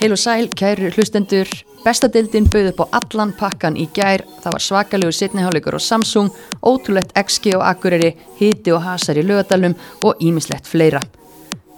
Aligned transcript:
Heil 0.00 0.12
og 0.12 0.18
sæl, 0.18 0.46
kæru 0.56 0.88
hlustendur. 0.94 1.48
Bestadeildin 1.84 2.46
bauð 2.48 2.70
upp 2.70 2.78
á 2.80 2.96
allan 2.98 3.34
pakkan 3.36 3.74
í 3.76 3.84
gær. 3.92 4.22
Það 4.40 4.54
var 4.54 4.62
svakalegu 4.64 5.12
setniháleikur 5.12 5.76
á 5.76 5.80
Samsung, 5.80 6.30
ótrúlegt 6.64 7.12
XG 7.12 7.52
og 7.58 7.64
Akureyri, 7.68 8.14
hiti 8.38 8.72
og 8.72 8.80
hasar 8.80 9.18
í 9.20 9.24
lögadalum 9.28 9.74
og 10.00 10.22
ímislegt 10.24 10.64
fleira. 10.64 11.02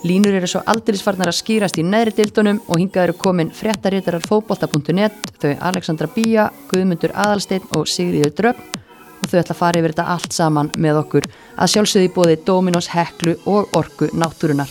Línur 0.06 0.36
eru 0.38 0.46
svo 0.46 0.62
aldirisfarnar 0.70 1.32
að 1.32 1.40
skýrast 1.40 1.80
í 1.82 1.82
neðri 1.82 2.14
deildunum 2.20 2.60
og 2.68 2.78
hingað 2.78 3.08
eru 3.08 3.16
komin 3.18 3.50
fréttarítarar 3.50 4.22
fókbalta.net, 4.22 5.18
þau 5.42 5.56
Alexandra 5.58 6.06
Bía, 6.06 6.44
Guðmundur 6.70 7.14
Aðalsteinn 7.14 7.66
og 7.74 7.90
Sigriður 7.90 8.36
Dröfn 8.38 8.78
og 9.18 9.32
þau 9.32 9.40
ætla 9.40 9.56
að 9.56 9.62
fara 9.64 9.82
yfir 9.82 9.96
þetta 9.96 10.06
allt 10.14 10.38
saman 10.38 10.70
með 10.76 11.00
okkur 11.02 11.26
að 11.56 11.74
sjálfsögði 11.74 12.14
bóði 12.14 12.38
Dominos, 12.46 12.90
Heklu 12.94 13.34
og 13.50 13.74
Orku 13.78 14.12
náttúrunar. 14.14 14.70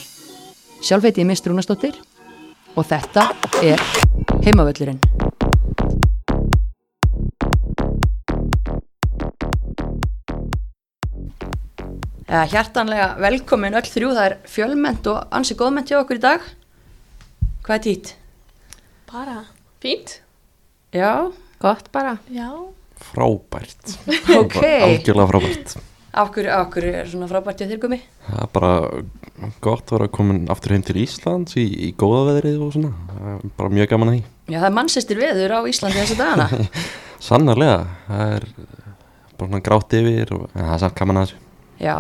Sjálf 0.80 1.04
heiti 1.04 1.26
ég 1.26 1.28
Mr. 1.28 1.52
Rúnastóttir 1.52 2.00
og 2.76 2.88
þetta 2.88 3.28
er 3.62 3.82
heimavöllurinn. 4.46 5.02
Ja, 12.32 12.46
hjartanlega 12.48 13.08
velkomin 13.20 13.76
öll 13.76 13.88
þrjú, 13.92 14.14
það 14.16 14.26
er 14.30 14.36
fjölment 14.48 15.08
og 15.12 15.34
ansi 15.36 15.58
góðment 15.60 15.92
hjá 15.92 16.00
okkur 16.00 16.22
í 16.22 16.24
dag. 16.24 16.46
Hvað 17.66 17.76
er 17.76 17.84
tít? 17.88 18.14
Bara 19.12 19.42
fínt. 19.84 20.22
Já, 20.96 21.32
Gott 21.62 21.92
bara. 21.92 22.18
Já. 22.32 22.50
frábært 23.02 23.96
ok. 24.30 24.58
algjörlega 24.62 25.28
frábært 25.28 25.91
Af 26.12 26.32
hverju, 26.36 26.50
af 26.52 26.68
hverju 26.74 26.92
er 27.00 27.08
svona 27.08 27.28
frábært 27.32 27.62
hjá 27.62 27.70
þér 27.70 27.80
gumi? 27.86 27.98
það 28.28 28.40
er 28.44 28.50
bara 28.52 28.72
gott 29.64 29.86
að 29.92 29.96
vera 29.96 30.08
komin 30.12 30.42
aftur 30.52 30.74
heim 30.76 30.82
til 30.84 30.98
Íslands 31.00 31.56
í, 31.56 31.64
í 31.88 31.92
góða 31.96 32.26
veðrið 32.34 32.58
og 32.66 32.74
svona. 32.76 33.40
Bara 33.58 33.72
mjög 33.72 33.88
gaman 33.94 34.12
að 34.12 34.18
því. 34.18 34.24
Já, 34.52 34.58
það 34.60 34.68
er 34.68 34.76
mannsestir 34.76 35.22
veður 35.22 35.54
á 35.56 35.60
Íslandi 35.72 36.02
þessa 36.02 36.18
dagana. 36.20 36.68
sannarlega, 37.30 37.78
það 38.10 38.34
er 38.36 38.48
bara 39.38 39.48
svona 39.48 39.64
grátt 39.70 39.96
yfir 40.02 40.34
og 40.36 40.44
en 40.52 40.66
það 40.68 40.74
er 40.76 40.84
samt 40.84 41.00
gaman 41.00 41.22
að 41.22 41.26
þessu. 41.30 41.40
Já, 41.82 41.96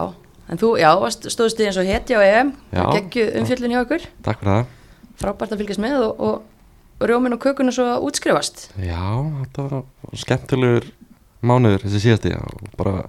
en 0.52 0.62
þú, 0.62 0.74
já, 0.84 0.92
stóðst 1.32 1.62
þið 1.62 1.70
eins 1.72 1.80
og 1.82 1.90
hetja 1.94 2.20
á 2.20 2.22
EM, 2.28 2.52
Já. 2.76 2.84
geggju 2.98 3.26
umfjöllun 3.40 3.76
hjá 3.78 3.82
okkur, 3.86 4.08
takk 4.28 4.44
fyrir 4.44 4.58
það. 4.58 4.76
Frábært 5.22 5.56
að 5.56 5.64
fylgjast 5.64 5.82
með 5.88 6.04
og, 6.10 6.22
og, 6.28 7.08
rjómin 7.08 7.34
og 7.38 7.42
kökuna 7.48 7.72
svo 7.74 7.88
að 7.96 8.04
útskrifast. 8.10 8.68
já, 8.78 9.00
þetta 9.40 9.66
var 9.72 9.88
skemmtilegur 10.22 10.92
mánuður 11.42 11.88
þessi 11.88 12.04
síðasti 12.04 12.36
og 12.38 12.68
bara 12.78 13.08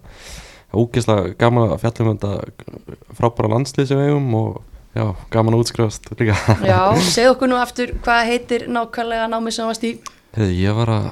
ógeðslega 0.73 1.34
gaman 1.41 1.73
að 1.75 1.81
fjallum 1.83 2.12
þetta 2.17 3.17
frábæra 3.19 3.53
landslið 3.53 3.89
sem 3.91 4.01
við 4.01 4.11
eigum 4.12 4.37
og 4.39 4.61
já, 4.97 5.05
gaman 5.33 5.56
að 5.56 5.64
útskrifast 5.64 6.11
líka 6.19 6.37
Já, 6.73 6.81
segð 7.14 7.34
okkur 7.34 7.53
nú 7.53 7.59
aftur 7.61 7.95
hvað 8.05 8.29
heitir 8.31 8.67
nákvæmlega 8.73 9.29
námið 9.33 9.56
sem 9.59 9.70
varst 9.70 9.87
í. 9.89 9.95
Heyrðu, 10.37 10.59
ég 10.59 10.79
var 10.79 10.92
að 10.97 11.09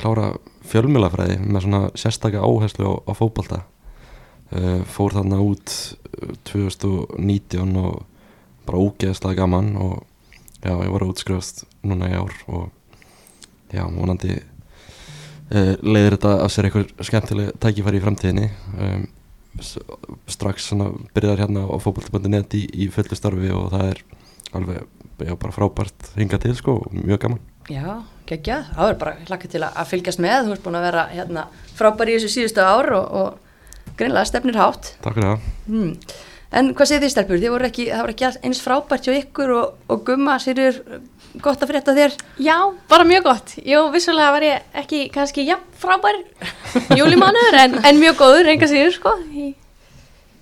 klára 0.00 0.28
fjölmjölafræði 0.70 1.38
með 1.42 1.66
svona 1.66 1.82
sérstaka 1.98 2.42
áherslu 2.44 2.86
á, 2.86 2.92
á 3.10 3.12
fótbolta 3.18 3.62
uh, 3.62 4.82
fór 4.90 5.16
þarna 5.18 5.40
út 5.44 5.74
uh, 6.22 6.34
2019 6.50 7.74
og 7.80 8.04
bara 8.66 8.84
ógeðslega 8.84 9.42
gaman 9.42 9.74
og 9.80 9.98
já, 10.62 10.74
ég 10.74 10.92
var 10.92 11.04
að 11.04 11.14
útskrifast 11.14 11.64
núna 11.86 12.10
í 12.10 12.18
ár 12.18 12.34
og 12.50 12.70
já, 13.72 13.84
vonandi 13.86 14.38
leiðir 15.50 16.16
þetta 16.16 16.34
af 16.44 16.52
sér 16.54 16.68
eitthvað 16.68 17.06
skemmtileg 17.08 17.52
tækifæri 17.62 17.98
í 17.98 18.04
framtíðinni 18.04 18.48
um, 18.78 19.06
strax 20.30 20.70
svona 20.70 20.92
byrjar 21.14 21.42
hérna 21.42 21.66
á 21.66 21.74
fótbolta.net 21.82 22.54
í, 22.54 22.64
í 22.70 22.90
fullu 22.94 23.18
starfi 23.18 23.50
og 23.54 23.72
það 23.72 23.86
er 23.88 24.02
alveg 24.56 24.84
já, 25.26 25.34
bara 25.34 25.54
frábært 25.54 26.12
hinga 26.16 26.38
til 26.42 26.54
sko 26.58 26.78
og 26.84 26.94
mjög 26.94 27.24
gaman 27.26 27.42
Já, 27.70 28.00
geggjað, 28.26 28.70
það 28.74 28.88
er 28.88 28.96
bara 28.98 29.12
hlakka 29.28 29.48
til 29.50 29.60
að, 29.62 29.76
fylgjast 29.90 30.22
með, 30.22 30.46
þú 30.46 30.54
ert 30.56 30.64
búin 30.64 30.78
að 30.78 30.86
vera 30.88 31.04
hérna, 31.12 31.44
frábær 31.78 32.10
í 32.10 32.16
þessu 32.16 32.30
síðustu 32.32 32.64
ár 32.64 32.88
og, 32.96 33.12
og 33.20 33.94
greinlega 34.00 34.26
stefnir 34.26 34.58
hátt. 34.58 34.94
Takk 35.04 35.18
fyrir 35.18 35.28
það 35.28 35.48
Hmm. 35.70 35.92
En 36.50 36.72
hvað 36.74 36.88
segir 36.90 37.04
þið 37.04 37.12
stelpur? 37.12 37.38
Þið 37.38 37.52
voru 37.54 37.66
ekki, 37.68 37.84
það 37.92 38.08
ekki 38.10 38.28
eins 38.48 38.60
frábært 38.64 39.06
hjá 39.06 39.12
ykkur 39.20 39.52
og, 39.54 39.76
og 39.86 40.00
gumma, 40.08 40.34
sýrur 40.42 40.80
gott 41.38 41.62
að 41.62 41.70
frétta 41.70 41.94
þér. 41.94 42.14
Já, 42.42 42.56
bara 42.90 43.04
mjög 43.06 43.22
gott. 43.28 43.52
Jú, 43.62 43.82
vissulega 43.94 44.32
var 44.34 44.42
ég 44.46 44.62
ekki 44.82 45.04
kannski 45.14 45.44
jafn 45.46 45.66
frábær 45.80 46.18
júlimánuður 46.98 47.58
en, 47.64 47.76
en 47.86 48.00
mjög 48.00 48.18
góður, 48.20 48.50
enga 48.52 48.68
síður, 48.70 48.94
sko. 48.96 49.12
Í, 49.30 49.52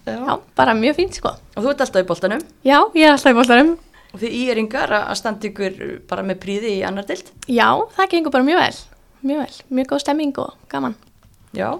já, 0.09 0.39
bara 0.57 0.75
mjög 0.79 0.97
fínt, 1.03 1.19
sko. 1.21 1.35
Og 1.57 1.65
þú 1.67 1.73
ert 1.75 1.85
alltaf 1.85 2.05
í 2.05 2.09
boltanum 2.09 2.41
Já, 2.65 2.79
ég 2.97 3.05
er 3.05 3.13
alltaf 3.17 3.35
í 3.35 3.39
bóltarum. 3.39 3.75
og 4.15 4.23
þið 4.23 4.37
íringar 4.41 4.95
að 5.03 5.15
standa 5.21 5.49
ykkur 5.51 5.79
bara 6.09 6.25
með 6.25 6.41
príði 6.47 6.73
í 6.79 6.83
annar 6.89 7.05
dild. 7.09 7.29
Já, 7.53 7.69
það 7.99 8.11
gengur 8.15 8.33
bara 8.39 8.47
mjög 8.49 8.63
vel. 8.63 8.81
Mjög 9.29 9.43
vel. 9.45 9.61
Mjög 9.77 9.91
góð 9.93 10.03
stemming 10.07 10.39
og 10.41 10.55
gaman. 10.73 10.95
Já. 11.57 11.75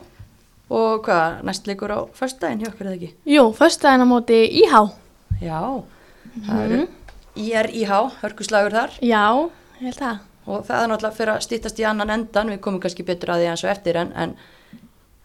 Og 0.69 1.01
hvað, 1.07 1.39
næst 1.49 1.65
leikur 1.71 1.95
á 1.97 2.01
föstudaginn 2.13 2.61
hjá 2.61 2.69
okkur 2.75 2.91
eða 2.91 2.99
ekki? 2.99 3.11
Jú, 3.33 3.47
föstudaginn 3.57 4.05
á 4.05 4.09
móti 4.11 4.43
íhá. 4.61 4.83
Já, 5.41 5.61
það 6.45 6.65
eru 6.67 6.81
IRIH, 7.37 7.93
hörkuslagur 8.23 8.75
þar 8.75 8.95
Já, 9.05 9.25
ég 9.81 9.89
held 9.89 9.99
það. 10.01 10.19
og 10.49 10.63
það 10.67 10.83
er 10.83 10.89
náttúrulega 10.93 11.17
fyrir 11.19 11.33
að 11.35 11.43
stýttast 11.45 11.81
í 11.83 11.85
annan 11.89 12.11
endan, 12.15 12.51
við 12.53 12.61
komum 12.65 12.81
kannski 12.81 13.05
betur 13.07 13.35
að 13.35 13.43
því 13.43 13.51
eins 13.53 13.65
og 13.65 13.71
eftir 13.73 13.99
en, 14.01 14.13
en 14.17 14.37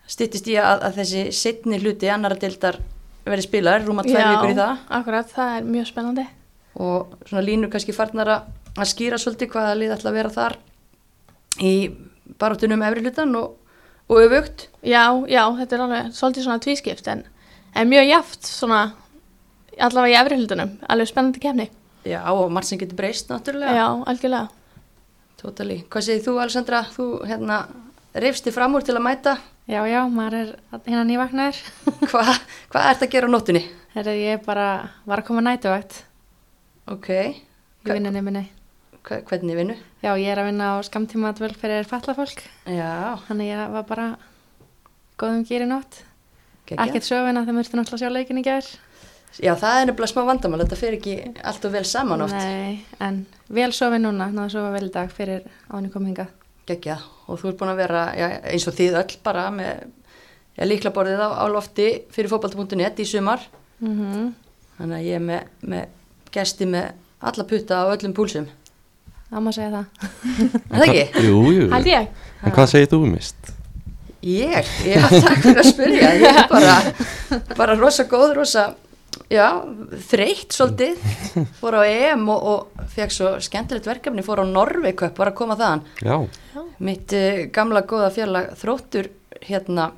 stýttist 0.08 0.48
í 0.52 0.58
að, 0.60 0.84
að 0.90 0.98
þessi 1.02 1.24
setni 1.32 1.80
hluti 1.80 2.10
annara 2.12 2.36
dildar 2.40 2.80
verið 3.24 3.48
spilaður, 3.48 3.86
rúma 3.88 4.04
tvær 4.04 4.34
vikur 4.34 4.52
í 4.52 4.58
það 4.58 4.82
akkurat, 5.00 5.30
það 5.32 5.58
er 5.58 5.70
mjög 5.74 5.88
spennandi. 5.88 6.26
og 6.76 7.14
svona 7.30 7.44
línur 7.46 7.72
kannski 7.72 7.96
farnar 7.96 8.28
að, 8.34 8.48
að 8.76 8.90
skýra 8.92 9.20
svolítið 9.22 9.52
hvaða 9.54 9.76
lið 9.80 9.94
ætla 9.96 10.12
að 10.12 10.18
vera 10.20 10.34
þar 10.34 10.58
í 11.64 11.74
baróttunum 12.42 12.82
efri 12.84 13.04
hlutan 13.06 13.36
og, 13.40 13.54
og 14.10 14.20
öfugt 14.26 14.68
Já, 14.84 15.06
já, 15.30 15.44
þetta 15.60 15.76
er 15.78 15.86
alveg 15.86 16.12
svolítið 16.18 16.44
svona 16.48 16.64
tvískipt 16.66 17.08
en, 17.08 17.24
en 17.78 17.90
mjög 17.90 18.10
jaft 18.10 18.50
svona 18.50 18.82
allavega 19.80 20.12
í 20.12 20.20
efri 20.20 20.38
hlutunum, 20.42 20.76
alveg 20.90 21.10
spennandi 21.10 21.40
kemni. 21.42 21.70
Já, 22.06 22.20
og 22.34 22.52
margt 22.52 22.68
sem 22.68 22.80
getur 22.82 22.98
breyst 23.00 23.30
náttúrulega 23.32 23.76
Já, 23.78 23.88
algjörlega. 24.12 24.50
Totally. 25.40 25.82
Hvað 25.92 26.06
segir 26.08 26.24
þú 26.26 26.38
Alessandra? 26.44 26.84
Þú 26.94 27.08
hérna 27.28 27.62
reyfsti 28.16 28.52
fram 28.56 28.76
úr 28.78 28.86
til 28.86 28.96
að 28.98 29.06
mæta 29.08 29.38
Já, 29.68 29.80
já, 29.88 30.02
maður 30.12 30.36
er 30.42 30.50
hérna 30.84 31.06
nývagnar. 31.08 31.56
Hvað 32.12 32.34
hva 32.74 32.82
ert 32.90 33.06
að 33.06 33.14
gera 33.14 33.30
á 33.32 33.34
nóttunni? 33.34 33.62
Herra, 33.94 34.16
ég 34.18 34.42
bara 34.44 34.68
var 35.08 35.22
að 35.22 35.28
koma 35.30 35.44
nætuvægt 35.46 36.02
Ok, 36.92 37.08
í 37.16 37.88
vinnunni 37.88 38.20
minni. 38.26 38.44
Hva, 39.08 39.22
hvernig 39.30 39.56
vinnu? 39.56 39.76
Já, 40.04 40.12
ég 40.20 40.28
er 40.34 40.42
að 40.42 40.50
vinna 40.50 40.74
á 40.76 40.84
skamtíma 40.84 41.32
dvöl 41.38 41.54
fyrir 41.56 41.88
fallafólk. 41.88 42.44
Já, 42.68 43.16
Þannig 43.30 43.54
ég 43.54 43.72
var 43.72 43.86
bara 43.88 44.08
góðum 45.20 45.46
gýri 45.48 45.68
nótt. 45.70 46.02
Ekkert 46.68 47.08
söguna 47.08 47.44
þegar 47.46 47.58
mörgstu 47.58 47.80
náttúrulega 47.80 48.04
sjá 48.04 48.12
leikin 48.12 48.40
í 48.40 48.44
gær. 48.44 48.68
Já, 49.42 49.56
það 49.58 49.80
er 49.80 49.88
nefnilega 49.90 50.12
smá 50.12 50.22
vandamál, 50.28 50.62
þetta 50.62 50.78
fer 50.78 50.96
ekki 51.00 51.16
allt 51.42 51.66
og 51.66 51.74
vel 51.74 51.84
saman 51.90 52.22
oft. 52.22 52.38
Nei, 52.38 52.84
en 53.02 53.24
vel 53.50 53.72
sofi 53.74 53.98
núna, 54.02 54.30
náðu 54.30 54.46
að 54.46 54.54
sofa 54.54 54.74
vel 54.76 54.86
í 54.86 54.94
dag 54.94 55.10
fyrir 55.14 55.48
áni 55.74 55.90
kominga. 55.94 56.28
Geggjað. 56.70 57.08
Og 57.28 57.42
þú 57.42 57.50
ert 57.50 57.60
búin 57.60 57.74
að 57.74 57.82
vera 57.82 58.04
já, 58.18 58.28
eins 58.52 58.68
og 58.70 58.78
þið 58.78 59.00
öll 59.02 59.18
bara 59.26 59.48
með 59.56 59.72
já, 60.54 60.66
líklaborðið 60.68 61.24
á, 61.26 61.30
á 61.42 61.46
lofti 61.50 61.88
fyrir 62.14 62.30
fótbolta.net 62.30 63.02
í 63.02 63.08
sumar. 63.10 63.42
Mm 63.82 63.96
-hmm. 63.98 64.30
Þannig 64.78 64.98
að 64.98 65.08
ég 65.08 65.16
er 65.16 65.26
með, 65.26 65.42
með 65.62 65.88
gesti 66.32 66.66
með 66.70 66.92
alla 67.20 67.44
putta 67.50 67.82
á 67.82 67.86
öllum 67.90 68.14
púlsum. 68.14 68.48
Það 69.34 69.42
má 69.42 69.52
segja 69.52 69.72
það. 69.74 69.86
Er 70.70 70.78
það 70.78 70.88
ekki? 70.88 71.26
Jú, 71.26 71.38
jú 71.58 71.70
Hald 71.72 71.88
ég? 71.90 72.08
En 72.44 72.52
hvað 72.54 72.68
segir 72.70 72.90
þú 72.92 73.00
um 73.02 73.14
mist? 73.16 73.54
Ég, 74.24 74.68
ég 74.86 75.02
var 75.02 75.10
takk 75.26 75.42
fyrir 75.42 75.60
að 75.60 75.68
spyrja, 75.68 76.12
ég 76.16 76.38
er 76.38 76.46
bara, 76.48 76.76
bara 77.58 77.76
rosa 77.76 78.06
góð, 78.08 78.36
rosa, 78.38 78.70
já, 79.32 79.48
þreytt 80.10 80.56
svolítið, 80.56 81.02
fór 81.60 81.80
á 81.80 81.82
EM 81.88 82.28
og, 82.34 82.46
og 82.54 82.86
fekk 82.94 83.16
svo 83.16 83.34
skemmtilegt 83.44 83.90
verkefni, 83.90 84.26
fór 84.26 84.44
á 84.44 84.46
Norveiköp, 84.48 85.18
var 85.20 85.34
að 85.34 85.40
koma 85.42 85.58
þaðan. 85.60 85.84
Já, 86.04 86.16
Mitt 86.84 87.16
uh, 87.18 87.44
gamla 87.54 87.84
góða 87.88 88.14
fjarlag 88.14 88.54
þróttur 88.60 89.12
hérna 89.44 89.92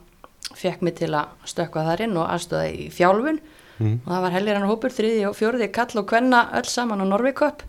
fekk 0.56 0.83
mig 0.85 0.97
til 1.00 1.12
að 1.17 1.47
stökkva 1.50 1.85
þar 1.89 2.06
inn 2.06 2.17
og 2.19 2.27
aðstöða 2.31 2.65
í 2.71 2.89
fjálfun 2.94 3.39
mm. 3.81 3.95
og 4.06 4.12
það 4.12 4.25
var 4.25 4.35
hellir 4.35 4.59
hann 4.59 4.69
hópur, 4.69 4.94
þriði 4.94 5.23
og 5.29 5.38
fjóriði 5.38 5.71
kall 5.75 6.01
og 6.01 6.07
kvenna 6.09 6.45
öll 6.56 6.67
saman 6.69 7.03
á 7.03 7.06
Norveiköp 7.09 7.65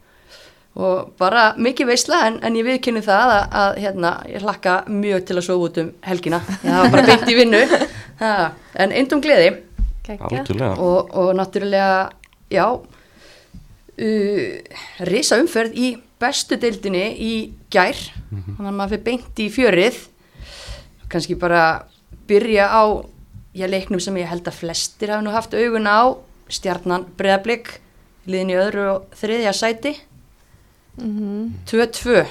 og 0.76 1.12
bara 1.16 1.54
mikið 1.56 1.88
veisla 1.88 2.20
en, 2.28 2.36
en 2.44 2.56
ég 2.58 2.66
viðkynni 2.66 3.00
það 3.04 3.32
að, 3.32 3.44
að 3.62 3.78
hérna, 3.80 4.10
ég 4.28 4.44
hlakka 4.44 4.74
mjög 4.92 5.24
til 5.24 5.36
að 5.38 5.46
sofa 5.46 5.70
út 5.70 5.78
um 5.80 5.92
helgina. 6.04 6.40
Það 6.60 6.82
var 6.82 6.92
bara 6.92 7.06
beint 7.12 7.30
í 7.32 7.38
vinnu. 7.38 7.62
Ha, 8.16 8.28
en 8.80 8.94
eindum 8.96 9.20
gleði 9.20 9.50
og, 10.78 11.10
og 11.14 11.34
náttúrulega 11.38 12.10
já 12.52 12.66
uh, 13.98 14.58
risa 15.08 15.40
umferð 15.42 15.76
í 15.76 15.96
bestu 16.20 16.56
deildinni 16.60 17.06
í 17.20 17.32
gær. 17.72 17.98
Þannig 18.30 18.70
að 18.70 18.76
maður 18.78 18.94
fyrir 18.94 19.04
beint 19.10 19.42
í 19.42 19.48
fjörið. 19.52 19.98
Kannski 21.12 21.36
bara 21.38 21.64
byrja 22.26 22.70
á 22.72 22.84
já, 23.56 23.66
leiknum 23.68 24.00
sem 24.02 24.16
ég 24.20 24.30
held 24.30 24.48
að 24.48 24.60
flestir 24.62 25.12
hafa 25.12 25.24
nú 25.24 25.34
haft 25.34 25.54
augun 25.56 25.88
á. 25.90 26.16
Stjarnan 26.48 27.08
breðablík 27.18 27.80
liðin 28.26 28.54
í 28.54 28.58
öðru 28.58 28.88
og 28.94 29.16
þriðja 29.18 29.52
sæti. 29.56 29.96
Mhm. 30.96 31.66
2-2 31.68 32.24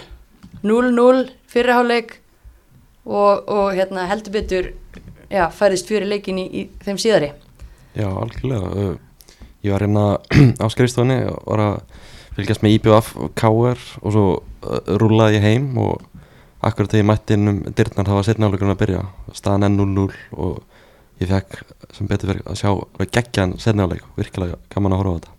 0-0 0.66 1.30
fyrirháleik 1.52 2.16
og, 3.06 3.46
og 3.48 3.76
hérna, 3.78 4.08
heldur 4.10 4.34
betur 4.34 4.72
já, 5.30 5.46
færðist 5.54 5.92
fyrir 5.92 6.10
leikin 6.10 6.40
í, 6.42 6.46
í 6.50 6.62
þeim 6.82 6.98
síðari 6.98 7.30
Já, 7.96 8.10
algjörlega 8.12 8.96
Ég 9.66 9.74
var 9.74 9.82
hérna 9.82 10.06
á 10.64 10.66
skrifstofunni 10.70 11.24
og 11.32 11.40
var 11.50 11.64
að 11.64 11.78
fylgjast 12.36 12.66
með 12.66 12.76
IBF 12.78 13.14
og 13.18 13.32
KR 13.40 13.80
og 14.02 14.14
svo 14.14 14.26
rúlaði 15.02 15.40
ég 15.40 15.46
heim 15.46 15.72
og 15.82 16.04
akkurat 16.66 16.92
þegar 16.92 17.02
ég 17.02 17.10
mætti 17.10 17.38
inn 17.38 17.52
um 17.52 17.62
dyrnar 17.66 18.08
það 18.08 18.20
var 18.20 18.28
setnáleikurinn 18.28 18.74
að 18.76 18.82
byrja 18.82 19.02
staðan 19.38 19.68
enn 19.70 19.80
0-0 19.80 20.06
og 20.36 20.60
ég 21.22 21.32
fekk 21.32 21.58
sem 21.96 22.10
betur 22.10 22.34
verið 22.34 22.52
að 22.52 22.60
sjá 22.62 22.70
að 22.76 23.10
geggja 23.16 23.46
hann 23.46 23.58
setnáleik, 23.62 24.06
virkilega 24.20 24.60
gaman 24.74 24.96
að 24.96 25.02
horfa 25.02 25.16
á 25.16 25.18
þetta. 25.18 25.34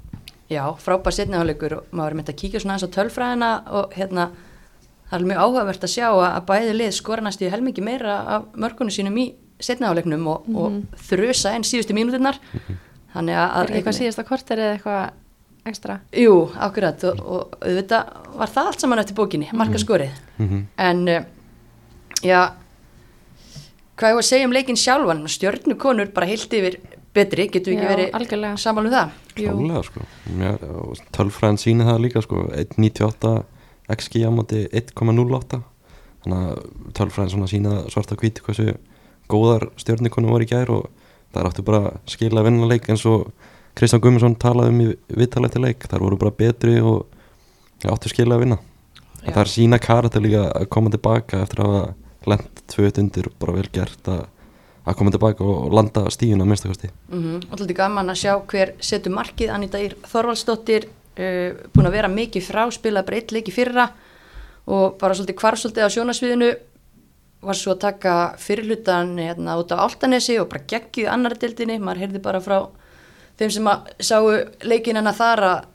Já, 0.47 0.63
frábær 0.79 1.15
setniháleikur 1.15 1.79
og 1.81 1.89
maður 1.91 2.15
er 2.15 2.19
myndið 2.21 2.35
að 2.35 2.43
kíkja 2.43 2.63
svona 2.63 2.77
aðeins 2.77 2.91
á 2.91 2.97
tölfræðina 2.97 3.51
og 3.79 3.97
hérna 3.99 4.29
það 5.11 5.19
er 5.19 5.27
mjög 5.31 5.43
áhugavert 5.43 5.87
að 5.87 5.95
sjá 5.95 6.07
að, 6.11 6.37
bæði 6.51 6.77
lið 6.77 6.95
skora 6.95 7.27
næstu 7.27 7.47
í 7.47 7.51
helmingi 7.53 7.85
meira 7.85 8.21
af 8.37 8.47
mörkunum 8.55 8.95
sínum 8.95 9.19
í 9.23 9.27
setniháleiknum 9.63 10.27
og, 10.31 10.49
og 10.57 10.99
þrösa 11.09 11.55
enn 11.57 11.65
síðustu 11.67 11.97
mínúturnar. 11.97 12.41
Þannig 13.15 13.39
að, 13.41 13.55
Er 13.63 13.79
eitthvað 13.79 13.99
síðasta 14.01 14.27
korter 14.29 14.61
eða 14.61 14.75
eitthvað 14.77 15.71
ekstra? 15.71 15.99
Jú, 16.15 16.35
akkurat 16.63 17.07
og, 17.09 17.23
og 17.25 17.57
auðvitað 17.65 18.13
var 18.37 18.53
það 18.53 18.71
allt 18.71 18.85
saman 18.85 19.03
eftir 19.03 19.19
bókinni, 19.19 19.49
markaskorið. 19.57 20.21
Mm 20.39 20.67
en 20.77 21.09
uh, 21.09 21.25
já 22.23 22.41
hvað 23.97 24.13
ég 24.13 24.19
var 24.19 24.25
að 24.25 24.29
segja 24.29 24.47
um 24.47 24.53
leikin 24.53 24.77
sjálfan 24.77 25.25
stjörnukonur 25.33 26.13
bara 26.15 26.29
heilt 26.29 26.53
yfir 26.53 26.79
betri, 27.17 27.47
getur 27.49 27.73
við 27.73 27.81
ekki 27.81 28.37
verið 28.37 28.59
saman 28.61 28.89
um 28.89 28.93
það? 28.93 29.15
Jú. 29.41 29.55
Klálega 29.57 29.83
sko. 29.87 31.01
Tölfræðin 31.17 31.61
sýni 31.61 31.87
það 31.89 32.03
líka 32.05 32.23
sko 32.25 32.43
1.98 32.53 33.33
XG 33.97 34.27
á 34.29 34.31
móti 34.35 34.67
1.08 34.69 35.63
Þannig 36.27 36.45
að 36.51 36.61
tölfræðin 36.99 37.33
svona 37.33 37.49
sýni 37.51 37.73
það 37.73 37.91
svart 37.95 38.13
að 38.13 38.23
hvíti 38.25 38.45
hversu 38.45 38.77
góðar 39.31 39.69
stjórnikonum 39.81 40.33
voru 40.35 40.47
í 40.47 40.51
gær 40.51 40.71
og 40.75 40.89
það 41.33 41.43
er 41.43 41.51
áttu 41.51 41.67
bara 41.67 41.83
að 41.91 41.99
skila 42.15 42.41
að 42.41 42.49
vinna 42.51 42.71
leik 42.71 42.89
eins 42.91 43.05
og 43.11 43.27
Kristján 43.77 44.01
Gummarsson 44.01 44.39
talaði 44.41 44.73
um 44.73 44.81
í 44.81 44.89
viðtalið 45.21 45.53
til 45.53 45.63
leik. 45.67 45.85
Þar 45.85 46.05
voru 46.07 46.19
bara 46.21 46.33
betri 46.33 46.79
og 46.81 47.05
áttu 47.85 48.09
skila 48.09 48.39
að 48.39 48.47
vinna. 48.47 48.59
Já. 49.27 49.35
Það 49.35 49.43
er 49.43 49.51
sína 49.53 49.79
karakter 49.83 50.23
líka 50.25 50.47
að 50.49 50.69
koma 50.73 50.93
tilbaka 50.95 51.43
eftir 51.45 51.61
að 51.65 51.75
hafa 51.75 52.31
lent 52.31 52.63
tvöt 52.73 53.01
undir 53.03 53.29
og 53.29 53.37
bara 53.43 53.57
vel 53.59 53.67
gert 53.75 54.09
að, 54.11 54.23
að 54.87 54.97
koma 54.99 55.13
tilbaka 55.15 55.47
og 55.47 55.75
landa 55.77 56.07
stíðun 56.15 56.45
að 56.45 56.51
minnstakosti 56.51 56.91
mm 56.91 57.23
-hmm. 57.23 57.37
og 57.45 57.53
alltaf 57.53 57.77
gaman 57.77 58.11
að 58.11 58.21
sjá 58.23 58.33
hver 58.47 58.73
setur 58.81 59.13
markið. 59.13 59.51
Anita 59.51 59.79
Ír 59.79 59.97
Þorvaldsdóttir 60.13 60.87
uh, 60.87 61.51
búin 61.75 61.87
að 61.87 61.97
vera 61.99 62.09
mikið 62.09 62.43
frá 62.43 62.71
spila 62.71 63.03
breytt 63.03 63.33
leiki 63.33 63.53
fyrra 63.53 63.91
og 64.67 64.99
bara 64.99 65.15
svolítið 65.15 65.41
hvarf 65.41 65.59
svolítið 65.59 65.87
á 65.87 65.95
sjónasviðinu 65.95 66.51
var 67.45 67.59
svo 67.59 67.75
að 67.75 67.83
taka 67.85 68.15
fyrirlutan 68.41 69.15
hérna, 69.21 69.59
út 69.61 69.73
á 69.75 69.83
Áltanesi 69.85 70.39
og 70.41 70.49
bara 70.51 70.65
geggið 70.69 71.11
annar 71.13 71.37
dildinni, 71.39 71.79
maður 71.79 72.07
heyrði 72.07 72.23
bara 72.25 72.41
frá 72.43 72.59
þeim 73.39 73.53
sem 73.53 73.69
að 73.71 73.91
sáu 74.09 74.31
leikin 74.65 74.97
hennar 74.97 75.17
þar 75.17 75.45
að 75.47 75.67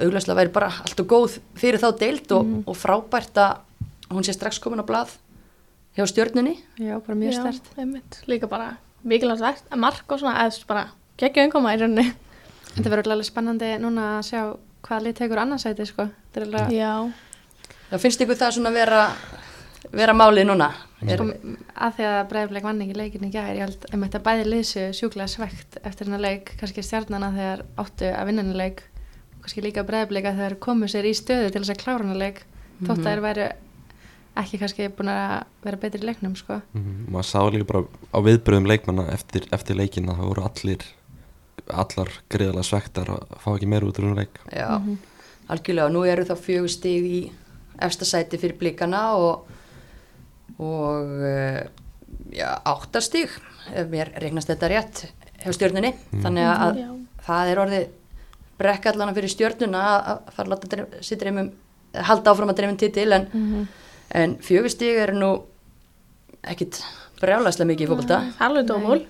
auglöslega 0.00 0.38
væri 0.40 0.52
bara 0.52 0.70
allt 0.82 1.00
og 1.00 1.06
góð 1.10 1.36
fyrir 1.60 1.80
þá 1.80 1.90
deild 2.00 2.32
og, 2.34 2.54
og 2.66 2.76
frábært 2.76 3.36
að 3.38 3.60
hún 4.10 4.26
sé 4.26 4.34
strax 4.34 4.58
komin 4.58 4.82
á 4.82 4.88
blað 4.88 5.12
hjá 5.96 6.06
stjörnunni 6.08 6.56
Já, 6.80 6.96
bara 6.98 7.18
mjög 7.18 7.36
stert. 7.38 7.70
Líka 8.26 8.48
bara 8.50 8.72
mikilvægt 9.04 9.40
verkt, 9.44 9.68
að 9.70 9.80
mark 9.84 10.12
og 10.12 10.20
svona, 10.20 10.42
eða 10.44 10.66
bara 10.68 10.82
geggja 11.20 11.46
umkoma 11.46 11.72
í 11.76 11.80
rauninni. 11.80 12.10
Þetta 12.74 12.90
verður 12.92 13.14
alveg 13.14 13.28
spennandi 13.28 13.70
núna 13.80 14.06
að 14.18 14.26
sjá 14.28 14.42
hvað 14.86 15.06
lið 15.06 15.16
tekur 15.20 15.40
annarsæti, 15.42 15.86
sko. 15.88 16.06
Já. 16.72 16.92
Það 17.90 18.02
finnst 18.04 18.22
ykkur 18.24 18.38
það 18.38 18.54
svona 18.56 18.72
vera, 18.74 19.00
vera 19.94 20.14
málið 20.16 20.48
núna? 20.50 20.70
Sko, 21.00 21.26
að 21.80 21.96
því 21.96 22.06
að 22.10 22.20
Breiðblik 22.32 22.66
vann 22.66 22.82
ekki 22.84 22.98
leikin 22.98 23.26
í 23.26 23.32
gær, 23.32 23.54
ég 23.56 23.64
held 23.64 23.86
að 23.88 24.04
þetta 24.04 24.22
bæði 24.26 24.46
liðsu 24.48 24.84
sjúklega 24.98 25.32
svegt 25.32 25.80
eftir 25.80 26.10
hennar 26.10 26.24
leik, 26.26 26.54
kannski 26.60 26.84
stjarnana 26.84 27.32
þegar 27.36 27.64
áttu 27.80 28.10
að 28.12 28.28
vinna 28.28 28.44
hennar 28.44 28.60
leik, 28.60 28.84
og 29.32 29.42
kannski 29.46 29.64
líka 29.64 29.86
Breiðblik 29.88 30.28
að 30.28 30.44
þeir 30.44 30.58
komu 30.68 30.90
sér 30.92 31.08
í 31.08 31.16
stöðu 31.16 31.50
til 31.50 31.64
þess 31.64 31.74
að 31.74 31.82
klára 31.84 32.04
hennar 32.04 32.20
leik, 32.20 32.44
þótt 32.84 32.96
að 32.98 33.08
þeir 33.08 33.24
væru 33.26 33.50
ekki 34.40 34.60
kannski 34.60 34.88
búin 34.94 35.10
að 35.10 35.34
vera 35.64 35.80
betri 35.80 36.00
í 36.00 36.06
leiknum, 36.06 36.36
sko. 36.38 36.60
Mm 36.76 37.10
maður 37.10 37.28
sá 37.32 37.40
líka 37.50 37.66
bara 37.72 37.84
á 38.14 38.18
viðbröðum 38.24 38.68
leikmanna 38.70 39.08
eftir, 39.14 39.48
eftir 39.52 39.76
leikin 39.76 40.08
að 40.08 40.20
það 40.20 40.30
voru 40.30 40.44
allir 40.46 40.84
allar 41.68 42.10
greiðalega 42.30 42.66
svektar 42.66 43.10
að 43.14 43.38
fá 43.42 43.50
ekki 43.54 43.68
meira 43.70 43.86
út 43.86 43.98
úr 44.00 44.10
um 44.10 44.18
leik. 44.18 44.40
Já, 44.52 44.80
algjörlega. 45.50 45.86
Og 45.86 45.94
nú 45.94 46.04
eru 46.08 46.26
þá 46.28 46.34
fjögur 46.40 46.72
stig 46.72 47.06
í 47.06 47.20
efsta 47.80 48.08
sæti 48.08 48.40
fyrir 48.40 48.58
blikana 48.60 49.02
og, 49.18 49.48
og 50.60 51.14
uh, 51.24 51.62
já, 52.34 52.48
átta 52.68 53.02
stig 53.04 53.32
ef 53.70 53.88
mér 53.90 54.12
regnast 54.20 54.50
þetta 54.50 54.70
rétt 54.70 55.02
hjá 55.40 55.54
stjörnunni 55.56 55.94
þannig 56.20 56.48
að 56.50 56.80
Já. 56.82 56.88
það 57.26 57.50
er 57.52 57.60
orðið 57.64 57.86
brekkallana 58.60 59.14
fyrir 59.16 59.32
stjörnuna 59.32 59.84
að, 59.88 60.00
að 60.12 60.34
fara 60.36 60.58
að 60.58 61.22
dreifum 61.22 61.52
halda 62.10 62.34
áfram 62.34 62.52
að 62.52 62.58
dreifum 62.60 62.80
titil 62.80 63.08
en, 63.16 63.30
en 64.20 64.36
fjögur 64.44 64.72
stig 64.72 65.00
eru 65.00 65.16
nú 65.16 65.30
ekkit 66.50 66.82
brjálæslega 67.20 67.70
mikið 67.72 67.86
í 67.86 67.90
fólkvölda 67.90 68.20
er 68.20 68.44
alveg 68.46 68.68
dómul. 68.68 69.00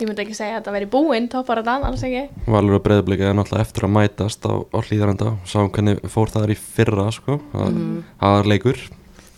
Ég 0.00 0.08
myndi 0.08 0.22
ekki 0.24 0.34
segja 0.34 0.54
að 0.56 0.62
þetta 0.62 0.72
veri 0.72 0.86
búinn, 0.88 1.26
toppar 1.28 1.58
þetta, 1.60 1.74
alls 1.84 2.02
ekki. 2.06 2.22
Valur 2.48 2.78
og 2.78 2.84
breyðblika 2.86 3.26
er 3.28 3.34
náttúrulega 3.36 3.66
eftir 3.66 3.84
að 3.84 3.92
mætast 3.98 4.46
á, 4.48 4.52
á 4.56 4.78
hlýðarenda 4.80 5.34
sáum 5.44 5.68
hvernig 5.74 6.00
fór 6.08 6.32
það 6.32 6.54
í 6.54 6.56
fyrra 6.56 7.04
sko. 7.12 7.36
það, 7.52 7.76
það 8.22 8.36
var 8.38 8.48
leikur 8.48 8.80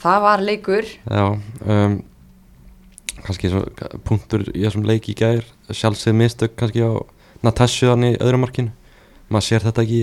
Það 0.02 0.22
var 0.24 0.42
leikur. 0.42 0.88
Já 1.06 1.24
um, 1.30 1.96
kannski 3.22 3.50
svo 3.52 3.62
punktur 4.06 4.44
í 4.50 4.64
þessum 4.64 4.86
leik 4.88 5.08
í 5.12 5.14
gær. 5.18 5.44
Sjálfsög 5.70 6.16
mistök 6.18 6.56
kannski 6.58 6.82
á 6.82 6.98
Natasju 7.46 7.92
þannig 7.92 8.16
í 8.16 8.22
öðrum 8.22 8.42
markinu. 8.42 8.72
Maður 9.30 9.46
sér 9.46 9.66
þetta 9.66 9.84
ekki 9.84 10.02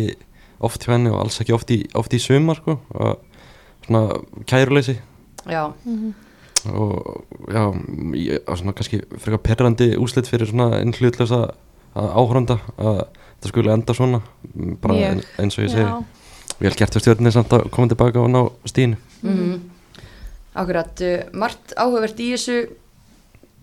oft 0.63 0.86
hjá 0.86 0.94
henni 0.94 1.12
og 1.12 1.22
alls 1.22 1.40
ekki 1.44 1.56
oft 1.56 1.72
í, 1.75 1.81
oft 2.00 2.16
í 2.16 2.19
sumar 2.24 2.60
sko. 2.60 2.78
og 2.96 3.19
svona 3.86 4.19
kæruleysi. 4.48 4.98
Já, 5.50 5.63
og 6.68 7.25
já, 7.48 7.63
ég, 8.19 8.44
á 8.44 8.51
svona 8.60 8.75
kannski 8.75 9.01
frekar 9.18 9.42
perrandi 9.44 9.94
úslit 10.00 10.28
fyrir 10.28 10.51
svona 10.51 10.81
einn 10.81 10.94
hlutlösa 10.96 11.56
áhöranda 11.96 12.60
að 12.78 13.01
það 13.40 13.51
skulle 13.51 13.75
enda 13.75 13.96
svona. 13.96 14.22
Bara 14.84 15.12
ein, 15.12 15.24
eins 15.40 15.60
og 15.60 15.68
ég 15.68 15.75
segi. 15.75 15.88
Já. 15.88 16.00
vel 16.60 16.75
gert 16.75 16.96
á 16.96 17.00
stjórnir 17.00 17.31
samt 17.31 17.54
að 17.56 17.69
koma 17.72 17.88
tilbaka 17.88 18.19
og 18.19 18.31
ná 18.31 18.41
stínu 18.68 18.98
mm 19.24 19.60
Akkurat, 20.58 21.01
uh, 21.06 21.25
margt 21.38 21.75
áhugavert 21.77 22.22
í 22.22 22.32
þessu. 22.34 22.60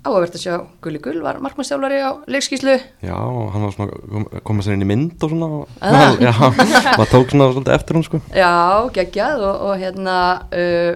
Áhugavert 0.07 0.37
að 0.39 0.45
sjá 0.45 0.55
Gulli 0.85 1.01
Gull 1.03 1.19
var 1.25 1.41
markmannstjálfari 1.43 1.99
á 1.99 2.15
leikskíslu 2.31 2.77
já, 3.03 3.17
hann 3.17 3.65
var 3.65 3.73
svona 3.75 3.91
kom, 3.91 4.27
koma 4.47 4.63
sér 4.63 4.77
inn 4.77 4.85
í 4.85 4.87
mynd 4.87 5.25
og 5.27 5.33
svona. 5.33 5.49
Ah. 5.83 6.15
já, 6.23 6.31
maður 6.95 7.11
tók 7.11 7.33
svona 7.33 7.49
svolítið 7.51 7.75
eftir 7.75 7.99
hún 7.99 8.07
sko. 8.07 8.21
Já, 8.31 8.53
geggjað 8.95 9.43
og, 9.49 9.65
og 9.67 9.81
hérna 9.83 10.19
uh, 10.55 10.93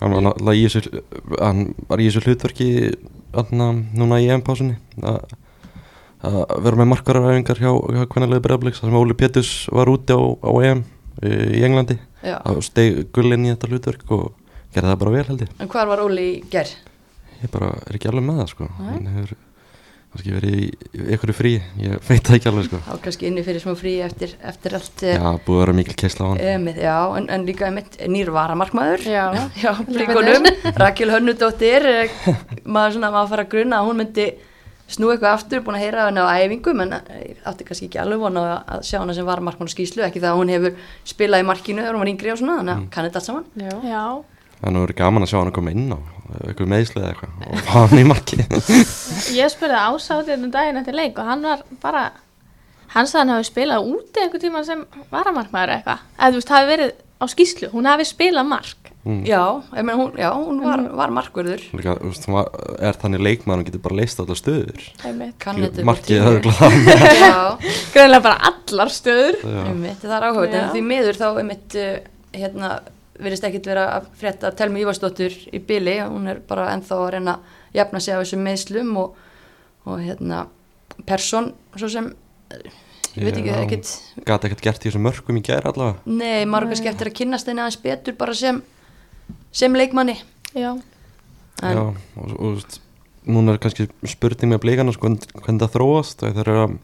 hann 0.00 0.30
var 0.32 0.56
í 0.56 0.64
þessu 0.64 1.02
hann 1.36 1.66
var 1.90 2.00
í 2.00 2.08
þessu 2.08 2.24
hlutverki 2.24 2.70
þarna 3.36 3.68
núna 3.96 4.22
í 4.24 4.30
EM-pásunni 4.32 4.78
að 5.04 6.56
vera 6.64 6.80
með 6.80 6.90
markaræfingar 6.94 7.60
hjá, 7.60 7.70
hjá 7.70 8.08
kvennalega 8.10 8.44
breyðbliks 8.46 8.80
þar 8.80 8.90
sem 8.90 8.98
Óli 8.98 9.16
Pétus 9.18 9.52
var 9.72 9.92
úti 9.92 10.16
á, 10.16 10.20
á 10.24 10.50
EM 10.64 10.82
í 11.26 11.62
Englandi. 11.64 11.98
Steg 12.64 13.06
gull 13.14 13.32
inn 13.36 13.46
í 13.46 13.52
þetta 13.52 13.70
hlutverk 13.70 14.10
og 14.16 14.32
gerði 14.76 14.92
það 14.92 15.00
bara 15.02 15.16
vel 15.16 15.26
held 15.32 15.42
ég 15.46 15.56
En 15.64 15.72
hvar 15.72 15.90
var 15.90 16.04
Óli 16.06 16.28
í 16.30 16.38
ger? 16.52 16.70
ég 17.42 17.50
bara 17.52 17.72
er 17.86 17.98
ekki 17.98 18.08
alveg 18.12 18.24
með 18.30 18.40
það 18.44 18.54
sko 18.54 18.70
Nei. 18.70 18.86
hann 18.94 19.10
hefur 19.16 19.34
kannski 20.16 20.32
verið 20.32 20.54
í, 20.56 20.66
einhverju 21.12 21.34
frí 21.36 21.50
ég 21.82 21.96
veit 22.06 22.22
það 22.24 22.36
ekki 22.38 22.48
alveg 22.48 22.66
sko 22.70 22.78
Þá 22.86 23.02
kannski 23.04 23.26
inni 23.28 23.42
fyrir 23.44 23.60
smá 23.60 23.74
frí 23.76 23.92
eftir, 24.06 24.30
eftir 24.48 24.76
allt 24.78 25.02
uh, 25.04 25.10
já, 25.12 25.24
búið 25.44 25.58
að 25.58 25.62
vera 25.66 25.74
mikil 25.76 25.96
keisla 26.00 26.24
á 26.24 26.28
hann 26.30 26.40
emið, 26.54 26.78
já, 26.86 26.94
en, 27.18 27.26
en 27.36 27.44
líka 27.48 27.66
einmitt 27.68 27.98
nýr 28.08 28.30
varamarkmaður 28.32 29.04
Já. 29.04 29.24
já 29.60 29.72
blíkonum, 29.90 30.48
Rakel 30.80 31.12
Hönnudóttir 31.12 31.88
eh, 31.90 32.14
maður 32.64 32.96
svona 32.96 33.10
maður 33.12 33.32
fara 33.34 33.44
að 33.44 33.50
gruna 33.56 33.80
að 33.82 33.90
hún 33.90 34.00
myndi 34.00 34.26
snú 34.96 35.10
eitthvað 35.12 35.34
aftur, 35.34 35.60
búin 35.66 35.76
að 35.76 35.82
heyra 35.84 36.06
henni 36.06 36.22
á 36.24 36.28
æfingum 36.38 36.80
en 36.86 36.94
eh, 36.96 37.34
átti 37.50 37.66
kannski 37.68 37.88
ekki 37.90 38.00
alveg 38.00 38.22
vona 38.22 38.46
að 38.62 38.86
sjá 38.88 39.00
hana 39.02 39.16
sem 39.18 39.26
varamarkmann 39.28 39.68
á 39.68 39.74
skýslu, 39.74 40.04
ekki 40.06 40.22
það 40.22 40.32
að 40.32 40.40
hún 40.40 40.54
hefur 40.54 40.80
spilað 41.12 41.42
í 41.44 41.48
markinu 41.50 41.82
þegar 41.84 41.98
hún 41.98 42.04
var 42.06 42.12
yngri 42.14 42.32
og 42.32 42.40
svona, 42.40 42.56
þannig 42.62 42.76
að 42.78 42.88
kann 42.94 43.08
þetta 43.10 43.20
allt 43.20 43.28
saman 43.28 43.46
Já. 43.66 43.76
Já. 43.90 44.04
Þannig 44.62 44.78
að 44.80 44.84
verið 44.86 44.98
gaman 45.02 45.26
að 45.26 45.30
sjá 45.32 45.38
hann 45.40 45.50
að 45.52 45.56
koma 45.58 45.74
inn 45.76 45.88
á 45.92 45.98
eitthvað 46.46 46.70
meðsli 46.72 47.00
eða 47.02 47.10
eitthvað 47.12 47.50
og 47.50 47.64
fá 47.66 47.74
hann 47.86 48.00
í 48.02 48.06
marki 48.08 48.38
Ég 49.40 49.52
spurði 49.52 49.82
ásátt 49.82 50.30
hérna 50.32 50.48
daginn 50.54 50.80
eftir 50.80 50.96
leik 50.96 51.18
og 51.22 51.28
hann 51.30 51.44
var 51.46 51.62
bara, 51.82 52.04
hann 52.96 53.06
sagði 53.10 53.22
hann 53.26 53.34
hafi 53.36 53.50
spilað 53.50 53.86
úti 53.92 54.24
einhver 54.24 54.42
tíma 54.42 54.64
sem 54.66 54.82
varamarkmaður 55.12 55.74
eða 55.74 55.78
eitthvað. 55.82 56.02
Eða 56.18 56.32
þú 56.34 56.40
veist, 56.40 56.52
hafi 56.56 56.70
verið 56.72 56.92
á 57.16 57.24
skýslu, 57.32 57.70
hún 57.72 57.88
hafi 57.88 58.04
spilað 58.08 58.48
mark. 58.50 58.82
Hún, 59.06 59.20
Já, 59.22 59.38
ég 59.78 59.84
meina, 59.86 59.94
hún, 60.00 60.16
já, 60.18 60.32
hún 60.34 60.56
var, 60.64 60.80
var 60.98 61.12
markverður 61.14 61.60
líka, 61.78 61.92
veist, 62.02 62.24
hún 62.26 62.34
var, 62.40 62.48
er 62.88 62.96
þannig 62.98 63.22
leikmaður 63.22 63.60
hún 63.62 63.66
getur 63.68 63.82
bara 63.84 63.98
leist 64.00 64.18
allar 64.24 64.40
stöður. 64.40 64.82
Markið 65.86 66.26
örugglega- 66.26 66.70
Já, 67.22 67.36
greinlega 67.94 68.24
bara 68.26 68.50
allar 68.50 68.90
stöður. 68.90 69.38
Einmitt, 69.62 70.02
það 70.02 70.16
er 70.18 70.26
áhuga 70.32 70.48
en 70.64 70.72
því 70.74 70.82
miður 70.90 71.20
þá 71.22 71.26
einmitt 71.38 71.78
uh, 71.78 71.92
hérna, 72.34 72.72
virðist 73.22 73.44
ekkit 73.48 73.66
vera 73.70 73.84
að 73.98 74.08
frétta 74.20 74.50
Telmi 74.56 74.82
Ívarsdóttur 74.84 75.34
í 75.54 75.60
byli, 75.66 75.96
hún 76.04 76.28
er 76.32 76.40
bara 76.48 76.68
ennþá 76.74 76.98
að 77.02 77.10
reyna 77.16 77.36
að 77.38 77.78
jafna 77.80 78.00
sig 78.04 78.16
á 78.16 78.20
þessum 78.22 78.42
meðslum 78.46 78.92
og, 79.02 79.16
og 79.86 80.00
hérna 80.04 80.46
person, 81.08 81.50
svo 81.76 81.88
sem 81.92 82.10
ég 83.16 83.24
veit 83.26 83.36
ekki, 83.40 83.52
ekkit 83.62 83.92
gat 84.28 84.44
ekkert 84.48 84.64
gert 84.64 84.84
í 84.84 84.88
þessum 84.90 85.04
mörgum 85.08 85.38
í 85.40 85.44
gær 85.44 85.68
allavega? 85.70 86.00
Nei, 86.06 86.44
maður 86.48 86.68
er 86.68 86.72
kannski 86.74 86.90
eftir 86.92 87.10
að 87.12 87.16
kynnast 87.20 87.48
henni 87.50 87.64
aðeins 87.64 87.80
betur 87.84 88.16
bara 88.18 88.34
sem 88.36 88.62
sem 89.56 89.72
leikmanni. 89.76 90.18
Já, 90.56 90.74
en, 91.64 91.78
Já, 91.78 91.80
og, 92.20 92.34
og 92.36 92.58
veist, 92.58 92.80
núna 93.26 93.54
er 93.56 93.60
kannski 93.62 93.88
spurning 94.08 94.52
með 94.52 94.60
blíkana 94.66 94.92
sko, 94.94 95.08
hvern- 95.08 95.40
hvernig 95.42 95.62
það 95.64 95.72
þróast 95.78 96.20
þegar 96.22 96.36
þeir 96.36 96.50
eru 96.52 96.64
að 96.66 96.76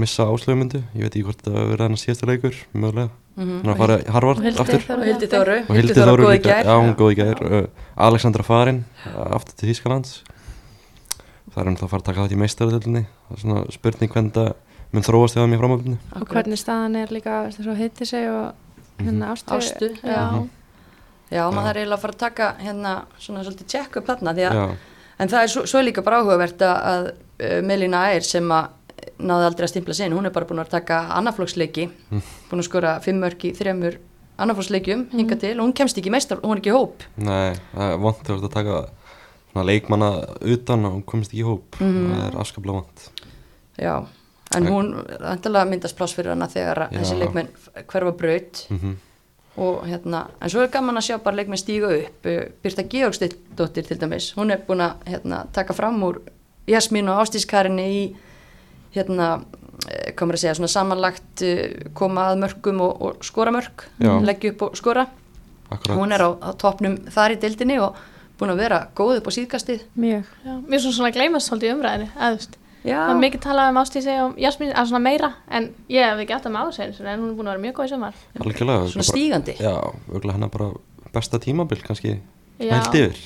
missa 0.00 0.24
áslöfumundu 0.24 0.80
ég 0.94 1.02
veit 1.04 1.12
ekki 1.12 1.24
hvort 1.26 1.42
það 1.44 1.56
verður 1.58 1.82
hann 1.84 1.96
að 1.98 2.00
síðasta 2.02 2.28
leikur 2.30 2.54
mögulega, 2.72 3.10
mhm, 3.36 3.50
hann 3.60 3.68
er 3.68 3.72
að 3.74 3.80
fara 3.82 3.96
í 4.00 4.06
Harvard 4.14 4.38
Og 4.38 4.44
Hildi 4.46 4.62
aftur. 4.62 4.84
Þóru. 4.86 4.98
og 4.98 5.06
Hildi 5.08 5.28
Þóru 5.32 5.56
og 5.68 5.76
Hildi 5.76 5.96
Þóru 5.98 6.28
líka, 6.32 6.56
já 6.64 6.74
hún 6.80 6.94
góð 6.96 7.12
í 7.12 7.18
gær. 7.18 7.42
Uh, 7.42 7.66
Alexandra 8.08 8.42
Farin 8.46 8.84
uh, 9.06 9.36
aftur 9.36 9.54
til 9.60 9.68
Þýskalands. 9.72 10.14
Það 11.52 11.60
er 11.62 11.68
um 11.68 11.76
það 11.76 11.84
að 11.86 11.90
fara 11.92 12.00
að 12.02 12.06
taka 12.08 12.22
það 12.24 12.32
í 12.32 12.40
meistaröldinni 12.40 13.02
það 13.04 13.36
er 13.36 13.40
svona 13.42 13.62
spurning 13.74 14.12
hvernig 14.14 14.32
það 14.38 14.52
mun 14.92 15.04
þróast 15.06 15.36
þegar 15.36 15.48
mér 15.52 15.60
framöfni 15.62 15.96
og 16.20 16.26
hvernig 16.32 16.60
staðan 16.60 16.96
er 17.00 17.12
líka 17.12 17.36
þess 17.52 17.68
að 17.72 17.80
hitti 17.82 18.06
sig 18.08 18.26
og 18.28 19.02
hérna 19.02 19.30
ástu, 19.32 19.52
ástu 19.56 19.88
já, 20.00 20.08
já, 20.08 20.22
Mhm. 20.32 20.48
já. 21.32 21.42
maður 21.52 21.70
er 21.70 21.80
eiginlega 21.82 21.96
að 21.96 22.02
fara 22.02 22.12
að 22.12 22.22
taka 22.24 22.48
hérna 22.60 22.92
svona 23.18 23.44
svolítið 23.44 23.66
check 23.72 23.96
up 23.96 24.06
þarna 24.08 24.34
því 24.36 24.48
að 24.48 24.56
já, 24.56 24.66
En 25.22 25.28
það 25.28 25.42
er 25.44 25.50
svo, 25.52 25.62
svo 25.68 25.78
er 25.78 25.84
líka 25.86 26.02
bara 26.02 26.18
áhugavert 26.22 26.62
að, 26.64 26.76
að 26.92 27.04
uh, 27.12 27.62
Melina 27.62 27.98
Ægir 28.10 28.24
sem 28.26 28.48
að 28.50 28.70
náði 29.18 29.48
aldrei 29.48 29.66
að 29.66 29.72
stimpla 29.74 29.94
sinni, 29.96 30.16
hún 30.16 30.26
er 30.28 30.34
bara 30.34 30.48
búin 30.48 30.62
að 30.62 30.72
taka 30.72 31.02
annaflokksleiki, 31.18 31.88
búin 32.50 32.62
að 32.62 32.68
skora 32.68 32.94
fimm 33.04 33.20
mörg 33.22 33.44
í 33.48 33.52
þremur 33.58 33.98
annaflokksleikjum 34.42 35.04
hinga 35.12 35.38
til 35.42 35.54
og 35.58 35.66
hún 35.66 35.76
kemst 35.76 35.98
ekki 36.00 36.10
í 36.10 36.14
meistar, 36.14 36.40
hún 36.42 36.56
er 36.56 36.62
ekki 36.62 36.72
í 36.72 36.76
hóp. 36.76 37.04
Nei, 37.16 37.52
það 37.74 37.92
er 37.92 38.02
vant 38.06 38.32
að 38.36 38.48
taka 38.54 38.80
svona 39.52 39.66
leikmanna 39.68 40.10
utan 40.54 40.88
og 40.88 40.98
hún 40.98 41.06
komist 41.06 41.32
ekki 41.34 41.44
í 41.44 41.48
hóp. 41.50 41.78
Mhm. 41.80 42.10
það 42.14 42.26
er 42.30 42.40
afskaplega 42.40 42.80
vant 42.80 43.08
Já, 43.82 43.94
en 44.56 44.64
Nei. 44.64 44.72
hún 44.72 44.90
endalega 45.20 45.64
myndast 45.68 45.96
pláss 45.96 46.14
fyrir 46.14 46.34
hana 46.34 46.48
þegar 46.48 46.86
að 46.86 46.92
Já. 46.92 46.98
þessi 47.00 47.18
leikmenn 47.18 47.48
hverfa 47.86 48.12
braut. 48.16 48.66
Mm 48.70 48.96
og 49.56 49.84
hérna, 49.84 50.26
en 50.40 50.50
svo 50.50 50.62
er 50.64 50.70
gaman 50.72 50.96
að 50.96 51.08
sjá 51.10 51.18
bara 51.22 51.36
leikmenn 51.36 51.60
stíga 51.60 51.90
upp, 51.92 52.26
Uh, 52.26 52.44
Birta 52.62 52.82
Georgsdóttir 52.88 53.86
til 53.86 53.98
dæmis, 54.00 54.32
hún 54.36 54.52
er 54.52 54.62
búin 54.66 54.80
að 54.80 55.02
hérna, 55.04 55.46
taka 55.52 55.74
fram 55.74 56.00
úr 56.02 56.20
Jasmín 56.66 57.10
og 57.10 57.20
Ástískarinni 57.20 57.86
í 57.90 58.16
hérna, 58.94 59.28
eh, 59.88 60.12
hvað 60.12 60.28
maður 60.28 60.38
að 60.38 60.44
segja, 60.44 60.54
svona 60.60 60.72
samanlagt 60.72 61.44
uh, 61.48 61.90
koma 61.98 62.30
að 62.30 62.40
mörgum 62.44 62.80
og, 62.86 63.02
og 63.02 63.26
skora 63.26 63.54
mörg, 63.54 63.86
leggja 64.28 64.54
upp 64.54 64.66
og 64.68 64.80
skora. 64.80 65.06
Akkurat. 65.72 65.96
Hún 65.96 66.12
er 66.12 66.20
á, 66.20 66.30
á 66.36 66.50
topnum 66.60 66.98
þar 67.12 67.36
í 67.36 67.38
deildinni 67.40 67.78
og 67.80 67.96
búin 68.40 68.52
að 68.52 68.64
vera 68.64 68.82
góð 68.98 69.20
upp 69.20 69.30
á 69.30 69.32
síðkastið. 69.38 69.86
Mjög. 69.96 70.26
Já. 70.44 70.52
er 70.58 70.82
svona 70.82 70.96
svona 70.98 71.12
að 71.12 71.16
gleymast 71.16 71.48
svolítið 71.48 71.70
í 71.70 71.76
umræðinni 71.76 72.10
það 72.98 73.12
er 73.12 73.20
mikið 73.22 73.42
talað 73.44 73.68
um 73.70 73.78
ástísi 73.78 74.14
og 74.18 74.38
Jasmín, 74.42 74.72
að 74.74 74.88
svona 74.90 75.02
meira 75.04 75.28
en 75.54 75.68
ég 75.92 76.02
hef 76.02 76.22
ekki 76.24 76.34
átt 76.34 76.48
að 76.48 76.54
með 76.56 76.72
ásegin 76.72 77.06
en 77.12 77.20
hún 77.22 77.28
er 77.28 77.36
búin 77.38 77.50
að 77.50 77.54
vera 77.54 77.62
mjög 77.62 77.76
góð 77.76 77.86
í 77.86 77.92
sumar. 77.92 78.16
Algjörlega 78.42 78.88
svona 78.90 79.02
bara- 79.02 79.12
stígandi. 79.12 79.54
Já, 79.62 79.74
auðvitað 80.10 80.34
hennar 80.34 80.50
bara 80.56 80.68
besta 81.14 81.38
tímabil 81.38 81.82
kannski 81.86 82.16
hælt 82.58 82.98
yfir. 82.98 83.22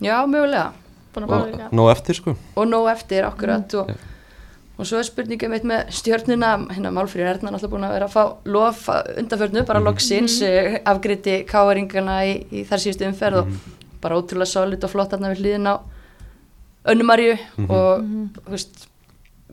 Já, 0.00 0.16
mögulega. 0.24 0.72
Að 1.14 1.30
og 1.30 1.72
nóg 1.72 1.90
eftir 1.92 2.16
sko. 2.18 2.34
Og 2.56 2.66
nóg 2.66 2.88
eftir 2.90 3.26
akkurat 3.28 3.74
og, 3.78 3.92
Já. 3.92 4.13
Og 4.74 4.88
svo 4.88 4.98
er 4.98 5.06
spurningum 5.06 5.54
eitt 5.54 5.66
með 5.68 5.92
stjörnuna. 5.94 6.54
Hérna 6.74 6.92
Málfríður 6.94 7.30
Erna 7.34 7.50
er 7.50 7.58
alltaf 7.58 7.72
búin 7.72 7.86
að 7.86 7.94
vera 7.94 8.08
að 8.08 8.16
fá 8.16 8.50
lof 8.50 8.88
undanförnu, 8.90 9.66
bara 9.68 9.82
loksins 9.82 10.40
mm 10.42 10.80
afgriði 10.90 11.36
káaringana 11.48 12.16
í, 12.26 12.32
í 12.50 12.64
þar 12.68 12.82
síðustu 12.82 13.06
umferð 13.08 13.42
og 13.42 13.52
bara 14.02 14.18
ótrúlega 14.18 14.50
solid 14.50 14.84
og 14.84 14.90
flott 14.92 15.14
þarna 15.14 15.30
við 15.32 15.44
hlýðin 15.44 15.70
á 15.70 15.74
Önnumarju 16.92 17.36
og 17.72 18.02
þú 18.42 18.50
veist 18.52 18.88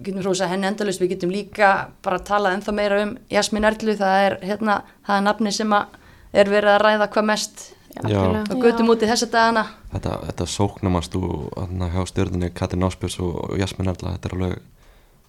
getum 0.01 0.23
hrósa 0.23 0.47
henni 0.49 0.67
endalust, 0.67 1.01
við 1.01 1.13
getum 1.15 1.31
líka 1.33 1.69
bara 2.03 2.19
talað 2.25 2.57
ennþá 2.57 2.73
meira 2.75 2.97
um 3.05 3.13
Jasmín 3.31 3.67
Erlu. 3.67 3.95
Það 3.99 4.25
er 4.25 4.37
hérna, 4.49 4.81
það 5.07 5.19
er 5.19 5.25
nafni 5.27 5.53
sem 5.55 5.77
að 5.77 5.99
er 6.41 6.51
verið 6.51 6.73
að 6.73 6.83
ræða 6.85 7.07
hvað 7.13 7.29
mest. 7.29 7.63
Og 8.01 8.61
göttum 8.63 8.91
úti 8.93 9.07
þessa 9.09 9.27
dagana. 9.31 9.65
Þetta, 9.91 10.17
þetta 10.29 10.47
sóknamast 10.47 11.15
og 11.19 11.49
þarna 11.57 11.89
hjá 11.91 12.05
stjörnunni 12.07 12.51
Katrin 12.55 12.87
Áspjörs 12.87 13.19
og, 13.23 13.33
og 13.49 13.57
Jasmín 13.59 13.91
Erla 13.91 14.15
þetta 14.15 14.29
er 14.29 14.37
alveg 14.37 14.61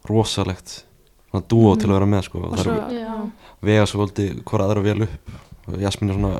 rosalegt 0.08 0.82
svona 1.30 1.46
dúo 1.48 1.72
til 1.80 1.88
að 1.88 1.96
vera 1.96 2.10
með 2.10 2.26
sko. 2.28 2.42
Og 2.44 2.56
það 2.58 2.72
er 2.72 2.98
Já. 2.98 3.14
vega 3.68 3.86
svo 3.88 4.02
voldi 4.02 4.28
hvora 4.42 4.66
aðra 4.68 4.84
vel 4.84 5.06
upp. 5.06 5.32
Og 5.70 5.78
Jasmín 5.80 6.10
er 6.10 6.18
svona, 6.18 6.34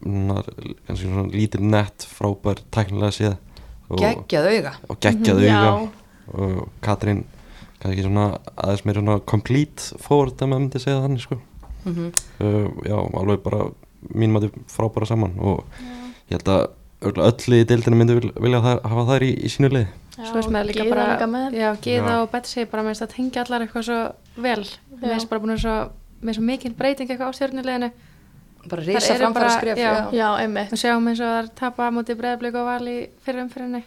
svona, 0.00 0.44
kannski 0.86 1.10
svona 1.10 1.26
lítil 1.34 1.66
nett 1.66 2.06
frábær 2.08 2.62
tæknilega 2.72 3.16
séð. 3.16 3.36
Og, 3.90 3.98
geggjað 3.98 4.48
auga. 4.54 4.74
Og 4.88 5.00
geggjað 5.02 5.44
Já. 5.44 5.58
auga. 5.58 5.90
og 6.30 6.68
Katrin 6.84 7.24
kannski 7.80 8.04
svona 8.04 8.26
aðeins 8.54 8.84
meira 8.86 9.02
svona 9.02 9.20
complete 9.26 9.98
forward 9.98 10.36
að 10.38 10.52
maður 10.52 10.64
myndi 10.66 10.82
segja 10.82 11.04
þannig 11.04 11.24
sko. 11.24 11.40
Mm 11.84 12.10
uh, 12.44 12.66
já, 12.84 12.96
alveg 12.96 13.40
bara 13.42 13.70
mín 14.14 14.34
maður 14.34 14.52
frábæra 14.70 15.08
saman. 15.08 15.34
Og 15.40 15.64
ég 16.30 16.38
held 16.38 16.52
að 16.54 16.68
öll 17.02 17.56
í 17.56 17.64
deildinu 17.64 17.96
myndi 17.96 18.18
vil- 18.20 18.34
vilja 18.36 18.60
þær, 18.64 18.82
hafa 18.92 19.06
þær 19.14 19.22
í, 19.24 19.30
í 19.44 19.48
sínu 19.48 19.70
liði. 19.72 19.86
Svo 20.20 20.36
er 20.36 20.48
það 20.52 20.66
líka 20.68 20.84
bara 20.90 21.26
með. 21.26 21.54
já, 21.56 21.70
Gíða 21.80 22.12
Já. 22.12 22.20
og 22.22 22.30
Betsy 22.30 22.64
bara 22.68 22.82
með 22.84 22.90
þess 22.94 23.02
að 23.06 23.14
tengja 23.14 23.44
allar 23.44 23.64
eitthvað 23.64 23.84
svo 23.88 24.00
vel. 24.36 24.64
Með 25.00 25.14
þess 25.14 25.28
bara 25.30 25.40
búin 25.40 25.54
að 25.56 25.62
svo 25.64 25.76
með 26.20 26.36
svo 26.36 26.42
mikil 26.44 26.74
breyting 26.76 27.08
eitthvað 27.08 27.32
á 27.32 27.36
stjórnuleginu 27.38 27.90
bara 28.68 28.82
eru 28.82 29.00
framfæra 29.16 29.50
skref 29.56 29.78
já. 29.80 29.92
já, 30.12 30.26
einmitt. 30.42 30.72
og 30.72 30.78
sjáum 30.78 31.08
eins 31.08 31.20
og 31.24 31.30
það 31.30 31.38
er 31.40 31.46
tapa 31.56 31.86
á 31.88 31.94
móti 31.96 32.16
breyðablík 32.18 32.58
og 32.60 32.66
val 32.68 32.84
í 32.92 32.96
fyrir 33.24 33.40
umfyrinni 33.46 33.80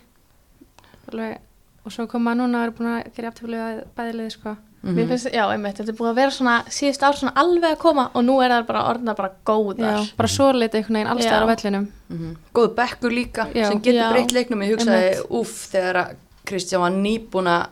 alveg 1.12 1.38
og 1.86 1.91
svo 1.93 2.08
koma 2.10 2.34
núna 2.34 2.63
og 2.63 2.63
eru 2.63 2.75
búin 2.79 2.89
að 2.96 3.12
gera 3.13 3.29
aftöflið 3.29 3.84
bæðilegði 3.98 4.32
sko 4.34 4.55
Mhm. 4.84 4.96
Mér 4.98 5.08
finnst, 5.08 5.30
já, 5.32 5.44
einmitt, 5.48 5.78
þetta 5.80 5.90
er 5.94 5.96
búið 5.96 6.10
að 6.12 6.16
vera 6.16 6.32
svona 6.36 6.54
síðust 6.68 7.04
ár 7.08 7.16
svona 7.16 7.32
alveg 7.40 7.72
að 7.72 7.78
koma 7.80 8.04
og 8.13 8.24
nú 8.28 8.34
er 8.44 8.50
það 8.52 8.66
bara 8.68 8.82
orðna 8.94 9.13
bara 9.16 9.30
góðar. 9.46 9.80
já, 9.80 10.12
bara 10.18 10.28
svo 10.28 10.52
litið 10.52 10.75
einhvern 10.82 10.98
veginn 10.98 11.12
allstæðar 11.13 11.46
á 11.48 11.52
vellinum 11.56 11.88
Mhm. 12.10 12.36
Góð 12.54 12.75
bekkur 12.75 13.12
líka 13.12 13.48
Já. 13.56 13.68
sem 13.70 13.80
getur 13.82 14.12
breytt 14.12 14.32
leiknum 14.34 14.60
ég 14.62 14.75
hugsaði 14.75 15.22
úff 15.30 15.72
þegar 15.72 15.96
að 15.96 16.16
Kristján 16.46 16.80
var 16.82 16.92
nýbúin 16.92 17.48
að 17.48 17.68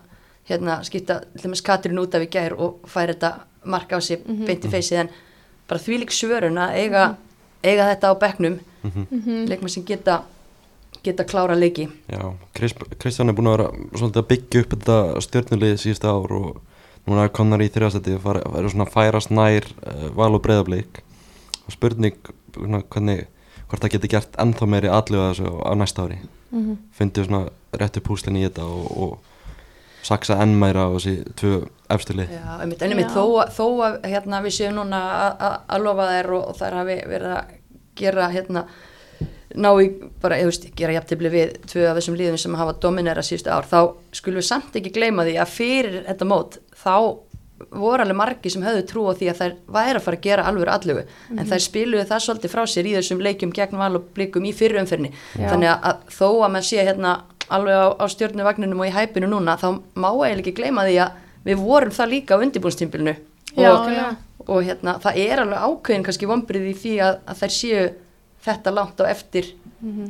hérna, 0.49 0.79
skipta 0.83 1.19
til 1.35 1.41
dæmis 1.51 1.61
Katrín 1.61 1.99
út 1.99 2.15
af 2.15 2.21
í 2.21 2.29
gær 2.29 2.53
og 2.57 2.79
færi 2.87 3.13
þetta 3.13 3.33
marka 3.65 3.97
á 3.97 3.99
sig 4.01 4.19
Mhm. 4.25 4.45
beint 4.45 4.63
í 4.63 4.69
feysið 4.71 4.99
en 4.99 5.09
bara 5.67 5.79
þvílík 5.81 6.09
svörun 6.15 6.55
að 6.57 6.75
eiga, 6.75 7.15
eiga 7.63 7.93
þetta 7.93 8.07
á 8.07 8.13
bekknum 8.19 8.59
Mhm. 8.85 9.47
leikmenn 9.49 9.69
sem 9.69 9.83
geta 9.83 10.21
geta 11.03 11.23
klára 11.25 11.55
leiki 11.59 11.89
já, 12.09 12.33
Krist, 12.55 12.77
Kristján 12.99 13.27
er 13.29 13.33
búin 13.33 13.47
að 13.47 13.57
vera 13.57 13.71
svolítið 13.99 14.21
að 14.23 14.27
byggja 14.27 14.61
upp 14.61 14.69
þetta 14.69 15.21
stjörnulið 15.21 15.75
síðustu 15.75 16.07
ár 16.07 16.31
og 16.31 16.61
núna 17.07 17.23
er 17.25 17.29
konar 17.33 17.59
í 17.63 17.69
þrjastætti 17.73 18.15
og 18.17 18.21
fara- 18.25 18.43
eru 18.59 18.69
svona 18.69 18.85
færast 18.89 19.31
nær 19.33 19.65
uh, 19.87 20.09
val 20.15 20.35
og 20.37 20.41
breyðablík 20.45 21.01
og 21.65 21.71
spurning 21.73 22.15
svona, 22.53 22.81
hvernig 22.89 23.25
hvort 23.69 23.81
það 23.85 23.93
geti 23.95 24.07
gert 24.11 24.37
ennþá 24.43 24.67
meiri 24.67 24.89
allu 24.91 25.17
þessu 25.29 25.51
á 25.65 25.71
næsta 25.75 26.05
ári 26.07 26.19
Mhm. 26.51 26.73
fyndið 26.99 27.25
svona 27.29 27.45
réttu 27.79 28.01
púslinn 28.03 28.35
í 28.35 28.43
þetta 28.43 28.65
og, 28.67 28.97
og 28.97 29.19
saksa 30.03 30.35
enn 30.43 30.57
meira 30.59 30.83
á 30.83 30.91
þessi 30.91 31.13
tvö 31.39 31.61
efstu 31.89 32.13
lið 32.17 32.27
Já, 32.33 32.57
einmitt, 32.59 32.81
einmitt 32.83 33.07
Já. 33.07 33.15
þó, 33.15 33.23
að- 33.39 33.51
þó 33.55 33.65
að 33.85 33.95
hérna, 34.11 34.41
við 34.43 34.55
séum 34.57 34.75
núna 34.75 34.99
að- 34.99 35.37
að 35.47 35.55
að 35.69 35.83
lofa 35.85 36.07
þær 36.11 36.29
og, 36.35 36.43
og 36.49 36.55
þær 36.59 36.73
hafi 36.81 36.97
verið 37.07 37.35
að 37.37 37.45
gera 37.95 38.27
hérna, 38.33 38.65
ná 39.55 39.69
í 39.81 39.89
bara, 40.21 40.37
ég 40.39 40.47
veist, 40.49 40.69
gera 40.77 40.95
jafntefli 40.95 41.31
við 41.33 41.57
tvö 41.71 41.87
af 41.89 41.97
þessum 41.99 42.19
líðum 42.19 42.39
sem 42.39 42.55
hafa 42.59 42.77
dominera 42.83 43.23
síðustu 43.25 43.51
ár, 43.51 43.67
þá 43.67 44.15
skulum 44.15 44.41
við 44.41 44.47
samt 44.47 44.77
ekki 44.79 44.93
gleyma 44.95 45.27
því 45.27 45.35
að 45.41 45.53
fyrir 45.57 45.99
þetta 46.07 46.29
mót 46.29 46.61
þá 46.83 46.95
voru 47.69 48.03
alveg 48.03 48.17
margi 48.17 48.51
sem 48.51 48.63
höfðu 48.65 48.85
trú 48.89 49.03
á 49.09 49.13
því 49.17 49.27
að 49.31 49.39
þær 49.41 49.55
væri 49.75 49.99
að 49.99 50.05
fara 50.05 50.17
að 50.17 50.23
gera 50.25 50.45
alvöru 50.49 50.73
allugu 50.73 51.03
en 51.35 51.49
þær 51.49 51.63
spiluðu 51.65 52.05
það 52.09 52.23
svolítið 52.25 52.53
frá 52.53 52.61
sér 52.69 52.89
í 52.89 52.95
þessum 52.97 53.21
leikjum 53.21 53.53
gegn 53.55 53.77
val 53.77 53.91
og 53.99 54.07
blikum 54.15 54.47
í 54.49 54.53
fyrirumferni 54.55 55.11
þannig 55.35 55.69
að, 55.75 56.01
þó 56.09 56.27
að 56.29 56.53
maður 56.55 56.67
sé 56.71 56.85
hérna 56.87 57.13
alveg 57.51 57.77
á, 57.77 57.87
á 58.01 58.05
stjórnuvagninum 58.15 58.81
og 58.81 58.89
í 58.89 58.95
hæpinu 58.95 59.29
núna 59.29 59.57
þá 59.61 59.67
má 59.93 60.09
eiginlega 60.09 60.41
ekki 60.41 60.55
gleyma 60.57 60.87
því 60.87 60.97
að 61.05 61.19
við 61.45 61.63
vorum 61.65 61.95
það 61.95 62.13
líka 62.15 62.37
á 62.37 62.41
undirbúnstímbilinu 62.45 63.15
og, 63.61 63.91
og 64.47 64.63
hérna, 64.65 64.97
það 65.03 65.21
er 65.25 65.43
alveg 65.43 65.65
ákveðin 65.67 66.07
kannski 66.07 66.29
vombrið 66.29 66.69
í 66.71 66.77
því 66.81 66.95
að, 67.05 67.19
að 67.27 67.43
þær 67.43 67.55
séu 67.57 67.83
þetta 68.45 68.73
langt 68.73 69.01
á 69.01 69.05
eftir 69.11 69.51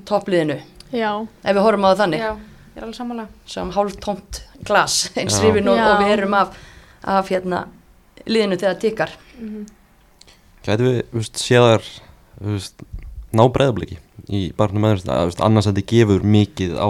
toppliðinu, 0.05 0.59
Já, 0.91 1.11
ef 1.43 1.55
við 1.55 1.63
horfum 1.63 1.85
á 1.87 1.89
það 1.91 2.01
þannig. 2.03 2.23
Er 2.75 3.31
sem 3.47 3.71
hálf 3.75 3.95
tómt 4.03 4.41
glas 4.67 4.97
eins 5.19 5.39
rifin 5.43 5.67
og, 5.71 5.79
og 5.79 6.01
við 6.03 6.11
erum 6.17 6.33
af, 6.39 6.55
af 7.03 7.29
hérna, 7.31 7.65
liðinu 8.25 8.57
þegar 8.59 8.75
það 8.75 8.81
tikkar. 8.85 9.15
Gætu 10.65 10.83
við, 10.87 10.99
þú 11.11 11.21
veist, 11.21 11.41
séðar 11.41 11.87
veist, 12.41 12.83
ná 13.31 13.43
breyðabliki 13.51 13.97
í 14.31 14.51
barnum 14.55 14.85
aðeins, 14.87 15.39
annars 15.41 15.67
að 15.67 15.75
þetta 15.79 15.89
gefur 15.95 16.23
mikið 16.23 16.75
á 16.77 16.89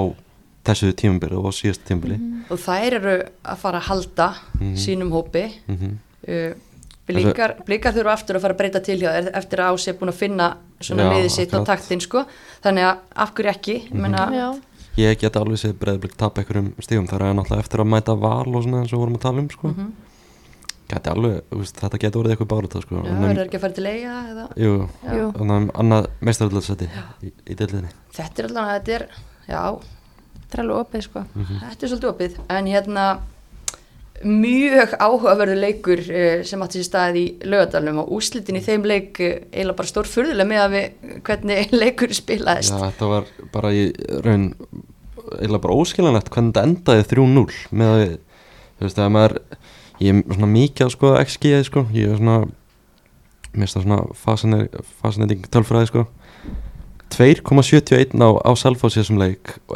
þessu 0.67 0.91
tímabili 0.97 1.37
og 1.39 1.53
síðast 1.57 1.85
tímabili. 1.87 2.17
Mm 2.17 2.31
og 2.51 2.59
þær 2.59 2.95
eru 2.97 3.13
að 3.47 3.59
fara 3.61 3.79
að 3.79 3.87
halda 3.87 4.25
Mhm. 4.59 4.75
sínum 4.75 5.11
hópi. 5.11 5.45
-hmm. 5.67 5.93
uh, 6.27 6.53
Blikar, 7.07 7.55
blikar 7.65 7.93
þurfa 7.93 8.13
aftur 8.13 8.35
að 8.35 8.41
fara 8.41 8.53
að 8.53 8.57
breyta 8.57 8.79
til 8.79 8.99
hjá 8.99 9.09
eftir 9.33 9.59
að 9.59 9.73
Ási 9.73 9.89
er 9.89 9.97
búin 9.99 10.09
að 10.11 10.19
finna 10.19 10.57
svona 10.87 11.07
liðið 11.13 11.31
sitt 11.35 11.53
og 11.57 11.65
taktinn 11.67 12.03
sko. 12.03 12.25
Þannig 12.63 12.87
að 12.89 13.01
af 13.25 13.33
hverju 13.37 13.51
ekki? 13.51 13.75
Mm. 13.93 14.15
Já, 14.35 14.47
ég 14.99 15.19
get 15.21 15.39
alveg 15.39 15.61
séð 15.61 15.75
breyðablik 15.81 16.15
tapa 16.19 16.41
einhverjum 16.41 16.73
stígum 16.83 17.07
þar 17.09 17.27
er 17.29 17.35
náttúrulega 17.37 17.65
eftir 17.65 17.83
að 17.83 17.91
mæta 17.93 18.15
val 18.19 18.47
og 18.47 18.63
svona 18.65 18.81
eins 18.81 18.93
og 18.93 19.03
vorum 19.03 19.15
að 19.15 19.25
tala 19.27 19.39
um 19.39 19.49
sko. 19.49 19.67
-hmm. 19.71 19.91
geti 20.91 21.09
alveg, 21.09 21.41
þetta 21.79 21.97
getur 21.97 22.21
orðið 22.21 22.31
eitthvað 22.35 22.51
bárata 22.51 22.81
sko. 22.81 22.95
Já, 22.95 23.03
Þannig- 23.07 23.29
verður 23.29 23.45
ekki 23.45 23.57
að 23.57 23.61
fara 23.61 23.73
til 23.73 23.85
eiga 23.85 24.13
eða? 24.31 24.45
Jú, 24.57 24.73
þannig 25.37 25.55
að 25.55 25.71
annað 25.79 26.07
meistaröldarsæti 26.19 26.89
í, 27.23 27.31
í 27.47 27.55
deildinni. 27.55 27.89
Þetta 28.11 28.43
er 28.43 28.47
alltaf, 28.47 28.67
þetta 28.75 28.91
er, 28.95 29.07
já, 29.47 29.79
Þetta 30.51 30.59
er 30.59 30.67
alveg 30.67 30.79
opið 30.83 31.01
sko. 31.05 31.21
þetta 31.31 31.85
er 31.85 31.87
svolítið 31.87 32.09
opið. 32.11 32.33
En 32.49 32.65
hérna 32.67 33.03
mjög 34.27 34.95
áhugaverður 34.99 35.59
leikur 35.61 36.01
uh, 36.05 36.41
sem 36.47 36.63
átti 36.65 36.81
sér 36.81 36.87
staðið 36.87 37.19
í 37.21 37.25
lögadalum 37.51 38.01
og 38.03 38.13
úslitin 38.17 38.59
í 38.59 38.63
þeim 38.65 38.87
leik 38.87 39.21
uh, 39.21 39.35
eiginlega 39.51 39.77
bara 39.81 39.91
stór 39.91 40.09
furðulega 40.09 40.49
með 40.49 40.63
að 40.63 40.75
við 40.75 41.19
hvernig 41.27 41.73
leikur 41.83 42.15
spilaðist. 42.15 42.73
Já, 42.75 42.87
þetta 42.87 43.11
var 43.11 43.29
bara 43.53 43.73
í 43.75 43.85
raun 44.25 44.49
eiginlega 45.37 45.63
bara 45.65 45.77
óskiljanlegt 45.77 46.31
hvernig 46.33 46.55
þetta 46.55 46.67
endaði 46.67 47.07
3-0 47.11 47.45
með 47.77 47.93
að 47.93 48.03
þú 48.81 48.87
veist, 48.87 48.99
að 49.01 49.13
maður 49.15 49.37
ég 50.01 50.17
er 50.17 50.35
svona 50.35 50.51
mikið 50.55 50.87
að 50.87 50.93
skoða 50.95 51.23
XG 51.27 51.53
sko, 51.67 51.85
ég 51.95 52.11
er 52.11 52.19
svona 52.19 52.39
mér 53.51 53.71
það 53.71 53.85
svona 53.85 54.61
fascineting 55.01 55.47
tölfræði 55.51 55.91
sko. 55.91 56.05
2,71 57.11 58.15
á, 58.23 58.29
á 58.39 58.51
Selfossi 58.55 59.01
þessum 59.01 59.19
leik 59.19 59.57
og 59.67 59.75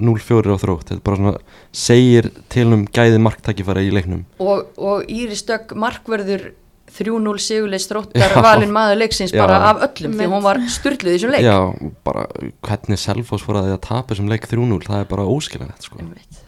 1,04 0.00 0.54
á 0.54 0.56
þrótt 0.62 0.90
þetta 0.90 0.98
er 0.98 1.06
bara 1.08 1.20
svona 1.22 1.34
segir 1.72 2.30
til 2.52 2.68
um 2.76 2.86
gæði 2.86 3.18
marktækifæra 3.24 3.84
í 3.86 3.90
leiknum 3.94 4.24
og, 4.42 4.70
og 4.76 5.10
Íris 5.10 5.44
Dögg 5.48 5.76
markverður 5.78 6.50
3-0 6.96 7.38
sigurleis 7.42 7.84
stróttar 7.86 8.32
Já. 8.32 8.42
valin 8.42 8.72
maður 8.72 9.00
leiksins 9.02 9.34
Já. 9.34 9.42
bara 9.42 9.58
af 9.70 9.84
öllum 9.88 10.16
því 10.16 10.30
hún 10.32 10.44
var 10.44 10.60
styrluð 10.70 11.12
í 11.12 11.18
þessum 11.18 11.34
leik 11.34 11.46
Já, 11.46 11.58
bara 12.06 12.26
hvernig 12.64 13.00
Selfoss 13.02 13.44
fór 13.44 13.60
að 13.60 13.70
því 13.70 13.76
að 13.76 13.84
tapa 13.88 14.14
þessum 14.14 14.32
leik 14.32 14.48
3-0 14.48 14.82
það 14.86 15.00
er 15.02 15.08
bara 15.10 15.30
óskiljanlegt 15.36 15.88
sko. 15.88 16.04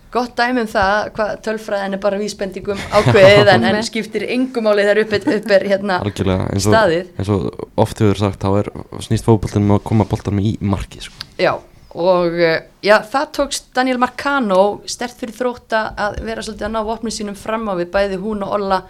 Gott 0.08 0.32
dæmi 0.38 0.62
um 0.64 0.68
það 0.70 1.10
hvað 1.18 1.32
tölfræðin 1.44 1.96
er 1.98 2.00
bara 2.00 2.20
vísbendingum 2.20 2.78
ákveðið 2.96 3.50
en, 3.52 3.66
en 3.68 3.84
skiptir 3.84 4.24
engum 4.32 4.64
máli 4.64 4.86
þar 4.88 5.02
upp, 5.02 5.16
upp 5.18 5.52
er 5.58 5.66
hérna 5.68 5.98
algjörlega 6.00 6.46
eins 6.54 6.64
og, 6.64 6.72
staðið. 6.72 7.10
eins 7.18 7.32
og 7.34 7.66
oft 7.84 8.00
hefur 8.00 8.22
sagt 8.22 8.46
þá 8.46 8.48
er 8.62 8.70
snýst 9.04 9.28
fókbaltanum 9.28 9.74
að 9.76 9.82
koma 9.90 10.08
boltanum 10.08 10.40
í 10.40 10.54
marki 10.64 11.02
sko. 11.04 11.28
Já, 11.36 11.58
og 11.98 12.38
uh, 12.38 12.56
já, 12.84 12.96
það 13.02 13.30
tókst 13.38 13.70
Daniel 13.76 14.00
Marcano 14.02 14.62
stert 14.88 15.18
fyrir 15.18 15.36
þrótta 15.36 15.82
að 15.98 16.18
vera 16.28 16.44
svolítið 16.44 16.68
að 16.68 16.74
ná 16.74 16.80
vopnum 16.86 17.14
sínum 17.14 17.38
fram 17.38 17.68
á 17.70 17.74
við 17.78 17.90
bæði 17.94 18.20
hún 18.22 18.44
og 18.46 18.54
Olla 18.58 18.82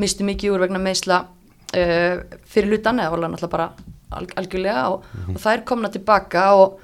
mistu 0.00 0.26
mikið 0.26 0.54
úr 0.54 0.64
vegna 0.66 0.80
meðsla 0.82 1.18
uh, 1.26 2.22
fyrir 2.48 2.72
hlutan 2.72 3.02
eða 3.02 3.16
Olla 3.16 3.30
náttúrulega 3.32 3.56
bara 3.56 3.68
alg 4.12 4.34
algjörlega 4.36 4.84
og, 4.92 5.06
og 5.32 5.40
þær 5.40 5.64
komna 5.68 5.90
tilbaka 5.92 6.46
og 6.60 6.78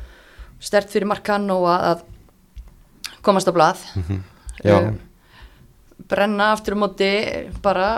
stert 0.64 0.90
fyrir 0.90 1.08
Marcano 1.08 1.60
að, 1.70 2.02
komast 3.22 3.50
á 3.50 3.52
blað. 3.52 3.82
Já. 4.64 4.78
Eh, 4.78 4.88
brenna 6.08 6.52
aftur 6.54 6.74
á 6.74 6.78
móti 6.80 7.10
bara 7.62 7.88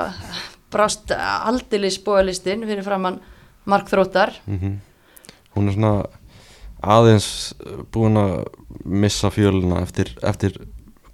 brást 0.71 1.15
aldilis 1.15 1.97
bóðalistin 2.03 2.67
fyrir 2.67 2.85
framann 2.85 3.21
markþróttar 3.71 4.35
mm 4.45 4.79
hún 5.55 5.69
er 5.69 5.75
svona 5.75 5.93
aðeins 6.83 7.55
uh, 7.67 7.83
búin 7.93 8.17
að 8.17 8.45
missa 8.85 9.31
fjöluna 9.31 9.83
eftir, 9.83 10.13
eftir 10.23 10.57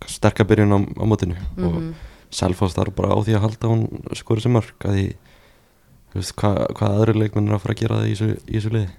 sterkabyrjun 0.06 0.73
á, 0.76 0.78
á 1.02 1.04
mótinu 1.08 1.37
Mhm. 1.56 1.64
og 1.66 1.94
Selfoss 2.30 2.75
þarf 2.75 2.94
bara 2.94 3.14
á 3.14 3.18
því 3.23 3.35
að 3.38 3.44
halda 3.46 3.68
hún 3.70 3.85
skori 4.18 4.40
sem 4.42 4.52
mörg 4.52 4.75
að 4.85 4.96
því 4.96 5.06
hvað, 6.37 6.56
hvað 6.76 6.96
aðri 6.96 7.14
leikmenn 7.20 7.49
er 7.49 7.54
að 7.56 7.62
fara 7.62 7.75
að 7.76 7.80
gera 7.80 7.99
það 8.00 8.06
í 8.11 8.14
þessu, 8.16 8.28
í 8.46 8.56
þessu 8.56 8.73
liði 8.75 8.90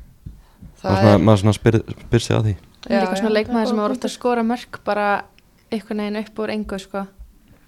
það 0.77 0.95
svona, 0.97 1.11
er, 1.13 1.23
maður 1.27 1.41
svona 1.43 1.53
spyr, 1.57 1.77
spyr 2.07 2.23
sig 2.23 2.35
að 2.37 2.43
því 2.47 2.55
Það 2.87 2.93
er 2.95 3.01
líka 3.01 3.11
Já, 3.11 3.19
svona 3.19 3.29
já. 3.31 3.35
leikmaður 3.37 3.67
sem 3.67 3.77
var 3.81 3.91
ofta 3.95 4.07
að 4.07 4.13
skora 4.13 4.43
mörg 4.47 4.77
bara 4.85 5.07
einhvern 5.73 5.97
veginn 6.03 6.19
upp 6.21 6.37
úr 6.39 6.51
engu 6.53 6.77
sko. 6.79 7.01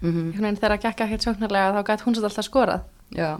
Mhm. 0.00 0.20
einhvern 0.30 0.44
veginn 0.46 0.60
þegar 0.62 0.74
að 0.76 0.82
gekka 0.86 1.04
ekkert 1.08 1.26
sjóknarlega 1.26 1.74
þá 1.76 1.82
gæti 1.90 2.04
hún 2.06 2.14
svo 2.16 2.24
alltaf 2.30 2.46
skorað 2.48 2.80
Já, 3.14 3.30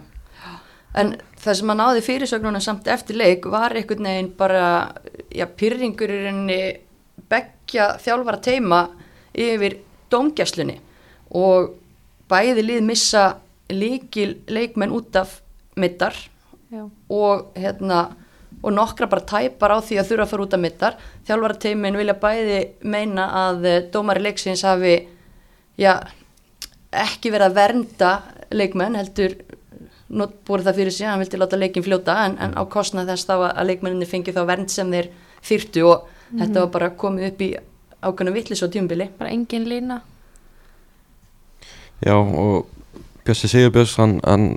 en 0.97 1.13
það 1.41 1.57
sem 1.59 1.73
að 1.73 1.79
náði 1.79 2.05
fyrirsögnuna 2.05 2.61
samt 2.63 2.89
eftir 2.91 3.19
leik 3.19 3.45
var 3.49 3.75
einhvern 3.75 4.09
veginn 4.09 4.31
bara, 4.37 4.65
já, 5.31 5.45
pyrringur 5.47 6.11
í 6.11 6.23
rauninni 6.25 6.61
beggja 7.31 7.93
þjálfara 8.01 8.41
teima 8.43 8.81
yfir 9.31 9.79
dómgæslunni. 10.11 10.79
Og 11.37 11.71
bæði 12.31 12.65
lið 12.65 12.83
missa 12.87 13.25
líkil 13.71 14.41
leikmenn 14.51 14.91
út 14.95 15.15
af 15.15 15.39
mittar 15.79 16.15
og 17.09 17.51
hérna 17.55 18.01
og 18.61 18.73
nokkra 18.75 19.07
bara 19.09 19.25
tæpar 19.25 19.73
á 19.73 19.79
því 19.81 19.97
að 19.97 20.09
þurfa 20.11 20.25
að 20.25 20.31
fara 20.31 20.45
út 20.45 20.55
af 20.55 20.61
mittar 20.61 20.97
þjálfara 21.27 21.59
teimin 21.63 21.97
vilja 21.97 22.17
bæði 22.21 22.59
meina 22.83 23.27
að 23.47 23.65
eh, 23.65 23.79
dómari 23.93 24.21
leiksins 24.21 24.63
hafi 24.67 24.93
já, 25.79 25.95
ekki 26.91 27.31
verið 27.33 27.47
að 27.47 27.57
vernda 27.57 28.11
leikmenn 28.53 28.99
heldur 28.99 29.37
búið 30.11 30.67
það 30.67 30.79
fyrir 30.79 30.95
sig, 30.95 31.07
hann 31.07 31.21
vildi 31.21 31.39
láta 31.39 31.59
leikin 31.59 31.85
fljóta 31.85 32.17
en, 32.25 32.37
en 32.41 32.55
á 32.59 32.61
kostnað 32.67 33.13
þess 33.13 33.27
þá 33.29 33.35
að, 33.37 33.49
að 33.51 33.69
leikmenninni 33.71 34.09
fengi 34.09 34.35
þá 34.35 34.41
vernd 34.49 34.71
sem 34.73 34.91
þeir 34.91 35.11
þyrtu 35.47 35.85
og 35.87 36.07
þetta 36.31 36.63
var 36.63 36.71
bara 36.73 36.89
komið 36.99 37.27
upp 37.29 37.43
í 37.45 37.49
ákveðna 38.01 38.33
vittlis 38.35 38.63
og 38.65 38.73
tjumbili 38.73 39.07
bara 39.17 39.31
engin 39.31 39.67
lína. 39.69 40.01
Já 42.01 42.15
og 42.17 42.67
Bjössi 43.25 43.47
Sigurbjörns 43.51 43.95
hann, 44.01 44.17
hann 44.25 44.47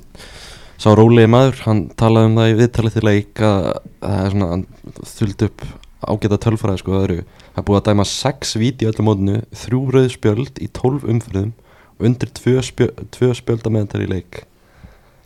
sá 0.80 0.90
rólegi 0.96 1.28
maður, 1.30 1.60
hann 1.66 1.82
talaði 2.00 2.30
um 2.30 2.38
það 2.40 2.50
í 2.50 2.58
viðtalið 2.60 2.96
til 2.96 3.04
leik 3.04 3.42
að 3.44 3.66
það 4.00 4.20
er 4.22 4.32
svona 4.34 4.48
hann 4.54 4.64
þuldi 5.10 5.50
upp 5.50 5.66
ágæta 6.04 6.38
tölfræði 6.44 6.80
sko 6.80 6.94
það 6.94 7.04
eru, 7.08 7.18
það 7.52 7.60
er 7.60 7.66
búið 7.68 7.80
að 7.80 7.86
dæma 7.90 8.08
6 8.08 8.56
víti 8.60 8.84
í 8.84 8.88
öllu 8.90 9.06
mótinu, 9.06 9.36
þrjú 9.60 9.82
rauð 9.94 10.10
spjöld 10.16 10.58
í 10.60 10.70
12 10.80 11.06
umfyrðum 11.14 11.52
og 11.94 12.08
undir 12.08 12.32
2 12.40 12.64
spjöl, 12.66 12.90
tvö 13.14 13.30
spjölda 13.36 13.72
með 13.72 13.86
þetta 13.86 14.04
í 14.04 14.10
leik 14.10 14.42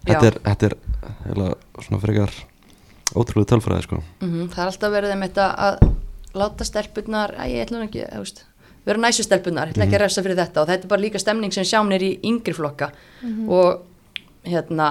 þetta 0.08 0.30
er, 0.30 0.38
þetta 0.48 0.70
er 0.70 0.76
heila, 1.26 1.48
svona 1.84 2.02
frekar 2.02 2.36
ótrúlega 3.16 3.52
tölfræði 3.54 3.86
sko. 3.86 4.02
Mm 4.20 4.52
það 4.52 4.62
er 4.64 4.72
alltaf 4.72 4.94
verið 4.94 5.14
um 5.14 5.26
þetta 5.26 5.48
að 5.68 5.80
láta 6.38 6.66
stelpunar, 6.68 7.34
að 7.40 7.52
ég 7.54 7.66
ætla 7.66 7.78
nú 7.80 7.88
ekki 7.88 8.04
að 8.04 8.42
vera 8.88 9.02
næsu 9.02 9.24
stelpunar, 9.24 9.68
ég 9.68 9.76
ætla 9.76 9.86
ekki 9.86 9.98
að 9.98 10.04
refsa 10.04 10.24
fyrir 10.24 10.38
þetta 10.38 10.62
og 10.62 10.68
þetta 10.70 10.86
er 10.86 10.92
bara 10.92 11.04
líka 11.04 11.20
stemning 11.20 11.52
sem 11.54 11.66
sjáum 11.68 11.92
er 11.92 12.04
í 12.04 12.10
yngri 12.28 12.54
flokka. 12.56 12.90
Og 13.48 13.80
hérna 14.48 14.90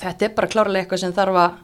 þetta 0.00 0.26
er 0.26 0.34
bara 0.36 0.50
klárlega 0.50 0.84
eitthvað 0.84 1.02
sem 1.04 1.14
þarf 1.16 1.40
að, 1.44 1.56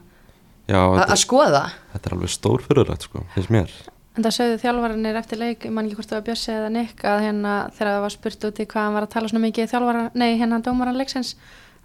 Já, 0.67 0.79
að, 0.79 1.13
skoða. 1.21 1.61
þetta 1.93 2.09
er 2.09 2.17
alveg 2.17 2.33
stór 2.33 2.65
fyrirrætt 2.65 3.07
sko, 3.07 3.23
finnst 3.35 3.53
mér. 3.53 3.71
En 4.17 4.25
það 4.25 4.33
sögðu 4.33 4.57
þjálfarinir 4.63 5.19
eftir 5.19 5.39
leik 5.39 5.65
ég 5.67 5.73
man 5.73 5.85
ekki 5.85 5.99
hvort 5.99 6.09
það 6.09 6.17
var 6.17 6.25
Bjössi 6.25 6.51
eða 6.55 6.69
Nick 6.73 7.03
að 7.05 7.19
hérna 7.27 7.53
þegar 7.77 7.91
það 7.91 8.03
var 8.07 8.13
spurt 8.15 8.47
út 8.49 8.59
í 8.59 8.65
hvað 8.65 8.87
hann 8.87 8.95
var 8.97 9.05
að 9.05 9.11
tala 9.13 9.29
svona 9.29 9.43
mikið 9.45 9.69
þjálfara, 9.71 10.03
nei 10.17 10.29
hérna 10.41 10.59
dómaran 10.65 10.97
leiksins 10.97 11.35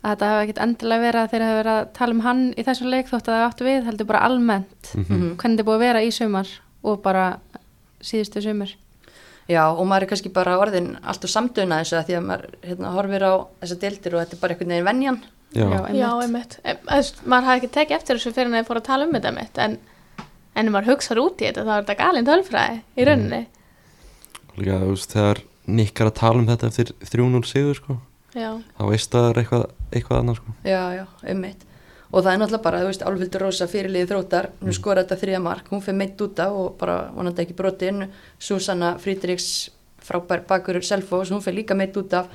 að 0.03 0.11
þetta 0.11 0.29
hefði 0.31 0.45
ekkert 0.47 0.63
endilega 0.67 1.05
verið 1.07 1.21
að 1.23 1.33
þeir 1.33 1.45
hefði 1.47 1.59
verið 1.61 1.73
að 1.79 1.89
tala 1.99 2.17
um 2.17 2.23
hann 2.27 2.45
í 2.59 2.67
þessum 2.67 2.91
leik 2.93 3.11
þótt 3.11 3.29
að 3.29 3.37
það 3.39 3.49
áttu 3.49 3.67
við 3.69 3.85
heldur 3.89 4.09
bara 4.11 4.23
almennt. 4.27 4.93
Mhm. 4.95 5.37
hvernig 5.39 5.59
þetta 5.59 5.63
er 5.63 5.69
búið 5.69 5.79
að 5.79 5.85
vera 5.87 6.03
í 6.03 6.11
sumar 6.11 6.49
og 6.83 7.03
bara 7.03 7.27
síðustu 8.03 8.43
sumar 8.43 8.75
Já, 9.51 9.65
og 9.75 9.87
maður 9.91 10.07
er 10.07 10.11
kannski 10.13 10.31
bara 10.33 10.59
orðin 10.61 10.93
alltaf 11.03 11.31
samdöna 11.33 11.81
þessu 11.83 11.97
að 11.99 12.07
því 12.09 12.17
að 12.19 12.27
maður 12.29 12.45
hérna, 12.63 12.93
horfir 12.95 13.25
á 13.27 13.33
þessa 13.63 13.79
deildir 13.83 14.15
og 14.15 14.23
þetta 14.23 14.37
er 14.37 14.43
bara 14.43 14.55
einhvern 14.55 14.73
veginn 14.73 14.87
venjan. 14.87 15.19
Já, 15.53 15.65
Já, 15.67 15.81
Já, 15.99 16.11
einmitt. 16.23 16.55
Veist, 16.89 17.19
Maður 17.27 17.49
hafði 17.49 17.61
ekki 17.61 17.73
tekið 17.75 17.97
eftir 17.99 18.17
þessu 18.21 18.33
fyrir 18.37 18.49
en 18.53 18.57
þeir 18.57 18.69
fóru 18.71 18.83
að 18.83 18.87
tala 18.87 19.09
um 19.09 19.17
þetta 19.17 19.33
mitt 19.37 19.59
en, 19.67 19.75
en 20.55 20.71
maður 20.73 20.93
hugsar 20.93 21.21
út 21.21 21.43
í 21.43 21.49
þetta 21.51 21.67
þá 21.67 21.73
er 21.75 21.83
þetta 21.83 21.99
galinn 21.99 22.31
tölfræði 22.31 22.79
í 22.97 23.09
rauninni. 23.09 23.43
líka 24.63 24.79
þú 28.33 28.41
veist 28.41 28.41
þegar 28.41 28.41
nikkar 28.41 28.41
að 28.41 28.41
tala 28.41 28.41
þetta 28.41 28.41
eftir 28.41 28.41
3-0 28.41 28.41
sigur 28.41 28.41
Já, 28.41 28.49
þá 28.79 28.83
veist 28.89 29.13
að 29.15 29.21
það 29.23 29.31
er 29.31 29.39
eitthvað, 29.43 29.65
eitthvað 29.93 30.23
annað 30.23 30.39
sko. 30.39 30.55
Já, 30.65 30.81
já, 30.97 31.05
einmitt. 31.29 31.67
Og 32.13 32.25
það 32.25 32.33
er 32.33 32.41
náttúrulega 32.41 32.65
bara, 32.65 32.81
þú 32.81 32.89
veist, 32.89 33.05
Álfildur 33.09 33.43
Rósa 33.45 33.67
fyrirliði 33.69 34.09
þróttar, 34.09 34.49
hún 34.61 34.77
skoraði 34.77 35.07
þetta 35.09 35.21
þriða 35.23 35.43
mark 35.45 35.69
hún 35.73 35.85
fyrir 35.85 35.99
meitt 35.99 36.25
út 36.25 36.41
af 36.45 36.57
og 36.57 36.75
bara 36.81 36.97
vonandi 37.17 37.45
ekki 37.45 37.57
brotin. 37.57 38.07
Susanna 38.41 38.95
Frídriks 39.01 39.47
frábær 40.03 40.45
bakur 40.49 40.81
Selfos, 40.85 41.33
hún 41.33 41.45
fyrir 41.45 41.63
líka 41.63 41.77
meitt 41.77 41.97
út 41.97 42.13
af. 42.17 42.33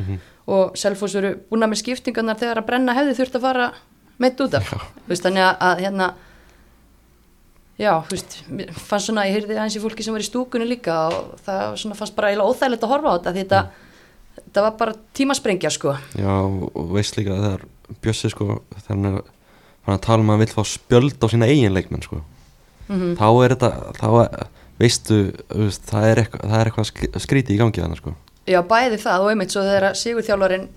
Og 0.47 0.77
Selfos 0.77 1.17
eru 1.19 1.35
búin 1.49 1.65
með 1.65 1.81
skiptingarnar 1.81 2.37
þegar 2.41 2.61
að 2.61 2.69
brenna 2.69 2.97
hefði 2.97 3.17
þurft 3.19 3.37
að 3.37 3.45
fara 3.49 3.67
meitt 4.17 4.41
út 4.41 4.57
af, 4.57 4.69
þú 4.69 5.11
veist, 5.11 5.25
þannig 5.25 5.45
að, 5.45 5.81
hérna 5.83 6.13
já, 7.77 7.91
þú 8.07 8.15
veist, 8.15 8.37
fannst 8.87 9.09
svona, 9.09 9.27
ég 9.29 9.37
heyrði 9.37 9.57
aðeins 9.57 9.77
í 9.77 9.81
fólki 9.83 10.05
sem 10.05 10.15
var 10.15 10.23
í 10.23 10.29
stúkunni 10.29 10.65
líka 10.69 10.95
og 11.13 11.35
það 11.45 11.75
svona 11.81 11.97
fannst 11.99 12.15
bara 12.17 12.31
eiginlega 12.31 12.49
óþægilegt 12.49 12.87
að 12.87 12.93
horfa 12.95 13.13
á 13.13 13.15
þetta 13.17 13.33
því 13.35 13.43
þetta, 13.43 13.61
þetta 14.57 14.65
var 14.65 14.77
bara 14.79 14.93
tímasprengja 15.17 15.69
sko. 15.73 15.93
Já, 16.17 16.33
og 16.73 16.89
veist 16.97 17.17
líka 17.19 17.37
þegar 17.37 17.65
Bjössi 18.03 18.29
sko 18.33 18.47
hann 18.89 19.05
hann 19.07 19.21
er 19.87 19.93
að 19.95 20.01
tala 20.03 20.19
um 20.23 20.29
að 20.31 20.33
hann 20.35 20.41
vill 20.43 20.55
fá 20.57 20.63
spjöld 20.67 21.21
á 21.23 21.27
sína 21.31 21.47
eigin 21.47 21.75
leikmenn 21.77 22.03
sko. 22.03 22.23
Mhm. 22.89 23.13
þá 23.19 23.27
er 23.45 23.53
þetta, 23.55 23.69
þá 23.99 24.47
veistu 24.79 25.15
veist, 25.51 25.83
það 25.89 26.05
er 26.11 26.19
eitthvað, 26.23 26.41
það 26.49 26.59
er 26.61 26.69
eitthvað 26.71 26.87
sk- 26.91 27.21
skrítið 27.23 27.55
í 27.55 27.59
gangi 27.61 27.81
þannig 27.83 28.01
sko. 28.01 28.13
Já, 28.47 28.61
bæði 28.63 28.99
það 29.03 29.23
og 29.25 29.29
einmitt 29.33 29.51
svo 29.51 29.63
þegar 29.65 29.95
Sigurþjálfarinn 29.99 30.67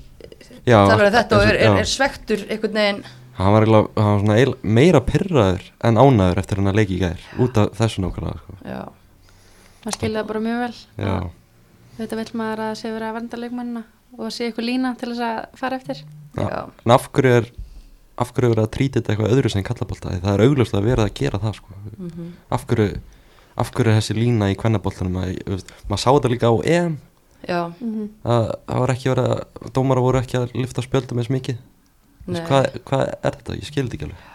Já, 0.67 0.79
talar 0.91 1.07
um 1.07 1.13
þetta 1.15 1.37
og 1.39 1.45
er, 1.47 1.57
er, 1.57 1.77
er 1.81 1.89
svektur 1.89 2.41
einhvern 2.51 2.75
veginn. 2.81 3.03
Hann 3.41 3.53
var, 3.55 3.63
eiginlega- 3.65 4.03
hann 4.05 4.27
var 4.27 4.37
eil, 4.43 4.55
meira 4.63 5.01
pyrraður 5.01 5.63
en 5.87 5.95
ánæður 6.03 6.39
eftir 6.43 6.59
hann 6.61 6.67
að 6.73 6.81
leiki 6.81 6.97
í 6.99 7.01
gær 7.01 7.21
út 7.41 7.57
af 7.63 7.71
þessu 7.79 8.03
nákvæmlega 8.05 8.41
sko. 8.43 8.57
Já, 8.67 8.83
maður 9.85 9.97
skilja 9.97 10.21
það 10.23 10.27
bara 10.33 10.41
mjög 10.45 10.59
vel. 10.65 10.75
Já, 10.99 11.15
þetta 12.01 12.19
vil 12.21 12.41
maður 12.41 12.63
að 12.67 12.75
sé 12.81 12.93
verið 12.95 13.09
að 13.09 13.17
venda 13.19 13.41
leikmennina 13.41 13.85
og 14.17 14.27
að 14.27 14.35
sé 14.37 14.51
ykkur 14.51 14.67
lína 14.67 14.95
til 14.99 15.13
þess 15.13 15.25
að 15.27 15.61
fara 15.61 15.79
eftir. 15.81 16.03
Já, 16.39 16.61
en 16.85 16.95
af 16.95 17.09
hverju 17.15 17.37
er 17.41 17.51
af 18.21 18.33
hverju 18.35 18.51
er 18.51 18.55
verið 18.55 18.67
að 18.67 18.75
trýta 18.77 19.01
þetta 19.01 19.15
eitthvað 19.15 19.35
öðru 19.35 19.51
sem 19.53 19.65
kallabólta 19.65 20.17
það 20.21 20.35
er 20.35 20.43
augljóslega 20.45 20.87
verið 20.87 21.07
að 21.07 21.15
gera 21.21 21.41
það 21.41 21.55
sko. 21.57 21.79
Mhm. 21.97 22.33
af 22.51 22.67
hverju 22.67 23.01
af 23.61 23.71
hverju 23.75 23.91
er 23.93 23.99
þessi 24.01 24.17
lína 24.17 24.51
í 24.53 24.59
kvennaboltanum? 24.59 25.17
Að, 25.21 25.39
þú 25.45 25.57
veist, 25.57 25.73
maður 25.89 26.03
sá 26.03 26.11
þetta 26.11 26.33
líka 26.33 26.51
á 26.53 26.57
EM. 26.65 26.99
Já, 27.49 27.61
að 28.25 28.47
það 28.69 28.83
var 28.83 28.93
ekki 28.95 29.11
verið 29.11 29.31
að 29.31 29.71
dómara 29.77 30.05
voru 30.05 30.21
ekki 30.21 30.39
að 30.41 30.55
lifta 30.55 30.85
spjöldum 30.85 31.23
eins 31.23 31.31
mikið. 31.33 31.63
Hvað, 32.31 32.67
hvað 32.87 33.05
er 33.09 33.39
þetta, 33.39 33.57
ég 33.57 33.69
skildi 33.71 33.97
ekki 33.97 34.09
alveg. 34.11 34.27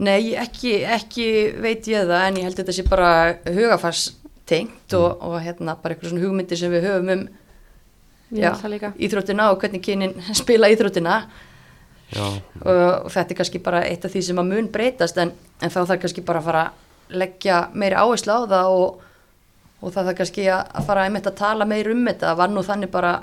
Nei, 0.00 0.32
ekki, 0.40 0.72
ekki 0.88 1.26
veit 1.60 1.88
ég 1.92 2.08
það 2.08 2.22
en 2.24 2.38
ég 2.40 2.46
held 2.48 2.56
að 2.56 2.62
þetta 2.62 2.76
sé 2.78 2.84
bara 2.88 3.10
hugafars 3.44 4.04
tengt 4.50 4.96
og, 4.98 5.22
og 5.22 5.38
hérna 5.44 5.76
bara 5.80 5.94
eitthvað 5.94 6.12
svona 6.12 6.24
hugmyndi 6.24 6.58
sem 6.58 6.72
við 6.72 6.88
höfum 6.88 7.14
um 7.14 7.28
Já. 8.30 8.52
íþróttina 8.54 9.50
og 9.50 9.58
hvernig 9.58 9.82
kynin 9.82 10.14
spila 10.38 10.70
íþróttina. 10.70 11.22
Já, 12.10 12.26
og, 12.26 13.04
og 13.06 13.10
þetta 13.10 13.34
er 13.34 13.38
kannski 13.38 13.60
bara 13.62 13.84
eitt 13.86 14.04
af 14.06 14.12
því 14.12 14.22
sem 14.26 14.38
að 14.38 14.48
mun 14.50 14.68
breytast 14.70 15.18
en, 15.22 15.32
en 15.62 15.70
þá 15.70 15.80
þarf 15.84 16.00
kannski 16.04 16.24
bara 16.26 16.42
að 16.42 16.48
fara 16.48 16.62
að 16.68 17.16
leggja 17.22 17.60
meiri 17.74 17.98
áherslu 17.98 18.34
á 18.34 18.40
það 18.50 18.74
og, 18.78 19.04
og 19.80 19.94
það 19.94 20.08
þarf 20.10 20.18
kannski 20.18 20.46
að, 20.50 20.82
fara 20.86 21.06
einmitt 21.06 21.30
að 21.30 21.38
tala 21.42 21.66
meir 21.70 21.90
um 21.90 22.02
þetta. 22.06 22.34
Var 22.38 22.50
nú 22.50 22.64
þannig 22.66 22.90
bara 22.90 23.14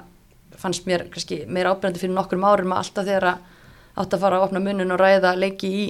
fannst 0.58 0.88
mér 0.88 1.06
kannski 1.12 1.44
meira 1.48 1.72
ábyrjandi 1.76 2.04
fyrir 2.04 2.16
nokkrum 2.16 2.48
árum 2.48 2.76
að 2.76 2.84
alltaf 2.84 3.08
þegar 3.08 3.30
að 3.34 3.46
átt 3.98 4.14
að 4.14 4.24
fara 4.24 4.40
að 4.40 4.48
opna 4.48 4.62
munun 4.64 4.94
og 4.94 5.02
ræða 5.02 5.34
leiki 5.40 5.70
í 5.74 5.86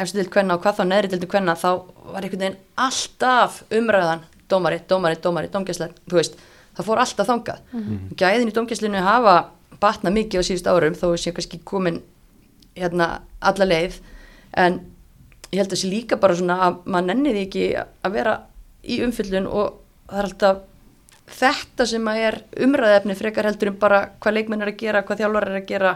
efstu 0.00 0.20
til 0.20 0.30
kvenna 0.32 0.56
og 0.56 0.64
hvað 0.64 0.80
þá 0.80 0.84
neðri 0.88 1.18
til 1.18 1.30
kvenna 1.30 1.56
þá 1.58 1.70
var 2.12 2.24
einhvern 2.24 2.44
veginn 2.44 2.60
alltaf 2.78 3.62
umræðan 3.74 4.22
dómari, 4.50 4.80
dómari, 4.88 5.18
dómari, 5.22 5.50
dómgæsla 5.52 5.90
þú 6.10 6.18
veist, 6.18 6.38
það 6.76 6.88
fór 6.90 7.02
alltaf 7.04 7.30
þangað 7.30 7.74
gæðin 8.20 8.52
í 8.52 8.56
dómgæslinu 8.56 9.02
hafa 9.06 9.36
batna 9.80 10.12
mikið 10.14 10.42
á 10.42 10.48
síðust 10.48 10.70
árum 10.70 10.96
þó 10.98 11.06
séu 11.16 11.34
kannski 11.36 11.60
komin 11.64 12.00
hérna 12.76 13.20
alla 13.40 13.66
leið 13.66 14.00
en 14.60 14.80
ég 15.50 15.62
held 15.62 15.74
að 15.74 15.82
sé 15.82 15.90
líka 15.90 16.18
bara 16.20 16.36
svona 16.38 16.58
að 16.66 16.80
maður 16.86 17.08
nenni 17.10 17.34
því 17.34 17.44
ekki 17.46 17.64
að 17.80 18.16
vera 18.16 18.34
í 18.86 19.00
umfyllun 19.04 19.48
og 19.50 19.80
það 20.10 20.20
er 20.20 20.28
alltaf 20.28 20.66
þetta 21.40 21.86
sem 21.86 22.08
að 22.10 22.22
er 22.26 22.38
umræðefni 22.66 23.16
frekar 23.18 23.48
heldur 23.48 23.72
um 23.72 23.78
bara 23.82 24.00
hvað 24.22 24.36
leikmenn 24.36 24.64
er 24.64 24.72
að 24.72 24.80
gera, 24.82 25.04
hvað 25.06 25.22
þjálfar 25.22 25.48
er 25.50 25.60
að 25.60 25.68
gera 25.68 25.92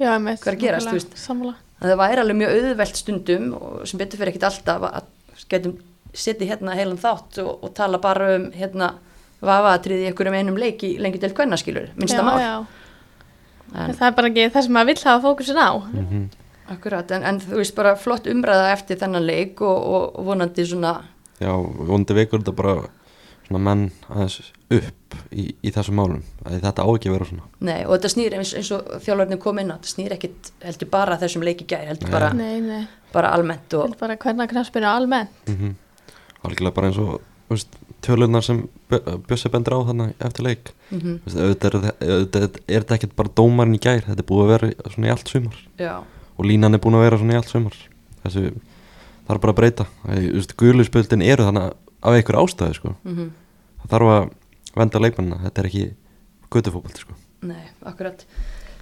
Já, 0.00 0.08
einmitt. 0.16 0.40
Hvað 0.40 0.52
er 0.52 0.56
að 0.56 0.64
gerast, 0.64 0.88
þú 0.88 0.98
veist? 0.98 1.16
Sammála. 1.20 1.54
að 1.82 1.90
það 1.90 2.00
væri 2.00 2.22
alveg 2.22 2.38
mjög 2.38 2.52
auðvelt 2.56 3.00
stundum 3.00 3.48
og 3.58 3.82
sem 3.88 4.00
betur 4.00 4.20
fyrir 4.20 4.32
ekkit 4.32 4.46
alltaf 4.48 4.86
að 4.88 5.08
getum 5.52 5.74
setið 6.14 6.52
hérna 6.52 6.74
heilan 6.76 6.98
þátt 7.00 7.40
og, 7.44 7.50
og 7.64 7.74
tala 7.74 7.98
bara 8.02 8.34
um 8.36 8.50
hérna 8.52 8.92
vafaðatrið 9.42 10.04
í 10.04 10.06
einhverjum 10.10 10.36
einum 10.38 10.58
leik 10.60 10.84
í 10.86 10.92
lengi 11.02 11.18
del 11.22 11.32
kvennaskilur, 11.34 11.88
minnsta 11.98 12.20
já, 12.22 12.26
mál 12.26 12.38
Já, 12.42 12.54
en, 13.74 13.94
Það 13.96 14.06
er 14.10 14.16
bara 14.18 14.28
ekki 14.30 14.48
það 14.54 14.66
sem 14.66 14.76
maður 14.76 14.90
vill 14.92 15.04
hafa 15.08 15.22
fókusin 15.26 15.58
á. 15.58 15.70
mhm, 15.82 16.24
akkurat, 16.72 17.10
en, 17.16 17.24
en 17.26 17.40
þú 17.42 17.58
veist 17.58 17.74
bara 17.76 17.96
flott 17.98 18.28
umræða 18.30 18.68
eftir 18.76 19.00
þennan 19.00 19.26
leik 19.26 19.60
og, 19.66 19.86
og, 19.96 20.20
vonandi 20.28 20.66
svona 20.68 20.92
já, 21.42 21.50
vondi 21.58 22.14
vekur 22.14 22.40
þetta 22.44 22.54
bara 22.60 22.76
svona 23.48 23.58
menn 23.66 23.88
aðeins 24.08 24.52
upp 24.72 25.16
í, 25.34 25.48
í 25.58 25.72
þessum 25.74 25.98
málum 25.98 26.22
að 26.46 26.60
þetta 26.62 26.86
á 26.86 26.88
ekki 26.94 27.10
að 27.10 27.16
vera 27.18 27.26
svona 27.32 27.48
Nei, 27.66 27.80
og 27.84 27.96
þetta 27.96 28.12
snýr 28.14 28.36
eins, 28.38 28.52
eins 28.56 28.70
og 28.76 28.92
þjálfarnir 29.04 29.40
kom 29.42 29.58
inn 29.60 29.72
á, 29.74 29.76
þetta 29.80 29.90
snýr 29.96 30.14
ekkit 30.16 30.52
heldur 30.62 30.92
bara 30.94 31.18
þessum 31.20 31.44
leiki 31.44 31.66
gæri, 31.68 31.90
heldur 31.90 32.08
Nei. 32.08 32.14
bara, 32.14 32.30
Nei, 32.38 32.60
nei. 32.62 32.84
bara 33.12 33.32
almennt 33.34 33.74
og 33.76 33.88
Vill 33.90 33.98
bara 34.00 34.16
hvernig 34.22 34.52
knaspinu 34.54 34.86
almennt. 34.92 35.34
mm 35.50 35.74
algjörlega 36.44 36.74
bara 36.76 36.88
eins 36.90 36.98
og 37.02 37.20
þú 37.48 37.56
veist, 37.56 37.76
tölunar 38.02 38.42
sem 38.46 38.62
Bjö- 38.90 39.18
Bjössi 39.28 39.50
bendur 39.52 39.76
á 39.76 39.80
þannig 39.90 40.14
eftir 40.26 40.46
leik. 40.46 40.72
Mm 40.90 41.18
Þú 41.22 41.28
veist, 41.28 41.38
auðvitað 41.38 41.68
er, 41.68 41.94
auðvitað 42.08 42.42
er 42.66 42.82
þetta 42.82 42.96
ekkert 42.98 43.16
bara 43.16 43.34
dómarinn 43.40 43.76
í 43.78 43.82
gær 43.82 44.02
þetta 44.06 44.22
er 44.24 44.28
búið 44.30 44.44
að 44.44 44.52
vera 44.54 44.90
svona 44.94 45.08
í 45.08 45.12
allt 45.14 45.28
sumar. 45.32 45.58
Já, 45.78 45.94
og 46.38 46.44
línan 46.48 46.74
er 46.74 46.82
búin 46.82 46.96
að 46.98 47.04
vera 47.06 47.18
svona 47.20 47.36
í 47.36 47.40
allt 47.40 47.52
sumar. 47.52 47.76
Þessu 48.24 48.44
þarf 49.28 49.40
bara 49.44 49.52
að 49.54 49.58
breyta. 49.60 49.86
Guðluspöldin 50.58 51.22
eru 51.26 51.46
þannig 51.46 51.72
af 52.02 52.16
einhver 52.16 52.40
ástæðu 52.42 52.74
sko. 52.80 52.94
mm 53.06 53.30
það 53.82 53.90
þarf 53.96 54.10
að 54.14 54.26
venda 54.78 55.00
leikmennina 55.02 55.38
þetta 55.42 55.60
er 55.62 55.66
ekki 55.68 55.84
göttufókbalti 56.54 57.00
sko. 57.02 57.14
nei, 57.42 57.64
akkurat. 57.84 58.20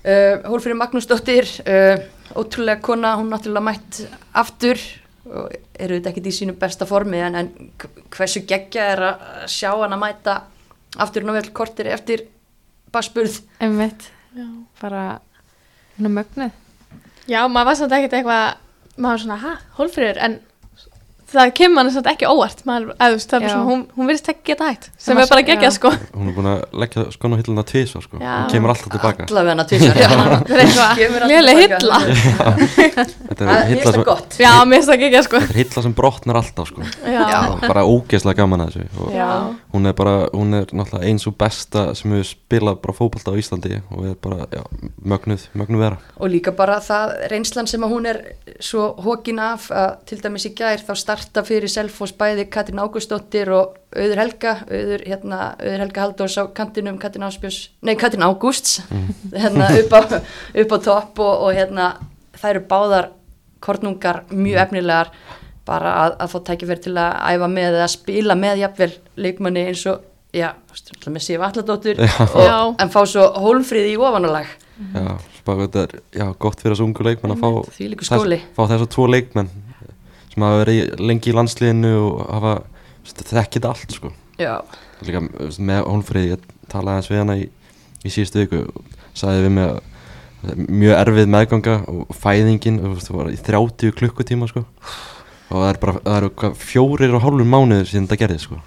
Uh, 0.01 0.41
Hólfrið 0.49 0.77
Magnúsdóttir 0.77 1.49
uh, 1.65 2.03
ótrúlega 2.37 2.81
kona, 2.85 3.15
hún 3.17 3.31
náttúrulega 3.33 3.65
mætt 3.65 4.01
aftur 4.37 4.77
eru 5.25 5.99
þetta 5.99 6.11
ekkit 6.11 6.29
í 6.31 6.33
sínu 6.35 6.55
besta 6.59 6.87
formi 6.89 7.21
en, 7.21 7.37
en 7.37 7.51
hversu 8.15 8.43
geggja 8.49 8.87
er 8.95 9.03
að 9.11 9.25
sjá 9.53 9.71
hann 9.75 9.93
að 9.93 10.03
mæta 10.03 10.37
aftur 11.01 11.27
ná 11.27 11.35
vel 11.37 11.51
kortir 11.55 11.91
eftir 11.93 12.25
basburð 12.91 13.41
einmitt, 13.63 14.09
bara 14.81 15.21
hún 15.99 16.09
er 16.09 16.15
mögnuð. 16.17 16.57
Já, 17.31 17.45
maður 17.47 17.69
var 17.69 17.79
samt 17.79 17.95
ekkert 17.95 18.17
eitthvað, 18.19 18.47
maður 18.97 19.13
var 19.13 19.23
svona, 19.25 19.39
ha, 19.45 19.53
hólfrýður, 19.77 20.23
en 20.25 20.39
það 21.31 21.51
kemur 21.59 21.75
manni 21.79 21.93
samt 21.95 22.09
ekki 22.11 22.27
óvart, 22.31 22.61
maður, 22.69 22.91
veist, 22.99 23.31
það 23.31 23.45
er 23.47 23.53
svona, 23.53 23.67
hún, 23.71 23.83
hún 23.97 24.09
virðist 24.11 24.31
ekki 24.33 24.45
geta 24.51 24.69
hægt, 24.71 24.89
sem 24.99 25.19
er 25.19 25.29
bara 25.31 25.41
að- 25.43 25.49
geggjað, 25.51 25.75
sko. 25.77 25.93
hún 26.17 26.29
er 26.31 26.35
búin 26.37 26.49
að 26.51 26.63
leggja 26.83 27.05
skonu 27.15 27.39
hilluna 27.41 27.65
tvísvar 27.71 28.03
sko. 28.07 28.19
Já. 28.21 28.33
hún 28.41 28.51
kemur 28.55 28.73
alltaf 28.75 28.91
tilbaka 28.95 29.27
allavega 29.29 29.55
hann 29.55 29.65
er 30.51 30.63
eitthvað, 30.65 31.27
léleg 31.31 31.61
hilla. 31.65 32.01
þetta 32.61 33.47
er 33.47 33.67
hilla 33.71 33.85
mjög 33.85 33.95
sem, 33.95 34.05
gott 34.09 34.39
Já, 34.41 34.51
mér 34.67 34.81
finnst 34.81 34.91
það 34.93 35.01
geggjað, 35.05 35.27
sko. 35.29 35.41
þetta 35.45 35.55
er 35.55 35.61
hilla 35.63 35.85
sem 35.87 35.95
brotnar 36.01 36.41
alltaf 36.41 36.71
sko. 36.73 36.89
Já. 37.07 37.41
bara 37.67 37.85
ógeðslega 37.87 38.41
gaman 38.43 38.65
að 38.67 38.77
þessu 38.77 38.89
hún 39.75 39.87
er 39.91 39.95
bara, 39.99 40.15
hún 40.35 40.55
er 40.59 40.67
náttúrulega 40.75 41.07
eins 41.11 41.27
og 41.31 41.37
besta 41.41 41.87
sem 41.99 42.13
hefur 42.15 42.29
spilað 42.31 42.81
bara 42.83 42.97
fókbalta 42.97 43.33
á 43.33 43.39
Íslandi 43.41 43.79
og 43.95 44.07
er 44.11 44.17
bara, 44.21 44.47
já, 44.51 44.63
mögnuð, 45.05 45.47
mögnuð 45.55 45.85
vera 45.85 45.99
og 46.19 46.33
líka 46.33 46.53
bara 46.57 46.81
það 46.85 47.15
reynslan 47.33 47.69
sem 47.71 47.85
að 47.87 47.95
hún 47.95 48.09
er 48.11 48.21
svo 48.63 48.91
hókin 49.05 49.39
af 49.43 49.69
að 49.71 49.97
starta 51.21 51.45
fyrir 51.47 51.71
Selfoss 51.71 52.15
bæði 52.17 52.47
Katrín 52.53 52.81
Ágústóttir 52.81 53.51
og 53.53 53.77
Auður 53.95 54.23
Helga 54.23 54.55
Auður, 54.67 55.05
hérna, 55.07 55.41
Auður 55.61 55.85
Helga 55.85 56.05
Halldórs 56.05 56.37
á 56.41 56.45
kantinum 56.57 56.99
Katrín 57.01 57.27
Áspjörs, 57.27 57.71
nei 57.85 57.95
Katrín 58.01 58.25
Ágústs 58.25 58.81
hérna 59.35 59.71
upp 59.81 59.95
á, 59.95 60.01
upp 60.65 60.75
á 60.75 60.79
topp 60.85 61.23
og, 61.23 61.47
og 61.47 61.57
hérna 61.57 61.93
þær 62.41 62.55
eru 62.55 62.65
báðar 62.71 63.11
kornungar 63.61 64.25
mjög 64.33 64.63
efnilegar 64.65 65.13
bara 65.69 65.97
að, 66.05 66.15
að 66.25 66.33
fá 66.33 66.39
tækifæri 66.49 66.85
til 66.87 66.97
að 66.99 67.19
æfa 67.35 67.51
með 67.53 67.77
eða 67.79 67.91
spila 67.93 68.39
með 68.39 68.65
jafnvel 68.65 68.93
leikmanni 69.21 69.67
eins 69.71 69.85
og 69.91 70.07
já, 70.33 70.53
með 71.07 71.27
Sif 71.27 71.45
Alladóttur 71.45 72.01
en 72.01 72.93
fá 72.93 73.01
svo 73.05 73.27
hólfríði 73.45 73.95
í 73.95 74.01
ofanulag 74.01 74.49
já, 74.95 75.19
bara 75.47 75.67
þetta 75.67 75.85
er 75.85 75.95
já, 76.23 76.27
gott 76.41 76.63
fyrir 76.63 76.75
þessu 76.75 76.87
ungu 76.87 77.07
leikmenn 77.07 77.37
að 77.37 77.43
fá 77.45 77.51
skóli. 78.09 78.41
fá 78.57 78.63
þess 78.65 78.87
að 78.87 78.93
tvo 78.95 79.07
leikmenn 79.11 79.51
sem 80.31 80.43
hafa 80.47 80.61
verið 80.65 81.01
lengi 81.03 81.31
í 81.33 81.37
landsliðinu 81.37 81.93
og 82.07 82.21
hafa 82.31 82.55
þekkið 83.11 83.69
allt 83.71 83.97
sko. 83.97 84.13
já, 84.41 84.55
Líka, 85.01 85.21
með 85.59 85.87
Hólfrið, 85.89 86.27
ég 86.35 86.49
talaði 86.69 87.01
eins 87.01 87.09
við 87.11 87.19
hana 87.23 87.37
í, 87.41 87.47
í 88.05 88.11
síðustu 88.13 88.43
viku 88.45 88.61
og 88.69 88.99
sagði 89.17 89.47
við 89.47 89.55
mig 89.57 89.71
að 89.71 89.79
það 90.41 90.51
er 90.53 90.61
mjög 90.81 90.95
erfið 91.01 91.31
meðganga 91.35 91.75
og 91.93 92.15
fæðingin 92.17 92.79
veist, 92.85 93.09
það 93.11 93.19
var 93.21 93.31
í 93.33 93.41
30 93.45 93.95
klukkutíma 93.99 94.49
sko. 94.49 94.63
og 95.51 95.57
það 95.57 95.69
er 95.73 95.81
bara 95.83 95.95
það 96.05 96.17
eru 96.21 96.31
hvað, 96.41 96.55
fjórir 96.63 97.15
og 97.17 97.25
hálfur 97.25 97.49
mánuður 97.49 97.89
síðan 97.91 98.07
þetta 98.09 98.21
gerði 98.23 98.39
sko. 98.45 98.61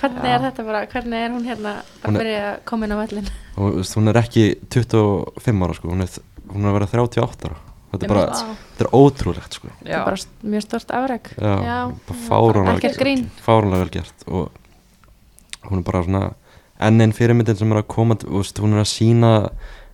hvernig 0.00 0.28
Já. 0.30 0.34
er 0.36 0.44
þetta 0.46 0.64
bara, 0.68 0.84
hvernig 0.92 1.24
er 1.26 1.34
hún 1.34 1.48
hérna 1.48 1.72
að 1.82 2.12
er- 2.14 2.20
byrja 2.20 2.44
að 2.52 2.60
koma 2.70 2.86
inn 2.86 2.94
á 2.96 2.98
völlin 3.02 3.28
og 3.56 3.64
þú 3.66 3.74
veist, 3.80 3.96
hún 3.98 4.08
er 4.12 4.20
ekki 4.22 4.44
25 4.70 5.64
ára 5.66 5.74
sko. 5.80 5.88
hún, 5.92 6.04
er, 6.06 6.08
hún 6.52 6.64
er 6.64 6.70
að 6.70 6.78
vera 6.78 6.90
38 6.94 7.50
ára 7.50 7.58
þetta 7.90 8.06
er 8.06 8.12
bara, 8.12 8.26
þetta 8.34 8.84
er 8.86 8.90
ótrúlegt 8.96 9.56
sko. 9.58 9.68
þetta 9.80 9.98
er 9.98 10.04
bara 10.04 10.50
mjög 10.54 10.62
stort 10.66 10.90
afreg 10.94 11.30
fáránlega 13.44 13.84
vel 13.84 13.92
gert. 13.94 14.26
Og 14.28 14.50
hún 15.68 15.78
er 15.82 15.86
bara 15.86 16.02
svona 16.06 16.22
enn 16.80 17.00
einn 17.04 17.12
fyrirmyndin 17.16 17.58
sem 17.60 17.72
er 17.74 17.82
að 17.82 17.88
koma 17.92 18.16
þú 18.20 18.38
veist, 18.40 18.60
hún 18.62 18.72
er 18.76 18.82
að 18.84 18.88
sína 18.92 19.32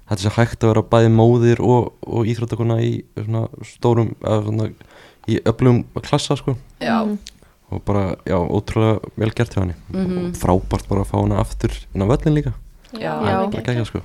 þetta 0.06 0.20
sé 0.22 0.34
hægt 0.36 0.62
að 0.62 0.70
vera 0.74 0.84
bæði 0.92 1.08
móðir 1.16 1.62
og, 1.66 1.94
og 2.06 2.28
íþróttakona 2.30 2.76
í 2.86 2.92
svona 3.16 3.46
stórum 3.66 4.12
svona 4.22 4.68
í 5.26 5.40
öflugum 5.42 5.84
klassa 6.02 6.36
sko. 6.38 6.54
Já, 6.80 7.02
Mm. 7.02 7.18
og 7.74 7.80
bara, 7.84 8.14
já, 8.24 8.36
ótrúlega 8.38 9.00
vel 9.18 9.30
gert 9.34 9.50
hjá 9.54 9.62
henni. 9.64 9.74
Mhm. 9.90 10.28
og 10.28 10.36
frábært 10.38 10.86
bara 10.88 11.00
að 11.02 11.10
fá 11.10 11.16
hana 11.20 11.40
aftur 11.42 11.72
inn 11.94 12.02
á 12.02 12.06
völlin 12.06 12.34
líka. 12.38 12.52
Já, 12.92 13.00
Já. 13.00 13.50
það 13.50 13.54
er 13.58 13.62
geggjað 13.66 13.86
sko 13.86 14.02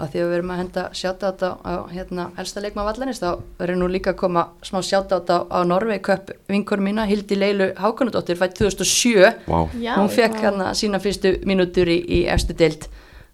að 0.00 0.08
því 0.14 0.20
að 0.22 0.28
við 0.30 0.36
erum 0.38 0.50
að 0.54 0.60
henda 0.62 0.82
sjátátt 0.96 1.42
á, 1.44 1.50
á 1.62 1.74
hérna, 1.92 2.24
elsta 2.40 2.62
leikma 2.64 2.84
vallarins 2.86 3.20
þá 3.22 3.28
verður 3.60 3.78
nú 3.82 3.88
líka 3.92 4.14
að 4.14 4.18
koma 4.24 4.46
smá 4.64 4.80
sjátátt 4.82 5.30
á, 5.30 5.38
á 5.46 5.58
Norvei 5.68 6.00
Cup 6.02 6.32
vinkur 6.50 6.80
mína 6.82 7.04
Hildi 7.06 7.36
Leilu 7.38 7.68
Hákonudóttir 7.78 8.40
fætt 8.40 8.56
2007 8.58 9.46
Vá, 9.46 9.68
Já, 9.78 9.94
hún 10.00 10.08
fekk 10.10 10.40
já. 10.40 10.48
hérna 10.48 10.72
sína 10.74 10.98
fyrstu 11.02 11.36
mínútur 11.46 11.88
í, 11.92 12.00
í 12.02 12.24
efstu 12.32 12.56
deild 12.56 12.88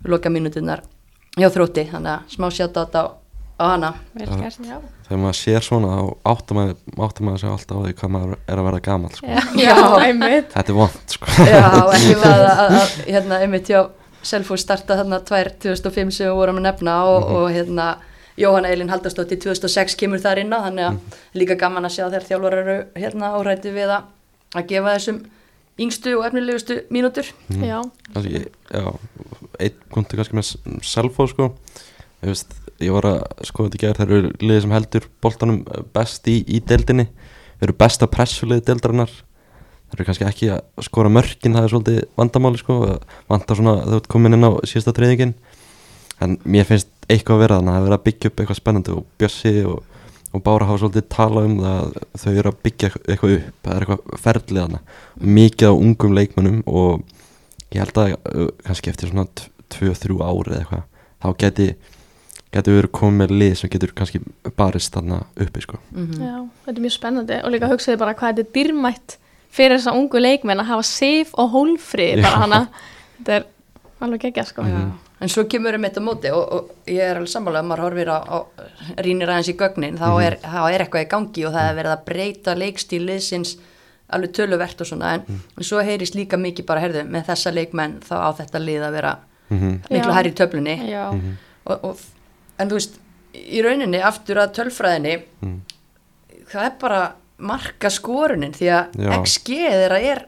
loka 0.05 0.31
mínúturnar 0.31 0.83
hjá 1.39 1.49
þrótti. 1.55 1.87
Þannig 1.93 2.13
að 2.17 2.35
smá 2.35 2.49
sjátátt 2.55 2.95
á, 2.99 3.05
á 3.59 3.65
hana. 3.73 3.93
Vel 4.15 4.27
Já. 4.29 4.79
þegar 5.09 5.21
maður 5.23 5.39
sér 5.39 5.65
svona 5.65 5.95
maður, 6.59 6.75
áttar 7.07 7.25
maður 7.27 7.41
sig 7.43 7.51
alltaf 7.51 7.79
á 7.79 7.83
því 7.87 7.95
hvað 7.99 8.13
maður 8.15 8.35
er 8.45 8.61
að 8.61 8.67
verða 8.69 8.81
gamall 8.87 9.15
sko. 9.17 9.39
já, 9.59 9.77
einmitt. 10.07 10.51
Þetta 10.53 10.75
er 10.75 10.79
vond 10.79 11.15
sko. 11.15 11.31
Já, 11.49 11.63
ekki 11.97 12.19
að, 12.29 12.45
að, 12.53 12.77
að 12.83 12.97
hérna, 13.09 13.41
einmitt 13.47 13.71
hjá 13.73 13.81
Selfos 14.23 14.61
starta 14.65 14.97
þarna 14.99 15.21
2 15.25 15.59
2005 15.63 16.11
sem 16.13 16.27
við 16.29 16.35
vorum 16.35 16.57
að 16.59 16.67
nefna 16.69 16.95
og, 17.07 17.23
Mhm. 17.23 17.37
og 17.37 17.51
hérna 17.55 17.89
Jóhanna 18.39 18.69
Eilin 18.71 18.89
Haldarsdóttir 18.91 19.39
2006 19.43 19.97
kemur 19.97 20.19
þar 20.23 20.39
inn 20.39 20.51
á 20.55 20.59
þannig 20.63 20.85
að 20.87 20.93
Mhm. 20.93 21.01
líka 21.35 21.57
gaman 21.59 21.85
að 21.85 21.95
sjá 21.97 22.05
þegar 22.11 22.27
þjálfur 22.29 22.53
eru 22.59 22.85
hérna 22.97 23.33
árætti 23.35 23.73
við 23.75 23.89
að, 23.97 24.03
að 24.55 24.67
gefa 24.69 24.95
þessum 24.99 25.21
yngstu 25.79 26.19
og 26.19 26.25
efnilegustu 26.27 26.83
mínútur. 26.91 27.25
Já, 27.51 27.83
kannski, 28.15 28.47
já, 28.73 28.99
einn 29.61 29.75
punktu 29.91 30.17
kannski 30.17 30.35
með 30.35 30.83
selfo 30.83 31.27
sko. 31.29 31.55
Ég, 32.23 32.27
veist, 32.33 32.55
ég 32.81 32.91
var 32.93 33.03
að 33.03 33.23
skoða 33.47 33.71
þetta 33.71 33.77
í 33.79 33.83
gær 33.85 33.95
það 33.95 34.11
eru 34.11 34.33
liðið 34.43 34.61
sem 34.63 34.71
heldur 34.71 35.05
boltanum 35.23 35.65
best 35.95 36.27
í, 36.27 36.45
í 36.49 36.61
deildinni. 36.61 37.09
Eru 37.63 37.73
besta 37.73 38.07
pressulið 38.07 38.63
deildarinnar 38.67 39.11
það 39.89 39.99
eru 39.99 40.07
kannski 40.09 40.27
ekki 40.29 40.51
að 40.55 40.87
skora 40.87 41.13
mörkin 41.13 41.57
það 41.57 41.67
er 41.67 41.73
svolítið 41.73 42.01
vandamáli 42.19 42.61
sko 42.61 42.79
vanda 43.31 43.57
svona 43.59 43.75
þú 43.87 44.01
ert 44.01 44.11
komin 44.13 44.37
inn 44.37 44.49
á 44.49 44.53
síðasta 44.69 44.95
treyðingin 44.97 45.35
en 46.25 46.39
mér 46.45 46.67
finnst 46.69 46.91
eitthvað 47.09 47.37
að 47.37 47.45
vera 47.45 47.59
þannig 47.61 47.73
að 47.73 47.77
það 47.77 47.81
er 47.81 47.87
verið 47.87 47.99
að 47.99 48.07
byggja 48.09 48.31
upp 48.31 48.41
eitthvað 48.43 48.59
spennandi 48.61 48.95
og 48.95 49.05
Bjössi 49.21 49.53
og, 49.69 50.01
og 50.35 50.43
Bára 50.45 50.69
hafa 50.69 50.81
svolítið 50.83 51.07
tala 51.15 51.45
um 51.49 51.55
það 51.63 51.79
að 51.79 52.23
þau 52.23 52.33
eru 52.33 52.53
að 52.53 52.59
byggja 52.67 52.91
eitthvað 52.97 53.37
upp 53.37 53.69
það 53.69 53.77
er 53.77 53.87
eitthvað 53.87 54.25
ferlið 54.25 54.61
þarna. 54.63 54.81
Mikið 55.39 55.73
á 55.73 55.75
ungum 55.75 56.19
leikmönnum 56.19 56.59
og 56.67 57.15
ég 57.73 57.85
held 57.85 58.03
að 58.03 58.17
kannski 58.67 58.93
eftir 58.93 59.13
svona 59.13 59.29
2-3 59.73 60.19
ári 60.19 60.53
eða 60.53 60.61
eitthvað 60.65 60.85
þá 61.19 61.29
geti 61.45 61.69
geti 62.55 62.73
verið 62.73 62.93
komið 62.97 63.19
með 63.23 63.33
lið 63.43 63.55
sem 63.61 63.73
getur 63.73 63.95
kannski 63.97 64.21
barist 64.57 64.95
þarna 64.95 65.23
uppi 65.37 65.65
sko. 65.65 65.81
Mm 65.93 66.13
já, 66.17 66.37
þetta 66.65 66.77
er 66.77 66.85
mjög 66.85 66.95
spennandi 66.97 67.41
og 67.45 67.53
líka 67.53 67.73
hugsaði 67.73 68.01
bara 68.01 68.15
hvað 68.17 68.39
þetta 68.39 68.47
er 68.47 68.55
dýrmætt 68.57 69.17
fyrir 69.55 69.79
þessa 69.79 69.95
ungu 69.97 70.21
leikmenn 70.21 70.61
að 70.63 70.71
hafa 70.73 70.87
sif 70.87 71.31
og 71.39 71.53
hólfrið 71.55 72.23
bara 72.23 72.43
hana. 72.45 72.61
Þetta 73.19 73.37
er 73.39 73.47
alveg 74.05 74.21
geggja 74.29 74.45
sko. 74.49 74.63
Já. 74.69 74.81
En 75.19 75.29
svo 75.33 75.43
kemur 75.51 75.75
um 75.75 75.83
þetta 75.83 76.03
móti 76.05 76.31
og, 76.31 76.53
og 76.55 76.91
ég 76.93 77.01
er 77.03 77.17
alveg 77.19 77.33
sammála 77.33 77.59
að 77.65 77.67
maður 77.73 77.81
horfir 77.89 78.11
á, 78.15 78.19
á 78.23 78.39
rínir 79.03 79.33
aðeins 79.33 79.49
í 79.51 79.57
gögnin 79.59 79.97
þá, 79.99 80.07
er, 80.23 80.37
þá 80.45 80.61
er 80.71 80.85
eitthvað 80.85 81.03
í 81.03 81.09
gangi 81.11 81.47
og 81.49 81.57
það 81.57 81.71
er 81.73 81.79
verið 81.81 81.95
að 81.97 82.05
breyta 82.07 82.55
leikstíl 82.55 83.01
liðsins 83.09 83.57
alveg 84.15 84.31
töluvert 84.39 84.85
og 84.85 84.87
svona 84.89 85.11
en, 85.19 85.25
en 85.59 85.67
svo 85.67 85.83
heyrist 85.85 86.15
líka 86.15 86.39
mikið 86.39 86.69
bara 86.71 86.85
herðu 86.85 87.03
með 87.11 87.27
þessa 87.33 87.51
leikmenn 87.57 87.99
þá 88.07 88.15
á 88.15 88.31
þetta 88.39 88.63
lið 88.63 88.85
að 88.87 88.95
vera 89.01 89.17
mm 89.51 89.75
miklu 89.91 90.13
Já. 90.13 90.15
hærri 90.15 90.31
í 90.31 90.37
töflunni. 90.39 90.77
Já, 90.93 91.03
og, 91.67 91.85
og, 91.91 92.01
en 92.63 92.71
þú 92.71 92.79
veist 92.79 92.97
í 93.35 93.63
rauninni 93.67 94.01
aftur 94.05 94.39
að 94.45 94.55
tölfræðinni 94.61 95.17
Mm. 95.43 95.59
það 96.53 96.65
er 96.65 96.73
bara 96.81 97.03
marka 97.39 97.91
skorunin 97.93 98.53
því 98.57 98.69
að 98.75 98.99
Já. 99.05 99.11
XG 99.23 99.59
þeirra 99.71 100.01
er 100.03 100.25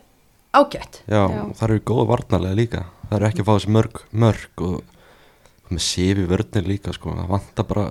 ágætt. 0.55 1.01
Já, 1.11 1.23
Já. 1.27 1.43
það 1.59 1.65
eru 1.69 1.81
góða 1.91 2.07
varnarlega 2.13 2.59
líka. 2.59 2.85
Það 3.11 3.17
eru 3.19 3.29
ekki 3.31 3.43
að 3.43 3.49
fá 3.49 3.53
þessi 3.57 3.73
mörg, 3.75 4.01
mörg 4.13 4.65
og 4.67 4.83
með 5.71 5.83
séfi 5.87 6.27
vörnir 6.31 6.67
líka 6.67 6.93
sko. 6.95 7.11
það 7.15 7.29
vantar 7.31 7.67
bara 7.67 7.85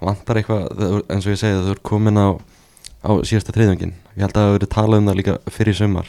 það 0.00 0.08
vantar 0.10 0.36
eitthvað, 0.40 0.64
það- 0.78 1.06
eins 1.10 1.26
og 1.26 1.32
ég 1.32 1.38
segi 1.38 1.60
þau 1.62 1.70
eru 1.74 1.80
komin 1.82 2.18
á, 2.18 2.28
á 3.04 3.10
síðasta 3.22 3.52
treyðungin 3.54 3.94
ég 4.16 4.20
held 4.22 4.32
að 4.34 4.38
það 4.38 4.46
hafi 4.48 4.58
verið 4.58 4.72
talað 4.74 4.98
um 4.98 5.06
það 5.08 5.18
líka 5.20 5.38
fyrir 5.50 5.74
sumar. 5.74 6.06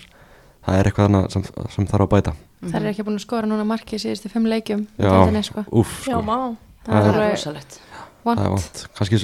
Það 0.65 0.79
er 0.79 0.85
eitthvað 0.89 1.05
annað 1.09 1.31
sem, 1.31 1.43
sem 1.69 1.85
þarf 1.87 2.05
að 2.07 2.13
bæta. 2.15 2.33
Það 2.65 2.75
er 2.81 2.89
ekki 2.89 3.03
búin 3.05 3.17
að 3.19 3.25
skora 3.25 3.45
núna 3.49 3.65
marki 3.65 3.97
síðustu 4.01 4.29
fimm 4.33 4.45
leikjum 4.49 4.87
Já, 4.97 5.09
sko. 5.45 5.61
Já, 5.69 5.83
sko. 5.85 6.21
má 6.25 6.57
það 6.85 6.93
það 6.93 6.95
er 6.95 7.13
það 7.13 7.25
er 7.25 7.31
rosalegt. 7.35 7.79
vant 8.25 8.39
það 8.39 8.55
er 8.57 8.89
kannski 8.97 9.19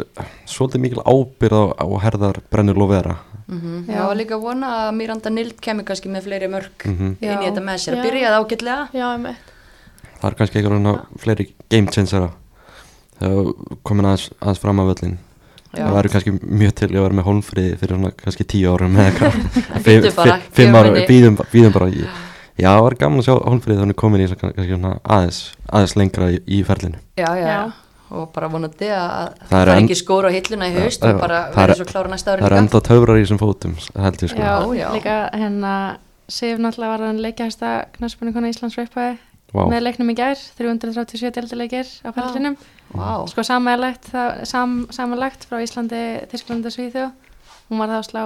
svolítið 0.46 0.82
mikil 0.84 1.02
ábyrð 1.02 1.58
á, 1.58 1.64
á 1.82 1.86
herðar 2.06 2.38
brennur 2.54 2.78
lofera 2.78 3.16
mm 3.52 3.80
Já. 3.88 3.96
Það 3.98 4.06
var 4.10 4.20
líka 4.22 4.38
að 4.38 4.46
vona 4.48 4.74
að 4.82 4.92
Miranda 4.98 5.34
Nild 5.34 5.58
kemur 5.62 5.88
kannski 5.88 6.12
með 6.12 6.28
fleiri 6.30 6.52
mörg 6.52 6.86
mm 6.88 7.16
Já. 7.22 7.32
inn 7.32 7.42
í 7.42 7.50
þetta 7.50 7.66
með 7.68 7.82
sér, 7.86 7.96
Já. 7.96 8.00
að 8.00 8.08
byrja 8.10 8.30
það 8.32 8.46
ágætlega. 8.46 8.86
Já, 8.98 9.08
einmitt. 9.16 9.52
Það 10.22 10.30
er 10.32 10.38
kannski 10.40 10.60
eitthvað 10.62 10.78
svona 10.78 10.96
fleiri 11.26 11.48
game 11.70 11.92
changera. 11.96 12.32
Þegar 13.22 13.52
komin 13.88 14.08
aðeins, 14.10 14.32
aðeins 14.42 14.62
fram 14.64 14.82
á 14.82 14.86
völlin 14.92 15.20
Já. 15.72 15.86
það 15.86 15.94
væri 15.96 16.10
kannski 16.12 16.32
mjög 16.42 16.74
til 16.76 16.88
að 16.90 16.98
vera 17.06 17.16
með 17.16 17.28
hólmfriði 17.30 17.76
fyrir 17.80 17.96
svona 17.96 18.12
kannski 18.20 18.46
tíu 18.52 18.72
árum 18.74 18.98
eða 19.00 19.12
eitthvað. 19.12 19.36
Fimm 20.58 20.76
árum, 20.76 20.98
býðum, 21.08 21.38
bara 21.72 21.88
í, 21.88 22.02
já, 22.60 22.68
það 22.74 22.84
var 22.88 22.96
gaman 23.00 23.22
að 23.22 23.28
sjá 23.30 23.36
hólmfriði 23.38 23.80
þannig 23.80 24.00
komin 24.02 24.24
í 24.26 24.28
svona, 24.28 24.52
kannski 24.58 24.76
svona 24.76 24.92
aðeins, 25.16 25.40
aðeins 25.72 25.96
lengra 26.02 26.28
í, 26.36 26.42
í 26.44 26.60
ferlinu. 26.68 27.00
Já, 27.16 27.30
já, 27.40 27.46
Já. 27.48 27.62
Og 28.12 28.30
bara 28.36 28.48
vonandi 28.52 28.90
að 28.92 29.34
Það 29.40 29.50
það 29.52 29.62
er 29.62 29.74
ekki 29.78 29.98
skóra 30.02 30.30
á 30.30 30.36
hilluna 30.36 30.68
í 30.70 30.76
haust 30.78 31.04
og 31.08 31.20
bara 31.22 31.40
verður 31.56 31.74
er- 31.76 31.80
svo 31.82 31.88
klára 31.90 32.12
næsta 32.12 32.34
ári 32.36 32.42
það 32.42 32.48
er 32.48 32.56
líka 32.56 32.64
enda 32.66 32.82
töfrar 32.90 33.18
í 33.20 33.24
þessum 33.26 33.40
fótum 33.42 33.76
held 34.06 34.22
ég 34.26 34.30
sko 34.34 34.42
já, 34.42 34.56
já. 34.82 34.88
líka 34.96 35.18
hérna 35.34 35.74
Sif 36.32 36.60
náttúrulega 36.64 36.92
var 36.96 37.02
hann 37.10 37.18
leikjahæsta 37.22 37.70
knaspunni 37.98 38.32
kona 38.34 38.48
Íslands 38.54 38.78
reypaði 38.80 39.18
Vá. 39.52 39.66
með 39.68 39.82
leiknum 39.84 40.12
í 40.14 40.16
gær 40.16 40.38
337 40.58 41.32
deildarleikir 41.36 41.88
á 42.08 42.10
ferlinum 42.16 42.56
Vá. 42.96 43.28
sko 43.28 43.44
samanlagt, 43.44 44.08
það- 44.14 44.46
sam, 44.48 44.88
samanlagt 44.92 45.44
frá 45.50 45.60
Íslandi, 45.60 46.24
Þísklandi 46.32 46.66
og 46.72 46.76
Svíþjó 46.78 47.12
hún 47.70 47.78
var 47.84 47.90
það 47.92 48.00
að 48.00 48.08
slá 48.12 48.24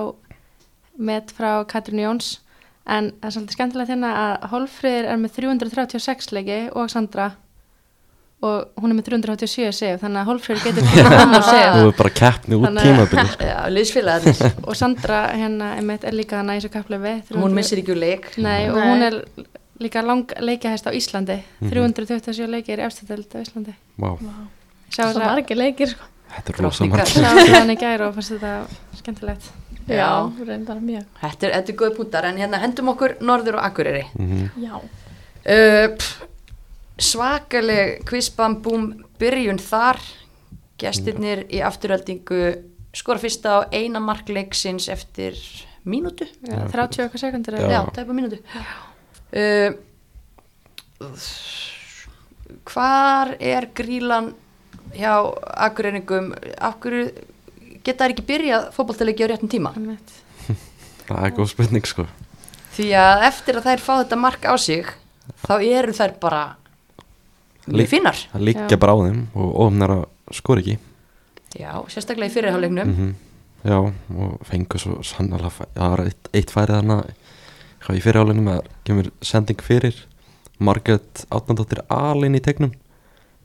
met 0.98 1.32
frá 1.36 1.66
Katrin 1.68 2.00
Jóns 2.06 2.40
en 2.86 3.10
það 3.20 3.26
er 3.26 3.34
svolítið 3.36 3.56
skemmtilegt 3.58 3.90
hérna 3.90 4.12
að 4.22 4.46
Hólfríður 4.54 5.10
er 5.10 5.18
með 5.18 5.34
336 5.40 6.32
leiki 6.38 6.60
og 6.78 6.90
Sandra 6.94 7.32
og 8.46 8.82
hún 8.84 8.92
er 8.94 8.98
með 9.00 9.08
387 9.10 9.74
sef 9.80 10.02
þannig 10.04 10.22
að 10.22 10.30
Hólfríður 10.30 10.64
getur 10.68 10.86
á 10.86 11.26
þú 11.34 11.42
sef 11.50 11.78
er 11.82 11.92
bara 12.00 12.14
keppni 12.22 12.60
út 12.60 12.66
Þannig 12.68 12.82
að- 12.82 12.88
tímabili 12.90 13.28
sko. 13.34 13.50
Já, 13.50 13.60
og 14.70 14.80
Sandra 14.80 15.20
hérna 15.34 15.74
einmitt, 15.80 16.04
er 16.08 16.18
líka 16.18 16.40
hana 16.42 16.56
í 16.56 16.62
þessu 16.62 16.74
kaplöfi 16.76 17.16
hún 17.36 17.56
missir 17.58 17.82
ekki 17.82 17.96
úr 17.96 18.02
leik. 18.02 18.32
Nei, 18.38 18.70
og 18.70 18.78
Nei. 18.80 18.88
hún 18.90 19.06
er 19.10 19.20
líka 19.82 20.02
lang 20.06 20.32
leikjahæst 20.40 20.88
á 20.88 20.92
Íslandi. 20.96 21.42
Mhm. 21.60 21.94
327 21.98 22.48
leikir 22.52 22.80
í 22.80 22.86
efstadeld 22.88 23.28
á 23.36 23.40
Íslandi. 23.44 23.74
Vá, 24.00 24.14
Sjá 24.94 25.12
Svo 25.12 25.20
margir 25.20 25.58
leikir 25.60 25.92
sko. 25.92 26.12
Þetta 26.36 26.52
er 26.54 26.64
rosa 26.64 26.86
margt 26.90 27.12
Sá 27.14 27.30
hann 27.60 27.72
í 27.72 27.78
gær 27.80 28.02
og 28.08 28.16
fannst 28.16 28.34
þetta 28.36 28.54
skemmtilegt. 29.00 29.50
Já, 29.86 30.10
reyndar 30.48 30.80
mjög. 30.82 31.06
Þetta 31.22 31.48
er, 31.48 31.52
er 31.62 31.78
góð 31.78 31.92
púntar 32.00 32.26
en 32.30 32.40
hérna 32.42 32.60
hendum 32.64 32.90
okkur 32.94 33.18
norður 33.22 33.60
og 33.60 33.68
akureyri. 33.68 34.06
Mhm. 34.18 34.48
Já, 34.64 34.74
uh, 34.80 35.88
pff, 35.96 36.24
svakaleg 37.02 38.04
kvistbambúm 38.08 38.92
byrjun 39.20 39.60
þar. 39.62 40.00
Gestirnir 40.80 41.46
í 41.56 41.62
afturöldingu 41.64 42.42
skora 42.96 43.20
fyrsta 43.20 43.60
á 43.64 43.68
eina 43.72 44.02
markleiksins 44.04 44.90
eftir 44.92 45.38
mínútu. 45.88 46.28
Já, 46.44 46.66
30 46.72 47.06
okkar 47.08 47.22
sekundur 47.22 47.60
Já. 47.60 47.68
já, 47.70 47.82
tæpa 47.96 48.16
mínútu. 48.16 48.40
Uh, 49.36 49.76
hvar 52.66 53.36
er 53.40 53.70
grílan 53.76 54.34
hjá 54.96 55.16
akureyringum? 55.68 56.34
Af 56.60 56.80
hverju 56.84 57.12
geta 57.86 58.06
þær 58.06 58.16
ekki 58.16 58.28
byrjað 58.28 58.70
fótballtaleiki 58.76 59.28
á 59.28 59.32
réttum 59.32 59.52
tíma? 59.52 59.74
Það 61.08 61.26
er 61.28 61.34
góð 61.38 61.52
spurning 61.52 61.88
sko. 61.88 62.08
Því 62.76 62.92
að 63.00 63.26
eftir 63.30 63.60
að 63.60 63.68
þær 63.70 63.84
fá 63.84 63.94
þetta 64.02 64.20
mark 64.20 64.48
á 64.48 64.54
sig 64.60 64.88
þá 65.46 65.56
eru 65.62 65.94
þær 65.96 66.16
bara 66.20 66.44
mjög 67.68 67.92
finnar 67.92 68.20
það 68.34 68.46
liggja 68.50 68.76
Já. 68.76 68.80
bara 68.82 68.96
á 68.96 68.98
þeim 69.06 69.22
og 69.34 69.60
ofnar 69.66 69.96
að 69.96 70.04
skora 70.36 70.64
ekki. 70.64 70.78
Já, 71.56 71.72
sérstaklega 71.88 72.30
í 72.30 72.34
fyrirháleiknum 72.34 72.96
-hmm. 72.96 73.14
já, 73.64 73.78
og 74.18 74.40
fengur 74.44 74.80
svo 74.80 75.04
sannlega, 75.04 75.50
það 75.50 75.90
var 75.90 76.06
eitt, 76.06 76.30
eitt 76.34 76.52
færið 76.52 76.76
þarna 76.80 77.04
hvað 77.86 77.98
í 77.98 78.02
fyrirhálinum 78.02 78.48
að 78.48 78.62
kemur 78.84 79.12
sending 79.22 79.62
fyrir. 79.62 80.06
Margaret 80.60 81.26
Átnandóttir 81.30 81.82
alinn 81.92 82.36
í 82.36 82.40
tegnum 82.40 82.72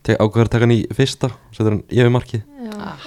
Te 0.06 0.16
ákveður 0.16 0.48
að 0.48 0.52
taka 0.54 0.64
hann 0.64 0.72
í 0.72 0.80
fyrsta 0.96 1.28
setur 1.52 1.74
hann 1.74 1.82
yfir 1.92 2.12
markið. 2.14 2.44
Ah, 2.80 3.02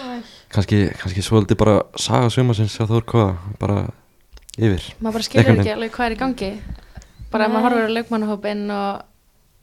kannski, 0.53 0.85
kannski 0.99 1.23
svolítið 1.25 1.57
bara 1.63 1.79
saga 1.97 2.29
sumasins 2.33 2.75
hjá 2.77 2.85
Þór 2.89 3.05
Kóða 3.09 3.29
bara 3.61 3.77
yfir. 4.59 4.85
Maður 4.99 5.17
bara 5.17 5.25
skilur 5.25 5.49
ekki 5.55 5.73
alveg 5.73 5.95
hvað 5.95 6.05
er 6.05 6.15
í 6.15 6.19
gangi. 6.21 6.51
Bara 7.33 7.47
ef 7.47 7.55
maður 7.55 7.65
horfir 7.65 7.89
á 7.89 7.95
leikmannahópin 7.97 8.61
og 8.75 9.01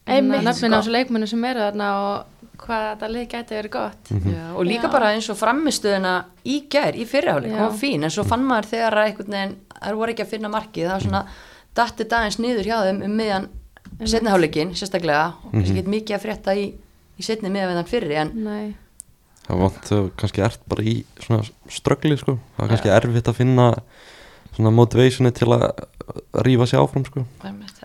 Nöfnin 0.06 0.48
á 0.48 0.52
sko. 0.54 0.66
þessu 0.80 0.92
leikmannu 0.94 1.26
sem 1.28 1.44
eru 1.44 1.60
þarna 1.60 1.88
og 2.00 2.46
hvað 2.60 2.86
þetta 2.90 3.08
lið 3.14 3.26
gæti 3.32 3.54
verið 3.56 3.70
gott 3.70 4.10
Mhm. 4.10 4.32
já, 4.34 4.54
og 4.56 4.64
líka 4.66 4.82
Já. 4.88 4.92
bara 4.92 5.06
eins 5.14 5.28
og 5.30 5.36
framistöðuna 5.38 6.24
í 6.44 6.68
gær, 6.68 6.94
í 6.94 7.06
fyrirháleik, 7.06 7.52
Já. 7.52 7.56
hún 7.58 7.68
var 7.70 7.78
fín 7.78 8.04
en 8.04 8.10
svo 8.10 8.24
fann 8.24 8.44
maður 8.44 8.66
þegar 8.72 8.98
einhvern 9.06 9.30
veginn 9.30 9.56
þær 9.82 9.94
voru 9.96 10.12
ekki 10.12 10.24
að 10.24 10.30
finna 10.30 10.48
markið, 10.48 10.84
það 10.86 10.90
var 10.92 11.00
svona 11.00 11.26
datti 11.74 12.04
dagins 12.04 12.38
niður 12.38 12.64
hjá 12.64 12.84
þeim 12.84 13.02
um 13.04 13.16
miðjan 13.16 13.48
setniháleikin 14.04 14.70
sérstaklega, 14.74 15.34
og 15.44 15.52
kannski 15.52 15.72
Mhm. 15.72 15.78
ekki 15.78 16.02
mikið 16.02 16.16
að 16.16 16.22
frétta 16.24 16.56
í, 16.56 16.72
í 17.18 17.22
setni 17.22 17.48
með 17.50 17.74
þann 17.76 17.88
fyrri 17.88 18.14
en 18.16 18.30
Nei, 18.44 18.74
það 19.48 19.58
vant 19.58 20.16
kannski 20.16 20.42
ert 20.44 20.60
bara 20.68 20.82
í 20.82 21.04
svona 21.20 21.44
ströggli 21.68 22.18
sko, 22.18 22.38
það 22.58 22.58
var 22.58 22.68
kannski 22.68 22.88
erfitt 22.90 23.24
að 23.28 23.34
finna 23.36 23.74
svona 24.60 24.72
motivationi 24.76 25.32
til 25.34 25.48
að 25.56 25.66
rífa 26.44 26.66
sig 26.68 26.80
áfram 26.80 27.04
sko. 27.06 27.24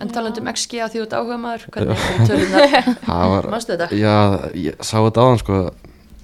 En 0.01 0.11
talandi 0.11 0.41
um 0.41 0.49
XG 0.51 0.81
að 0.83 0.95
því 0.95 1.03
út 1.05 1.15
áhuga 1.15 1.37
maður 1.39 1.67
hvernig 1.73 2.05
er 2.05 2.29
tölunar, 2.29 2.75
það 3.07 3.33
var, 3.33 3.47
mannstu 3.53 3.75
þetta? 3.75 3.99
já, 3.99 4.15
ég 4.59 4.79
sá 4.83 4.97
þetta 4.99 5.25
áðan 5.25 5.41
sko. 5.43 5.59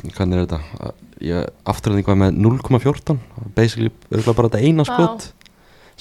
Hvernig 0.02 0.38
er 0.40 0.48
þetta? 0.48 0.94
Ég 1.22 1.50
afturöðing 1.70 2.08
var 2.10 2.18
með 2.18 2.40
0,14 2.42 3.20
basically 3.54 3.92
örgulega 4.10 4.38
bara 4.40 4.50
þetta 4.50 4.64
eina 4.66 4.86
skot 4.88 5.28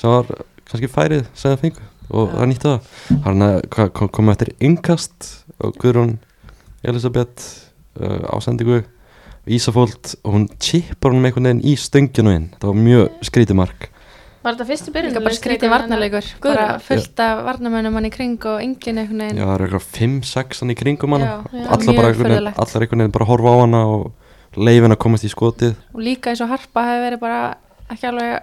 sem 0.01 0.09
var 0.09 0.31
kannski 0.71 0.89
færið 0.89 1.27
sem 1.37 1.53
það 1.53 1.65
fengu. 1.67 1.89
Og 2.11 2.25
Já. 2.27 2.33
það 2.39 2.49
nýttu 2.51 2.71
það. 2.71 2.89
Hann 3.27 3.45
kom, 3.71 4.09
kom 4.17 4.33
eftir 4.33 4.51
yngast 4.67 5.29
og 5.61 5.77
Guðrún 5.79 6.17
Elisabeth 6.83 7.45
uh, 8.01 8.25
ásendingu 8.33 8.81
Ísafóld 9.51 10.15
og 10.25 10.35
hún 10.35 10.49
chippar 10.63 11.13
hún 11.13 11.23
með 11.23 11.31
einhvern 11.31 11.49
veginn 11.51 11.63
í 11.69 11.77
stönginu 11.81 12.33
inn. 12.35 12.49
Það 12.57 12.73
var 12.73 12.81
mjög 12.81 13.23
skrítið 13.29 13.61
mark 13.61 13.87
Var 14.41 14.57
þetta 14.57 14.67
fyrsti 14.71 14.93
byrjun? 14.95 15.13
líka 15.13 15.23
bara 15.27 15.37
skrítið 15.37 15.73
varnarleikur. 15.75 16.29
Bara 16.41 16.67
fullt 16.81 17.21
af 17.21 17.43
varnamönnum 17.45 17.99
hann 17.99 18.09
í 18.09 18.13
kring 18.15 18.39
og 18.49 18.63
enginn 18.65 19.03
einhvern 19.03 19.25
veginn. 19.27 19.41
Já 19.41 19.45
það 19.45 19.55
eru 19.59 19.67
eitthvað 19.69 19.89
5-6 19.99 20.63
hann 20.63 20.73
í 20.73 20.77
kringum 20.81 21.17
já, 21.21 21.33
allar 21.77 21.99
bara 21.99 22.13
einhvern 22.13 22.33
veginn, 22.33 22.53
allar 22.55 22.87
einhvern 22.87 23.05
veginn 23.05 23.17
bara 23.19 23.29
horfa 23.29 23.53
á 23.53 23.57
hana 23.61 23.83
og 23.93 24.07
leifin 24.57 24.97
að 24.97 25.03
komast 25.05 25.29
í 25.29 25.33
skotið. 25.33 25.75
Og 25.93 26.01
líka 26.07 26.33
eins 26.33 26.41
og 26.41 26.49
Harpa 26.55 26.87
hefði 26.89 27.05
verið 27.05 27.21
bara 27.27 27.43
ekki 27.93 28.09
alveg 28.09 28.39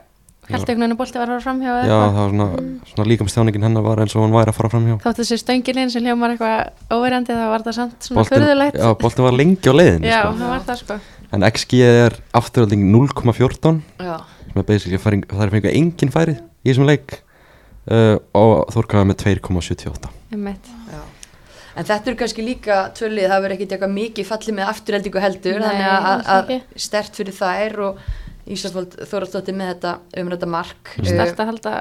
held 0.48 0.64
einhvern 0.64 0.86
veginn 0.86 0.96
að 0.96 1.02
bolti 1.02 1.20
var 1.20 1.28
að 1.28 1.34
fara 1.34 1.44
framhjá 1.44 1.72
eða 1.74 1.82
já 1.82 1.98
eitthvað. 1.98 2.14
það 2.14 2.22
var 2.22 2.32
svona, 2.32 2.78
svona 2.94 3.08
líkamstjáningin 3.12 3.66
hennar 3.68 3.84
var 3.84 4.02
eins 4.04 4.16
og 4.16 4.24
hann 4.24 4.36
væri 4.38 4.54
að 4.54 4.58
fara 4.62 4.72
fram 4.72 4.86
hjá 4.88 4.96
þótt 5.04 5.20
þessi 5.20 5.38
stöngilinn 5.42 5.92
sem 5.92 6.06
hljómar 6.08 6.36
eitthvað 6.36 6.96
óverjandi 6.96 7.36
þá 7.36 7.44
var 7.52 7.66
það 7.66 7.78
samt 7.82 8.08
svona 8.08 8.26
furðulegt. 8.30 8.80
já, 8.80 8.88
boltin 9.02 9.28
var 9.28 9.36
lengi 9.36 9.68
á 9.68 9.74
leiðinni 9.76 10.08
Já, 10.08 10.22
sko. 10.24 10.38
það 10.40 10.54
var 10.54 10.64
það 10.70 10.82
sko. 10.84 11.00
En 11.36 11.44
XG 11.50 11.82
er 11.84 12.16
afturölding 12.40 12.88
0,14 12.94 13.82
Já, 14.48 14.54
sem 14.54 14.62
er 14.62 14.68
basically 14.68 14.98
færing, 15.02 15.26
það 15.28 15.44
er 15.46 15.54
fengið 15.56 15.76
engin 15.78 16.12
færið 16.14 16.38
í 16.64 16.70
þessum 16.72 16.88
leik 16.88 17.18
uh, 17.92 18.16
og 18.38 18.68
Þórkaða 18.74 19.08
með 19.12 19.18
2,78 19.24 20.10
Einmitt. 20.34 20.72
já. 20.92 21.02
En 21.78 21.86
þetta 21.86 22.10
eru 22.10 22.18
kannski 22.18 22.42
líka 22.42 22.78
tvölið, 22.98 23.28
það 23.30 23.42
verður 23.44 23.54
ekkit 23.58 23.74
eitthvað 23.76 23.92
mikið 23.94 24.26
fallið 24.32 24.56
með 24.58 24.70
afturheldingu 24.72 25.22
heldur, 25.22 25.60
Nei, 25.62 25.68
þannig 25.68 25.92
að, 25.92 26.32
að 26.34 26.82
stert 26.88 27.20
fyrir 27.20 27.36
þær 27.38 27.76
og 27.86 28.00
Íslandsvold 28.48 28.96
Þórastóttir 29.12 29.54
með 29.60 29.70
þetta 29.74 29.92
um 30.22 30.30
þetta 30.32 30.48
mark. 30.50 30.94
Start 31.04 31.42
að 31.44 31.50
halda 31.52 31.74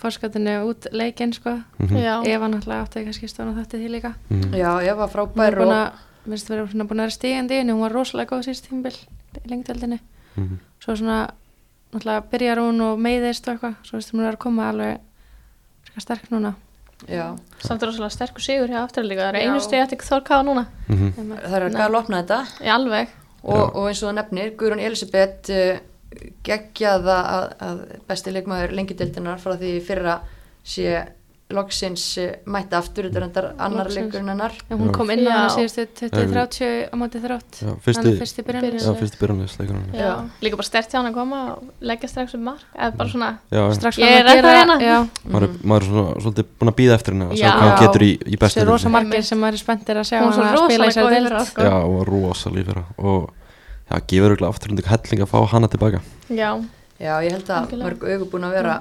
fórskatinu 0.00 0.54
út 0.68 0.86
leikinn 0.96 1.32
sko 1.36 1.56
Mhm. 1.80 1.96
Já, 1.96 2.14
Eva 2.28 2.46
náttúrulega 2.48 2.84
átti 2.86 3.04
kannski 3.04 3.28
stóna 3.28 3.54
þátti 3.56 3.80
því 3.80 3.88
líka. 3.90 4.14
Já, 4.52 4.70
ég 4.84 4.96
var 4.96 5.08
Hún 5.08 5.10
er 5.10 5.14
frábær 5.16 5.56
búin 5.58 5.66
og 5.66 5.72
að, 5.74 5.92
minnst 6.26 6.48
vera 6.48 6.64
búin 6.68 6.84
að 6.84 6.88
vera 7.02 7.10
stígandi 7.16 7.58
en 7.60 7.68
hún 7.72 7.80
var 7.80 7.92
rosalega 7.92 8.30
góð 8.36 8.44
síðust 8.48 8.68
tímbil 8.68 8.94
í 8.94 9.48
lengdeldinni 9.50 9.98
Mhm. 10.36 10.58
svo 10.84 10.94
svona 10.96 11.30
náttúrulega 11.92 12.24
byrjar 12.30 12.58
hún 12.62 12.80
og 12.86 12.98
meiðist 13.02 13.48
og 13.48 13.54
eitthvað 13.56 13.74
svo 13.88 13.98
veist 13.98 14.12
hún 14.14 14.24
er 14.26 14.34
að 14.36 14.42
koma 14.44 14.68
alveg 14.70 14.98
sterk 16.00 16.30
núna 16.30 16.54
já, 17.08 17.26
samt 17.64 17.82
rosalega 17.82 18.10
sterkur 18.14 18.42
sigur 18.44 18.68
hjá 18.70 18.82
afturlíka 18.84 19.26
Það 19.30 19.34
er 19.34 19.40
Já. 19.40 19.48
einu 19.50 19.60
steg 19.64 19.80
eftir 19.84 19.98
Þórkáða 20.04 20.44
núna 20.46 20.66
Mhm. 20.88 21.12
Einmitt. 21.18 21.42
það 21.44 21.56
er 21.56 21.64
að 21.68 21.76
gala 21.76 21.98
opna 21.98 22.22
þetta 22.22 22.40
alveg 22.74 23.08
og, 23.42 23.56
Já. 23.56 23.70
og 23.74 23.88
eins 23.88 24.02
og 24.02 24.08
það 24.10 24.14
nefnir, 24.20 24.50
Guðrún 24.56 24.84
Elisabeth 24.84 25.50
uh, 25.50 25.78
geggjaða 26.44 27.16
að, 27.36 27.44
að 27.62 27.80
besti 28.08 28.32
leikmaður 28.34 28.72
lengjudeildinar 28.76 29.38
frá 29.40 29.54
því 29.56 29.70
í 29.78 29.82
fyrra 29.86 30.18
sé 30.64 31.06
loksins 31.54 32.04
uh, 32.20 32.30
mætti 32.50 32.76
aftur, 32.78 33.08
þetta 33.10 33.20
er 33.20 33.26
endar 33.26 33.46
annar 33.66 33.88
leikurinn 33.90 34.30
hennar. 34.32 34.54
en 34.70 34.78
hún 34.78 34.90
Já. 34.90 34.94
kom 34.96 35.10
inn 35.14 35.26
á 35.26 35.48
Já. 35.48 35.56
síðustu 35.56 35.86
20-30 36.00 36.90
á 36.90 36.94
móti 37.00 37.20
Já, 37.20 37.28
er 37.30 38.76
já, 38.78 38.92
fyrsti 39.00 39.20
byrjanleisleikur 39.20 39.80
Já. 39.92 40.00
Já. 40.00 40.12
Líka 40.42 40.60
bara 40.60 40.68
stert 40.68 40.90
hjá 40.92 40.98
hann 41.00 41.10
að 41.10 41.16
koma 41.18 41.40
og 41.56 41.70
leggja 41.80 42.10
strax 42.12 42.34
um 42.38 42.44
mark 42.48 42.64
eða 42.74 42.96
bara 42.96 43.12
svona 43.14 43.30
Já, 43.50 43.62
strax 43.78 43.98
Ég 44.00 44.14
er 44.14 44.24
að 44.24 44.30
ennþá 44.30 44.40
gera 44.40 44.54
hérna. 44.60 44.76
já, 44.80 44.98
maður 45.26 45.48
er, 45.48 45.56
maður 45.64 45.82
er 45.82 45.88
svona, 45.90 46.14
svolítið 46.24 46.50
búin 46.60 46.72
að 46.72 46.78
býða 46.80 46.98
eftir 46.98 47.16
henni 47.16 47.26
og 47.26 47.34
sjá 47.36 47.46
Já. 47.46 47.52
hvað 47.56 47.68
hann 47.70 47.82
getur 47.84 48.02
í, 48.06 48.10
í 48.10 48.34
þessi 48.34 48.40
bestu 48.44 48.64
rosa 48.64 48.70
deildinni. 48.70 48.94
margir 48.98 49.24
sem 49.30 49.42
maður 49.42 49.58
er 49.58 49.64
spenntir 49.64 50.00
að 50.00 50.08
sjá 50.10 50.18
Hún 50.20 50.32
í 50.32 50.90
yfir 50.90 51.10
deild 51.10 51.32
það 51.34 51.48
sko 51.50 51.66
Já, 51.66 51.74
og 51.80 51.96
var 51.98 52.12
rosalíf 52.14 52.70
fyrir 52.70 52.84
og 52.98 53.30
já, 53.90 53.96
gefur 54.12 54.34
auðvitað 54.36 54.52
afturlundu 54.52 54.86
helling 54.90 55.24
að 55.26 55.32
fá 55.34 55.38
hana 55.54 55.70
tilbaka 55.72 56.02
Já, 56.30 56.50
Já, 57.00 57.14
ég 57.24 57.32
held 57.32 57.48
að 57.48 57.76
mörg 57.80 58.02
augu 58.04 58.26
búin 58.28 58.44
að 58.44 58.56
vera 58.58 58.74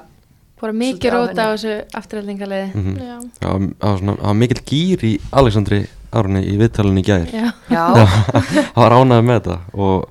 Svolítið 0.60 0.80
mikið 0.84 1.10
á 1.10 1.15
róta 1.15 1.48
á 1.48 1.50
þessu 1.54 1.74
afturheldingaliði 2.00 2.69
mm 2.76 2.95
Já, 3.00 3.17
það 3.39 3.89
var 3.89 4.00
það 4.04 4.24
var 4.28 4.38
mikill 4.43 4.63
gýr 4.72 5.06
í 5.08 5.13
Alexandri 5.32 5.82
Árni 6.10 6.41
í 6.50 6.56
viðtalinu 6.58 7.00
í 7.00 7.06
gær. 7.06 7.28
Já, 7.30 7.52
hann 7.69 8.65
var 8.82 8.95
ánægð 8.98 9.28
með 9.28 9.36
þetta 9.39 9.58
og 9.78 10.08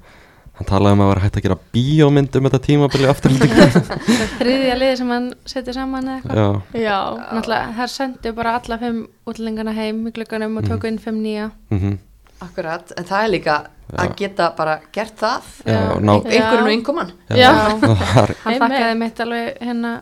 hann 0.59 0.69
talaði 0.69 0.95
um 0.95 1.01
að 1.05 1.09
vera 1.11 1.23
hægt 1.25 1.39
að 1.39 1.45
gera 1.49 1.57
bíómynd 1.75 2.37
um 2.39 2.47
þetta 2.47 2.61
tímabili 2.67 3.09
afturlendingu 3.11 3.67
þriðja 4.39 4.77
liði 4.79 4.97
sem 5.01 5.11
hann 5.15 5.27
setur 5.47 5.75
saman 5.77 6.07
eða 6.07 6.21
eitthvað. 6.21 6.39
Já, 6.39 6.83
Já, 6.87 6.99
náttúrulega 7.35 7.75
þær 7.81 7.93
sendu 7.95 8.33
bara 8.39 8.53
alla 8.61 8.79
fimm 8.83 9.01
útlendingana 9.31 9.75
heim 9.75 10.05
í 10.07 10.13
glugganum 10.15 10.61
og 10.63 10.69
tóku 10.71 10.91
inn 10.91 11.01
fimm 11.03 11.19
nýja. 11.25 11.51
Mhm. 11.75 11.99
Akkurat, 12.47 12.93
en 12.95 13.07
það 13.09 13.25
er 13.25 13.31
líka 13.35 13.55
að 13.99 14.05
Já. 14.07 14.15
geta 14.21 14.53
bara 14.55 14.77
gert 14.95 15.17
það. 15.19 15.49
Einhverjum 15.67 16.79
og 16.87 17.09
það 17.99 18.15
var 18.15 18.35
hann 18.45 18.53
Einmitt. 18.53 18.63
þakkaði 18.63 18.99
mitt 19.03 19.23
alveg 19.25 19.59
hérna 19.67 19.93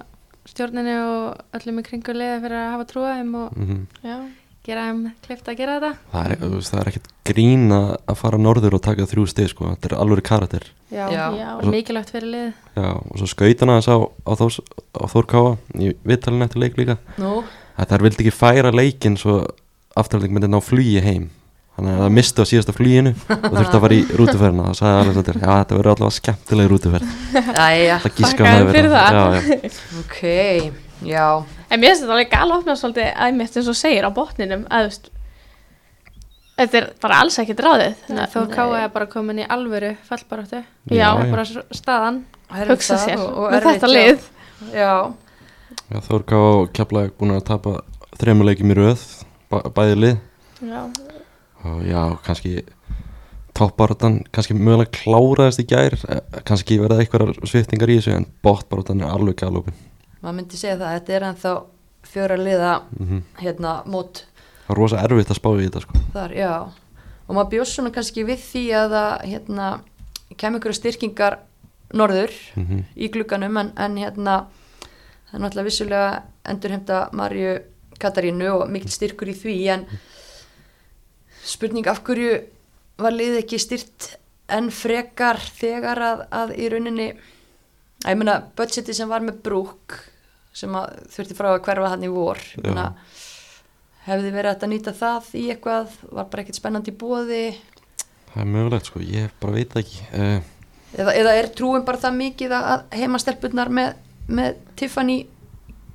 stjórninu 0.51 0.97
og 1.03 1.59
öllum 1.59 1.81
í 1.81 1.87
kringu 1.87 2.17
liða 2.17 2.41
fyrir 2.45 2.59
að 2.61 2.73
hafa 2.75 2.89
trúa 2.91 3.15
þeim 3.19 3.33
og 3.43 3.57
mhm. 3.57 3.81
já. 4.07 4.17
gera 4.67 4.87
þeim 4.89 5.03
klift 5.27 5.51
að 5.51 5.59
gera 5.61 5.77
þetta. 5.77 5.93
Það 6.13 6.33
er, 6.33 6.57
það 6.71 6.81
er 6.81 6.91
ekkert 6.93 7.13
grín 7.31 7.77
að 7.77 8.17
fara 8.23 8.41
norður 8.41 8.79
og 8.79 8.83
taka 8.87 9.07
þrjú 9.11 9.27
stið 9.31 9.53
sko, 9.53 9.69
þetta 9.75 9.91
er 9.91 9.99
alveg 10.01 10.25
karakter. 10.27 10.67
Já, 10.91 11.05
Já. 11.11 11.25
Já. 11.35 11.49
og 11.59 11.71
mikilvægt 11.71 12.13
fyrir 12.15 12.29
lið 12.31 12.51
Já, 12.79 12.91
og 12.95 13.15
svo 13.19 13.27
skaut 13.27 13.63
hann 13.63 13.73
aðeins 13.75 13.89
á, 13.91 13.99
á, 14.07 14.33
á 15.03 15.05
Þórkáa 15.11 15.57
í 15.83 15.95
viðtalinu 16.07 16.47
eftir 16.47 16.63
leik 16.63 16.79
líka. 16.79 16.99
Nú, 17.19 17.41
að 17.77 17.91
þær 17.91 18.05
vildi 18.07 18.23
ekki 18.25 18.35
færa 18.35 18.71
leikinn 18.75 19.19
svo 19.19 19.41
afturhalding 19.97 20.37
myndi 20.37 20.51
ná 20.53 20.61
flugi 20.63 21.01
heim 21.03 21.31
þannig 21.77 21.93
að 21.93 22.01
það 22.03 22.15
mistu 22.17 22.43
á 22.43 22.47
síðasta 22.51 22.75
fluginu 22.77 23.13
og 23.29 23.57
þurfti 23.57 23.77
að 23.77 23.83
fara 23.85 23.97
í 23.97 24.05
rútuferðina. 24.21 24.67
Það 24.71 24.79
sagði 24.81 25.01
alveg 25.01 25.17
já 25.17 25.51
þetta 25.53 25.77
verður 25.77 25.91
allavega 25.93 26.17
skemmtileg 26.17 26.71
rútuferð. 26.73 27.11
Æja, 27.67 27.99
það 28.05 28.15
gíska 28.21 28.47
Þakka 28.47 28.55
þeim 28.57 28.71
fyrir 28.77 28.95
það. 28.95 29.19
já, 29.19 29.25
já. 29.37 29.75
ok, 30.03 30.21
já. 31.11 31.27
En 31.67 31.83
mér 31.83 31.93
finnst 31.93 32.05
þetta 32.07 32.17
alveg 32.17 32.31
gala 32.33 32.57
opnað 32.61 32.81
svolítið 32.81 33.11
aðmitt 33.27 33.61
eins 33.61 33.69
og 33.73 33.79
segir 33.79 34.09
á 34.09 34.11
botninum 34.17 34.65
að 34.71 34.87
þú 34.87 34.91
veist 34.91 35.13
Þetta 36.57 36.79
er 36.79 36.85
bara 37.03 37.17
alls 37.21 37.35
ekki 37.43 37.53
dráðið 37.53 37.99
þó 38.33 38.39
káa 38.49 38.79
er 38.87 38.93
bara 38.95 39.05
komin 39.13 39.43
í 39.43 39.45
alvöru 39.45 39.91
fallbaráttu. 40.09 40.63
Já, 40.89 41.11
er 41.21 41.29
bara 41.29 41.45
staðan. 41.77 42.23
Hugsa 42.71 42.97
sér. 43.03 43.21
og- 43.21 43.37
og 43.43 43.53
með 43.53 43.67
þetta 43.67 43.91
lið. 43.91 44.23
Já, 44.73 45.13
já 45.93 45.99
Þórkáa 46.09 46.47
og 46.63 46.73
Keflag 46.73 47.13
búin 47.19 47.35
að 47.37 47.45
tapa 47.45 47.75
þremur 48.17 48.49
leikjum 48.49 48.73
í 48.73 48.77
röð 48.79 49.05
bæ, 49.53 49.59
bæði 49.77 49.99
lið 50.01 50.17
Já, 51.87 52.01
kannski 52.27 52.55
toppbaratan, 53.57 54.21
kannski 54.35 54.57
mögulega 54.57 54.93
kláraðist 54.93 55.63
í 55.63 55.67
gær 55.71 55.97
eh, 56.11 56.23
kannski 56.49 56.79
verða 56.81 57.01
eitthvað 57.03 57.35
sviftingar 57.49 57.93
í 57.93 57.99
þessu 58.01 58.17
en 58.17 58.29
bóttbaratan 58.45 59.05
er 59.05 59.13
alveg 59.15 59.39
galopin. 59.41 59.77
Maður 60.21 60.39
myndi 60.41 60.61
segja 60.61 60.79
það 60.81 60.97
þetta 60.99 61.17
er 61.17 61.29
ennþá 61.31 61.55
fjóra 62.07 62.39
liða 62.41 62.73
mm 62.99 63.23
hérna 63.43 63.77
mót. 63.89 64.25
Það 64.67 64.75
er 64.75 64.81
rosa 64.81 65.03
erfitt 65.05 65.33
að 65.33 65.41
spá 65.41 65.49
í 65.55 65.65
þetta 65.65 65.85
sko. 65.85 66.03
þar, 66.15 66.37
já. 66.37 66.53
Og 67.27 67.35
maður 67.35 67.53
bjóst 67.55 67.77
svona 67.77 67.93
kannski 67.95 68.27
við 68.27 68.43
því 68.45 68.65
að 68.81 68.97
það 68.97 69.13
hérna, 69.33 69.69
kemur 70.37 70.61
ykkur 70.61 70.77
styrkingar 70.81 71.39
norður 71.95 72.35
mm 72.57 72.85
í 72.97 73.11
glugganum 73.15 73.63
en, 73.63 73.73
en 73.77 73.97
hérna 74.01 74.37
það 75.31 75.39
er 75.39 75.43
náttúrulega 75.43 75.69
vissulega 75.69 76.11
endurheimta 76.47 77.01
Marju 77.17 77.57
Katarínu 78.01 78.51
og 78.53 78.69
mikill 78.71 78.93
styrkur 78.93 79.31
í 79.33 79.37
því 79.37 79.57
en 79.75 79.87
spurning 81.47 81.87
af 81.91 82.03
hverju 82.07 82.33
var 83.03 83.15
liðið 83.15 83.41
ekki 83.43 83.59
styrt 83.63 84.11
en 84.57 84.71
frekar 84.75 85.41
þegar 85.59 86.01
að, 86.07 86.21
að 86.31 86.53
í 86.59 86.69
rauninni 86.73 87.09
að 88.05 88.13
ég 88.13 88.19
meina 88.21 88.37
budgeti 88.59 88.95
sem 88.97 89.09
var 89.11 89.25
með 89.27 89.41
brúk 89.47 89.97
sem 90.57 90.73
að 90.79 91.01
þurfti 91.13 91.37
frá 91.37 91.51
að 91.55 91.63
hverfa 91.67 91.91
hann 91.93 92.05
í 92.07 92.11
vor 92.13 92.41
meina, 92.63 92.91
hefði 94.07 94.31
verið 94.35 94.53
að 94.65 94.71
nýta 94.73 94.95
það 94.97 95.31
í 95.37 95.45
eitthvað 95.53 95.97
var 96.15 96.29
bara 96.31 96.45
ekkert 96.45 96.61
spennandi 96.61 96.95
bóði 96.97 97.41
það 98.33 98.43
er 98.45 98.51
mögulegt 98.53 98.91
sko, 98.91 99.03
ég 99.03 99.33
bara 99.43 99.57
veit 99.57 99.75
ekki 99.81 100.05
uh, 100.13 100.39
eða, 100.97 101.15
eða 101.19 101.35
er 101.41 101.51
trúin 101.59 101.85
bara 101.89 102.01
það 102.05 102.19
mikið 102.23 102.55
að- 102.57 102.69
að 102.77 102.85
heimastelpunar 103.01 103.73
með, 103.81 103.97
með 104.29 104.61
Tiffany 104.79 105.19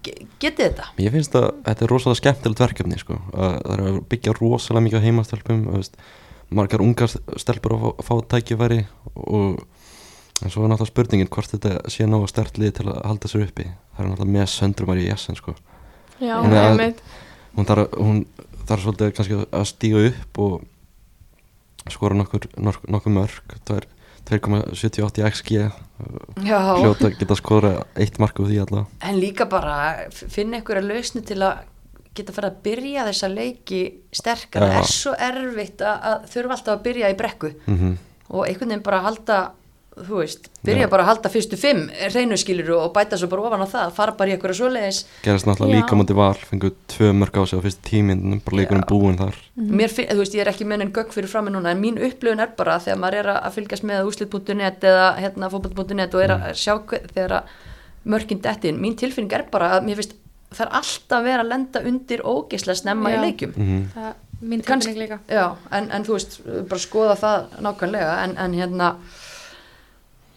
getið 0.03 0.63
þetta? 0.65 0.85
Mér 0.97 1.11
finnst 1.15 1.35
að 1.37 1.47
þetta 1.67 1.85
er 1.85 1.91
rosalega 1.93 2.19
skemmtilegt 2.21 2.63
verkefni 2.63 2.97
sko. 3.01 3.17
að 3.33 3.53
það 3.61 3.73
er 3.75 3.83
að 3.91 3.99
byggja 4.13 4.33
rosalega 4.39 4.85
mikið 4.87 4.99
á 5.01 5.05
heimastelpum 5.05 5.61
margar 6.51 6.81
ungar 6.83 7.07
stelpur 7.39 7.75
að 7.77 7.83
fá, 7.83 8.03
fá 8.09 8.15
tækifæri 8.35 8.81
og 9.15 9.61
en 10.41 10.49
svo 10.49 10.63
er 10.65 10.71
náttúrulega 10.73 10.89
spurningin 10.91 11.29
hvort 11.31 11.51
þetta 11.53 11.75
sé 11.93 12.07
náðu 12.09 12.27
stertlið 12.31 12.73
til 12.79 12.87
að 12.89 13.01
halda 13.05 13.29
sér 13.29 13.43
uppi. 13.45 13.67
Það 13.95 14.01
er 14.03 14.09
náttúrulega 14.09 14.35
með 14.35 14.47
söndrumar 14.55 14.97
í 14.99 15.05
Jessen 15.07 15.37
sko. 15.37 15.53
já, 16.19 16.35
Hún 16.41 16.51
er 16.51 16.63
að- 16.65 16.71
einmitt. 16.71 17.01
hún 17.55 17.65
þarf, 17.69 17.91
hún 17.97 18.25
þarf 18.67 18.83
svolítið 18.83 19.13
kannski 19.15 19.37
að 19.51 19.65
stíga 19.69 20.01
upp 20.09 20.39
og 20.39 20.61
skora 21.89 22.15
nokkur, 22.15 22.47
nokkur, 22.57 22.89
nokkur 22.93 23.13
mörg 23.15 23.55
það 23.65 23.77
er 23.77 23.87
2,78 24.29 25.25
XG 25.31 25.65
hljóta 26.41 27.09
að 27.09 27.17
geta 27.19 27.37
skora 27.37 27.73
eitt 27.99 28.19
mark 28.21 28.39
úr 28.41 28.49
því 28.51 28.61
allavega 28.63 29.09
en 29.09 29.19
líka 29.21 29.47
bara 29.49 29.75
finna 30.11 30.59
einhverja 30.59 30.85
lausni 30.85 31.23
til 31.25 31.41
að 31.45 31.67
geta 32.17 32.35
farið 32.35 32.51
að 32.51 32.61
byrja 32.65 33.03
þessa 33.07 33.27
leiki 33.31 33.81
sterkar, 34.11 34.65
það 34.67 34.79
er 34.81 34.89
svo 34.91 35.11
erfitt 35.15 35.83
að, 35.87 36.07
að 36.09 36.25
þurfa 36.33 36.57
alltaf 36.57 36.73
að 36.73 36.81
byrja 36.89 37.11
í 37.13 37.19
brekku. 37.19 37.51
Mm 37.71 37.93
og 38.31 38.47
einhvern 38.47 38.71
veginn 38.71 38.85
bara 38.85 39.03
halda 39.03 39.37
þú 40.07 40.19
veist, 40.21 40.49
byrja 40.65 40.85
Já. 40.85 40.89
bara 40.91 41.05
að 41.05 41.09
halda 41.11 41.31
fyrstu 41.33 41.57
fimm 41.59 41.81
reynuskilur 42.13 42.71
og 42.77 42.93
bæta 42.95 43.19
svo 43.19 43.29
bara 43.31 43.47
ofan 43.47 43.65
á 43.65 43.67
það 43.71 43.95
fara 43.97 44.15
bara 44.19 44.31
í 44.31 44.35
einhverja 44.35 44.59
svoleiðis. 44.59 45.01
Gerist 45.25 45.47
náttúrulega 45.49 45.75
Já. 45.75 45.81
líka 45.81 45.99
mútið 45.99 46.19
val 46.21 46.39
fengu 46.39 46.71
tvö 46.93 47.11
mörg 47.17 47.39
á 47.39 47.43
sig 47.45 47.59
á 47.59 47.65
fyrstu 47.65 47.85
tímindunum 47.89 48.41
bara 48.45 48.59
leikunum 48.61 48.87
búin 48.89 49.19
þar. 49.19 49.41
Mér 49.55 49.93
finn, 49.93 50.09
þú 50.11 50.23
veist, 50.23 50.37
ég 50.37 50.45
er 50.45 50.53
ekki 50.53 50.67
með 50.69 50.85
enn 50.85 50.95
gögg 50.95 51.13
fyrir 51.15 51.31
frammi 51.31 51.53
núna 51.53 51.75
en 51.75 51.83
mín 51.83 51.99
upplifun 51.99 52.43
er 52.43 52.55
bara 52.57 52.79
þegar 52.79 53.03
maður 53.03 53.19
er 53.21 53.33
að 53.35 53.51
fylgjast 53.57 53.87
með 53.87 54.09
úslit.net 54.11 54.89
eða 54.91 55.11
hérna 55.19 55.51
fótboll.net 55.53 56.17
og 56.17 56.25
er 56.25 56.35
að 56.37 56.49
sjá 56.59 56.75
hver, 56.79 57.05
þegar 57.13 57.37
að 57.41 57.53
mörkin 58.11 58.41
dettin, 58.41 58.81
mín 58.81 58.97
tilfinning 58.97 59.31
er 59.37 59.45
bara 59.51 59.75
að 59.77 59.85
mér 59.85 60.01
finnst 60.01 60.17
það 60.51 60.65
er 60.65 60.73
alltaf 60.81 61.23
verið 61.23 61.43
að 61.45 61.49
lenda 61.53 61.81
undir 61.87 62.23
ógeislega 62.27 62.79
snemma 62.81 63.11
Já. 63.11 63.15
í 63.15 63.23
leikjum. 63.25 63.53
Mm 63.55 63.87
það 63.95 64.11
mín 64.41 64.63
tilfinning 64.65 64.97
líka. 64.97 65.19
Já, 65.29 65.55
en, 65.71 65.89
en 65.93 66.05
þú 66.05 66.15
veist, 66.17 66.39
bara 66.69 66.81
skoða 66.81 67.17
það 67.19 67.59
nákvæmlega, 67.61 68.13
en, 68.25 68.31
en 68.41 68.55
hérna 68.57 68.87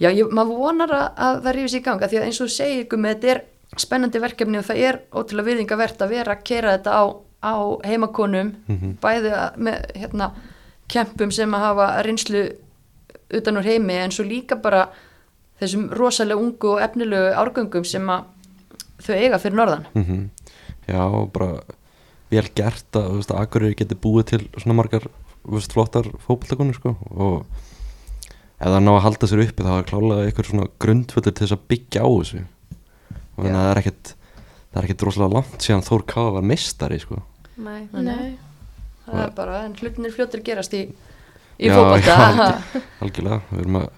já, 0.05 0.11
ég, 0.13 0.31
maður 0.37 0.59
vonar 0.63 0.93
að, 0.95 1.07
að 1.27 1.39
það 1.47 1.57
rífis 1.59 1.77
í 1.79 1.83
ganga, 1.87 2.09
því 2.13 2.21
að 2.21 2.27
eins 2.29 2.41
og 2.45 2.49
þú 2.51 2.55
segir 2.59 2.83
ykkur 2.85 3.01
með 3.05 3.15
þetta 3.17 3.33
er 3.35 3.41
spennandi 3.85 4.21
verkefni 4.23 4.61
og 4.61 4.67
það 4.69 4.83
er 4.89 4.99
ótrúlega 5.19 5.49
viðingavert 5.51 6.05
að 6.05 6.13
vera 6.15 6.35
að 6.37 6.45
kera 6.51 6.75
þetta 6.77 6.93
á, 6.95 7.03
á 7.45 7.55
heimakonum, 7.89 8.53
Mhm. 8.69 8.93
bæði 9.03 9.33
að- 9.35 9.57
með 9.69 9.89
hérna 10.03 10.29
kempum 10.89 11.33
sem 11.33 11.51
að 11.57 11.65
hafa 11.65 11.89
reynslu 12.07 12.45
utan 13.35 13.57
úr 13.59 13.65
heimi, 13.67 13.97
en 14.05 14.11
svo 14.15 14.25
líka 14.29 14.61
bara 14.63 14.89
þessum 15.61 15.89
rosalega 15.97 16.39
ungu 16.41 16.75
og 16.75 16.81
efnilegu 16.85 17.33
árgöngum 17.35 17.85
sem 17.87 18.07
að 18.07 18.25
þau 19.03 19.15
eiga 19.17 19.39
fyrir 19.39 19.57
norðan. 19.57 19.87
-hmm. 19.95 20.29
já, 20.89 21.31
bara 21.33 21.61
vel 22.31 22.49
gert 22.55 22.93
að, 22.93 23.25
að 23.31 23.41
Akureyri 23.41 23.75
geti 23.75 23.95
búið 23.95 24.25
til 24.25 24.49
svona 24.59 24.75
margar 24.75 25.07
veist, 25.45 25.73
flottar 25.73 26.05
fótballtakonur 26.27 26.75
sko 26.75 26.97
og 27.11 27.47
ef 28.65 28.73
það 28.73 28.81
ná 28.81 28.93
að 28.95 29.03
halda 29.05 29.29
sér 29.29 29.43
uppi 29.45 29.65
þá 29.67 29.73
er 29.77 29.89
klálega 29.91 30.27
eitthvað 30.29 30.51
svona 30.51 30.69
grundvöldur 30.81 31.35
til 31.35 31.45
þess 31.45 31.57
að 31.57 31.65
byggja 31.73 32.05
á 32.05 32.09
þessu. 32.09 32.45
Og 33.35 33.43
þannig 33.43 33.59
að 33.59 33.65
það 33.65 33.73
er 33.73 33.81
ekkert 33.83 34.13
það 34.75 34.79
er 34.81 34.87
ekkert 34.89 35.05
rosalega 35.07 35.37
langt 35.37 35.67
síðan 35.67 35.85
Þór 35.85 36.05
Káða 36.11 36.31
var 36.39 36.47
mistari 36.51 37.01
sko. 37.03 37.21
Nei. 37.63 37.83
Nei. 37.93 38.31
Það 39.05 39.21
er 39.21 39.35
bara, 39.37 39.59
en 39.67 39.77
hlutinir 39.77 40.15
fljóttir 40.15 40.43
gerast 40.47 40.75
í, 40.75 40.87
í 41.61 41.69
fótbolta. 41.71 42.15
já, 42.17 42.47
algjörlega, 43.05 43.41
við 43.51 43.63
erum 43.63 43.79
að 43.83 43.91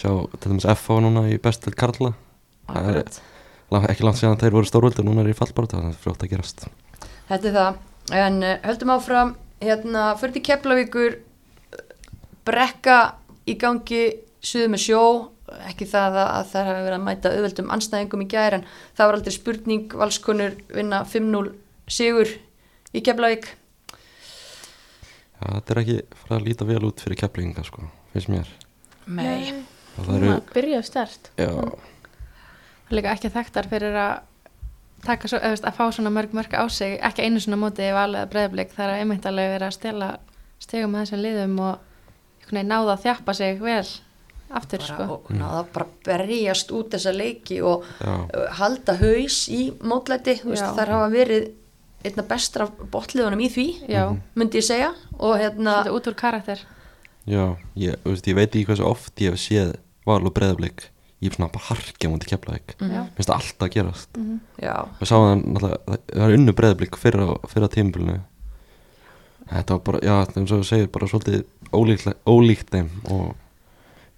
sjá 0.00 0.10
til 0.40 0.50
dæmis 0.50 0.66
FH 0.72 0.96
núna 1.04 1.26
í 1.28 1.36
bestil 1.44 1.74
Karla. 1.78 2.14
Það 2.70 2.88
er 2.96 3.92
ekki 3.92 4.06
langt 4.06 4.22
síðan 4.22 4.40
þeir 4.40 4.56
voru 4.56 4.70
stórvöldi 4.70 5.04
og 5.04 5.08
núna 5.10 5.22
er 5.22 5.30
í 5.34 5.36
fallbarata 5.36 5.82
það 5.82 5.92
er 5.92 6.00
fljótt 6.00 6.24
að 6.24 6.32
gerast. 6.32 6.64
Þetta 7.28 7.50
er 7.50 7.56
það, 7.58 7.78
en 8.24 8.40
uh, 8.40 8.54
höldum 8.64 8.94
áfram, 8.94 9.34
hérna, 9.62 10.06
fyrir 10.20 10.34
til 10.38 10.44
Keflavíkur, 10.48 11.18
brekka 12.48 12.98
í 13.50 13.56
gangi, 13.60 14.02
suðu 14.44 14.70
með 14.72 14.82
sjó, 14.86 15.02
ekki 15.68 15.86
það 15.90 16.18
að, 16.22 16.30
að 16.38 16.48
það 16.52 16.68
hafi 16.70 16.84
verið 16.86 16.98
að 16.98 17.04
mæta 17.08 17.32
auðveldum 17.34 17.72
anstæðingum 17.76 18.24
í 18.24 18.28
gær, 18.32 18.56
en 18.58 18.66
það 18.96 19.10
var 19.10 19.18
aldrei 19.18 19.34
spurning, 19.36 19.96
valskonur 20.00 20.56
vinna 20.72 21.02
5-0 21.08 21.52
sigur 21.92 22.30
í 22.94 23.02
Keflavík. 23.04 23.50
Já, 25.34 25.48
þetta 25.58 25.74
er 25.74 25.80
ekki 25.82 25.96
fyrir 26.22 26.36
að 26.38 26.46
líta 26.48 26.68
vel 26.68 26.84
út 26.88 27.02
fyrir 27.04 27.18
keplinga 27.20 27.64
sko, 27.66 27.88
finnst 28.14 28.30
mér 28.32 28.52
Nei. 29.10 29.50
það 29.96 30.14
eru, 30.16 30.36
byrjaði 30.54 30.86
stert. 30.88 31.30
já, 31.36 31.50
Það 32.84 32.92
er 32.92 32.96
líka 32.98 33.12
ekki 33.16 33.30
þekktar 33.34 33.68
fyrir 33.68 33.98
að 33.98 34.14
taka 35.04 35.28
svo, 35.28 35.40
eða, 35.44 35.58
að 35.68 35.76
fá 35.76 35.84
svona 35.92 36.12
mörg 36.14 36.32
mörg 36.36 36.54
á 36.56 36.64
sig 36.72 36.94
ekki 37.04 37.26
einu 37.26 37.42
svona 37.42 37.58
móti 37.60 37.90
valið 37.92 38.22
að 38.22 38.30
breyðblik 38.32 38.72
það 38.72 38.92
er 38.94 39.02
einmitt 39.02 39.26
alveg 39.28 39.50
verið 39.52 39.66
að 39.68 39.76
stela 39.76 40.08
stegum 40.62 40.94
með 40.94 41.04
þessum 41.04 41.22
liðum 41.26 41.58
og 41.66 41.93
náða 42.68 42.92
að 42.96 43.02
þjappa 43.02 43.34
sig 43.34 43.60
vel 43.60 43.86
aftur 44.54 44.78
Bara, 44.78 44.94
sko. 44.94 45.14
og 45.14 45.30
náða 45.34 45.64
bara 45.72 45.86
berjast 46.04 46.70
út 46.70 46.90
þessa 46.94 47.12
leiki 47.16 47.60
og 47.62 47.82
já, 48.00 48.12
uh, 48.36 48.48
halda 48.60 48.94
haus 49.00 49.48
í 49.48 49.72
mótlæti, 49.82 50.36
þú 50.42 50.52
veist, 50.52 50.62
Já. 50.62 50.74
þar 50.76 50.88
hafa 50.94 51.08
verið 51.10 51.50
einna 52.04 52.22
bestra 52.28 52.66
botliðunum 52.92 53.40
í 53.40 53.48
því, 53.50 53.66
já, 53.88 54.04
myndi 54.36 54.58
ég 54.60 54.64
segja, 54.68 54.92
og 55.18 55.38
hérna, 55.40 55.82
þetta 55.82 55.94
út 55.96 56.06
úr 56.06 56.14
karakter. 56.14 56.58
Já. 57.26 57.56
Ég, 57.74 57.96
þú 58.04 58.10
veist, 58.12 58.26
ég 58.28 58.34
veit 58.36 58.50
ekki 58.52 58.66
hversu 58.68 58.84
oft 58.84 59.16
ég 59.24 59.32
hef 59.32 59.40
séð 59.40 59.74
og 60.06 60.32
breðablik 60.36 60.90
ég 61.24 61.30
er 61.32 61.36
svona 61.38 61.48
bara 61.50 61.64
harkja 61.70 62.10
mútið 62.12 62.28
keplæk 62.34 62.74
Mhm. 62.80 62.90
já, 62.92 63.02
finnst 63.16 63.30
það 63.30 63.38
alltaf 63.40 63.64
að 63.68 63.72
gerast. 63.74 64.08
Já, 64.60 64.74
við 65.00 65.08
sáum 65.08 65.24
það 65.24 65.44
náttúrulega, 65.54 65.78
það 66.12 66.20
var 66.20 66.34
unnu 66.36 66.52
breðablik 66.52 66.96
fyrir 67.00 67.20
á, 67.24 67.30
fyrir 67.48 67.64
á 67.64 67.74
tímabilinu 67.74 68.20
þetta 69.50 69.76
var 69.76 69.82
bara, 69.88 70.02
já, 70.02 70.14
eins 70.24 70.52
og 70.52 70.62
þú 70.62 70.68
segir 70.68 70.90
bara 70.94 71.10
svolítið 71.10 71.44
ólíkt, 71.74 72.14
ólíkt 72.26 72.72
þeim 72.72 72.90
og 73.12 73.34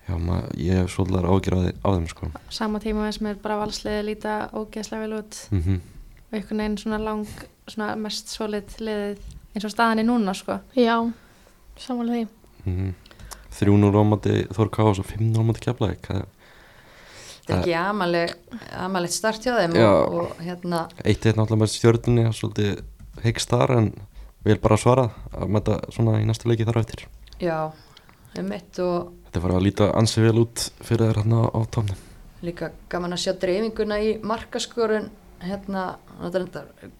já, 0.06 0.14
maður, 0.14 0.54
ég 0.60 0.80
hef 0.82 0.94
svolítið 0.94 1.28
ágjur 1.32 1.58
á, 1.58 1.88
þeim 1.90 2.08
sko 2.12 2.30
sama 2.48 2.80
tíma 2.82 3.10
sem 3.12 3.30
er 3.32 3.42
bara 3.42 3.60
valsliði 3.64 4.06
líta 4.10 4.38
ógeðslega 4.54 5.06
vel 5.06 5.20
út 5.20 5.42
mm 5.50 5.80
og 6.26 6.34
einhvern 6.34 6.58
veginn 6.58 6.78
svona 6.78 6.98
lang 6.98 7.26
svona 7.70 7.92
mest 7.96 8.32
solid 8.34 8.72
liðið 8.82 9.20
eins 9.54 9.66
og 9.66 9.72
staðan 9.72 10.02
er 10.02 10.08
núna 10.08 10.34
sko 10.34 10.58
Já, 10.74 10.96
samanlega 11.78 12.26
því. 12.26 12.28
-hmm. 12.66 12.94
3-0 13.56 13.94
á 13.96 14.02
móti 14.04 14.34
Þór 14.52 14.70
Káas 14.70 14.98
og 14.98 15.06
5-0 15.06 15.38
á 15.38 15.42
móti 15.46 15.60
keplæk 15.64 16.02
það 16.02 16.16
er 16.16 16.26
þetta 17.46 17.54
er 17.54 17.60
ekki 17.60 17.74
amaleg, 17.74 18.34
amalegt 18.76 19.14
start 19.14 19.44
hjá 19.46 19.54
þeim 19.54 19.76
Já. 19.78 19.86
og, 19.86 20.14
og 20.14 20.42
hérna, 20.42 20.88
eitt 21.04 21.26
eitt 21.26 21.36
náttúrulega 21.36 21.62
með 21.62 21.72
stjörnunni 21.72 22.32
svolítið 22.34 22.82
hyggst 23.22 23.48
þar 23.50 23.76
en 23.78 23.92
vil 24.46 24.58
bara 24.62 24.80
svara 24.80 25.10
að 25.32 25.52
mæta 25.52 25.80
svona 25.90 26.20
í 26.22 26.26
næsta 26.26 26.48
leiki 26.48 26.66
þar 26.66 26.80
á 26.80 26.84
eftir. 26.84 27.06
Já, 27.42 27.58
um 28.38 28.48
mitt 28.48 28.78
og 28.82 29.12
þetta 29.28 29.44
var 29.44 29.56
að 29.58 29.64
líta 29.68 29.92
ansi 29.98 30.24
vel 30.24 30.38
út 30.46 30.70
fyrir 30.80 31.10
þær 31.10 31.22
hérna 31.22 31.48
á 31.50 31.60
tónum 31.68 32.04
líka 32.44 32.72
gaman 32.92 33.14
að 33.16 33.22
sjá 33.24 33.32
dreifinguna 33.40 33.98
í 34.02 34.16
markaskorun 34.24 35.08
hérna, 35.42 35.84
er 36.24 36.46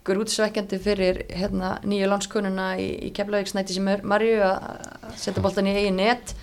grútsvekkjandi 0.07 0.79
fyrir 0.83 1.23
hérna 1.33 1.77
nýju 1.87 2.09
landskonuna 2.11 2.69
í, 2.81 2.89
í 3.09 3.13
Keflavík 3.17 3.49
snætti 3.51 3.77
sem 3.77 3.89
er 3.89 4.05
Marju 4.05 4.43
að 4.45 4.67
setja 5.17 5.45
boltan 5.45 5.69
í 5.71 5.77
eigin 5.77 5.97
net. 6.01 6.35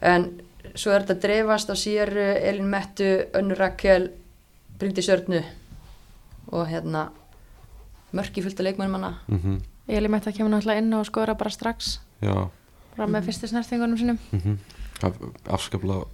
En 0.00 0.30
svo 0.74 0.94
er 0.94 1.04
þetta 1.04 1.20
dreifast 1.26 1.72
á 1.72 1.76
sér 1.76 2.12
Elin 2.16 2.70
Mettu, 2.72 3.10
Önnur 3.36 3.60
Rakel 3.60 4.10
Bryndi 4.76 5.04
Sörnu 5.04 5.42
og 6.52 6.68
hérna 6.70 7.08
mörki 8.16 8.42
fullt 8.44 8.60
af 8.60 8.64
leikmannmanna 8.68 9.14
mm 9.26 9.38
-hmm. 9.38 9.60
Eli 9.86 10.10
mætti 10.10 10.30
að 10.30 10.38
kemur 10.40 10.50
náttúrulega 10.50 10.82
inn 10.82 10.94
og 10.98 11.06
skora 11.06 11.36
bara 11.38 11.52
strax. 11.54 11.98
Já. 12.24 12.48
Bara 12.96 13.08
með 13.12 13.28
fyrstu 13.28 13.50
snertingunum 13.50 14.00
sinum 14.00 14.18
mm 14.32 14.58
afskaplega 15.52 16.06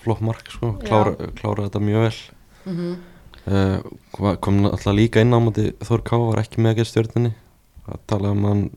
flott 0.00 0.22
mark 0.24 0.46
sko, 0.48 0.70
klára, 0.80 1.12
klára 1.36 1.66
þetta 1.66 1.80
mjög 1.84 2.04
vel. 2.06 2.20
Mm 2.64 2.76
-hmm. 2.78 2.94
uh, 3.52 4.36
kom 4.40 4.64
alltaf 4.64 4.94
líka 4.94 5.20
inn 5.20 5.34
á 5.36 5.38
móti 5.38 5.74
Þór 5.84 6.02
Ká 6.02 6.16
var 6.16 6.40
ekki 6.40 6.60
með 6.60 6.70
að 6.70 6.76
gera 6.76 6.90
stjörnunni. 6.90 7.32
Að 7.86 7.98
tala 8.06 8.30
um 8.30 8.44
hann 8.44 8.70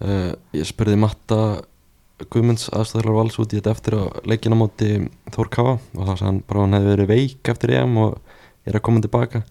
uh, 0.00 0.32
ég 0.52 0.66
spurði 0.66 0.96
Matta 0.96 1.62
Guðmunds 2.30 2.68
aðstæðlar 2.68 3.16
vals 3.16 3.38
út 3.38 3.52
í 3.52 3.56
þetta 3.56 3.70
eftir 3.70 3.94
að 3.94 4.26
leikina 4.26 4.56
móti 4.56 5.08
Þór 5.32 5.48
Ká 5.48 5.62
og 5.62 6.04
það 6.04 6.16
sagði 6.18 6.26
hann 6.26 6.42
bara 6.46 6.58
að 6.58 6.62
hann 6.62 6.74
hefði 6.74 6.90
verið 6.90 7.08
veik 7.08 7.48
eftir 7.48 7.70
EM 7.70 7.96
og 7.96 8.20
er 8.66 8.76
að 8.76 8.82
koma 8.82 9.00
tilbaka 9.00 9.42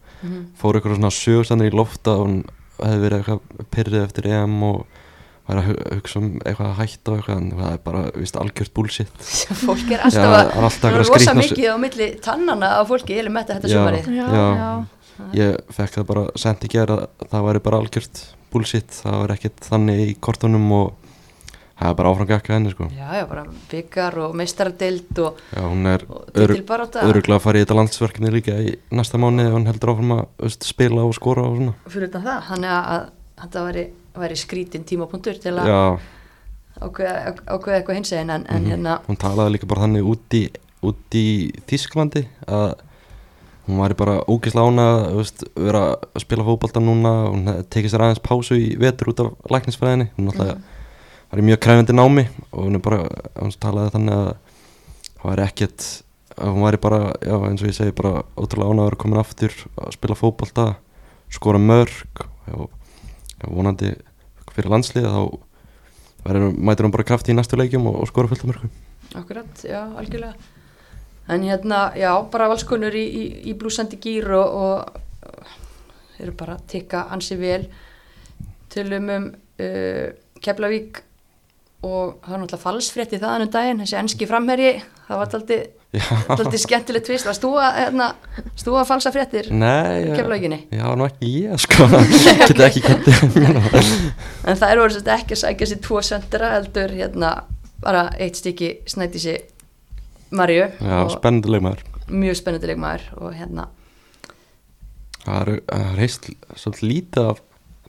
fór 0.59 0.75
eitthvað 0.75 0.97
svona 0.99 1.11
sögustannir 1.15 1.71
í 1.71 1.75
lofta 1.75 2.15
og 2.19 2.25
hann 2.27 2.43
hefði 2.85 3.03
verið 3.05 3.19
eitthvað 3.19 3.67
pyrrið 3.75 4.03
eftir 4.05 4.27
EM 4.31 4.57
og 4.69 4.81
var 5.49 5.59
að 5.63 5.67
hu- 5.69 5.77
hugsa 5.97 6.19
um 6.21 6.27
eitthvað 6.45 6.67
að 6.69 6.79
hætta 6.83 7.11
og 7.11 7.17
eitthvað 7.19 7.37
en 7.41 7.47
það 7.57 7.71
er 7.73 7.79
bara, 7.87 8.01
víst, 8.21 8.35
algjört 8.37 8.73
bullshit 8.77 9.23
fólk 9.65 9.85
er 9.89 9.97
Já, 9.97 10.05
alltaf 10.09 10.29
að 10.29 10.39
er 10.39 10.67
alltaf 10.67 10.79
það 10.83 10.89
er 10.99 10.99
rosa 11.09 11.33
mikið 11.39 11.69
á 11.73 11.77
milli 11.85 12.09
tannana 12.25 12.69
á 12.77 12.81
fólki 12.89 13.17
þetta 13.55 13.71
Já. 13.71 13.77
sumarið 13.79 14.09
Já, 14.13 14.25
Já. 14.29 14.47
já. 14.59 14.69
ég 15.39 15.57
fekk 15.75 15.95
það 15.97 16.05
bara 16.13 16.25
sent 16.39 16.67
í 16.67 16.71
gera 16.75 16.99
að 17.01 17.29
það 17.33 17.47
væri 17.49 17.63
bara 17.65 17.81
algjört 17.81 18.21
bullshit 18.53 18.93
það 19.01 19.17
var 19.23 19.33
ekkert 19.35 19.65
þannig 19.71 20.03
í 20.05 20.13
kortunum 20.23 20.69
og 20.77 20.98
það 21.79 21.91
er 21.91 21.97
bara 21.99 22.11
áfram 22.11 22.29
gakka 22.29 22.55
henni 22.55 22.73
sko. 22.73 22.89
Já, 22.91 23.07
já, 23.15 23.23
bara 23.29 23.45
byggar 23.71 24.17
og 24.25 24.35
meistaradeild 24.35 25.21
og, 25.23 25.39
Já, 25.55 25.61
hún 25.63 25.87
er 25.87 26.03
öruglega 26.35 27.37
að 27.37 27.43
fara 27.45 27.59
í 27.59 27.63
þetta 27.63 27.77
landsverkefni 27.79 28.33
líka 28.33 28.57
í 28.59 28.73
næsta 28.91 29.19
mánu 29.21 29.47
og 29.47 29.55
hún 29.55 29.69
heldur 29.69 29.93
áfram 29.93 30.15
að 30.17 30.57
spila 30.65 31.07
og 31.07 31.15
skora 31.17 31.45
og 31.47 31.59
svona. 31.59 31.75
Fyrir 31.87 32.11
utan 32.11 32.25
það, 32.27 32.41
þannig 32.49 32.73
að, 32.75 32.89
að 32.95 33.43
þetta 33.43 33.65
væri, 33.69 33.85
væri 34.23 34.39
skrítin 34.43 34.87
tímapunktur 34.89 35.39
til 35.39 35.55
að 35.55 35.71
ákveða, 36.79 37.15
eitthvað 37.47 37.95
hins 37.97 38.13
eginn 38.15 38.35
en, 38.35 38.45
en 38.47 38.61
mhm. 38.61 38.73
hérna, 38.73 38.99
hún 39.07 39.19
talaði 39.19 39.55
líka 39.55 39.67
bara 39.67 39.83
þannig 39.87 40.11
út 40.13 40.35
í, 40.37 40.45
út 40.87 41.17
í 41.19 41.27
Þísklandi 41.67 42.23
að 42.47 42.69
hún 43.69 43.81
væri 43.83 43.97
bara 43.99 44.17
ógislega 44.25 44.71
ána 44.71 44.85
veist, 45.13 45.43
vera 45.53 45.83
að 45.93 46.23
spila 46.23 46.45
fótbolta 46.47 46.81
núna. 46.81 47.11
Hún 47.29 47.49
tekið 47.69 47.93
sér 47.93 48.03
aðeins 48.05 48.23
pásu 48.25 48.57
í 48.57 48.71
vetur 48.81 49.11
út 49.11 49.21
af 49.21 49.51
læknisfræðinni. 49.53 50.09
Hún 50.15 50.29
náttúrulega 50.29 50.57
var 51.29 51.41
í 51.41 51.45
mjög 51.45 51.59
kræfindi 51.63 51.95
námi 51.95 52.27
og 52.51 52.65
hún 52.65 52.77
er 52.79 52.83
bara, 52.83 53.03
hún 53.37 53.53
talaði 53.61 53.95
þannig 53.95 54.15
að 54.15 54.29
það 55.19 55.25
var 55.29 55.43
ekkert 55.45 55.87
hún 56.39 56.63
væri 56.63 56.79
bara, 56.81 56.99
já 57.21 57.35
eins 57.35 57.63
og 57.63 57.69
ég 57.69 57.75
segi 57.75 57.95
bara 57.95 58.23
ótrúlega 58.39 58.71
ánægur 58.73 58.95
að 58.95 59.01
koma 59.03 59.19
aftur 59.21 59.55
að 59.75 59.95
spila 59.95 60.17
fótbolta, 60.17 60.67
skora 61.33 61.59
mörg 61.61 62.23
og 62.53 62.69
vonandi 63.43 63.93
fyrir 64.55 64.71
landslið 64.73 65.09
þá 65.09 65.19
verður, 66.25 66.55
mætir 66.55 66.87
hún 66.87 66.95
bara 66.95 67.07
krafti 67.07 67.33
í 67.33 67.37
næstu 67.37 67.59
leikjum 67.59 67.89
og, 67.91 67.99
og 68.03 68.09
skora 68.09 68.31
fullt 68.31 68.45
af 68.45 68.51
mörgum. 68.51 68.71
Akkurat, 69.17 69.61
já, 69.65 69.81
algjörlega. 69.97 70.33
En 71.29 71.43
hérna, 71.45 71.91
já, 71.97 72.11
bara 72.31 72.49
valskonur 72.49 72.95
í, 72.97 73.05
í, 73.05 73.25
í 73.51 73.55
blúsandi 73.57 73.99
gýr 74.01 74.31
og, 74.37 74.55
og 74.63 76.19
eru 76.19 76.33
bara 76.37 76.57
að 76.57 76.65
tikka 76.73 77.05
ansi 77.13 77.37
vel. 77.39 77.67
Tölum 78.73 79.11
um 79.13 79.29
uh, 79.61 80.09
Keflavík 80.43 81.03
og 81.85 82.17
það 82.23 82.31
var 82.33 82.41
náttúrulega 82.43 82.63
falsfrétti 82.63 83.19
þaðan 83.21 83.45
um 83.47 83.51
daginn, 83.53 83.83
þessi 83.83 83.99
enski 84.01 84.27
framherji. 84.29 84.73
Það 85.09 85.19
var 85.19 85.29
alltaf 86.29 86.57
skemmtilegt 86.61 87.07
tvist 87.07 87.25
varst 87.25 87.41
þú 87.41 87.55
að, 87.57 87.77
hérna, 87.79 88.09
falsa 88.85 89.09
fréttir 89.13 89.47
Keflavíkinni? 89.49 90.59
Já, 90.69 90.85
nú 90.93 91.07
ekki 91.07 91.31
ég 91.47 91.63
sko. 91.63 91.87
Geta 92.45 92.67
ekki 92.67 92.83
kentið 92.85 93.23
En 94.45 94.59
það 94.59 94.73
eru 94.75 94.83
orðið 94.85 95.09
ekki 95.15 95.33
að 95.33 95.41
sækja 95.41 95.69
sér 95.71 95.81
tvo 95.87 96.03
söndra 96.05 96.51
heldur 96.59 96.93
hérna 96.93 97.31
bara 97.81 98.05
eitt 98.21 98.37
stykki 98.37 98.69
snæti 98.89 99.23
sér 99.23 99.41
Marju 100.35 100.67
Já, 100.77 100.97
spennandi 101.15 101.55
leikmaður. 101.55 101.81
mjög 102.09 102.37
spennandi 102.37 102.69
leikmaður 102.69 103.07
og 103.17 103.33
hérna 103.39 103.65
Það 105.25 105.39
er, 105.41 105.51
það 105.65 105.87
er 105.87 105.99
heist 106.03 106.29
svolítið 106.53 106.89
lítið 106.91 107.31
af 107.31 107.41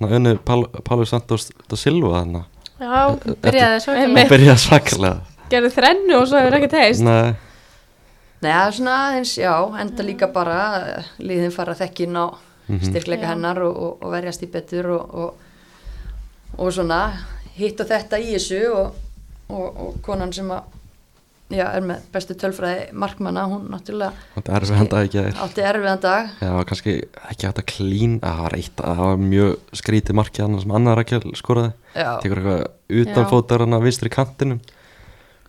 önnu 0.08 0.34
Pálu 0.40 1.04
Santos 1.08 1.50
da 1.68 1.76
Silva 1.76 2.22
þannig 2.22 2.48
Já, 2.80 3.00
byrjaði 3.44 3.80
svo 3.84 3.94
Einmitt. 3.94 4.24
að 4.26 4.32
byrja 4.34 4.56
svakalega 4.56 5.48
gerði 5.50 5.70
þrennu 5.74 6.14
og 6.20 6.28
svo 6.30 6.38
hefur 6.40 6.56
ekki 6.60 6.70
teist 6.72 7.02
Nei, 7.04 7.34
Nei, 8.40 8.52
það 8.54 8.66
er 8.66 8.76
svona 8.78 8.92
aðeins, 9.06 9.32
já, 9.36 9.52
enda 9.82 10.04
líka 10.06 10.26
bara 10.32 10.58
eh, 10.80 11.08
liðin 11.20 11.52
fara 11.52 11.74
þekkin 11.76 12.16
á 12.16 12.26
Mhm. 12.70 12.84
styrkleika 12.86 13.24
Já. 13.26 13.30
hennar 13.34 13.58
og, 13.66 13.76
og, 13.82 13.96
og 14.06 14.12
verjast 14.12 14.42
í 14.46 14.46
betur 14.46 14.86
og, 14.94 15.14
og, 15.14 15.34
og 16.58 16.68
svona 16.72 17.00
hitt 17.56 17.80
og 17.82 17.88
þetta 17.90 18.20
í 18.22 18.28
þessu 18.36 18.60
og, 18.70 18.92
og, 19.50 19.80
og 19.82 19.96
konan 20.06 20.30
sem 20.32 20.46
að 20.54 20.62
já, 21.50 21.64
er 21.68 21.84
með 21.86 22.04
bestu 22.14 22.36
tölfræði 22.38 22.84
markmanna, 23.02 23.44
hún 23.50 23.66
náttúrulega 23.72 24.12
þetta 24.36 24.54
er 24.56 24.66
við 24.68 24.80
henda 24.80 25.02
ekki 25.06 25.20
að 25.22 25.40
átti 25.44 25.64
erfiðan 25.70 26.02
dag. 26.04 26.30
Já, 26.40 26.52
kannski 26.70 26.94
ekki 27.30 27.48
hægt 27.48 27.62
að 27.62 27.68
klín 27.72 28.18
Það 28.22 28.42
var 28.44 28.56
eitt, 28.58 28.76
það 28.80 29.02
var 29.04 29.24
mjög 29.24 29.76
skrítið 29.80 30.18
markið 30.20 30.46
annars 30.46 30.66
sem 30.66 30.76
annar 30.78 31.00
Rakel 31.00 31.22
skoraði. 31.38 31.72
Já, 31.94 32.10
Tekur 32.22 32.42
eitthvað 32.42 33.02
utanfótar 33.04 33.64
hann 33.64 33.78
að 33.78 33.86
vinstri 33.88 34.12
kantinum. 34.12 34.60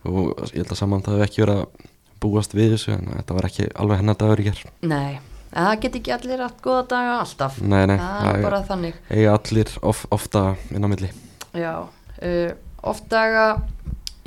Og 0.02 0.32
ég 0.50 0.62
held 0.62 0.74
að 0.74 0.80
saman 0.80 1.04
það 1.06 1.20
hef 1.20 1.28
ekki 1.28 1.44
verið 1.44 1.60
að 1.62 1.90
búast 2.22 2.56
við 2.56 2.74
þessu 2.76 2.96
en 2.96 3.12
þetta 3.16 3.36
var 3.36 3.48
ekki 3.48 3.68
alveg 3.82 4.02
hennar 4.02 4.18
dagur 4.18 4.42
í 4.42 4.46
ger 4.46 4.60
nei, 4.86 5.18
en 5.50 5.68
það 5.68 5.78
get 5.84 5.96
ekki 6.00 6.14
allir 6.16 6.44
átt 6.46 6.60
góða 6.64 6.82
daga 6.94 7.14
alltaf. 7.20 7.60
Nei, 7.62 7.82
nei, 7.90 7.96
það 7.98 8.28
er 8.32 8.44
bara 8.46 8.60
þannig. 8.68 9.00
eiga 9.10 9.36
allir 9.38 9.72
of, 9.82 10.04
ofta 10.14 10.44
inn 10.70 10.86
á 10.86 10.88
milli. 10.92 11.10
Já, 11.58 11.72
uh, 11.86 12.52
oft 12.92 13.08
daga 13.12 13.46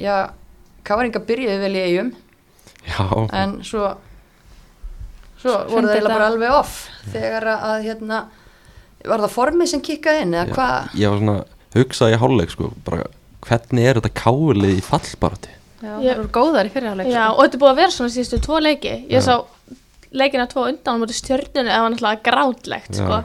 já, 0.01 0.31
Káringa 0.85 1.21
byrjuði 1.27 1.59
vel 1.63 1.75
í 1.75 1.83
eigum 1.89 2.11
Já, 2.85 3.05
en 3.41 3.57
svo 3.65 3.95
svo 5.41 5.51
voru 5.51 5.71
Hrundi 5.71 5.89
það 5.89 5.95
eiginlega 5.95 6.01
þetta. 6.01 6.13
bara 6.13 6.29
alveg 6.31 6.55
off 6.59 6.75
þegar 7.13 7.47
að, 7.51 7.65
að 7.71 7.85
hérna 7.89 8.19
var 9.05 9.23
það 9.25 9.33
formið 9.35 9.71
sem 9.73 9.83
kikkaði 9.85 10.23
inn 10.25 10.33
eða 10.39 10.55
hvað? 10.55 10.95
ég 11.01 11.11
var 11.13 11.21
svona 11.21 11.37
hugsaði 11.75 12.15
í 12.15 12.19
hálfleik 12.21 12.53
sko, 12.55 12.69
bara 12.87 13.07
hvernig 13.45 13.85
er 13.89 13.99
þetta 13.99 14.13
káulið 14.21 14.77
í 14.79 14.83
fallbarati 14.85 15.51
Já, 15.85 15.91
Ég- 16.01 16.15
það 16.15 16.21
voru 16.23 16.31
góðar 16.39 16.65
í 16.69 16.71
fyrirháleik 16.73 17.09
Já, 17.11 17.23
og 17.35 17.41
þetta 17.43 17.57
er 17.57 17.61
búið 17.65 17.73
að 17.73 17.79
vera 17.81 17.93
svona 17.93 18.13
síðustu 18.15 18.37
tvo 18.41 18.59
leiki. 18.63 18.93
Já. 19.05 19.09
Ég 19.11 19.25
sá 19.25 19.35
leikina 20.15 20.45
tvo 20.49 20.63
undan 20.71 20.95
á 20.97 21.01
móti 21.03 21.17
stjörnunu 21.17 21.67
eða 21.69 21.81
var 21.83 21.91
náttúrulega 21.93 22.23
grátlegt 22.25 22.95
Já. 22.95 23.01
sko. 23.03 23.17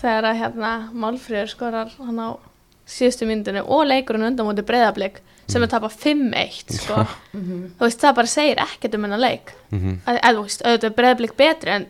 þegar 0.00 0.28
að 0.30 0.38
hérna 0.38 0.70
Málfríður 0.94 1.50
skorar 1.50 1.90
hann 1.98 2.20
á 2.22 2.28
síðustu 2.88 3.26
myndinu 3.28 3.64
og 3.66 3.82
leikurinn 3.90 4.28
undan 4.30 4.46
móti 4.48 4.64
breyðablík 4.64 5.18
sem 5.48 5.62
er 5.64 5.70
tapað 5.72 5.94
5-1 6.02 6.74
sko. 6.78 7.04
þú 7.32 7.84
veist, 7.86 8.00
það 8.02 8.14
bara 8.18 8.26
segir 8.32 8.58
ekkert 8.64 8.94
um 8.98 9.06
hennar 9.08 9.18
leik. 9.22 9.54
Mm 9.72 9.96
að, 10.06 10.18
að, 10.22 10.34
þú 10.36 10.42
veist, 10.48 10.62
auðvitað 10.66 10.96
breyðablík 10.98 11.36
betri 11.36 11.70
en 11.76 11.86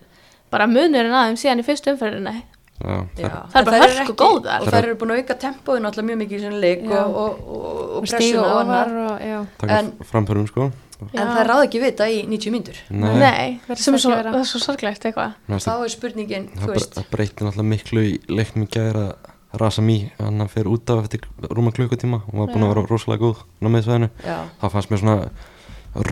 bara 0.50 0.66
munurinn 0.70 1.12
aðeim 1.14 1.36
síðan 1.36 1.60
í 1.60 1.66
fyrstu 1.66 1.92
umferðinu 1.96 2.36
Já, 2.78 2.94
Já. 3.18 3.26
það, 3.26 3.46
Það 3.50 3.58
er 3.58 3.64
bara 3.66 3.78
hörku 3.82 4.02
ekki- 4.04 4.14
góðar. 4.22 4.60
og 4.62 4.68
þær 4.70 4.84
eru 4.86 4.94
búin 5.00 5.10
að 5.10 5.18
auka 5.24 5.34
tempóið 5.42 5.80
náttúrulega 5.82 6.08
mjög 6.08 6.18
mikið 6.20 6.36
í 6.38 6.42
svona 6.44 6.60
leik 6.62 6.84
Já. 6.86 6.98
og, 7.02 7.16
og, 7.18 7.48
og, 7.48 7.88
og 7.98 8.04
pressuna 8.06 8.44
og 8.46 8.60
annar 8.60 8.92
og 9.02 9.24
já. 9.26 9.38
Taka 9.58 9.78
En- 9.78 9.92
framförum 10.12 10.46
sko. 10.46 10.68
En 11.14 11.26
það 11.30 11.44
ráð 11.46 11.64
ekki 11.66 11.80
vita 11.82 12.06
í 12.10 12.20
90 12.26 12.50
mínútur. 12.54 12.78
Nei, 12.90 13.60
er 13.68 13.74
það 13.82 14.38
er 14.38 14.46
svo 14.46 14.58
sorglegt 14.62 15.04
eitthvað. 15.06 15.34
Þá 15.48 15.58
það- 15.66 15.84
er 15.84 15.92
spurningin, 15.94 16.48
það 16.54 16.72
það 16.94 17.10
breytir 17.10 17.46
náttúrulega 17.46 17.68
miklu 17.74 18.00
í 18.06 18.14
leiknum 18.30 18.64
í 18.66 18.70
gæra 18.70 19.04
Rasa 19.52 19.80
Mí, 19.82 20.10
hann 20.18 20.44
fer 20.48 20.64
út 20.68 20.90
af 20.90 21.04
eftir 21.04 21.20
rúma 21.48 21.72
klukkutíma. 21.72 22.22
Og 22.28 22.34
var 22.42 22.50
búin 22.52 22.64
að 22.66 22.74
vera 22.74 22.86
rosalega 22.90 23.22
góð 23.24 23.38
á 23.64 23.68
miðsvæðinu, 23.72 24.08
það 24.60 24.72
fannst 24.74 24.90
mér 24.90 25.00
svona 25.00 25.30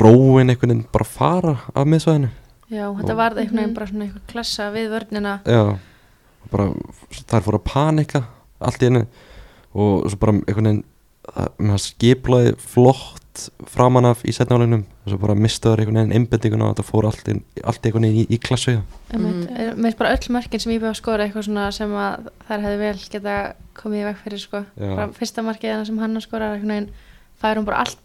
róin 0.00 0.48
einhvern 0.50 0.70
veginn 0.72 0.86
bara 0.92 1.04
fara 1.04 1.56
af 1.74 1.84
miðsvæðinu. 1.86 2.30
Já, 2.70 2.86
þetta 2.96 3.12
Og- 3.12 3.16
var 3.16 3.30
einhvern 3.36 3.56
veginn 3.56 3.68
Mhm. 3.68 3.74
bara 3.74 3.86
svona 3.86 4.04
eitthvað 4.06 4.26
klassa 4.26 4.70
við 4.72 4.88
vörnina. 4.90 5.40
Já, 5.44 5.78
bara 6.50 6.64
þær 7.12 7.42
fóru 7.42 7.58
að 7.60 7.64
panika 7.64 8.24
allt 8.60 8.78
í 8.82 8.84
henni 8.86 9.06
og 9.74 10.04
svo 10.10 10.16
bara 10.18 10.32
einhvern 10.32 10.64
veginn 10.64 10.84
það- 11.34 11.52
það 11.58 11.80
skiplaði 11.86 12.56
flott 12.58 13.22
framan 13.68 14.06
af 14.08 14.22
í 14.24 14.32
setnáleginum 14.32 14.84
og 15.04 15.10
svo 15.12 15.18
bara 15.20 15.34
mistaður 15.36 15.82
einhvern 15.82 15.98
veginn 16.00 16.12
einbendinguna 16.16 16.64
og 16.70 16.76
þetta 16.76 16.84
fór 16.88 17.04
allt, 17.10 17.26
inn, 17.28 17.42
allt 17.68 17.82
einhvern 17.84 18.06
veginn 18.06 18.22
í, 18.24 18.26
í 18.32 18.38
klassu. 18.40 18.78
Einmitt. 19.12 19.34
Mhm. 19.50 19.56
Er- 19.60 19.74
Mér 19.76 19.82
finnst 19.92 19.98
bara 19.98 20.14
öll 20.16 20.28
mörkin 20.32 20.60
sem 20.60 20.72
ég 20.72 20.80
byrja 20.80 20.94
að 20.94 21.00
skora 21.02 21.26
eitthvað 21.26 21.44
svona 21.44 21.66
sem 21.72 21.90
að 21.92 22.30
þær 22.48 22.64
hefði 22.64 22.78
vel 22.78 22.98
geta 23.12 23.34
komið 23.76 24.00
í 24.00 24.04
veg 24.08 24.16
fyrir 24.24 24.40
sko. 24.40 24.64
Fyrsta 25.18 25.44
markið 25.44 25.70
hennar 25.74 25.86
sem 25.86 25.98
hann 25.98 26.20
skora 26.24 26.54
einhvern 26.54 26.72
veginn 26.72 26.88
fær 27.42 27.56
hún 27.60 27.64
bara 27.68 27.78
allt 27.84 27.98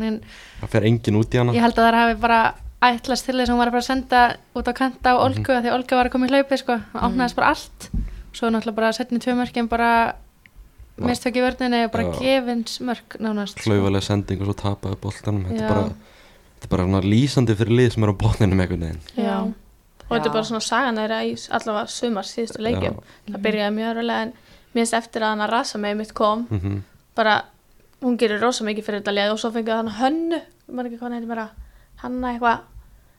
veginn 0.00 0.20
það 0.62 0.68
fer 0.72 0.82
enginn 0.88 1.20
út 1.20 1.34
í 1.34 1.38
hana. 1.38 1.52
Ég 1.52 1.60
held 1.60 1.74
að 1.76 1.90
þær 1.90 2.00
hafi 2.00 2.20
bara 2.20 2.54
ætlast 2.82 3.24
til 3.26 3.34
þess 3.36 3.50
að 3.50 3.52
hún 3.52 3.58
var 3.58 3.68
að 3.68 3.76
bara 3.76 3.82
senda 3.82 4.36
út 4.56 4.66
á 4.66 4.72
kanta 4.72 5.12
á 5.12 5.20
Olgu 5.20 5.44
mm 5.52 5.60
því 5.62 5.68
að 5.68 5.74
Olga 5.76 5.96
var 5.96 6.06
að 6.08 6.12
koma 6.12 6.26
í 6.26 6.30
hlaupi 6.32 6.56
sko. 6.58 6.72
Og 6.94 7.00
átnaðist 7.02 7.36
bara 7.36 7.48
allt. 7.52 7.90
Svo 8.32 8.48
náttúrulega 8.48 8.74
bara 8.74 8.92
setni 8.96 9.18
tvö 9.20 9.36
mörkin 9.36 9.68
bara 9.68 10.14
Já. 10.92 11.06
mistök 11.08 11.38
í 11.40 11.42
vörninni 11.42 11.84
og 11.86 11.92
bara 11.94 12.04
Já. 12.04 12.12
gefins 12.20 12.80
mörk 12.84 13.16
nánast 13.18 13.56
sko. 13.56 13.64
klaufalega 13.64 14.04
sending 14.04 14.42
og 14.42 14.50
svo 14.50 14.56
tapaði 14.60 14.98
boltanum. 15.00 15.44
Þetta 15.48 15.64
er 15.64 15.72
bara, 15.72 15.84
þetta 16.60 16.68
er 16.68 16.72
bara 16.74 17.00
lýsandi 17.06 17.56
fyrir 17.56 17.76
lið 17.78 17.92
sem 17.94 18.04
er 18.04 18.12
á 18.12 18.16
botninum 18.22 18.60
einhvern 18.60 18.84
veginn. 18.86 19.00
Já. 19.16 19.38
og 20.02 20.12
þetta 20.12 20.28
er 20.28 20.34
bara 20.36 20.48
svona 20.50 20.60
sagan 20.60 21.00
þeirra 21.00 21.20
í 21.24 21.32
allavega 21.48 21.86
sumar 21.88 22.28
síðustu 22.28 22.60
leikjum. 22.60 22.98
Já. 23.00 23.32
það 23.32 23.44
byrjaði 23.46 23.76
mjög 23.78 23.94
örulega 23.94 24.26
en 24.26 24.34
mér 24.72 24.82
finnst 24.82 24.98
eftir 25.00 25.24
að 25.24 25.32
hann 25.32 25.46
að 25.46 25.54
rasa 25.56 25.78
með 25.78 25.96
mitt 26.02 26.14
kom. 26.14 26.46
Mm 26.50 26.82
bara, 27.14 27.44
hún 28.00 28.16
gerir 28.16 28.40
rosa 28.40 28.64
mikið 28.64 28.84
fyrir 28.84 29.00
þetta 29.02 29.12
lið 29.12 29.32
og 29.34 29.40
svo 29.40 29.50
fengið 29.52 29.74
hann 29.76 29.90
hönnu 29.98 30.38
maður 30.72 30.86
ekki 30.88 30.96
hvað 30.96 31.06
hann 31.06 31.16
heitir 31.18 31.28
meira 31.28 31.48
hanna 32.00 32.30
eitthvað. 32.32 32.62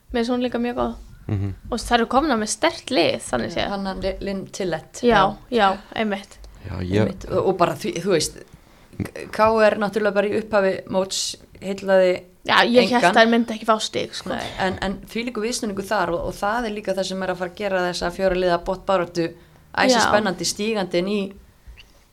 Mér 0.09 0.19
finnst 0.19 0.31
hún 0.33 0.41
líka 0.41 0.57
mjög 0.57 0.75
góð. 0.75 0.95
-hmm. 1.27 1.51
og 1.69 1.79
það 1.79 1.97
eru 1.97 2.07
komin 2.07 2.33
á 2.33 2.37
með 2.37 2.49
stert 2.49 2.91
lið 2.91 3.19
þannig 3.29 3.51
séð. 3.53 3.69
Hann 3.69 4.01
Linn 4.19 4.47
Tillett. 4.47 5.01
Já, 5.03 5.35
já, 5.49 5.77
einmitt 5.95 6.42
já, 6.67 6.75
ég, 6.87 7.13
og, 7.29 7.39
og 7.51 7.57
bara 7.59 7.75
því, 7.79 7.95
þú 8.03 8.13
veist 8.15 8.41
K 9.33 9.47
er 9.65 9.79
náttúrulega 9.81 10.13
bara 10.19 10.29
í 10.29 10.37
upphafi 10.37 10.73
móts 10.93 11.21
heillaði 11.63 12.11
já, 12.45 12.57
ég 12.69 12.91
held 12.93 13.07
að 13.09 13.15
það 13.17 13.31
myndi 13.31 13.55
ekki 13.55 13.65
fá 13.69 13.77
stig 13.81 14.13
sko. 14.13 14.29
Nei, 14.33 14.49
en, 14.61 14.75
en 14.85 14.97
því 15.09 15.23
líku 15.29 15.41
viðstunningu 15.43 15.85
þar 15.87 16.11
og, 16.13 16.27
og 16.29 16.35
það 16.37 16.67
er 16.69 16.75
líka 16.75 16.93
það 16.97 17.07
sem 17.09 17.23
er 17.25 17.33
að 17.33 17.39
fara 17.41 17.53
að 17.53 17.61
gera 17.63 17.85
þessa 17.87 18.11
fjóra 18.13 18.37
liða 18.37 18.59
bóttbaróttu 18.67 19.29
æsi 19.73 19.95
Já. 19.95 20.03
spennandi 20.05 20.45
stígandin 20.45 21.09
í 21.09 21.21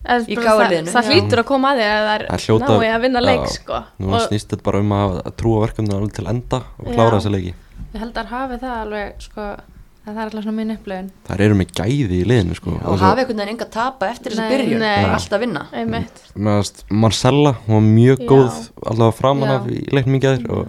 En 0.00 0.22
Í 0.24 0.32
bara 0.38 0.54
KR-liðinu, 0.56 0.88
það, 0.94 1.08
hlýtur 1.12 1.40
að 1.42 1.46
koma 1.50 1.70
að 1.74 1.80
því 1.82 1.88
að 1.90 2.06
það 2.06 2.14
er 2.14 2.22
hljóta- 2.46 2.68
náið 2.70 2.92
að 2.94 3.02
vinna 3.04 3.20
leik 3.20 3.42
já. 3.42 3.50
sko. 3.52 3.80
nú 4.00 4.14
og, 4.16 4.22
snýst 4.24 4.48
þetta 4.48 4.64
bara 4.64 4.78
um 4.80 4.94
að, 4.96 5.16
að 5.28 5.34
trúa 5.42 5.58
verkefninu 5.66 5.96
alveg 5.98 6.14
til 6.16 6.24
enda 6.32 6.60
og 6.80 6.86
Já. 6.88 6.94
klára 6.94 7.18
þessa 7.18 7.32
leiki 7.34 7.50
ég 7.50 7.98
held 8.00 8.20
að 8.22 8.30
hafi 8.32 8.58
það 8.62 8.78
alveg 8.78 9.20
sko 9.26 9.44
að 9.44 9.60
það 10.04 10.16
er 10.16 10.22
alltaf 10.24 10.42
svona 10.44 10.56
minn 10.56 10.72
upplöfun 10.76 11.10
þær 11.28 11.40
eru 11.46 11.54
með 11.60 11.72
gæði 11.80 12.18
í 12.20 12.24
liðinu 12.30 12.54
sko. 12.58 12.70
Og 12.80 12.98
hafi 12.98 13.20
einhvern 13.22 13.36
veginn 13.42 13.52
enga 13.54 13.66
að 13.66 13.72
tapa 13.76 14.08
eftir 14.10 14.32
þessa 14.32 14.46
Nei, 14.48 14.52
byrjun. 14.56 14.78
nei. 14.80 15.02
bara 15.04 15.14
alltaf 15.18 15.40
vinna. 15.40 15.66
Einmitt. 15.72 16.22
Meðast 16.36 16.84
Marcella, 16.90 17.52
hún 17.66 17.74
var 17.76 17.86
mjög 17.90 18.18
Já. 18.24 18.28
góð 18.32 18.70
allavega 18.86 19.16
framan 19.20 19.48
Já. 19.48 19.56
af 19.60 19.66
í 19.70 19.78
leiknum 19.92 20.16
í 20.16 20.22
gæðir 20.24 20.50
og 20.50 20.68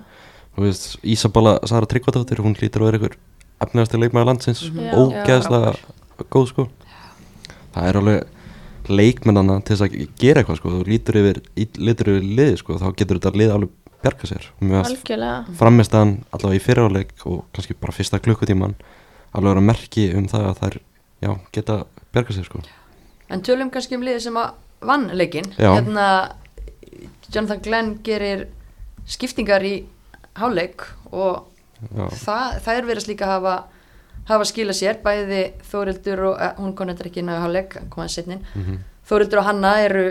þú 0.58 0.66
veist, 0.68 0.98
Ísabala 1.04 1.60
Sara 1.68 1.86
Tryggvadóttir, 1.88 2.42
hún 2.44 2.56
hlýtur 2.60 2.84
að 2.84 2.90
vera 2.92 3.00
ykkur 3.02 3.16
efnægasti 3.62 3.98
leikmaður 4.02 4.26
landsins, 4.32 4.64
Mhm. 4.70 4.84
Já. 4.84 4.94
ógeðslega 5.00 5.76
góð 6.30 6.48
sko. 6.52 6.68
Það 7.74 7.88
er 7.88 7.98
alveg 8.02 8.24
leikmennana 8.90 9.60
til 9.64 9.76
þess 9.78 9.86
að 9.86 10.10
gera 10.20 10.42
eitthvað 10.44 10.58
sko, 10.60 10.70
þú 10.70 10.88
lítur 10.90 11.16
yfir, 11.22 11.42
í- 11.56 11.70
lítur 11.80 12.10
yfir 12.12 12.26
liði 12.36 12.58
sko, 12.58 12.78
þá 12.82 12.96
getur 12.98 13.20
þetta 13.20 13.32
lið 13.38 13.52
alveg 13.56 13.70
bjarga 14.02 14.28
sér. 14.28 14.46
Og 14.62 14.70
varst 14.74 14.92
algjörlega. 14.98 15.46
framistæðan 15.56 16.14
allavega 16.34 16.58
í 16.60 16.64
fyriráleik 16.66 17.12
og 17.26 17.46
kannski 17.54 17.76
bara 17.80 17.94
fyrsta 17.94 18.20
klukkutíman 18.20 18.74
alveg 19.32 19.54
vera 19.54 19.66
merki 19.66 20.08
um 20.18 20.28
það 20.32 20.48
að 20.50 20.62
þær 20.62 20.78
já, 21.22 21.32
geta 21.56 21.78
bjarga 22.12 22.36
sér 22.36 22.48
sko. 22.48 22.62
En 23.32 23.44
tölum 23.46 23.72
kannski 23.72 23.96
um 23.96 24.04
liði 24.06 24.26
sem 24.26 24.38
að 24.40 24.54
vann 24.82 25.08
leikin 25.16 25.48
Já. 25.58 25.76
hérna 25.78 26.08
Jonathan 27.32 27.62
Glenn 27.64 27.92
gerir 28.04 28.48
skiptingar 29.08 29.64
í 29.64 29.76
háleik 30.40 30.84
og 31.12 31.48
það, 31.92 32.58
það 32.66 32.74
er 32.76 32.90
verið 32.90 33.08
líka 33.12 33.28
að 33.28 33.36
hafa 33.38 33.56
hafa 34.30 34.48
skila 34.48 34.74
sér, 34.76 35.00
bæði 35.04 35.42
Þórildur 35.72 36.26
og, 36.30 36.36
eh, 36.42 36.54
hún 36.60 36.76
þetta 36.76 37.08
ekki 37.10 37.24
inn 37.24 37.32
á 37.32 37.42
háleik 37.42 37.78
kom 37.90 38.04
að 38.04 38.14
setnin, 38.16 38.44
mhm, 38.56 38.82
Þórildur 39.10 39.42
og 39.42 39.48
Hanna 39.48 39.80
eru 39.82 40.06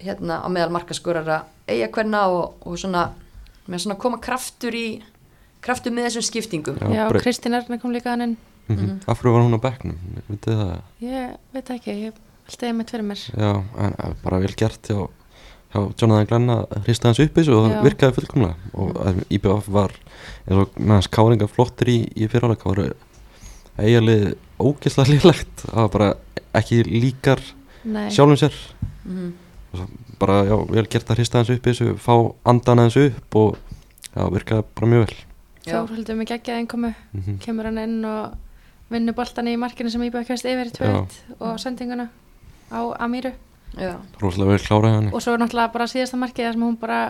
hérna 0.00 0.40
á 0.40 0.48
meðal 0.48 0.72
markaskorara 0.72 1.44
eiga 1.68 1.88
hverna 1.92 2.26
og, 2.28 2.54
og 2.66 2.78
svona 2.78 3.10
með 3.68 3.84
svona 3.84 3.98
koma 3.98 4.18
kraftur 4.18 4.74
í 4.74 5.02
kraftur 5.60 5.92
með 5.92 6.08
þessum 6.08 6.24
skiptingum. 6.24 6.78
Já, 6.90 7.04
Kristín 7.20 7.54
Erna 7.54 7.78
kom 7.78 7.92
líka 7.92 8.10
hann 8.10 8.22
inn 8.24 8.36
mhm. 8.76 8.98
Af 9.06 9.20
hverju 9.20 9.32
var 9.34 9.46
hún 9.46 9.58
á 9.58 9.60
bekknum? 9.66 9.98
Vitið 10.28 10.60
það? 10.60 10.74
Ég 11.04 11.36
veit 11.54 11.64
það 11.66 11.76
ekki, 11.76 11.96
ég 12.06 12.20
velti 12.46 12.66
það 12.66 12.76
mitt 12.80 12.90
fyrir 12.94 13.08
mér 13.10 13.24
Já, 13.30 13.52
en 13.86 14.16
bara 14.24 14.40
vel 14.42 14.54
gert 14.56 14.90
hjá, 14.90 15.00
hjá 15.74 15.80
Jonathan 16.00 16.26
Glenn 16.30 16.54
að 16.56 16.64
hrista 16.86 17.08
hans 17.10 17.20
upp 17.22 17.34
þessu 17.38 17.54
og 17.56 17.68
það 17.68 17.84
virkaði 17.88 18.16
fullkomlega 18.18 18.72
og 18.74 18.90
mm. 18.96 19.22
IBF 19.38 19.68
var 19.68 19.94
eins 20.46 20.64
og 20.64 20.74
með 20.80 20.94
hans 20.96 21.10
káringa 21.14 21.48
flottir 21.50 21.92
í, 21.92 21.98
í 22.16 22.28
fyriráleika 22.30 22.68
voru 22.70 22.88
eiginlega 23.80 24.34
ógeðslega 24.60 25.14
lílegt 25.14 25.64
það 25.66 25.80
var 25.84 25.92
bara 25.94 26.10
ekki 26.60 26.82
líkar 26.84 27.40
Nei, 27.84 28.10
sjálfum 28.12 28.36
sér 28.36 28.56
Mhm. 29.00 29.32
bara 30.18 30.44
já, 30.44 30.56
vel 30.68 30.86
gert 30.90 31.08
að 31.08 31.16
hrista 31.16 31.38
hans 31.38 31.50
upp 31.50 31.62
þessu 31.64 31.94
fá 31.96 32.12
andan 32.44 32.78
hans 32.82 32.96
upp 33.00 33.36
og 33.36 33.56
já, 34.12 34.26
virkaði 34.28 34.64
bara 34.74 34.86
mjög 34.90 35.06
vel 35.06 35.16
Já. 35.60 35.76
Þórhildur 35.76 36.16
með 36.16 36.28
geggja 36.32 36.56
einkomu 36.58 36.94
mm 37.14 37.38
kemur 37.40 37.64
hann 37.68 37.78
inn 37.78 38.04
og 38.04 38.34
vinnur 38.90 39.14
boltan 39.14 39.48
í 39.48 39.56
markinu 39.60 39.90
sem 39.92 40.02
íbæði 40.02 40.26
kvæst 40.30 40.48
yfir 40.50 40.70
í 40.70 40.74
2-1 40.76 41.18
og 41.40 41.58
sendinguna 41.62 42.08
á 42.74 42.80
Amíru. 43.02 43.32
Já, 43.78 43.94
rosalega 44.20 44.50
vel 44.56 44.62
kláraði 44.66 44.94
hann. 44.96 45.10
Og 45.14 45.22
svo 45.22 45.34
er 45.36 45.42
náttúrulega 45.44 45.72
bara 45.72 45.86
síðasta 45.86 46.18
markið 46.18 46.46
þar 46.48 46.56
sem 46.56 46.62
hún 46.66 46.78
bara 46.80 47.00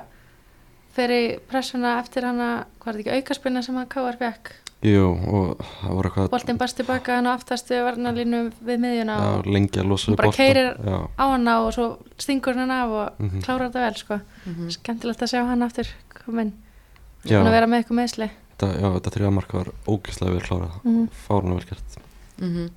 fer 0.96 1.12
í 1.14 1.22
pressuna 1.48 1.98
eftir 2.00 2.26
hana, 2.28 2.66
hvað 2.82 2.90
er 2.92 2.98
þetta 2.98 3.10
ekki, 3.14 3.22
aukaspinna 3.22 3.62
sem 3.64 3.78
að 3.80 3.88
K.R. 3.94 4.18
fekk 4.20 4.50
Jú, 4.80 5.04
og 5.12 5.58
það 5.60 5.90
voru 5.92 6.08
eitthvað 6.08 6.28
boltinn 6.32 6.58
barst 6.60 6.76
tilbaka 6.80 7.18
hann 7.18 7.28
á 7.28 7.36
aftastu 7.36 7.76
varnalínu 7.84 8.38
við 8.64 8.78
miðjuna 8.80 9.16
já, 9.20 9.26
og 9.36 9.48
lengi 9.52 9.76
að 9.82 9.90
losa 9.90 10.08
Hún 10.08 10.16
bara 10.16 10.30
já, 10.32 10.96
á 11.20 11.24
hana 11.28 11.56
og 11.66 11.74
svo 11.76 11.86
stingur 12.16 12.56
hann 12.56 12.70
af 12.72 12.88
og 12.88 13.20
Mhm. 13.20 13.42
klárar 13.44 13.68
þetta 13.68 13.84
vel 13.84 13.94
sko. 14.00 14.20
Mhm. 14.46 14.70
skemmtilegt 14.70 15.20
að 15.22 15.30
sjá 15.34 15.44
hann 15.46 15.62
aftur 15.62 15.86
komin, 16.24 16.52
hann 17.28 17.46
að 17.46 17.50
vera 17.52 17.66
með 17.66 17.84
eitthvað 17.84 18.00
meðsli 18.00 18.30
þetta, 18.60 18.80
já, 18.80 18.88
þetta 18.96 19.12
þriða 19.16 19.32
marka 19.36 19.58
var 19.60 19.70
ógeðslega 19.88 20.34
vel 20.34 20.44
klárað. 20.44 20.74
Mhm. 20.84 21.06
fárunlega 21.26 21.58
vel 21.58 21.68
gert. 21.70 21.98
Mhm. 22.40 22.70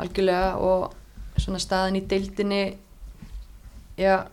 algjörlega 0.00 0.56
og 0.56 0.94
svona 1.36 1.58
staðin 1.60 1.96
í 1.96 2.06
deildinni 2.08 2.76
já 3.98 4.26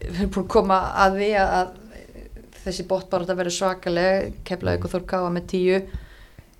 við 0.00 0.20
erum 0.20 0.30
búin 0.30 0.44
að 0.44 0.48
koma 0.48 0.78
að 0.94 1.16
því 1.16 1.30
að, 1.40 1.54
að 1.58 1.68
þessi 2.64 2.86
bótt 2.86 3.10
bara 3.10 3.24
að 3.24 3.36
vera 3.36 3.50
svakaleg. 3.50 4.34
Keflavík 4.44 4.84
og 4.84 4.90
Þór 4.90 5.06
Káa 5.06 5.30
með 5.30 5.46
tíu 5.46 5.80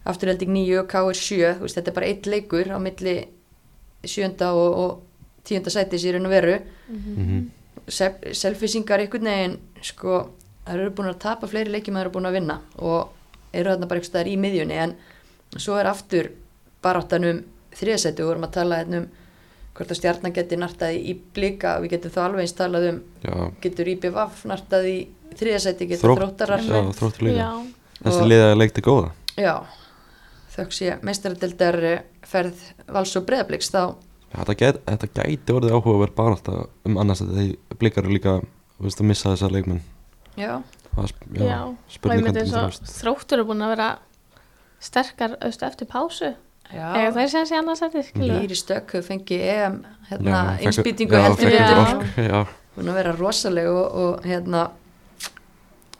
afturhelding 0.09 0.51
níu 0.51 0.81
og 0.81 0.89
Ká 0.89 1.03
er 1.05 1.15
sjö. 1.15 1.55
Þú 1.59 1.67
veist, 1.67 1.77
þetta 1.77 1.91
er 1.91 1.95
bara 1.95 2.07
eitt 2.07 2.27
leikur 2.27 2.73
á 2.73 2.79
milli 2.81 3.29
sjönda 4.03 4.55
og, 4.57 4.73
og 4.73 5.03
tíunda 5.45 5.71
sætis 5.71 6.05
í 6.05 6.13
raun 6.13 6.27
og 6.27 6.33
veru. 6.33 6.59
Mm 6.89 7.49
selfisingar 7.89 9.01
einhvern 9.01 9.29
veginn 9.29 9.57
sko, 9.85 10.19
það 10.69 10.75
eru 10.83 10.91
búin 10.99 11.11
að 11.13 11.21
tapa 11.25 11.49
fleiri 11.51 11.73
leikjum 11.73 11.97
að 11.97 12.03
það 12.03 12.07
eru 12.07 12.15
búin 12.17 12.29
að 12.29 12.37
vinna 12.39 12.57
og 12.79 13.55
eru 13.57 13.73
þarna 13.73 13.89
bara 13.91 14.05
staðar 14.05 14.29
í 14.31 14.37
miðjunni 14.41 14.77
en 14.85 14.95
svo 15.57 15.79
er 15.81 15.89
aftur 15.91 16.31
baráttanum 16.85 17.41
þriðasæti 17.79 18.23
og 18.25 18.31
vorum 18.33 18.47
að 18.49 18.55
tala 18.59 18.81
hérna 18.83 19.03
um 19.03 19.09
hvort 19.79 19.93
að 19.95 19.99
stjarnan 20.01 20.35
geti 20.35 20.57
nartaði 20.59 21.03
í 21.07 21.13
blika. 21.35 21.77
Við 21.79 21.93
getum 21.93 22.11
þá 22.11 22.19
alveg 22.25 22.43
eins 22.45 22.55
talað 22.59 22.87
um 22.91 22.97
já, 23.23 23.35
getur 23.63 23.91
IBVF 23.93 24.41
nartaði 24.51 24.95
í 24.97 25.35
þriðasæti 25.39 25.87
getur 25.93 26.09
Þrótt- 26.09 26.23
þróttarar 26.25 26.65
þessi 28.03 28.25
liða 28.27 28.49
leikti 28.59 28.83
góða. 28.83 29.13
Já, 29.39 29.55
þökk 30.57 30.75
sé 30.75 30.97
meistaradeldar 31.07 31.79
ferð 32.27 32.65
vals 32.91 33.15
og 33.19 33.27
breðabliks 33.29 33.71
þá. 33.71 33.83
Já, 34.29 34.41
þetta, 34.43 34.57
get, 34.65 34.81
þetta 34.91 35.11
gæti 35.15 35.55
orðið 35.55 35.77
áhugaverð 35.79 36.17
bara 36.19 36.35
alltaf 36.37 36.89
um 36.91 36.99
annars 37.01 37.23
að 37.25 37.37
þeir 37.39 37.79
blikar 37.79 38.05
eru 38.05 38.17
líka 38.19 38.35
veist, 38.83 38.99
að 39.01 39.09
missa 39.13 39.31
þessa 39.33 39.49
leikmenn 39.55 39.81
já, 40.39 40.53
Það 40.95 41.13
já, 41.39 41.45
já, 41.45 41.59
og 41.63 41.95
spurning 41.95 42.39
það 42.39 42.79
þróttur 42.91 43.43
er 43.43 43.49
búin 43.49 43.65
að 43.65 43.73
vera 43.77 43.89
sterkar 44.83 45.35
auðvitað 45.39 45.69
eftir 45.73 45.91
pásu. 45.91 46.35
Eða 46.69 47.01
já 47.01 47.11
það 47.15 47.23
er 47.23 47.31
sem 47.33 47.47
sé 47.49 47.59
annars 47.59 47.83
eftir 47.87 48.05
skilur 48.05 48.45
Íri 48.45 48.59
Stökk 48.59 48.93
hefur 48.97 49.07
fengið 49.07 49.45
EM 49.55 49.79
hérna, 50.11 50.43
já, 50.61 50.69
heldur 50.69 52.51
búin 52.77 52.93
að 52.93 52.99
vera 53.01 53.15
rosaleg 53.17 53.71
og, 53.73 53.87
og 54.03 54.29
hérna, 54.29 54.69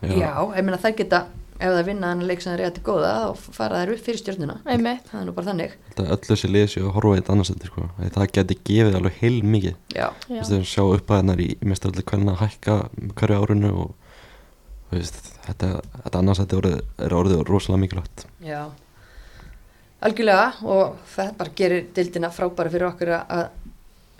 já, 0.03 0.13
já, 0.13 0.33
ég 0.59 0.67
meina 0.67 0.81
þær 0.83 0.97
geta 0.99 1.23
ef 1.59 1.73
það 1.75 1.89
vinna 1.89 2.11
hann 2.13 2.27
leik 2.29 2.43
sem 2.43 2.53
það 2.53 2.65
er 2.69 2.75
til 2.77 2.85
góða 2.87 3.13
þá 3.19 3.47
fara 3.57 3.81
þær 3.81 3.93
upp 3.95 4.03
fyrir 4.07 4.21
stjórnuna 4.21 4.59
það 4.63 5.15
er 5.19 5.25
nú 5.27 5.35
bara 5.35 5.49
þannig. 5.49 5.73
Þetta 5.89 6.05
öll 6.15 6.21
þessi 6.29 6.67
séu 6.75 6.85
að 6.85 6.93
horfa 6.99 7.15
í 7.15 7.23
þetta 7.23 7.35
annars 7.35 7.53
sko. 7.71 7.87
Það 8.15 8.29
geti 8.37 8.59
gefið 8.69 8.99
alveg 9.01 9.17
heil 9.23 9.39
mikið 9.55 10.69
sjá 10.69 10.85
upp 10.85 11.11
að 11.11 11.23
hennar 11.23 11.43
í, 11.43 11.49
mestaralli 11.67 12.05
hvernig 12.13 12.37
að 12.37 12.45
hækka 12.45 12.77
hverju 13.19 13.41
árunu 13.41 13.73
og 13.87 14.08
veist, 14.91 15.19
þetta, 15.47 15.73
þetta 16.05 16.19
annars 16.23 16.39
þetta 16.43 16.59
orðið, 16.63 16.79
er 17.07 17.15
orðið 17.19 17.43
rosalega 17.49 17.83
mikilvægt. 17.85 18.27
Já 18.45 18.63
algjörlega 20.07 20.51
og 20.71 20.99
það 21.15 21.31
bara 21.41 21.55
gerir 21.59 21.87
dildina 21.97 22.29
frábæra 22.31 22.71
fyrir 22.71 22.87
okkur 22.93 23.11
að- 23.17 23.33
að 23.35 23.49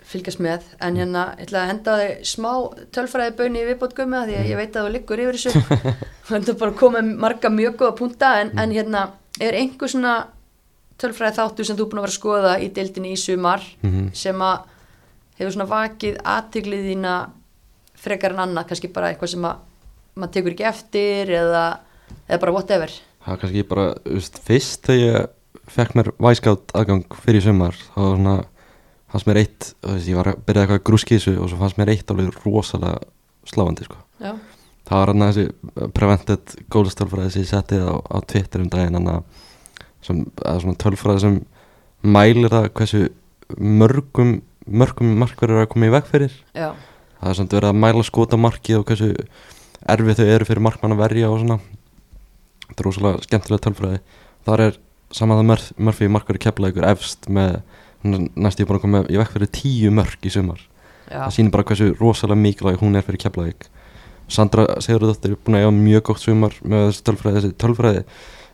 fylgjast 0.09 0.39
með. 0.41 0.63
En 0.81 0.95
hérna, 0.97 1.35
ég 1.37 1.45
ætla 1.47 1.59
að 1.63 1.67
henda 1.69 1.93
þig 1.99 2.25
smá 2.25 2.51
tölfræði 2.91 3.35
bönni 3.37 3.61
í 3.61 3.67
viðbót 3.69 3.93
gummi 3.95 4.17
því 4.25 4.35
að 4.39 4.49
ég 4.49 4.57
veit 4.57 4.73
að 4.75 4.87
þú 4.87 4.91
liggur 4.95 5.21
yfir 5.23 5.37
þessu. 5.37 5.61
Þetta 6.29 6.51
er 6.51 6.57
bara 6.59 6.71
að 6.71 6.79
koma 6.81 7.01
með 7.01 7.19
marga 7.23 7.49
mjög 7.53 7.77
góða 7.77 7.95
punta 7.99 8.31
en, 8.41 8.51
en 8.59 8.71
hérna, 8.73 9.03
er 9.39 9.53
einhver 9.53 9.87
svona 9.93 10.15
tölfræði 10.99 11.37
þáttu 11.37 11.65
sem 11.65 11.77
þú 11.77 11.85
búin 11.87 12.01
að 12.01 12.07
vera 12.07 12.11
að 12.11 12.17
skoða 12.19 12.53
í 12.59 12.69
dildinni 12.75 13.13
í 13.13 13.19
sumar 13.21 13.63
mm 13.85 14.09
sem 14.13 14.41
að 14.41 14.65
hefur 15.39 15.53
svona 15.55 15.69
vakið 15.69 16.17
aðtiglið 16.27 16.87
þína 16.89 17.13
frekar 17.95 18.33
en 18.35 18.39
annað, 18.43 18.67
kannski 18.67 18.89
bara 18.91 19.13
eitthvað 19.13 19.29
sem 19.31 19.45
að 19.47 19.61
maður 20.21 20.35
tekur 20.37 20.55
ekki 20.55 20.69
eftir 20.69 21.33
eða, 21.39 21.65
eða 22.27 22.41
bara 22.43 22.55
whatever. 22.55 22.95
Það 23.25 23.35
er 23.35 23.41
kannski 23.43 23.65
bara, 23.69 23.85
þú 24.05 24.15
veist, 24.19 24.39
fyrst 24.45 24.89
þegar 24.89 25.03
ég 25.03 25.35
fekk 25.69 25.97
mér 25.97 26.11
væskátt 26.21 26.73
aðgang 26.77 27.19
fyrir 27.23 27.41
í 27.41 27.45
sumar 27.45 27.77
þá 27.77 27.99
var 27.99 28.15
svona, 28.15 28.35
fannst 29.11 29.29
mér 29.29 29.41
eitt 29.43 29.67
veist, 29.85 30.09
ég 30.09 30.19
var 30.19 30.31
að 30.31 30.41
byrja 30.47 30.65
eitthvað 30.65 31.03
þessu 31.11 31.35
og 31.37 31.51
svo 31.51 31.59
fannst 31.61 31.79
mér 31.79 31.93
eitt 31.93 32.13
alveg 32.13 32.39
rosalega 32.43 32.99
sláandi 33.49 33.87
sko. 33.87 33.99
já, 34.21 34.33
það 34.89 35.01
var 35.01 35.11
hann 35.13 35.25
þessi 35.27 35.45
uh, 35.49 35.87
prevented 35.95 36.55
gólastölfræði 36.73 37.33
sem 37.33 37.45
ég 37.45 37.51
setti 37.51 37.81
á, 37.81 37.93
á 37.97 38.17
Twitter 38.29 38.65
um 38.65 38.71
daginn 38.73 38.99
að 38.99 39.23
sem, 40.05 40.23
að 40.45 40.61
svona 40.63 40.81
tölfræði 40.83 41.25
sem 41.25 41.39
mælir 42.01 42.53
það 42.53 42.69
hversu 42.79 43.03
mörgum 43.57 44.39
mörgum 44.69 45.15
markverður 45.17 45.63
er 45.63 45.65
að 45.65 45.71
koma 45.71 45.87
í 45.89 45.93
veg 45.93 46.05
fyrir. 46.05 46.33
Já, 46.53 46.73
það 47.19 47.31
er 47.31 47.37
samt 47.39 47.55
verið 47.55 47.71
að 47.71 47.79
mæla 47.81 48.03
skota 48.05 48.37
markið 48.37 48.81
og 48.81 48.85
hversu 48.89 49.09
erfið 49.87 50.21
þau 50.21 50.31
eru 50.35 50.47
fyrir 50.49 50.63
markmann 50.65 50.95
að 50.95 51.03
verja 51.03 51.29
og 51.29 51.41
svona. 51.41 51.59
Þetta 52.67 52.83
er 52.83 52.87
rosalega 52.87 53.25
skemmtilega 53.25 53.65
tölfræði. 53.65 53.99
Þar 54.47 54.65
er 54.65 54.79
saman 55.15 55.47
mörfi 55.49 56.09
markverður 56.11 56.43
kepla 56.45 56.71
ykkur 56.73 56.89
efst 56.89 57.29
með 57.31 57.61
næst 58.03 58.61
ég 58.61 58.67
búin 58.67 58.79
að 58.79 58.83
koma 58.85 59.03
í 59.09 59.17
veg 59.19 59.31
fyrir 59.33 59.51
tíu 59.53 59.93
mörg 59.93 60.27
í 60.27 60.33
sumar. 60.33 60.61
Já, 61.09 61.25
það 61.25 61.33
sýnir 61.35 61.53
bara 61.55 61.65
hversu 61.67 61.89
rosalega 61.99 62.39
mikilvæg 62.39 62.83
hún 62.83 62.95
er 62.95 63.07
fyrir 63.07 63.23
Keflavík. 63.23 63.65
Sandra 64.29 64.67
Sigurðardóttir 64.83 65.33
er 65.33 65.41
búin 65.41 65.57
að 65.57 65.65
eiga 65.65 65.73
mjög 65.73 66.05
gott 66.11 66.21
sumar 66.21 66.53
með 66.61 66.85
þessi 66.89 67.07
tölfræði 67.09 67.39
þessi 67.39 67.57
tölfræði. 67.63 68.03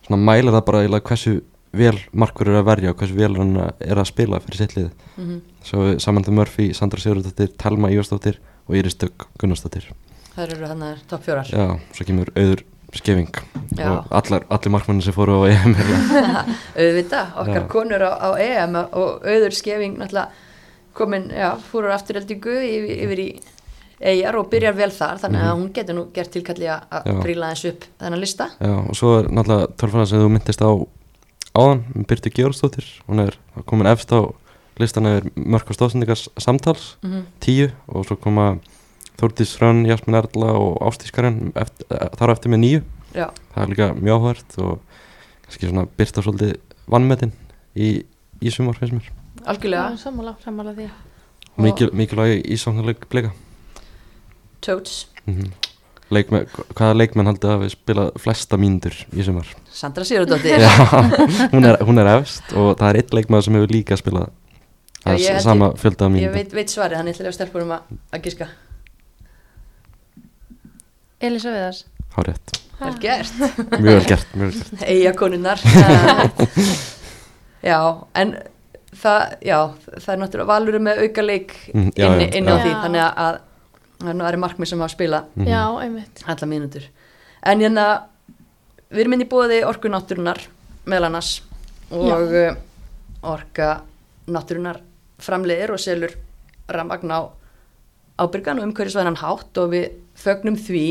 Svona 0.08 0.22
mælir 0.24 0.56
það 0.56 0.66
bara 0.70 1.02
hversu 1.10 1.36
vel 1.76 1.98
markverður 2.16 2.56
er 2.56 2.62
að 2.62 2.70
verja 2.70 2.94
og 2.94 3.02
hversu 3.02 3.20
vel 3.20 3.34
hann 3.36 3.58
er 3.60 4.00
að 4.00 4.08
spila 4.08 4.40
fyrir 4.46 4.62
sitt 4.62 4.78
lið. 4.78 4.90
Mm 5.18 5.42
svo 5.66 5.86
við 5.86 6.02
Samantha 6.04 6.34
Murphy, 6.34 6.72
Sandra 6.78 7.02
Sigurðardóttir 7.02 7.54
Telma 7.62 7.92
Ívarsdóttir 7.94 8.42
og 8.68 8.78
Íris 8.78 8.98
Dögg 9.02 9.28
Gunnarsdóttir 9.42 9.90
það 10.36 10.52
eru 10.56 10.68
hann 10.68 10.84
að 10.84 11.04
topp 11.10 11.24
fjórar 11.26 11.50
já, 11.52 11.68
svo 11.94 12.06
kemur 12.06 12.32
auður 12.36 12.64
skefing 12.96 13.32
Já. 13.76 13.90
og 13.92 14.06
allar, 14.12 14.46
allir 14.50 14.72
markmennir 14.72 15.04
sem 15.04 15.14
fóru 15.16 15.36
á 15.44 15.52
EM 15.52 15.74
auðvita, 16.80 17.22
okkar 17.42 17.62
Já. 17.64 17.68
konur 17.72 18.04
á, 18.08 18.12
á 18.24 18.30
EM 18.40 18.76
og 18.82 19.26
auður 19.26 19.56
skefing 19.56 19.98
náttúrulega 20.00 20.30
komin, 20.96 21.26
já, 21.36 21.50
fúrur 21.60 21.92
afturheldingu 21.92 22.54
yfir, 22.56 22.94
yfir 23.04 23.20
í 23.20 23.28
eigjar 24.00 24.36
og 24.40 24.48
byrjar 24.52 24.76
vel 24.78 24.92
þar 24.96 25.20
þannig 25.20 25.42
að 25.44 25.50
Mhm. 25.52 25.60
hún 25.62 25.74
getur 25.76 25.96
nú 25.96 26.06
gert 26.14 26.32
tilkalli 26.32 26.68
að- 26.72 27.22
príla 27.24 27.50
eins 27.52 27.66
upp 27.66 27.84
þennan 28.00 28.20
lista 28.24 28.50
já, 28.60 28.72
og 28.90 28.96
svo 28.96 29.20
er 29.20 29.28
náttúrulega 29.28 29.68
tölfræði 29.76 30.08
sem 30.08 30.20
þú 30.20 30.30
myndist 30.32 30.62
á 30.64 30.72
áðan 31.56 31.84
Byrti 32.08 32.30
Georgsdóttir, 32.36 32.86
hún 33.10 33.20
er 33.28 33.36
komin 33.66 33.88
efst 33.88 34.12
á 34.12 34.20
listan 34.80 35.06
yfir 35.08 35.32
mörg 35.36 35.70
og 35.70 35.76
stóðsendingas 35.76 36.28
samtals 36.38 36.96
mm 37.04 37.12
-hmm. 37.12 37.24
tíu 37.42 37.72
og 37.88 38.06
svo 38.06 38.16
koma 38.16 38.58
Þórdís 39.20 39.54
Hrönn, 39.60 39.86
Jasmin 39.88 40.18
Erla 40.20 40.52
og 40.60 40.82
Ástískarinn 40.90 41.52
eftir, 41.56 41.88
þar 42.20 42.32
á 42.32 42.36
eftir 42.36 42.52
með 42.52 42.62
níu. 42.66 42.82
Já, 43.16 43.30
það 43.54 43.62
er 43.64 43.72
líka 43.72 43.90
mjög 43.96 44.18
áhvert 44.20 44.58
og 44.60 44.80
kannski 45.46 45.70
svona 45.70 45.86
byrta 45.96 46.24
svolítið 46.26 46.56
vannmetin 46.92 47.32
í, 47.76 47.92
í 48.44 48.52
sumar 48.52 48.76
finnst 48.80 48.98
mér. 48.98 49.12
Algjörlega. 49.46 49.96
Sammála 50.02 50.36
sammála 50.44 50.76
því. 50.76 50.90
Og- 51.56 51.64
Mikil, 51.64 51.92
mikilvægi 51.96 52.42
í 52.52 52.58
sóknarleik 52.60 53.08
blika 53.10 53.32
Toads 54.62 55.06
mm 55.26 55.54
Leikmenn, 56.14 56.46
hvaða 56.78 56.94
leikmenn 57.00 57.26
haldið 57.26 57.50
að 57.50 57.62
við 57.64 57.72
spila 57.74 58.04
flesta 58.22 58.58
mínútur 58.62 58.94
í 59.18 59.24
sumar? 59.26 59.48
Sandra 59.74 60.04
Sigurðardóttir. 60.06 60.62
Já, 60.62 60.70
hún 61.56 61.66
er, 61.66 61.80
hún 61.82 61.98
er 61.98 62.10
efst 62.20 62.52
og 62.54 62.76
það 62.78 62.92
er 62.92 63.00
einn 63.00 63.16
leikmaður 63.18 63.48
sem 63.48 63.58
hefur 63.58 63.74
líka 63.74 63.98
spilað 63.98 64.28
ég 65.16 65.26
held 65.32 65.42
sama 65.42 65.72
fjölda 65.82 66.06
Ég 66.06 66.14
mínútur 66.14 66.36
veit, 66.38 66.54
veit 66.60 66.76
svarið, 66.76 67.00
hann 67.02 67.10
ætlaði 67.10 67.32
að 67.32 67.38
stelpunum 67.40 67.74
að, 67.74 67.98
að 68.14 68.24
giska 68.28 68.48
Elisa 71.30 71.52
Viðars 71.54 71.84
Hárétt, 72.16 72.56
Vel 72.80 72.96
gert 73.00 73.32
mjög 73.80 73.86
vel 73.86 74.06
gert, 74.10 74.34
mjög 74.36 74.52
vel 74.52 74.60
gert 74.60 74.84
Eyja 74.94 75.14
konunnar 75.18 75.62
Já, 77.66 77.80
en 78.22 78.34
það, 78.96 79.22
já, 79.46 79.58
það 79.98 80.12
er 80.14 80.20
náttúrulega 80.22 80.50
valur 80.52 80.78
með 80.86 81.02
auka 81.06 81.24
leik 81.26 81.56
Mm, 81.74 81.90
já, 81.98 82.06
inni, 82.12 82.28
já, 82.30 82.38
inni 82.40 82.52
á 82.52 82.56
já. 82.56 82.62
því, 82.64 82.72
Já. 82.72 82.82
þannig 82.84 83.04
að 83.06 83.40
það 84.06 84.28
er 84.30 84.38
markmið 84.44 84.70
sem 84.72 84.84
hafa 84.84 84.94
spila 84.94 85.20
Mhm. 85.36 85.48
Já, 85.50 85.62
einmitt. 85.86 86.24
alla 86.28 86.48
mínútur 86.52 86.84
en 87.46 87.60
hérna, 87.62 87.86
við 88.92 89.00
erum 89.06 89.14
inn 89.18 89.26
í 89.26 89.30
bóði 89.30 89.64
orku 89.66 89.90
náttúrunar 89.90 90.40
meðal 90.86 91.06
annars 91.10 91.42
og 91.92 92.34
uh, 92.34 92.56
orka 93.24 93.82
náttúrunar 94.28 94.80
framleiðir 95.20 95.72
og 95.74 95.80
selur 95.80 96.14
ramagn 96.70 97.12
á 97.12 97.20
ábyrgan 98.20 98.60
og 98.62 98.68
umhverjusvæðan 98.70 99.18
hátt 99.22 99.58
og 99.58 99.72
við 99.74 99.90
fögnum 100.18 100.56
því 100.58 100.86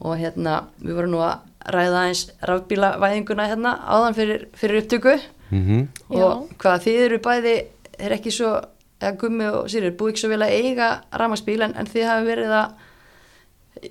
og 0.00 0.16
hérna, 0.18 0.64
við 0.82 0.94
vorum 0.96 1.10
nú 1.14 1.20
að 1.24 1.38
ræða 1.74 2.02
eins 2.08 2.22
rafbílavæðinguna 2.48 3.48
hérna 3.50 3.72
áðan 3.84 4.14
fyrir, 4.16 4.46
fyrir 4.56 4.82
upptöku 4.82 5.18
Mhm. 5.50 5.88
og 6.14 6.48
hvað 6.62 6.84
þið 6.86 7.00
eru 7.04 7.18
bæði 7.18 7.54
er 7.98 8.12
ekki 8.14 8.30
svo, 8.32 8.52
eða 9.00 9.16
gummi 9.18 9.46
og 9.50 9.66
sýrir 9.68 9.96
búið 9.98 10.12
ekki 10.12 10.20
svo 10.22 10.28
vel 10.30 10.44
að 10.46 10.54
eiga 10.54 10.88
rafmagsbíl 11.12 11.62
en, 11.66 11.74
en 11.76 11.86
þið 11.90 12.06
hafi 12.06 12.26
verið 12.30 12.52
að 12.54 12.70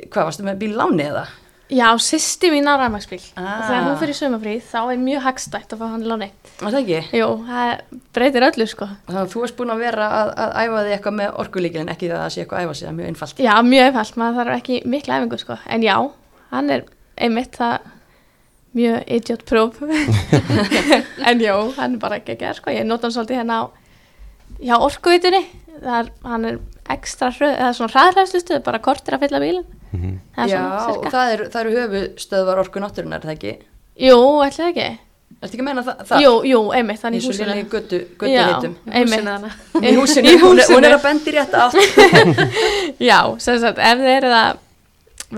hvað 0.10 0.26
varstu 0.30 0.44
með 0.48 0.58
bíl 0.62 0.76
láni 0.78 1.04
eða? 1.10 1.26
Já, 1.70 1.94
sýsti 2.02 2.50
mín 2.50 2.66
á 2.66 2.74
ræmagsbíl. 2.82 3.22
Ah. 3.38 3.62
Og 3.62 3.66
þegar 3.68 3.84
hún 3.86 3.98
fyrir 4.02 4.16
sumafríð, 4.18 4.62
þá 4.66 4.80
er 4.90 5.02
mjög 5.04 5.22
hagstætt 5.22 5.74
að 5.76 5.82
fá 5.84 5.86
hann 5.92 6.06
láni. 6.10 6.28
Það 6.58 6.78
ekki? 6.80 7.02
Jú, 7.20 7.28
það 7.46 7.74
breytir 8.18 8.46
öllu, 8.48 8.66
sko. 8.72 8.88
Þannig 9.06 9.22
að 9.22 9.30
þú 9.36 9.44
varst 9.44 9.58
búin 9.60 9.74
að 9.76 9.84
vera 9.86 10.08
að, 10.16 10.32
að 10.34 10.56
æfa 10.64 10.82
þig 10.88 10.96
eitthvað 10.96 11.16
með 11.20 11.38
orkulíkilin, 11.44 11.92
ekki 11.94 12.10
það 12.10 12.24
að 12.24 12.34
sé 12.34 12.42
eitthvað 12.42 12.58
að 12.58 12.66
æfa 12.66 12.74
sig, 12.80 12.88
það 12.88 12.90
er 12.90 12.98
mjög 12.98 13.12
einfalt. 13.12 13.44
Já, 13.46 13.54
mjög 13.70 13.86
einfalt, 13.92 14.18
maður 14.24 14.42
þarf 14.42 14.58
ekki 14.58 14.82
mikla 14.96 15.20
æfingu, 15.20 15.42
sko. 15.44 15.62
En 15.70 15.86
já, 15.86 15.96
hann 16.56 16.74
er 16.74 16.86
einmitt 17.22 17.62
það 17.62 17.88
mjög 18.80 19.16
idiot 19.20 19.46
proof. 19.54 19.82
en 21.30 21.46
já, 21.46 21.56
hann 21.78 22.00
er 22.00 22.02
bara 22.02 22.18
ekki 22.18 22.34
að 22.34 22.46
gera, 22.48 22.58
sko. 22.58 22.74
Ég 22.74 22.90
nota 22.90 23.06
hann 23.06 23.20
svolítið 23.20 23.44
hérna 23.44 23.62
á, 23.62 23.64
já, 24.58 24.74
orkuvitunni. 24.80 25.46
Það 25.80 26.00
er, 26.02 26.16
hann 26.34 26.50
er 26.50 26.64
ekstra 26.98 27.30
hröð, 27.30 27.54
eða 27.54 27.76
svona 27.78 27.94
hraðhræðslustuð, 27.94 28.64
bara 28.66 28.82
kortir 28.82 29.14
að 29.14 29.28
fylla 29.28 29.46
bílinn. 29.46 29.76
Mhm. 29.92 30.16
Það 30.36 30.44
er 30.44 30.50
Já, 30.50 30.64
svona, 30.86 31.12
það 31.12 31.34
eru, 31.34 31.46
það 31.50 31.62
eru 31.62 31.76
höfustöðvar 31.80 32.60
orku 32.64 32.80
náttúrunar, 32.84 33.22
er 33.24 33.28
það 33.30 33.38
ekki? 33.38 33.54
Jú, 34.00 34.18
ætlaði 34.46 34.70
ekki. 34.74 34.90
Ertu 35.40 35.54
ekki 35.56 35.62
að 35.64 35.68
meina 35.70 35.84
það? 35.88 36.00
það? 36.10 36.22
Jú, 36.26 36.32
jú, 36.50 36.60
einmitt, 36.76 37.00
þannig 37.02 37.20
Í 37.20 37.24
svo 37.24 37.32
húsinu. 37.32 37.48
lili 37.54 37.64
götu, 37.72 38.00
götu 38.20 38.32
Já, 38.34 38.46
einmitt. 38.92 39.24
Húsinu. 39.24 39.90
Í 39.90 39.94
húsinu, 39.96 40.34
hún, 40.44 40.60
er- 40.60 40.66
er 40.66 40.74
húsinu. 40.76 40.90
að 40.98 41.04
bendi 41.04 41.32
rétt 41.32 41.54
átt. 41.54 41.76
Já, 43.10 43.20
sem 43.40 43.60
sagt, 43.62 43.78
ef 43.80 43.98
þið 44.02 44.12
eruð 44.18 44.36
að 44.40 44.58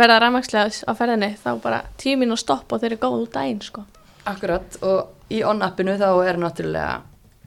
verða 0.01 0.19
ræmakslega 0.23 0.71
á 0.87 0.91
ferðinni 0.95 1.29
þá 1.43 1.49
bara 1.61 1.81
tímin 2.01 2.31
og 2.31 2.39
stopp 2.39 2.71
og 2.71 2.79
þeir 2.81 2.93
eru 2.95 3.01
góð 3.03 3.17
út 3.25 3.33
daginn, 3.35 3.61
sko. 3.61 3.83
Akkurat, 4.25 4.77
og 4.81 5.09
í 5.33 5.41
on-appinu 5.47 5.97
þá 5.99 6.09
er 6.29 6.39
náttúrulega 6.39 7.01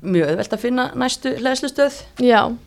mjög 0.04 0.30
auðvelt 0.34 0.52
að 0.56 0.62
finna 0.66 0.90
næstu 0.94 1.34
hlæðslustöð. 1.40 2.00
Já, 2.20 2.42
Gummið, 2.48 2.58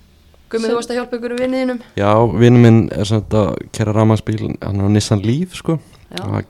Svo- 0.50 0.72
þú 0.72 0.76
varst 0.80 0.92
að 0.94 1.00
hjálpa 1.02 1.18
ykkur 1.20 1.34
um 1.36 1.42
vinniðinum. 1.44 1.80
Já, 2.00 2.12
vinnu 2.40 2.60
minn 2.64 2.80
er 2.96 3.06
svona 3.10 3.42
að 3.42 3.56
kera 3.76 3.94
ramansbíl, 3.98 4.40
hann 4.64 4.80
er 4.80 4.88
á 4.88 4.92
Nissan 4.96 5.22
Leaf 5.26 5.56
sko. 5.60 5.80
Og 6.24 6.46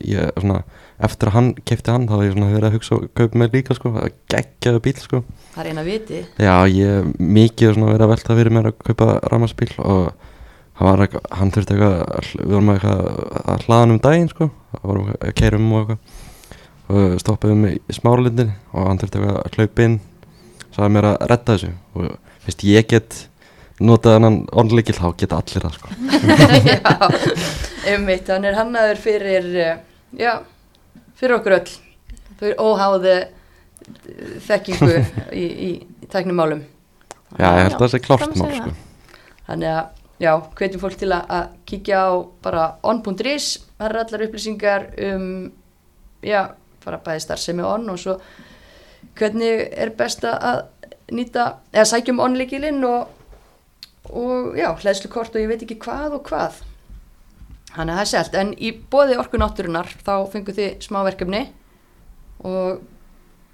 ég 0.00 0.16
er 0.24 0.32
svona, 0.40 0.62
eftir 1.04 1.28
að 1.28 1.34
hann 1.36 1.48
kefti 1.68 1.92
hann 1.92 2.06
þá 2.08 2.14
hef 2.16 2.22
ég 2.30 2.32
svona 2.36 2.52
verið 2.54 2.68
að 2.70 2.76
hugsa 2.78 2.94
og 2.96 3.08
kaupa 3.18 3.38
mig 3.42 3.52
líka 3.52 3.74
sko, 3.76 3.90
að 4.00 4.12
geggjaðu 4.32 4.80
bíl 4.86 4.96
sko. 5.02 5.20
Það 5.54 5.64
er 5.64 5.70
eina 5.72 5.84
viti. 5.84 6.20
Já, 6.40 6.54
ég 6.72 6.92
hef 6.96 7.10
mikið 7.20 7.74
svona 7.76 7.90
verið 7.92 8.06
að 8.06 8.12
velta 8.14 8.36
fyrir 8.38 8.54
mér 8.56 8.68
að 8.70 8.78
kaupa 8.88 9.08
ramansbíl 9.28 9.72
og 9.84 10.12
hann 10.80 11.02
hann 11.30 11.52
þurfti 11.52 11.76
eitthvað, 11.76 12.30
við 12.40 12.54
vorum 12.56 12.70
eitthvað 12.72 13.02
að 13.52 13.66
hlaða 13.66 13.80
hann 13.82 13.92
um 13.92 14.00
daginn 14.02 14.30
sko, 14.32 14.48
það 14.72 14.86
vorum 14.88 15.10
að 15.12 15.34
keira 15.38 15.60
um 15.60 15.72
og 15.76 15.82
eitthvað. 15.82 15.98
Og 16.92 17.20
stoppaðum 17.22 17.66
í 17.68 17.76
smáralindin 17.94 18.54
og 18.72 18.88
hann 18.88 18.98
þurfti 19.00 19.20
eitthvað 19.20 19.42
að 19.44 19.58
hlaupa 19.60 19.84
inn, 19.86 20.00
sagði 20.72 20.94
mér 20.96 21.10
að 21.12 21.20
redda 21.30 21.52
þessu. 21.58 21.70
Og 21.94 22.08
veist, 22.46 22.64
ég 22.64 22.88
get 22.88 23.20
notað 23.82 24.18
hann 24.18 24.40
onleikil, 24.62 24.96
þá 24.96 25.06
geta 25.20 25.38
allir 25.40 25.66
það 25.66 25.76
sko. 25.76 25.88
já, 26.72 26.82
einmitt, 27.92 28.28
hann 28.32 28.46
er 28.48 28.58
hannaður 28.58 29.00
fyrir, 29.02 29.48
eh, 29.62 29.80
já, 30.18 30.34
fyrir 31.18 31.38
okkur 31.38 31.56
öll, 31.58 31.72
fyrir 32.40 32.62
óháði 32.62 33.16
þekkingu 34.46 34.92
í, 35.42 35.46
í, 35.46 35.72
í 36.04 36.10
tæknumálum. 36.12 36.62
Já, 37.38 37.48
ég 37.48 37.66
held 37.66 37.76
að 37.76 37.82
það 37.84 37.92
sé 37.94 38.02
klárt 38.04 38.36
má 38.36 38.44
mál 38.44 38.54
sko. 38.60 38.74
Þannig 39.48 39.72
að, 39.72 39.82
já, 40.22 40.32
hvetjum 40.60 40.84
fólk 40.84 41.00
til 41.00 41.10
að, 41.10 41.34
að 41.38 41.58
kíkja 41.72 42.04
á 42.06 42.10
bara 42.44 42.68
on.is, 42.86 43.52
það 43.78 43.88
eru 43.88 44.02
allar 44.04 44.26
upplýsingar 44.28 44.88
um, 45.08 45.28
já, 46.22 46.40
bara 46.84 47.00
bæði 47.02 47.24
starfsemi 47.26 47.64
on 47.66 47.90
og 47.92 48.00
svo 48.00 48.18
hvernig 49.18 49.66
er 49.72 49.92
best 49.96 50.24
að 50.28 50.64
nýta, 51.12 51.58
eða 51.74 51.88
sækjum 51.90 52.22
onleikilinn 52.22 52.80
og, 52.88 53.10
og 54.10 54.56
já, 54.58 54.68
hlæðslukort 54.82 55.36
og 55.36 55.42
ég 55.44 55.50
veit 55.52 55.62
ekki 55.64 55.78
hvað 55.82 56.18
og 56.18 56.24
hvað. 56.30 56.60
Þannig 57.72 57.92
að 57.94 57.98
það 57.98 58.02
er 58.04 58.10
selt, 58.10 58.34
en 58.36 58.50
í 58.60 58.72
bóði 58.92 59.16
orku 59.20 59.38
náttúrunar 59.40 59.88
þá 60.04 60.14
fengu 60.32 60.52
þið 60.56 60.82
smá 60.84 60.98
verkefni 61.06 61.46
og 62.44 62.82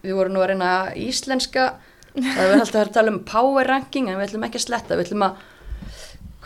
við 0.03 0.17
vorum 0.19 0.35
nú 0.35 0.43
að 0.43 0.51
reyna 0.53 0.73
íslenska, 0.99 1.69
það 2.17 2.43
er 2.43 2.57
alltaf 2.57 2.81
að 2.83 2.93
tala 2.97 3.13
um 3.13 3.21
power 3.29 3.69
ranking 3.69 4.09
en 4.09 4.19
við 4.19 4.31
ætlum 4.31 4.47
ekki 4.49 4.59
að 4.59 4.65
sletta, 4.65 4.99
við 4.99 5.09
ætlum 5.09 5.27
að, 5.29 5.45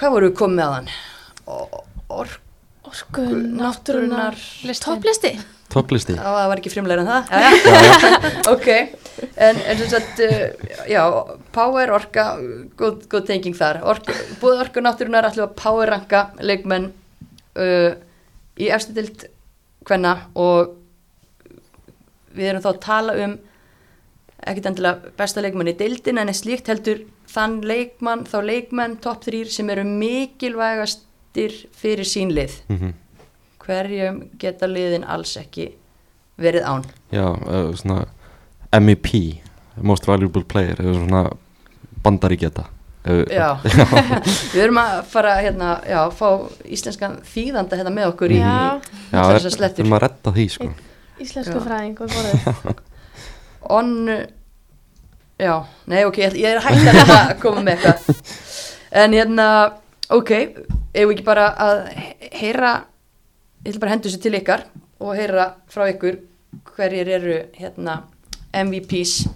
hvað 0.00 0.14
voru 0.16 0.28
við 0.30 0.38
komið 0.42 0.61
með 0.61 0.74
þann? 0.74 0.92
Orku, 2.12 2.40
Orku, 2.92 3.22
náttúrunnar, 3.22 3.62
náttúrunar, 3.62 4.40
listi. 4.68 4.84
topplisti. 4.84 5.32
Topplisti 5.72 6.16
það 6.18 6.48
var 6.50 6.61
ekki 6.61 6.72
frimlegur 6.74 7.07
en 7.07 7.09
það, 7.09 7.30
já, 7.32 7.48
já, 7.72 8.18
ok, 8.53 8.68
en, 9.36 9.58
en 9.58 9.78
sem 9.78 9.90
sagt, 9.90 10.22
uh, 10.24 10.48
já, 10.88 11.02
power, 11.54 11.92
orka, 11.94 12.26
góð, 12.78 13.06
góð 13.12 13.28
tenging 13.30 13.56
þar, 13.58 13.82
orku, 13.94 14.16
búið 14.42 14.64
orku 14.66 14.84
náttúrunar 14.84 15.28
ætlum 15.28 15.48
að 15.48 15.56
power 15.60 15.92
ranka 15.92 16.24
leikmenn 16.40 16.90
uh, 17.60 17.92
í 18.58 18.70
efstu 18.72 18.96
dild 18.96 19.26
hvenna 19.88 20.16
og 20.38 20.76
við 22.32 22.52
erum 22.52 22.64
þá 22.64 22.70
að 22.72 22.84
tala 22.86 23.16
um 23.26 23.38
ekkert 24.42 24.72
endilega 24.72 25.12
besta 25.18 25.42
leikmann 25.44 25.70
í 25.70 25.76
dildin 25.78 26.18
en 26.18 26.30
eða 26.30 26.40
slíkt 26.40 26.70
heldur 26.72 27.04
þann 27.30 27.60
leikmann, 27.66 28.24
þá 28.26 28.38
leikmenn 28.42 28.98
top 29.04 29.22
3 29.24 29.52
sem 29.54 29.70
eru 29.70 29.84
mikilvægastir 29.86 31.54
fyrir 31.78 32.08
sínlið 32.08 32.58
mm 32.72 32.98
hverjum 33.62 34.24
geta 34.40 34.68
liðin 34.70 35.06
alls 35.06 35.36
ekki 35.40 35.70
verið 36.40 36.66
án? 36.66 36.86
Já, 37.14 37.26
uh, 37.30 37.70
svona 37.78 38.06
MEP 38.80 39.08
Most 39.82 40.06
Valuable 40.08 40.44
Player 40.48 40.78
eða 40.82 40.94
svona 40.98 41.22
uh, 43.08 43.24
já, 43.38 43.48
við 43.62 44.60
erum 44.64 44.80
að 44.82 44.94
fara 45.12 45.34
hérna, 45.42 45.72
já, 45.88 46.00
fá 46.14 46.28
íslenskan 46.66 47.18
þýðanda 47.26 47.78
hérna 47.80 47.92
með 47.94 48.10
okkur 48.12 48.34
í, 48.34 48.40
Já. 48.42 48.78
í 48.78 49.16
Já, 49.16 49.22
þessar 49.28 49.48
við 49.48 49.56
slettur 49.56 49.84
erum 49.84 49.96
að 49.98 50.02
redda 50.06 50.34
því 50.38 50.46
sko. 50.56 50.68
Íslensku 51.22 51.60
fræðing 51.62 52.00
og 52.02 52.12
borðið. 52.14 52.80
on 53.70 53.92
já, 55.42 55.54
nei 55.90 56.02
ok, 56.08 56.18
ég, 56.24 56.36
ég 56.42 56.56
er 56.56 56.62
hægt 56.64 57.10
að 57.16 57.32
koma 57.42 57.62
með 57.66 57.86
eitthvað. 57.86 58.32
En 59.02 59.14
hérna, 59.16 59.46
ok 60.12 60.30
ef 60.36 61.06
við 61.08 61.14
ekki 61.14 61.24
bara 61.26 61.46
að 61.64 61.78
he- 61.96 62.30
heyra 62.42 62.72
ég 63.62 63.70
ætla 63.72 63.80
bara 63.80 63.92
að 63.92 63.94
hendur 63.96 64.10
þessu 64.12 64.22
til 64.26 64.34
ykkar 64.40 64.64
og 65.02 65.14
heyra 65.16 65.46
frá 65.72 65.86
ykkur 65.94 66.18
hverjir 66.74 67.08
eru 67.16 67.36
hérna 67.56 67.94
MVPs 68.53 69.28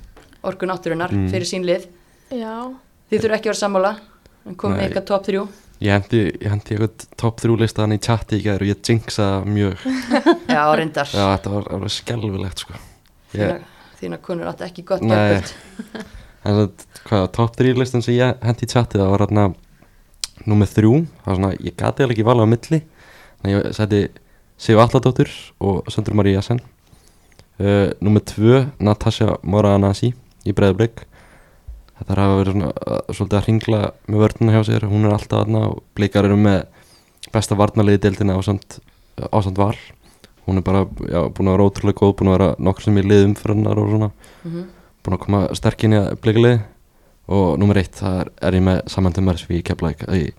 orku 0.47 0.67
náttúrunar 0.69 1.11
Mm. 1.13 1.29
fyrir 1.33 1.47
sín 1.49 1.65
lið. 1.67 1.87
Já, 2.31 2.73
þið 3.11 3.21
þurfu 3.23 3.37
ekki 3.37 3.49
að 3.49 3.53
vera 3.53 3.61
sammála. 3.63 3.93
En 4.47 4.55
komið 4.55 4.83
eitthvað 4.87 5.07
top 5.07 5.25
3 5.27 5.47
Ég 5.81 5.93
hendi, 5.93 6.21
ég 6.41 6.49
hendi 6.49 6.73
eitthvað 6.77 7.07
top 7.21 7.41
3 7.43 7.57
listaðan 7.61 7.93
í 7.97 8.01
chati 8.01 8.39
í 8.39 8.43
gæður 8.45 8.63
og 8.65 8.69
ég 8.71 8.83
jinxa 8.87 9.27
mjög. 9.45 9.83
Já, 10.57 10.63
reyndar. 10.79 11.07
Já, 11.13 11.25
þetta 11.37 11.51
var 11.53 11.67
alveg 11.77 11.91
skelvilegt 11.93 12.63
sko. 12.65 12.79
Ég, 13.37 13.61
þína, 14.01 14.19
konur 14.25 14.47
átti 14.49 14.65
ekki 14.65 14.85
gott 14.89 15.03
En 15.03 16.55
það, 16.55 16.71
hvað, 17.09 17.25
top 17.35 17.57
3 17.59 17.75
listan 17.77 18.03
sem 18.07 18.15
ég 18.15 18.39
hendi 18.47 18.65
í 18.65 18.71
chati 18.71 18.97
það 19.01 19.11
var 19.11 19.25
hérna 19.27 19.47
Númer 20.47 20.69
3, 20.71 20.93
það 21.25 21.27
var 21.27 21.37
svona, 21.41 21.53
ég 21.59 21.75
gati 21.77 22.05
alveg 22.05 22.15
ekki 22.17 22.27
valið 22.29 22.47
á 22.47 22.53
milli. 22.53 22.79
Þannig 23.43 23.57
ég 23.57 23.75
seti 23.75 24.01
Sigur 24.57 24.81
Alladóttur 24.85 25.29
og 25.61 25.89
Söndur 25.93 26.15
Marí 26.17 26.33
Jassen 26.37 26.61
uh, 27.61 27.91
Númer 28.01 28.25
2, 28.27 28.65
Natasja 28.85 29.37
Moranasi 29.43 30.13
í 30.47 30.55
Breiðblik 30.57 31.07
Þetta 31.97 32.13
er 32.13 32.21
hafa 32.21 32.39
verið 32.41 32.57
svona 32.57 32.71
uh, 32.77 32.99
svolítið 33.09 33.39
að 33.39 33.47
hringla 33.47 33.83
með 34.05 34.23
vörnuna 34.23 34.55
hjá 34.55 34.65
sér. 34.69 34.87
Hún 34.91 35.07
er 35.07 35.15
alltaf 35.17 35.43
aðna 35.43 35.63
og 35.71 35.79
blikar 35.97 36.29
eru 36.29 36.37
með 36.37 36.59
besta 37.33 37.57
varnarliði 37.57 38.03
deildina 38.05 38.37
ásand, 38.37 38.79
ásand 39.31 39.61
val. 39.61 39.77
Hún 40.47 40.61
er 40.61 40.67
bara 40.67 40.85
já, 40.85 41.21
búin 41.33 41.49
að 41.49 41.57
vera 41.57 41.69
ótrúlega 41.71 42.01
góð 42.03 42.13
búin 42.19 42.31
að 42.31 42.37
vera 42.37 42.49
nokkur 42.69 42.87
sem 42.87 43.01
í 43.01 43.05
liðum 43.07 43.35
fyrir 43.39 43.57
hennar 43.57 43.81
og 43.81 43.93
svona. 43.95 44.11
Mhm. 44.45 44.67
búin 45.07 45.17
að 45.17 45.23
koma 45.23 45.41
sterk 45.55 45.85
inn 45.87 45.95
í 45.95 45.99
að 46.03 46.17
blikalið 46.19 46.61
og 47.31 47.59
nummer 47.59 47.79
eitt, 47.79 47.95
það 47.95 48.21
er, 48.21 48.31
er 48.43 48.57
ég 48.59 48.65
með 48.67 48.79
samandumar 48.91 49.39
sem 49.39 49.57
ég 49.57 49.65
keflaðik 49.67 50.03
ég, 50.11 50.35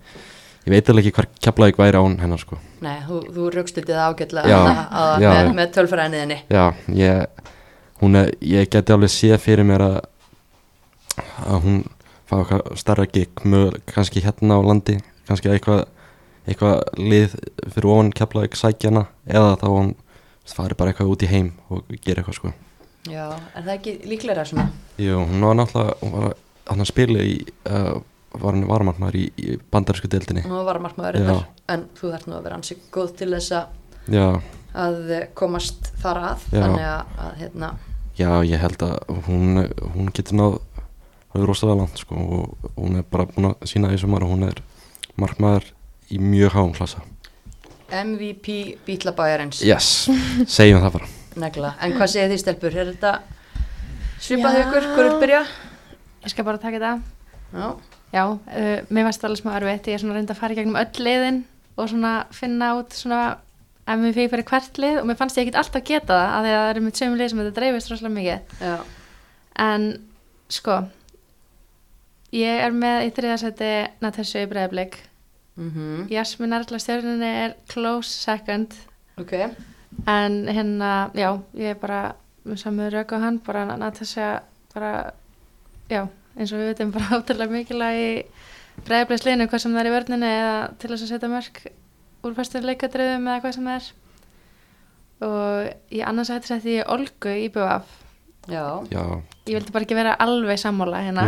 ég 0.68 0.74
veit 0.76 0.89
alveg 0.91 1.07
ekki 1.07 1.15
hver 1.22 1.28
keflaðik 1.47 1.80
væri 1.80 2.01
án 2.01 2.18
hennar 2.22 2.41
sko 2.43 2.59
Nei, 2.84 2.97
þú, 3.07 3.22
þú 3.34 3.47
raukstildið 3.55 3.99
ágætlega 4.03 4.51
Já, 4.51 4.57
þarna 4.59 4.86
á- 4.91 5.20
já. 5.24 5.30
með, 5.34 5.51
með 5.57 5.72
tölfræðinniðinni 5.78 6.39
já, 6.53 6.65
ég 6.93 7.45
hún 8.03 8.20
er, 8.22 8.32
ég 8.45 8.70
geti 8.76 8.93
alveg 8.93 9.09
séð 9.15 9.39
fyrir 9.41 9.65
mér 9.65 9.86
að 9.88 9.97
að 11.47 11.61
hún 11.65 11.78
fá 12.28 12.36
eitthvað 12.41 12.74
starra 12.78 13.05
gig 13.09 13.32
möguleg, 13.47 13.82
kannski 13.89 14.22
hérna 14.26 14.59
á 14.59 14.61
landi 14.68 14.97
kannski 15.30 15.49
eitthvað 15.53 15.86
eitthvað 16.47 16.84
lið 17.01 17.34
fyrir 17.74 17.89
ofan 17.91 18.11
keflaðik 18.15 18.55
sækjana 18.59 19.05
eða 19.28 19.55
þá 19.61 19.68
hún 19.72 19.89
fari 20.47 20.78
bara 20.80 20.93
eitthvað 20.93 21.11
út 21.15 21.26
í 21.26 21.32
heim 21.32 21.49
og 21.74 21.88
gera 22.05 22.22
eitthvað 22.22 22.38
sko 22.41 22.53
Já, 23.07 23.24
er 23.55 23.63
það 23.63 23.74
ekki 23.78 23.91
líklega 24.11 24.43
svona? 24.47 24.68
Jú, 24.99 25.22
hún 25.24 25.43
var 25.47 25.55
náttúrulega 25.55 25.93
hún 26.01 26.13
var 26.18 26.34
að 26.76 26.86
spila 26.89 27.24
í 27.24 27.36
uh, 27.72 27.97
var 28.34 28.53
hann 28.53 28.67
varmarkmaður 28.69 29.17
í, 29.19 29.25
í 29.39 29.57
bandarísku 29.71 30.09
deildinni 30.11 30.43
Nú 30.47 30.61
var 30.67 30.80
markmaður 30.84 31.19
Já. 31.19 31.25
þetta 31.28 31.73
en 31.75 31.86
þú 31.97 32.11
þarf 32.13 32.28
nú 32.30 32.38
að 32.38 32.45
vera 32.47 32.59
ansi 32.59 32.78
góð 32.93 33.13
til 33.21 33.30
þess 33.34 33.55
að 33.57 34.13
já, 34.17 34.28
að 34.86 35.11
eh, 35.17 35.28
komast 35.38 35.91
þar 36.03 36.21
að 36.32 36.47
Já. 36.51 36.61
þannig 36.61 36.88
að, 36.91 37.13
að 37.25 37.36
hérna, 37.41 37.71
já, 38.19 38.30
ég 38.51 38.63
held 38.63 38.88
að 38.88 38.95
hún, 39.28 39.63
hún 39.95 40.11
getur 40.15 40.39
náð 40.39 40.57
alveg 41.34 41.47
rosalega 41.51 41.82
langt 41.84 42.01
sko 42.03 42.15
og 42.38 42.71
hún 42.78 42.99
er 43.01 43.05
bara 43.11 43.28
búin 43.32 43.51
að 43.51 43.67
sína 43.69 43.91
því 43.91 44.01
sem 44.03 44.17
að 44.19 44.28
hún 44.32 44.47
er 44.47 44.61
markmaður 45.19 45.71
í 46.13 46.19
mjög 46.23 46.55
háum 46.55 46.73
klassa 46.78 47.03
MVP 47.88 48.57
Bílabæjarins 48.88 49.61
Yes, 49.63 50.09
segjum 50.51 50.84
það 50.84 50.99
bara 50.99 51.11
negla, 51.43 51.75
en 51.84 51.93
hvað 51.95 52.09
segir 52.13 52.32
þið 52.34 52.41
stelpur? 52.41 52.75
Er 52.75 52.89
þetta 52.91 53.11
svipað? 54.23 54.57
Hvor 54.73 55.05
vil 55.05 55.19
byrja? 55.21 55.43
Ég 56.25 56.34
skal 56.34 56.45
bara 56.47 56.59
taka 56.59 56.80
þetta. 56.80 56.95
Já, 57.53 57.67
Já, 58.14 58.24
uh, 58.32 58.78
mér 58.89 59.03
varst 59.10 59.24
alveg 59.28 59.41
smá 59.41 59.55
erfitt. 59.60 59.88
Ég 59.91 59.97
er 59.97 60.03
svona 60.03 60.16
reynd 60.16 60.32
að 60.32 60.39
fara 60.39 60.55
í 60.55 60.58
gegnum 60.62 60.78
öll 60.80 61.03
liðin 61.03 61.41
og 61.78 61.89
svona 61.91 62.14
finna 62.34 62.72
út 62.80 62.95
svona 62.95 63.24
MVP 63.88 64.28
fyrir 64.32 64.43
hvert 64.47 64.78
lið 64.82 64.97
og 65.01 65.05
mér 65.08 65.18
fannst 65.20 65.38
ég 65.39 65.45
ekkit 65.47 65.60
alltaf 65.62 65.84
geta 65.88 66.16
það 66.16 66.24
að 66.28 66.38
að 66.38 66.47
það 66.58 66.70
eru 66.72 66.82
með 66.88 66.95
sömu 66.99 67.18
lið 67.20 67.30
sem 67.32 67.41
þetta 67.43 67.58
dreifist 67.60 67.91
rosalega 67.91 68.16
mikið. 68.18 68.55
já, 68.64 68.78
En 69.68 69.86
sko, 70.51 70.76
ég 72.36 72.64
er 72.66 72.76
með 72.76 73.05
í 73.08 73.14
þriðasæti 73.16 73.70
Natasja 74.03 74.43
í 74.43 74.49
breiðablik. 74.51 74.97
mhm, 75.58 76.08
Jasmin 76.12 76.53
Erla 76.53 76.80
stjörnunni 76.80 77.32
er 77.45 77.55
close 77.72 78.12
second 78.12 78.76
ok 79.18 79.34
en 80.08 80.36
hérna, 80.47 81.10
já, 81.18 81.32
ég 81.58 81.72
er 81.74 81.80
bara 81.82 82.01
með 82.45 82.60
samu 82.62 82.89
rauk 82.93 83.12
á 83.12 83.18
hann, 83.24 83.39
bara 83.39 83.64
Natasja 83.78 84.41
bara, 84.74 85.12
já 85.89 86.03
eins 86.38 86.53
og 86.53 86.61
við 86.61 86.71
veitum 86.71 86.93
bara 86.95 87.11
átrúlega 87.17 87.53
mikilvæg 87.53 88.01
í 88.01 88.09
breiðablisliðinu, 88.88 89.47
hvað 89.49 89.63
sem 89.63 89.75
það 89.75 89.83
er 89.83 89.89
í 89.89 89.93
vörninu 89.95 90.31
eða 90.31 90.57
til 90.77 90.91
þess 90.91 91.05
að 91.05 91.13
setja 91.13 91.31
mörg 91.31 91.61
úr 92.27 92.35
fastur 92.38 92.67
leikadröðum 92.67 93.29
eða 93.29 93.43
hvað 93.43 93.55
sem 93.57 93.69
það 93.69 93.79
er. 93.79 93.88
Og 95.27 95.95
í 95.97 96.03
annars 96.05 96.29
hætti 96.29 96.51
setti 96.51 96.75
ég 96.77 96.91
Olgu 96.93 97.33
í 97.33 97.47
BVF 97.49 97.95
Já, 98.47 98.79
Já, 98.88 99.01
ég 99.49 99.57
vildi 99.57 99.73
bara 99.75 99.83
ekki 99.83 99.95
vera 99.97 100.13
alveg 100.23 100.59
sammála 100.61 101.01
hérna. 101.03 101.25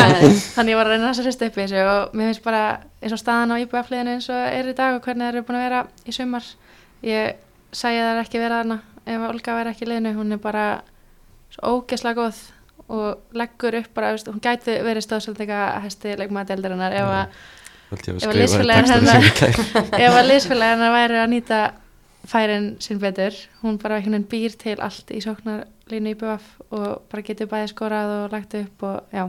Þannig 0.56 0.72
ég 0.72 0.78
var 0.78 0.88
að 0.88 0.94
reyna 0.94 1.10
þess 1.10 1.20
að 1.20 1.26
hrista 1.26 1.48
upp 1.50 1.58
í 1.58 1.60
þessu 1.66 1.82
og 1.84 2.14
mér 2.16 2.30
finnst 2.30 2.44
bara 2.46 2.62
eins 3.02 3.12
og 3.12 3.20
staðan 3.20 3.52
á 3.52 3.60
IBF-liðinu 3.60 4.14
eins 4.14 4.28
og 4.32 4.40
er 4.40 4.70
í 4.70 4.74
dag 4.78 4.96
og 4.96 5.04
hvernig 5.04 5.26
það 5.26 5.34
eru 5.34 5.42
búin 5.48 5.58
að 5.58 5.66
vera 5.66 5.82
í 6.08 6.14
sumar. 6.16 6.46
Ég 7.04 7.42
sæði 7.76 8.00
það 8.06 8.22
ekki 8.22 8.40
vera 8.40 8.62
þarna 8.62 8.78
ef 9.12 9.26
Olga 9.28 9.58
væri 9.58 9.74
ekki 9.74 9.84
í 9.84 9.90
liðinu, 9.90 10.14
hún 10.16 10.32
er 10.32 10.40
bara 10.40 10.64
svo 11.52 11.74
ógeðslega 11.76 12.22
góð 12.22 12.40
og 12.88 13.18
leggur 13.32 13.74
upp 13.78 13.94
bara, 13.94 14.12
veist, 14.12 14.26
hún 14.28 14.40
gæti 14.42 14.78
verið 14.84 15.04
stóðsöldega 15.06 15.80
hesti 15.84 16.16
leikmaðadeldarinnar 16.18 16.92
ef 16.92 17.12
að 17.12 17.26
held 17.92 18.06
ég 18.08 18.14
að 18.14 18.22
Ef 18.22 18.32
að 18.32 18.40
textan 18.40 19.02
hennar- 19.02 20.00
ég 20.00 20.12
væri 20.98 21.18
að 21.22 21.30
nýta 21.32 21.60
færin 22.26 22.76
sín 22.80 23.00
betur 23.02 23.34
hún 23.62 23.78
bara 23.82 24.00
hún 24.00 24.24
býr 24.30 24.54
til 24.56 24.76
allt 24.80 25.10
í 25.10 25.20
sóknarlínu 25.24 26.12
í 26.12 26.18
BF 26.18 26.44
og 26.70 27.02
bara 27.10 27.22
getur 27.26 27.46
bæði 27.50 27.72
skorað 27.72 28.12
og 28.24 28.32
lagt 28.32 28.54
upp 28.54 28.82
og 28.82 29.00
já, 29.12 29.28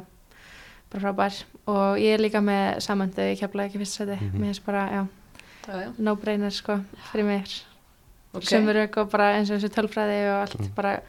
bara 0.92 1.02
frábær 1.02 1.44
og 1.68 1.98
ég 1.98 2.14
er 2.14 2.20
líka 2.22 2.42
með 2.44 2.80
samöndu 2.86 3.26
í 3.34 3.38
kefla 3.40 3.66
ekki 3.68 3.80
fyrst 3.82 3.98
seti, 3.98 4.18
Mhm. 4.20 4.38
mér 4.40 4.52
finnst 4.54 4.66
bara, 4.66 4.84
já, 4.92 5.06
já, 5.68 5.74
já, 5.82 5.90
no 5.98 6.16
brainer 6.16 6.52
sko 6.52 6.80
fyrir 7.12 7.26
mér, 7.26 7.48
ok 8.34 8.44
okay. 8.44 8.60
sömur 8.60 8.98
og 8.98 9.10
bara 9.12 9.32
eins 9.38 9.50
og 9.52 9.58
þessu 9.60 9.70
tölfræði 9.74 10.20
og 10.30 10.42
allt 10.42 10.60
Mhm. 10.60 10.76
bara 10.76 11.00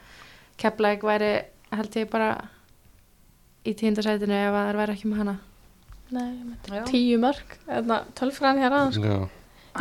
kefla 0.57 0.95
ekki 0.95 1.05
væri 1.07 1.33
held 1.81 1.97
ég 1.99 2.09
bara 2.11 2.29
í 3.65 3.73
tíundasætinu 3.79 4.35
ef 4.37 4.53
að 4.55 4.65
það 4.69 4.79
væri 4.81 4.95
ekki 4.95 5.09
með 5.11 5.21
hana. 5.23 5.35
Nei, 6.15 6.31
tíu 6.91 7.17
mörg 7.21 7.55
tölfræðan 8.19 8.59
hér 8.61 8.73
aðeins 8.77 8.99
Já, 9.01 9.15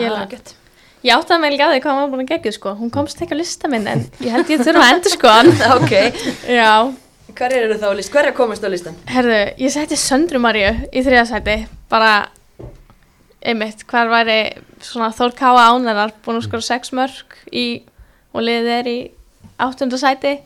Ég 0.01 0.12
Ah. 0.14 0.28
Ég 1.05 1.12
átti 1.12 1.34
að 1.36 1.40
með 1.42 1.53
ekki 1.53 1.64
að 1.66 1.72
því 1.74 1.80
hvað 1.84 1.99
var 2.01 2.07
búin 2.14 2.22
að 2.24 2.30
gegja 2.32 2.53
sko. 2.57 2.70
Hún 2.78 2.90
komst 2.95 3.18
ekki 3.20 3.36
á 3.36 3.40
lista 3.42 3.68
minn 3.68 3.84
en 3.86 4.07
ég 4.24 4.32
held 4.32 4.49
ég 4.49 4.62
þurfa 4.64 4.84
að 4.86 4.92
endur 4.95 5.12
sko 5.12 5.32
hann. 5.34 5.51
Ok, 5.76 5.92
Já, 6.49 6.70
hver 7.36 7.53
eru 7.59 7.76
þá 7.76 7.84
á 7.92 7.97
list? 7.99 8.12
Hver 8.14 8.30
er 8.30 8.36
komist 8.38 8.64
á 8.64 8.72
listan? 8.72 8.97
herðu, 9.12 9.36
ég 9.61 9.74
setti 9.74 9.99
Söndru 10.01 10.40
Maríu 10.40 10.70
í 10.88 11.03
þriðasæti 11.05 11.59
bara 11.92 12.14
einmitt, 13.45 13.84
hvar 13.90 14.09
væri 14.09 14.38
svona 14.80 15.11
Þór 15.12 15.36
Káa 15.36 15.66
Ánarar 15.74 16.14
búin 16.24 16.40
að 16.40 16.47
skora 16.49 16.64
sex 16.64 16.95
mörg 16.97 17.36
í, 17.53 17.82
og 18.32 18.40
liðið 18.49 18.72
er 18.78 18.88
í 18.88 18.99
áttundasæti 19.61 20.38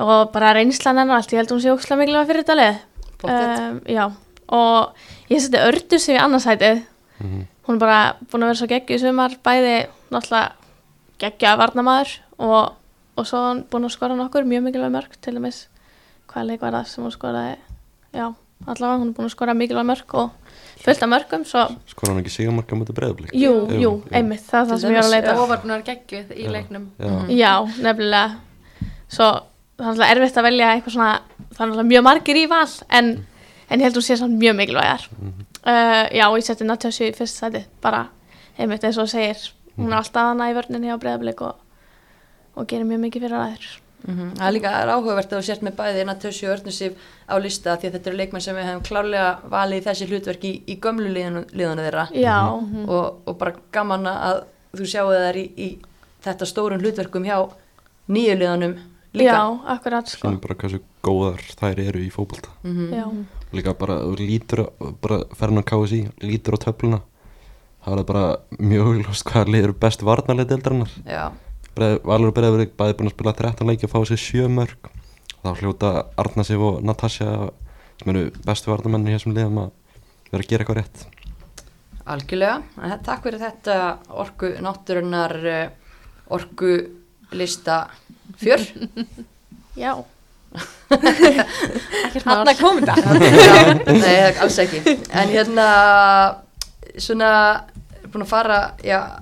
og 0.00 0.32
bara 0.34 0.54
reynslan 0.56 1.00
hennar 1.00 1.20
allt, 1.20 1.32
ég 1.34 1.42
held 1.42 1.52
hún 1.54 1.62
sé 1.62 1.72
ókslega 1.72 2.00
mikilvæg 2.00 2.30
fyrir 2.30 2.46
þetta 2.48 2.68
Pottet. 3.20 3.60
um, 3.60 3.80
Já, 3.90 4.04
og 4.48 5.30
ég 5.30 5.42
seti 5.44 5.60
Ördus 5.60 6.08
í 6.08 6.16
annarsætið 6.18 6.82
mhm, 7.20 7.46
hún 7.68 7.76
er 7.78 7.82
bara 7.84 8.00
búin 8.26 8.44
að 8.44 8.52
vera 8.52 8.60
svo 8.62 8.70
geggju 8.70 8.96
í 8.96 9.02
sumar 9.02 9.36
bæði 9.44 9.74
náttúrulega 10.10 10.52
geggja 11.20 11.56
varnamaður 11.60 12.14
og, 12.40 12.76
og 13.20 13.28
svo 13.28 13.42
hann 13.44 13.64
búin 13.70 13.86
að 13.86 13.96
skora 13.96 14.16
nokkur 14.18 14.48
mjög 14.48 14.68
mikilvæg 14.68 14.94
mörg 14.94 15.18
til 15.20 15.36
dæmis 15.36 15.66
hvað 16.30 16.48
leik 16.52 16.62
var 16.62 16.76
það 16.78 16.86
sem 16.86 17.04
hún 17.04 17.12
skoraði. 17.14 17.56
Já, 18.14 18.26
allavega 18.66 19.00
hún 19.02 19.10
er 19.10 19.16
búin 19.18 19.28
að 19.28 19.34
skora 19.34 19.54
mikilvæg 19.58 19.88
mörg 19.90 20.14
og 20.16 20.30
fullt 20.80 21.02
af 21.04 21.10
mörgum 21.10 21.44
svo, 21.44 21.66
skora 21.90 22.14
hann 22.14 22.22
ekki 22.22 22.32
sigamarka 22.32 22.78
mútið 22.78 22.96
breyðablík 22.96 23.34
jú, 23.36 23.52
jú, 23.82 23.90
einmitt 24.14 24.46
það 24.46 24.62
er 24.62 24.70
það 24.70 24.82
sem 24.82 24.94
ég 24.94 25.00
var 25.00 25.08
að 25.08 25.14
leita. 25.16 25.34
Og 25.36 25.50
var 25.50 25.60
búin 25.60 25.74
að 25.74 25.80
vera 25.80 25.88
geggjuð 25.90 26.32
í 26.32 26.46
leiknum. 26.54 26.86
Já, 26.96 27.12
já, 27.36 27.52
nefnilega. 27.84 28.88
Svo 29.10 29.28
það 29.80 30.04
er 30.06 30.16
erfitt 30.20 30.40
að 30.40 30.46
velja 30.48 30.70
eitthvað 30.74 30.96
svona 30.96 31.10
það 31.56 31.74
er 31.82 31.90
mjög 31.90 32.06
margir 32.06 32.40
í 32.40 32.46
val 32.50 32.68
en, 33.00 33.10
en 33.70 33.80
ég 33.80 33.88
held 33.88 34.00
hún 34.00 34.06
sé 34.06 34.16
samt 34.20 34.38
mjög 34.40 34.56
mikilvægar. 34.60 35.08
Mhm, 35.18 35.46
uh, 35.64 36.04
já, 36.14 36.26
ég 36.36 36.46
seti 36.46 36.68
Natjasju 36.68 37.10
í 37.10 37.16
fyrst 37.16 37.42
sæti 37.42 37.64
bara, 37.82 38.06
einmitt 38.58 38.84
eins 38.84 38.98
og 39.00 39.08
þú 39.08 39.14
segir. 39.16 39.50
Hún 39.76 39.92
er 39.92 40.00
alltaf 40.02 40.32
hana 40.32 40.50
í 40.50 40.56
vörninni 40.56 40.92
á 40.92 41.00
breyðablik 41.00 41.40
og, 41.46 41.54
og 42.56 42.66
gerir 42.68 42.84
mjög 42.84 43.06
mikið 43.06 43.28
fyrir 43.28 43.38
aðeins 43.40 43.78
Mhm. 44.00 44.30
Það 44.38 44.46
er 44.46 44.52
líka 44.54 44.70
það 44.72 44.82
er 44.82 44.90
áhugavert 44.94 45.32
að 45.32 45.38
þú 45.38 45.44
sért 45.44 45.62
með 45.66 45.74
bæði 45.76 46.04
Natasju 46.08 46.46
og 46.48 46.52
Örnusif 46.54 46.92
á 47.28 47.34
lista 47.36 47.74
því 47.76 47.88
að 47.88 47.92
þetta 47.96 48.08
eru 48.08 48.16
leikmenn 48.16 48.44
sem 48.44 48.56
við 48.56 48.64
hefum 48.64 48.84
klárlega 48.88 49.32
valið 49.52 49.76
í 49.76 49.84
þessi 49.84 50.06
hlutverk 50.08 50.44
í, 50.48 50.52
í 50.66 50.76
gömlu 50.80 51.10
liðanu, 51.12 51.42
liðanu 51.52 51.84
þeirra. 51.84 52.04
Já, 52.16 52.36
og, 52.86 53.20
og 53.28 53.36
bara 53.36 53.52
gaman 53.76 54.08
að 54.08 54.40
þú 54.72 54.88
sjáu 54.88 55.12
þær 55.12 55.36
í, 55.36 55.44
í 55.52 55.68
þetta 56.24 56.48
stórun 56.48 56.80
hlutverkum 56.80 57.28
hjá 57.28 57.36
nýju 58.08 58.38
liðanum 58.40 58.74
líka. 59.14 59.32
já, 59.32 59.60
akkurat 59.74 60.06
sko. 60.08 60.28
Sýnum 60.28 60.40
bara 60.40 60.54
hversu 60.54 60.80
góðar 61.02 61.40
þær 61.60 61.78
eru 61.88 61.98
í 62.00 62.10
fótbolta 62.10 62.48
Mhm. 62.64 62.92
já, 62.94 63.06
Líka 63.52 63.74
bara, 63.74 63.94
þú 64.06 64.16
lítur 64.18 64.60
bara 65.02 65.24
ferðin 65.34 65.58
á 65.58 65.64
KSI, 65.66 66.08
lítur 66.22 66.54
á 66.54 66.58
töfluna 66.62 67.00
Það 67.80 67.98
er 67.98 68.04
bara 68.04 68.36
mjög 68.60 68.86
augljóst 68.86 69.24
hvað 69.24 69.48
liður 69.48 69.72
best 69.80 70.02
varnarlega 70.02 70.48
deildarinnar 70.52 70.90
Valur 72.04 72.28
og 72.28 72.34
Breiðavík 72.36 72.74
bæði 72.76 72.94
búin 72.98 73.08
að 73.08 73.14
spila 73.16 73.32
13 73.32 73.66
leiki 73.66 73.84
og 73.88 73.90
fá 73.94 73.98
sér 74.04 74.20
7 74.20 74.48
mörg 74.52 74.76
þá 75.42 75.54
hljóta 75.56 75.90
Arnasif 76.20 76.60
og 76.60 76.82
Natasja 76.84 77.50
sem 78.02 78.10
eru 78.14 78.30
bestu 78.44 78.70
varnamenni 78.70 79.10
í 79.10 79.16
þessum 79.16 79.32
liðum 79.34 79.58
að 79.64 79.70
vera 80.30 80.42
að 80.44 80.48
gera 80.50 80.64
eitthvað 80.64 80.76
rétt 80.82 81.06
algjörlega. 82.10 82.62
Takk 83.06 83.22
fyrir 83.22 83.40
þetta 83.40 83.74
orku 84.10 84.50
náttúrunar 84.64 85.34
uh, 85.46 85.70
orku 86.34 86.70
lista 87.32 87.80
fjör. 88.40 88.60
já, 89.76 90.04
ekkert 92.04 92.24
mál. 92.26 92.36
Hanna 92.36 92.54
kom 92.58 92.80
þetta. 92.82 92.94
Nei, 94.02 94.14
alls 94.42 94.58
ekki. 94.58 94.80
En 95.14 95.30
hérna 95.30 95.66
svona 96.98 97.32
búin 98.10 98.24
að 98.24 98.32
fara 98.32 98.60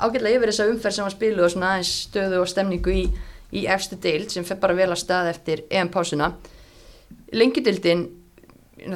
ágætlega 0.01 0.39
yfir 0.39 0.53
þessa 0.53 0.69
umferð 0.73 0.97
sem 0.97 1.05
var 1.05 1.13
spiluð 1.17 1.45
og 1.45 1.53
svona 1.53 1.73
aðeins 1.75 1.91
stöðu 2.07 2.39
og 2.41 2.49
stemningu 2.49 2.95
í, 2.95 3.03
í 3.53 3.67
efstu 3.69 3.99
deild 4.01 4.33
sem 4.33 4.47
fer 4.49 4.61
bara 4.63 4.77
vel 4.79 4.89
að 4.89 5.03
stað 5.03 5.35
eftir 5.35 5.67
EM-pásuna 5.69 6.33
Lengjudildin 7.37 8.07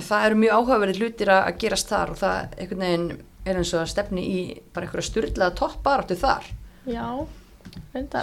það 0.01 0.27
eru 0.27 0.41
mjög 0.41 0.57
áhugaverið 0.57 1.01
hlutir 1.03 1.31
að 1.33 1.47
að 1.51 1.61
gerast 1.65 1.93
þar 1.93 2.13
og 2.15 2.19
það 2.21 2.57
einhvern 2.57 2.85
veginn 2.87 3.07
er 3.43 3.59
eins 3.59 3.73
og 3.75 3.83
að 3.83 3.93
stefni 3.93 4.25
í 4.25 4.43
bara 4.73 4.87
einhverja 4.87 5.09
styrlaða 5.09 5.57
toppbaráttu 5.59 6.17
þar. 6.21 6.47
Já. 6.87 7.07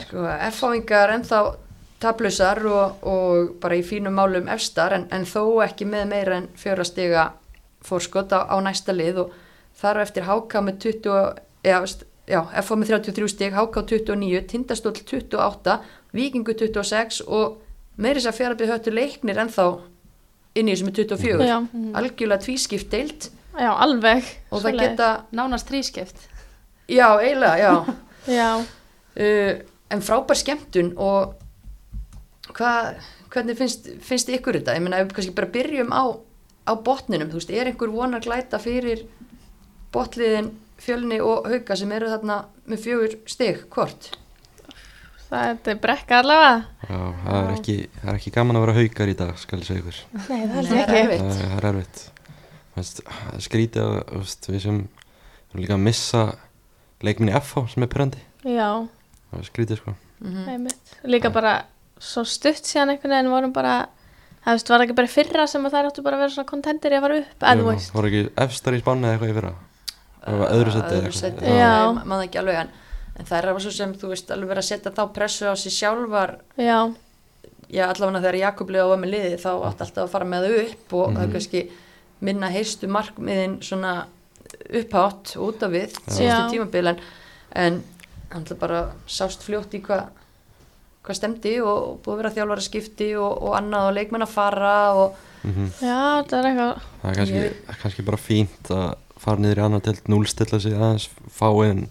Sko, 0.06 0.24
F-fáingar 0.52 1.14
ennþá 1.18 1.42
tablusar 2.00 2.62
og, 2.66 3.02
og 3.04 3.50
bara 3.60 3.76
í 3.76 3.84
fínum 3.84 4.16
málum 4.16 4.48
efstar 4.52 4.94
en, 4.96 5.08
en 5.12 5.26
þó 5.28 5.44
ekki 5.66 5.86
með 5.90 6.06
meira 6.14 6.38
en 6.40 6.48
fjóra 6.56 6.86
stiga 6.88 7.26
fórskot 7.84 8.32
á, 8.36 8.48
á 8.48 8.56
næsta 8.64 8.94
lið 8.96 9.24
og 9.26 9.34
þar 9.80 10.02
eftir 10.06 10.24
HK 10.28 10.62
með 10.64 10.80
20 10.86 11.18
já, 11.68 11.78
veist, 11.84 12.06
já, 12.28 12.40
FH 12.62 12.78
með 12.80 12.94
33 12.94 13.30
stig, 13.34 13.54
HK 13.56 13.84
29 13.94 14.42
Tindastóll 14.52 14.96
28, 15.04 15.78
Víkingu 16.16 16.56
26 16.58 17.22
og 17.28 17.60
meiri 18.00 18.20
þess 18.22 18.32
að 18.32 18.38
fjárabið 18.40 18.72
höttu 18.74 18.94
leiknir 18.96 19.40
ennþá 19.44 19.68
inn 20.60 20.68
í 20.72 20.74
þessum 20.74 20.90
með 20.90 21.02
24 21.04 21.48
Já, 21.52 21.58
algjörlega 22.00 22.44
tvískipt 22.48 22.90
deilt 22.96 23.30
já, 23.60 23.70
alveg. 23.76 24.24
og 24.50 24.62
það 24.64 24.70
Svoleiðis. 24.70 24.84
geta, 24.88 25.10
Nánast 25.36 25.68
þrískipt. 25.70 26.28
já, 26.88 27.08
eiginlega, 27.20 27.58
já 27.60 27.74
Já, 28.30 28.50
uh, 29.18 29.54
en 29.90 30.06
frábær 30.06 30.40
skemmtun 30.40 30.94
og 31.02 31.36
hvað, 32.54 33.00
hvernig 33.34 33.58
finnst, 33.58 33.90
finnst 34.06 34.32
ykkur 34.34 34.60
þetta? 34.60 34.78
Ég 34.78 34.86
meina, 34.86 35.02
ef 35.02 35.10
við 35.10 35.20
kannski 35.20 35.36
bara 35.38 35.54
byrjum 35.54 35.94
á, 35.94 36.04
á 36.70 36.74
botninum, 36.78 37.32
þú 37.32 37.42
veist, 37.42 37.54
er 37.54 37.72
einhver 37.72 37.94
vonar 37.94 38.26
glæta 38.26 38.62
fyrir 38.62 39.06
botliðin 39.94 40.54
fjölni 40.80 41.20
og 41.24 41.50
hauka 41.50 41.76
sem 41.76 41.92
eru 41.92 42.10
þarna 42.12 42.44
með 42.70 42.84
fjögur 42.86 43.16
stig, 43.30 43.66
hvort? 43.74 44.12
það 45.30 45.70
er 45.72 45.82
brekka 45.82 46.22
allavega. 46.24 46.54
Já, 46.90 47.00
það 47.24 47.40
er 47.40 47.52
ekki, 47.54 47.76
það 48.00 48.12
er 48.12 48.20
ekki 48.20 48.32
gaman 48.36 48.58
að 48.58 48.64
vera 48.66 48.78
haukar 48.80 49.12
í 49.12 49.18
dag, 49.20 49.34
skal 49.42 49.60
ég 49.62 49.68
segja 49.68 49.84
ykkur. 49.84 50.00
Nei, 50.20 50.40
það 50.54 50.60
er 50.60 50.80
ekki. 50.80 51.02
erfitt. 51.02 51.26
Það 51.40 51.58
er 51.58 51.68
erfitt. 51.70 52.06
Það 52.76 53.12
er 53.34 53.44
skrítið 53.46 53.90
að 53.90 54.24
við 54.50 54.64
sem 54.64 54.80
erum 54.80 55.64
líka 55.64 55.76
að 55.76 55.86
missa 55.86 56.24
leikminni 57.06 57.36
FH 57.38 57.66
sem 57.74 57.86
er 57.86 57.92
pyrrandi. 57.94 58.24
Já, 58.48 58.70
Það 59.30 59.40
er 59.40 59.48
skrítið 59.50 59.80
sko. 59.82 59.94
Mm 60.24 60.50
einmitt. 60.56 60.94
Líka 61.08 61.30
bara 61.34 61.54
svo 62.00 62.24
stutt 62.28 62.66
síðan 62.68 62.94
einhvern 62.96 63.14
veginn 63.14 63.32
vorum 63.32 63.54
bara, 63.56 63.74
það 64.46 64.56
veist, 64.58 64.70
var 64.74 64.84
ekki 64.86 64.96
bara 64.98 65.12
fyrra 65.12 65.48
sem 65.52 65.66
að 65.68 65.76
þær 65.76 65.90
áttu 65.90 66.04
bara 66.06 66.18
að 66.18 66.24
vera 66.26 66.34
svona 66.36 66.50
kontentir 66.50 66.96
í 66.96 66.98
að 67.00 67.06
fara 67.06 67.18
upp, 67.24 67.34
eða 67.44 67.58
þú 67.60 67.68
veist. 67.70 67.90
Það 67.92 68.00
voru 68.00 68.10
ekki 68.12 68.24
efstar 68.46 68.78
í 68.78 68.82
spánu 68.84 69.08
eða 69.08 69.14
eitthvað 69.18 69.34
í 69.34 69.38
fyrra. 69.40 69.52
Það 70.20 70.40
var 70.44 70.54
öðru 70.56 70.72
seti 70.76 70.96
Öðru 71.00 71.12
seti, 71.16 71.46
Já. 71.46 71.60
já. 71.60 72.04
maður 72.12 72.26
ekki 72.28 72.40
alveg 72.42 72.58
en, 72.64 72.72
en 73.16 73.30
það 73.30 73.38
er 73.40 73.48
alveg 73.52 73.64
svo 73.66 73.72
sem, 73.76 73.94
þú 74.02 74.10
veist, 74.14 74.32
alveg 74.36 74.52
verið 74.52 74.64
að 74.64 74.70
setja 74.70 74.92
þá 74.98 75.04
pressu 75.16 75.48
á 75.48 75.54
sig 75.60 75.76
sjálfar 75.78 76.34
Já, 76.60 76.80
já, 77.70 77.84
allavega 77.88 78.24
þegar 78.26 78.40
Jakob 78.42 78.74
liða 78.76 78.88
var 78.92 79.00
með 79.00 79.14
liði 79.16 79.38
þá 79.40 79.50
átti 79.70 79.86
alltaf 79.86 80.04
að 80.04 80.12
fara 80.16 80.28
með 80.34 80.48
það 80.48 80.58
upp 80.66 80.96
og 81.00 81.14
það 81.16 81.24
er 81.24 81.32
kannski 81.38 81.62
minna 82.28 82.50
heistu 82.52 82.90
markmiðin 82.92 83.56
svona 83.64 83.94
upphátt 84.76 85.34
út 85.40 85.64
af 85.64 85.72
við 85.74 85.96
síðustu 86.10 86.52
tímabil 86.52 86.92
en, 86.92 87.00
en 88.30 88.38
alltaf 88.42 88.60
bara 88.62 88.82
sást 89.10 89.42
fljótt 89.46 89.74
í 89.74 89.82
hvað 89.86 90.08
hvað 91.04 91.16
stemdi 91.16 91.56
og 91.64 92.00
búið 92.04 92.14
að 92.14 92.18
vera 92.22 92.32
þjálfara 92.36 92.62
skipti 92.66 93.08
og, 93.18 93.32
og 93.48 93.54
annað 93.58 93.88
og 93.90 93.94
leikmenn 93.98 94.26
að 94.28 94.34
fara 94.38 94.78
og 95.00 95.26
Mm 95.40 95.70
já, 95.80 96.20
það 96.28 96.34
er 96.36 96.48
eitthvað, 96.50 96.80
Það 97.02 97.10
er 97.10 97.16
kannski, 97.16 97.36
Ég- 97.46 97.78
kannski 97.82 98.04
bara 98.04 98.18
fínt 98.20 98.72
að 98.76 98.90
fara 99.24 99.40
niður 99.40 99.62
í 99.62 99.64
annar 99.64 99.84
delt, 99.86 100.10
núlstilla 100.12 100.60
sig 100.60 100.74
aðeins, 100.76 101.06
fá 101.32 101.48
einn 101.64 101.86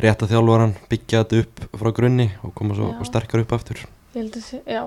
rétta 0.00 0.24
þjálfaran, 0.30 0.72
byggja 0.88 1.20
þetta 1.20 1.42
upp 1.42 1.60
frá 1.82 1.90
grunni 1.92 2.30
og 2.42 2.54
koma 2.56 2.72
svo 2.78 2.88
sterkar 3.04 3.42
upp 3.44 3.52
aftur. 3.52 3.82
ég 4.14 4.22
held 4.22 4.38
að 4.40 4.46
sé, 4.46 4.62
já. 4.64 4.86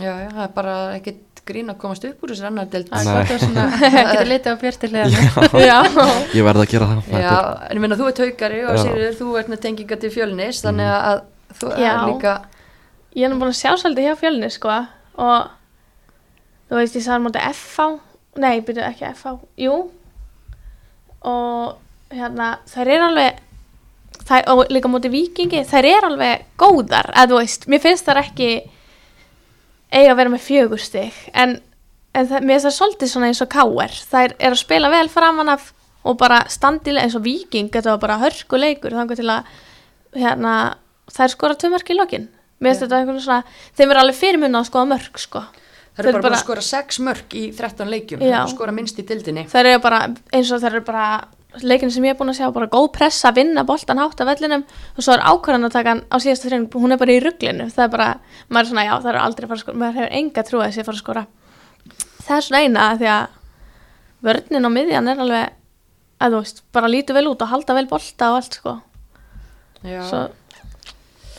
Já, 0.00 0.12
já, 0.24 0.28
það 0.32 0.42
er 0.46 0.52
bara 0.56 0.74
ekkert 0.96 1.22
grín 1.46 1.70
að 1.70 1.78
komast 1.78 2.04
upp 2.08 2.24
úr 2.26 2.32
þessar 2.34 2.48
annar 2.50 2.66
delt 2.72 2.88
Það 2.90 3.06
er 3.06 3.14
gott 3.16 3.34
að 3.36 3.44
svona, 3.44 3.66
getur 4.10 4.28
litið 4.32 4.50
á 4.50 4.56
björtilega. 4.64 5.22
Já, 5.62 5.76
Ég 6.34 6.46
verð 6.48 6.64
að 6.64 6.70
gera 6.72 6.88
það. 6.90 7.14
Já, 7.22 7.36
en 7.68 7.78
ég 7.78 7.84
meina 7.84 7.98
þú 8.00 8.08
ert 8.10 8.22
haugari 8.24 8.60
og. 8.66 8.80
Sigurður, 8.82 9.14
þú 9.20 9.28
ert 9.40 9.52
með 9.52 9.62
tenginga 9.62 9.98
til 10.02 10.10
fjölnis 10.16 10.62
þannig 10.66 10.90
að 10.96 11.22
þú 11.60 11.70
Já. 11.78 11.86
er 11.92 12.02
líka 12.10 12.34
ég 13.16 13.24
er 13.24 13.32
nú 13.32 13.38
búin 13.40 13.52
að 13.54 13.60
sjá 13.62 13.72
svolítið 13.80 14.10
hjá 14.10 14.16
fjölni, 14.20 14.50
sko, 14.52 14.74
og 15.24 15.46
þú 16.68 16.80
veist, 16.80 16.98
ég 16.98 17.04
sagði 17.06 17.24
móti 17.24 17.42
FH, 17.48 17.86
nei, 18.42 18.54
byrju 18.66 18.84
ekki 18.84 19.06
FH, 19.14 19.32
jú, 19.64 19.76
og 21.26 22.12
hérna, 22.12 22.50
þær 22.68 22.90
eru 22.92 23.06
alveg, 23.08 23.38
þær, 24.28 24.42
og 24.52 24.62
líka 24.74 24.90
móti 24.92 25.10
vikingi, 25.14 25.62
þær 25.70 25.88
eru 25.94 26.10
alveg 26.10 26.44
góðar, 26.60 27.08
eða 27.14 27.30
þú 27.32 27.40
veist, 27.40 27.66
mér 27.72 27.84
finnst 27.86 28.10
þær 28.10 28.20
ekki 28.26 28.50
eiga 29.96 30.12
að 30.12 30.20
vera 30.20 30.32
með 30.34 30.44
fjögur 30.46 30.82
stig, 30.82 31.16
en, 31.32 31.56
en 32.12 32.28
það, 32.28 32.44
mér 32.44 32.56
finnst 32.56 32.68
það 32.68 32.76
svolítið 32.78 33.12
svona 33.12 33.30
eins 33.30 33.42
og 33.44 33.50
káer, 33.52 33.98
þær 34.12 34.36
eru 34.36 34.56
að 34.56 34.62
spila 34.62 34.92
vel 34.92 35.08
framan 35.12 35.52
af 35.56 35.72
og 36.06 36.16
bara 36.20 36.44
standilega 36.52 37.06
eins 37.06 37.16
og 37.18 37.24
viking, 37.24 37.70
þetta 37.72 37.94
var 37.94 38.02
bara 38.02 38.18
hörkuleikur, 38.22 38.94
þannig 38.94 39.18
til 39.18 39.30
að, 39.32 39.52
hérna, 40.14 40.56
þær 41.12 41.32
skora 41.34 41.58
tvö 41.58 41.72
mörk 41.72 41.90
í 41.90 41.96
lokin. 41.98 42.28
Mér 42.62 42.72
finnst 42.72 42.84
þetta 42.84 43.00
eitthvað 43.00 43.22
svona, 43.24 43.56
þeim 43.76 43.92
er 43.92 44.00
alveg 44.02 44.18
fyrirmunna 44.20 44.62
að 44.62 44.68
skoða 44.70 44.90
mörk, 44.94 45.18
sko. 45.20 45.42
Það 45.96 46.04
eru 46.04 46.12
bara, 46.12 46.26
bara 46.28 46.36
að 46.36 46.44
skora 46.44 46.62
6 46.68 47.00
mörg 47.06 47.34
í 47.36 47.42
13 47.56 47.90
leikjum, 47.90 48.20
það 48.20 48.30
er 48.30 48.38
að 48.42 48.52
skora 48.52 48.76
minnst 48.76 48.98
í 49.00 49.06
dildinni. 49.08 49.46
Þær 49.50 49.70
eru 49.72 49.82
bara, 49.84 50.00
eins 50.36 50.52
og 50.52 50.62
þær 50.62 50.74
eru 50.74 50.86
bara, 50.86 51.06
leikinu 51.62 51.92
sem 51.94 52.04
ég 52.04 52.14
er 52.14 52.18
búin 52.18 52.32
að 52.32 52.38
sjá, 52.40 52.46
bara 52.54 52.68
góð 52.72 52.88
pressa, 52.96 53.32
vinna 53.36 53.64
boltan 53.66 54.00
hátt 54.02 54.20
af 54.20 54.28
vellinum 54.28 54.64
og 54.66 55.00
svo 55.04 55.14
er 55.14 55.24
ákvarðanatakan 55.30 56.02
á 56.12 56.16
síðasta 56.22 56.50
þrein, 56.50 56.68
hún 56.72 56.92
er 56.94 57.00
bara 57.00 57.14
í 57.16 57.20
rugglinu. 57.22 57.68
Það 57.72 57.84
er 57.86 57.92
bara, 57.94 58.08
maður 58.48 58.66
er 58.66 58.70
svona, 58.72 58.86
já, 58.86 58.94
það 59.00 59.10
eru 59.12 59.22
aldrei 59.24 59.44
að 59.46 59.50
fara 59.52 59.58
að 59.58 59.64
skora, 59.64 59.80
maður 59.82 59.98
hefur 60.00 60.16
enga 60.20 60.46
trú 60.48 60.60
að 60.60 60.68
þessi 60.68 60.82
að 60.82 60.88
fara 60.90 60.96
að 60.96 61.04
skora. 61.04 61.26
Það 62.26 62.36
er 62.36 62.46
svona 62.48 62.62
eina, 62.64 62.86
því 63.00 63.10
að 63.14 63.26
vörnin 64.26 64.68
á 64.68 64.70
miðjan 64.76 65.12
er 65.12 65.24
alveg, 65.26 65.58
að 66.16 66.36
þú 66.36 66.40
veist, 66.44 66.64
bara 66.72 66.92
lítur 66.92 67.18
vel 67.18 67.28
út 67.30 67.44
og 67.44 67.52
halda 67.52 67.76
vel 67.76 67.86
bolta 67.90 68.32
og 68.32 68.40
allt, 68.40 68.58
sko. 68.60 68.78
Já. 69.86 70.00
Svo, 70.08 70.24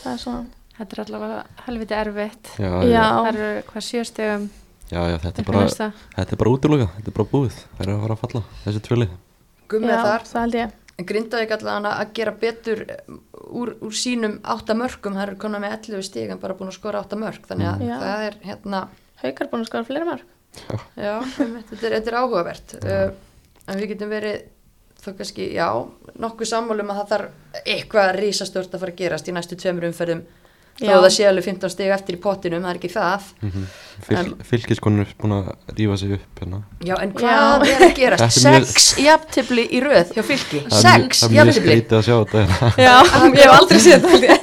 það 0.03 0.13
er 0.13 0.23
svona, 0.23 0.45
Þetta 0.77 0.93
er 0.93 0.99
allavega 1.01 1.37
helviti 1.65 1.95
erfitt. 1.97 2.49
Já, 2.61 2.69
Já. 2.85 3.01
Það 3.01 3.29
eru 3.31 3.45
hvað 3.71 3.85
sjöstegum 3.87 4.43
já, 4.91 4.99
já 5.09 5.15
þetta, 5.23 5.41
er 5.41 5.47
bara, 5.47 5.63
þetta 5.67 6.35
er 6.35 6.39
bara 6.41 6.51
útilokað, 6.53 6.91
þetta 6.97 7.11
er 7.11 7.15
bara 7.17 7.31
búið. 7.31 7.55
Það 7.77 7.81
er 7.81 7.89
að 7.93 8.03
fara 8.03 8.17
að 8.17 8.21
falla, 8.21 8.41
þessi 8.65 8.81
tvölið. 8.85 9.15
Gummið 9.71 10.03
þar, 10.07 10.23
það 10.31 10.41
held 10.45 10.57
ég. 10.61 10.75
en 10.97 11.05
grindaði 11.05 11.45
ekki 11.45 11.55
allavega 11.57 11.91
að 12.01 12.13
gera 12.17 12.31
betur 12.41 12.79
úr, 13.47 13.73
úr 13.85 13.93
sínum 13.93 14.39
8 14.43 14.73
mörgum, 14.79 15.13
það 15.17 15.27
eru 15.27 15.37
konar 15.43 15.61
með 15.61 15.75
11 15.77 16.05
stig 16.07 16.31
en 16.33 16.39
bara 16.41 16.55
búin 16.57 16.71
að 16.71 16.77
skora 16.79 17.03
8 17.05 17.19
mörg, 17.21 17.43
þannig 17.49 17.67
að 17.69 17.81
Mm. 17.83 17.87
Já. 17.91 17.97
það 18.01 18.25
er 18.27 18.37
hérna, 18.47 18.81
Haukar 19.21 19.47
búin 19.51 19.61
að 19.63 19.69
skora 19.71 19.87
fleiri 19.87 20.05
mark. 20.05 20.25
já, 20.97 21.13
þetta 21.69 21.85
er, 21.85 21.93
þetta 21.99 22.11
er 22.11 22.17
áhugavert. 22.21 22.73
Uh, 22.83 23.11
en 23.67 23.77
við 23.81 23.89
getum 23.93 24.09
verið 24.09 24.41
þá 25.03 25.09
kannski, 25.19 25.45
já, 25.53 25.67
nokkuð 26.17 26.49
sammálum 26.49 26.89
að 26.91 26.97
það 27.03 27.09
þarf 27.11 27.61
eitthvað 27.65 28.11
risastort 28.17 28.73
að 28.73 28.79
fara 28.81 28.91
að 28.95 29.01
gerast 29.03 29.27
í 29.29 29.35
næstu 29.35 29.55
tveimur 29.59 29.85
umferðum 29.91 30.23
Já. 30.79 30.93
að 30.93 31.03
það 31.07 31.13
sé 31.17 31.23
alveg 31.29 31.43
15 31.47 31.69
stig 31.73 31.89
eftir 31.95 32.15
í 32.17 32.21
pottinum, 32.21 32.61
það 32.61 32.69
er 32.69 32.77
ekki 32.81 32.91
það. 32.93 33.21
Fylg, 34.07 34.17
En- 34.19 34.33
Fylgiskonur 34.45 35.07
er 35.07 35.13
búin 35.17 35.33
að 35.33 35.47
rífa 35.73 35.95
sig 35.97 36.11
upp 36.13 36.41
hérna. 36.43 36.59
Já, 36.85 36.95
en 37.01 37.11
hvað 37.17 37.65
er 37.65 37.81
að 37.81 37.97
er 37.97 38.17
mjög- 38.21 38.67
Sex 38.67 38.91
jafntefli 39.01 39.63
í 39.73 39.79
röð 39.81 40.11
hjá 40.13 40.21
fylki. 40.23 40.59
Það 40.67 40.69
mjög- 40.69 40.83
Sex 40.83 41.23
Það 41.23 41.25
er 41.25 41.33
mjög 41.33 41.39
jafntefli. 41.39 41.71
skrítið 41.71 41.97
að 41.97 42.03
sjá 42.05 42.15
þetta. 42.21 42.43
hérna. 42.45 42.69
Já, 42.85 42.95
ég 43.33 43.41
hef 43.41 43.55
aldrei 43.57 43.79
séð 43.79 44.05
þetta. 44.05 44.37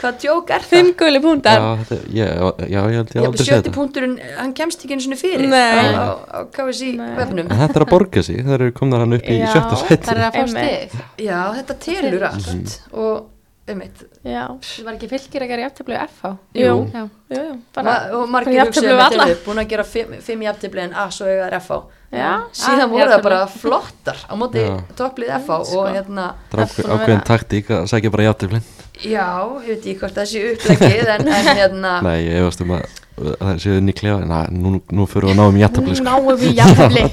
Hvað 0.00 0.14
djók 0.22 0.50
er 0.50 0.60
það? 0.60 0.68
Fimm 0.70 0.92
guli 0.96 1.20
púntar. 1.20 1.58
Já, 1.60 1.76
þetta, 1.80 1.96
er- 1.98 2.06
ég, 2.14 2.30
já, 2.30 2.46
já, 2.70 2.80
ég 2.80 2.96
held 3.00 3.10
ég 3.10 3.18
Já, 3.20 3.26
aldrei 3.26 3.44
séð 3.44 3.50
sjötti 3.50 3.66
þetta. 3.66 3.74
punkturinn, 3.74 4.14
hann 4.38 4.52
kemst 4.54 4.84
ekki 4.84 4.94
einu 4.94 5.04
svona 5.04 5.18
fyrir 5.20 5.50
á, 5.50 5.66
á, 5.90 6.08
á 6.30 6.38
KSI 6.54 6.92
Nei. 6.96 7.10
vefnum. 7.18 7.46
En 7.50 7.58
þetta 7.60 7.76
er 7.80 7.84
að 7.84 7.90
borga 7.90 8.22
sig, 8.24 8.36
það 8.46 8.54
eru 8.60 8.70
komnar 8.72 9.02
hann 9.04 9.12
upp 9.18 9.26
í 9.28 9.36
Já, 9.40 9.50
sjötta 9.52 9.74
Það 9.74 9.84
sæti. 9.90 10.10
er 10.14 10.22
að 10.22 10.38
fá 10.38 10.46
stig. 10.54 10.96
Já, 11.26 11.40
þetta 11.58 11.78
telur 11.84 12.24
allt 12.30 12.80
og, 12.92 13.26
einmitt, 13.72 14.02
Já, 14.24 14.42
var 14.84 14.94
ekki 14.96 15.08
fylgir 15.10 15.44
að 15.46 15.50
gera 15.52 15.62
jafntöflu 15.66 15.94
í 15.94 16.00
FH. 16.06 16.32
jú, 16.60 16.74
Já. 16.94 17.02
jú, 17.30 17.44
Ma 17.54 17.82
bara, 17.82 17.94
og 18.18 18.28
margir 18.28 18.58
bara 18.58 18.66
hugsaðu 18.68 18.90
jafntefli 18.90 18.90
við 18.90 18.98
með 19.00 19.06
alla. 19.06 19.24
þeirri, 19.30 19.40
búin 19.46 19.62
að 19.64 19.68
gera 19.72 19.84
fimm, 19.94 20.14
fimm 20.28 20.44
jafntefli 20.46 20.84
en 20.84 20.94
að 21.04 21.10
svo 21.16 21.26
þær 21.30 21.56
FH. 21.60 21.80
Já. 22.10 22.30
Síðan 22.58 22.80
Ah, 22.82 22.90
voru 22.90 23.10
það 23.14 23.22
bara 23.22 23.40
flottar 23.46 24.16
á 24.26 24.34
móti 24.34 24.62
Já. 24.66 24.76
topplið 24.98 25.28
FH 25.38 25.58
Sko. 25.70 25.80
og 25.84 25.92
hérna, 25.94 26.24
er 26.50 26.64
er 26.82 26.88
að 26.90 26.96
ákveðin 26.96 27.24
taktík 27.28 27.70
að 27.70 27.84
sækja 27.92 28.10
bara 28.10 28.24
játtiflinn. 28.26 28.64
já, 29.00 29.26
ég 29.62 29.68
veit 29.68 29.84
ekki 29.86 29.98
hvort 30.00 30.14
það 30.18 30.26
sé 30.26 30.42
upplegið 30.54 31.12
en, 31.14 31.28
en 31.28 31.46
hérna, 31.56 31.92
Nei, 32.08 32.18
ég 32.26 32.42
efast 32.42 32.60
um 32.66 32.74
að 32.74 32.82
það 33.20 33.58
séu 33.62 33.78
í 33.78 33.94
klefa. 33.94 34.26
Næ, 34.26 34.40
nú, 34.50 34.80
nú 34.90 35.06
fyrir 35.06 35.30
við 35.30 35.32
að 35.32 35.38
náum 35.38 35.56
játtifli, 35.62 35.94
sko. 35.94 36.04
náum 36.04 36.36
við 36.40 36.54
jafntefli. 36.58 37.06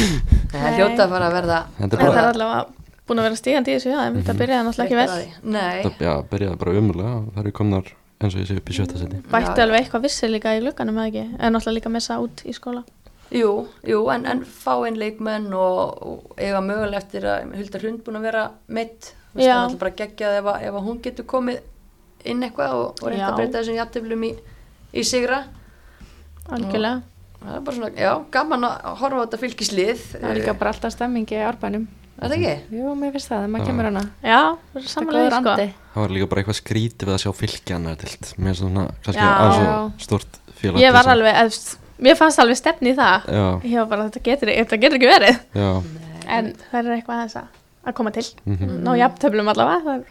það 0.54 0.62
Nei. 0.62 0.74
hljóta 0.78 1.02
að 1.04 1.10
fara 1.16 1.26
að 1.26 1.36
verða 1.40 2.64
Búin 3.04 3.20
að 3.20 3.26
vera 3.28 3.36
stígandi 3.36 3.72
í 3.72 3.76
þessu, 3.76 3.90
já, 3.92 4.00
en 4.08 4.14
þetta 4.16 4.34
byrjaði 4.40 4.66
náttúrulega 4.68 4.88
ekki 4.88 4.96
vel. 4.96 5.50
Nei, 5.52 5.82
það, 5.84 5.98
já, 6.06 6.12
byrjaði 6.30 6.58
bara 6.62 6.74
umurlega. 6.80 7.14
Það 7.34 7.40
eru 7.44 7.52
komnar, 7.58 7.90
eins 8.24 8.34
og 8.36 8.40
ég 8.40 8.48
sé, 8.48 8.56
upp 8.60 8.70
í 8.72 8.76
sjötta 8.78 9.00
sæti. 9.02 9.18
Bætti 9.34 9.64
alveg 9.64 9.82
eitthvað 9.82 10.04
vissi 10.06 10.30
líka 10.30 10.54
í 10.56 10.62
glugganum, 10.62 11.00
eða 11.02 11.10
ekki? 11.10 11.24
En 11.36 11.52
náttúrulega 11.52 11.76
líka 11.80 11.92
messa 11.92 12.16
út 12.24 12.44
í 12.48 12.54
skóla. 12.56 12.80
Jú, 13.34 13.50
jú, 13.88 14.00
en, 14.14 14.24
en 14.30 14.40
fá 14.46 14.72
inn 14.88 14.96
leikmenn 15.00 15.50
og, 15.52 16.02
og 16.06 16.40
eiga 16.40 16.60
mögulega 16.64 17.00
eftir 17.02 17.24
að 17.28 17.52
Huldar 17.58 17.82
Hrund 17.84 18.02
búin 18.06 18.18
að 18.20 18.26
vera 18.28 18.42
Já. 19.34 19.40
það 19.40 19.44
er 19.44 19.54
náttúrulega 19.56 19.80
bara 19.84 19.94
geggjað 20.00 20.36
ef, 20.38 20.48
að- 20.52 20.66
ef 20.68 20.76
að 20.78 20.84
hún 20.88 21.00
getur 21.02 21.26
komið 21.32 21.60
inn 22.30 22.44
eitthvað 22.46 22.74
og, 22.78 23.00
og 23.02 23.08
reynda 23.10 23.30
að 23.32 23.38
breyta 23.40 23.58
þessum 23.58 23.78
jafnteflum 23.80 24.22
í, 24.28 24.30
í 24.94 25.02
sigra 25.08 25.40
Algjörlega. 26.54 27.02
það 27.40 27.56
er 27.58 27.64
bara 27.66 27.76
svona, 27.80 27.90
já, 27.98 28.12
gaman 28.36 28.68
að 28.68 28.86
horfa 29.00 29.18
á 29.18 29.22
þetta 29.24 29.40
fylgislið 29.42 30.04
Það 30.14 30.28
er 30.30 30.38
líka 30.38 30.54
bara 30.60 30.72
alltaf 30.76 30.94
stemmingi 30.94 31.36
í 31.40 31.42
árbænum. 31.48 31.88
Er 32.14 32.30
það 32.30 32.34
ekki? 32.38 32.78
Jú, 32.78 32.92
mér 33.00 33.12
finnst 33.14 33.28
það, 33.30 33.38
þegar 33.42 33.50
maður 33.54 33.66
kemur 33.68 33.86
hana. 33.88 34.02
Já, 34.22 34.38
það 34.38 34.54
er 34.54 34.74
Það 34.74 34.84
er 34.84 34.92
samanlega 34.94 35.30
sko. 35.30 35.50
andi. 35.54 35.66
Það 35.94 36.02
var 36.04 36.12
líka 36.14 36.28
bara 36.30 36.42
eitthvað 36.44 36.58
skrítið 36.60 37.08
við 37.08 37.14
að 37.14 37.22
sjá 37.24 37.32
fylgja 37.38 37.76
annar 37.78 37.96
dild 38.00 38.28
Mér 38.38 38.50
er 38.54 38.58
svona, 38.60 38.84
kannski 39.04 39.24
aðeins 39.24 40.04
stort 40.06 40.38
félag 40.60 40.80
Ég 40.84 40.92
var 40.94 41.04
að- 41.04 41.12
alveg, 41.14 41.38
efst, 41.44 41.72
mér 42.06 42.16
fannst 42.18 42.38
alveg 42.42 42.56
stefni 42.60 42.92
í 42.92 42.96
það. 42.98 43.26
Já, 43.28 43.44
Ég 43.64 43.76
var 43.82 43.86
bara, 43.90 44.06
þetta 44.08 44.22
getur, 44.28 44.48
þetta 44.54 44.78
getur 44.84 44.98
ekki 44.98 45.10
verið. 45.10 45.40
Já. 45.54 45.70
En 46.38 46.52
það 46.70 46.78
er 46.80 46.92
eitthvað 46.98 47.16
aðeins 47.18 47.36
að, 47.36 47.48
að 47.86 47.94
koma 47.98 48.10
til. 48.10 48.26
Mhm, 48.46 48.76
Ná 48.86 48.92
jafntöflum 49.02 49.50
allavega 49.52 49.82
Það 49.84 49.98
er 49.98 50.04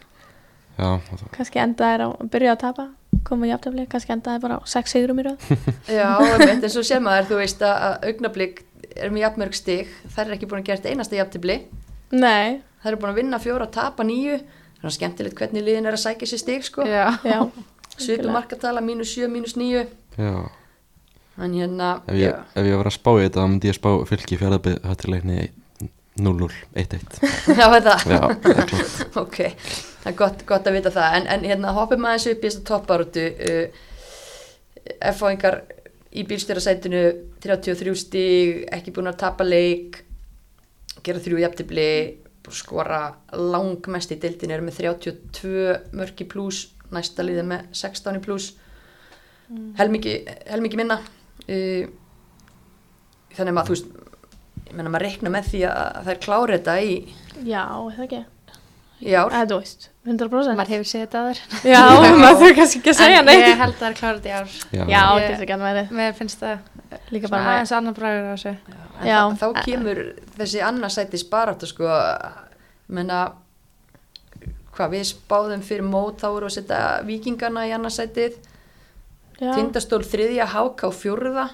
Já, 0.73 0.89
það- 1.07 1.31
kannski 1.37 1.59
endaði 1.63 2.03
á 2.03 2.09
að 2.09 2.29
byrja 2.33 2.51
að 2.55 2.59
tapa 2.59 2.87
Koma 3.23 3.45
jafntöfli, 3.47 3.87
kannski 3.87 4.11
endaði 4.11 4.41
bara 4.41 4.55
á 4.57 4.61
sex 4.65 4.91
sigurum 4.91 5.19
í 5.21 5.23
röð. 5.23 5.37
Já, 5.87 6.17
en 6.49 6.61
svo 6.69 6.81
sér 6.83 6.99
maður, 6.99 7.27
þú 7.29 7.35
veist 7.39 7.61
að, 7.61 7.75
að 7.87 8.07
augnablík 8.09 8.63
er 8.97 9.09
með 9.13 9.21
jafnmörg 9.23 9.53
stig, 9.55 9.87
þær 10.15 10.25
er 10.27 10.33
ekki 10.35 10.47
búin 10.49 10.61
að 10.63 10.65
gera 10.65 10.77
eitt 10.81 10.89
einasta 10.91 11.15
jafntibli, 11.15 11.59
Nei, 12.13 12.59
þær 12.83 12.91
eru 12.93 12.99
búin 13.01 13.11
að 13.13 13.19
vinna 13.21 13.39
fjóra, 13.41 13.67
tapa 13.73 14.05
nýju, 14.05 14.39
það 14.79 14.89
er 14.89 14.95
skemmtilegt 14.97 15.39
hvernig 15.39 15.63
liðin 15.65 15.87
er 15.89 15.95
að 15.97 16.03
sækja 16.03 16.29
sér 16.33 16.41
stig, 16.43 16.65
sko, 16.67 16.85
Já, 16.87 17.07
já. 17.25 17.39
Svipu 17.93 18.03
algjörlega. 18.23 18.33
markatala, 18.33 18.81
mínus 18.85 19.11
sjö, 19.13 19.27
mínus 19.29 19.55
níu, 19.59 19.83
já. 20.17 20.33
En 21.41 21.53
hérna, 21.57 21.95
Ef 22.09 22.17
ég, 22.19 22.35
ef 22.53 22.67
ég 22.69 22.77
var 22.77 22.87
að 22.91 22.93
spá 22.99 23.09
þetta, 23.17 23.41
þá 23.41 23.49
myndi 23.49 23.69
ég 23.71 23.77
spá 23.79 23.89
fylgi 24.05 24.37
fjárðabið 24.37 24.75
höttileikni 24.85 25.37
0-0, 26.21 26.49
1-1 26.77 27.15
já, 27.57 27.65
þetta, 27.73 27.95
Já, 28.05 28.19
það 28.21 28.49
er 28.53 28.67
klart. 28.69 28.99
Ok, 29.23 29.39
það 30.03 30.11
er 30.11 30.17
gott, 30.19 30.43
gott 30.51 30.69
að 30.69 30.77
vita 30.77 30.91
það, 30.93 31.15
en, 31.17 31.25
en 31.33 31.47
hérna 31.49 31.73
hoppum 31.73 32.05
aðeins 32.05 32.27
upp 32.29 32.43
í 32.45 32.49
þessa 32.51 32.61
topparútu, 32.69 33.23
uh, 33.49 33.89
F-fáingar 35.09 35.61
í 36.13 36.25
bílstjórasætinu, 36.29 37.01
33 37.41 37.95
stig, 37.97 38.59
ekki 38.77 38.93
búin 38.93 39.09
að 39.09 39.17
tapa 39.23 39.45
leik, 39.47 40.03
gera 41.05 41.23
þrjú 41.23 41.41
jafntibli, 41.43 41.87
skora 42.53 43.01
langmest 43.31 44.11
í 44.11 44.19
deildinu, 44.19 44.57
eru 44.57 44.67
með 44.67 44.79
32 44.81 45.75
mörki 45.95 46.27
pluss, 46.29 46.67
næsta 46.93 47.23
liðið 47.25 47.47
með 47.49 47.65
16 47.79 48.19
í 48.19 48.23
pluss, 48.23 48.51
helmingi, 49.79 50.17
helmingi 50.49 50.79
minna, 50.79 50.99
uh, 51.47 51.83
þannig 53.37 53.61
að 53.61 53.69
þú 53.71 53.77
veist, 53.77 53.95
ég 54.67 54.75
menna 54.75 54.91
maður 54.91 55.07
reikna 55.07 55.33
með 55.33 55.49
því 55.53 55.65
að 55.69 55.99
það 56.01 56.13
er 56.13 56.23
klárið 56.27 56.57
þetta 56.59 56.77
í, 56.83 56.93
Já, 57.43 57.63
það 57.65 58.05
ekki 58.07 58.23
í 59.01 59.13
ár. 59.17 59.31
Eða 59.33 59.47
þú 59.49 59.57
veist, 59.63 59.89
100% 60.05 60.57
maður 60.59 60.71
hefur 60.73 60.87
séð 60.89 61.01
þetta 61.05 61.21
aður 61.23 61.39
Já, 61.71 61.81
maður 62.23 62.39
þurfi 62.41 62.55
kannski 62.59 62.79
ekki 62.81 62.91
að 62.93 62.97
segja 62.99 63.19
En 63.19 63.25
neitt. 63.29 63.45
ég 63.47 63.57
held 63.63 63.73
að 63.73 63.79
það 63.81 63.89
er 63.89 63.97
klárið 63.99 64.25
í 64.29 64.33
ár. 64.37 64.53
Já, 64.73 64.83
Ég- 64.93 65.27
getur 65.27 65.43
ekki 65.47 65.55
hann 65.55 65.65
verið. 65.67 65.93
Mér 65.99 66.13
finnst 66.19 66.43
það 66.43 66.57
Líka 67.09 67.29
bara 67.31 67.53
aðeins 67.55 67.71
annar 67.73 67.95
bræður 67.97 68.27
á 68.29 68.33
þessu. 68.35 68.51
En 69.01 69.07
Já. 69.09 69.19
þá, 69.33 69.45
þá 69.47 69.63
kemur 69.65 70.01
þessi 70.37 70.59
annarsætis 70.61 71.23
baráttu 71.31 71.65
sko, 71.71 71.87
menna 72.93 73.21
hvað 74.73 74.93
við 74.95 75.05
spáðum 75.09 75.63
fyrir 75.65 75.85
mót 75.85 76.21
þá 76.21 76.27
við 76.35 76.45
að 76.47 76.53
setja 76.57 76.81
vikingana 77.07 77.65
í 77.69 77.73
annarsætið 77.75 78.37
Já, 79.41 79.49
tindastól 79.57 80.03
þriðja, 80.05 80.45
háká 80.53 80.91
fjórða. 80.93 81.47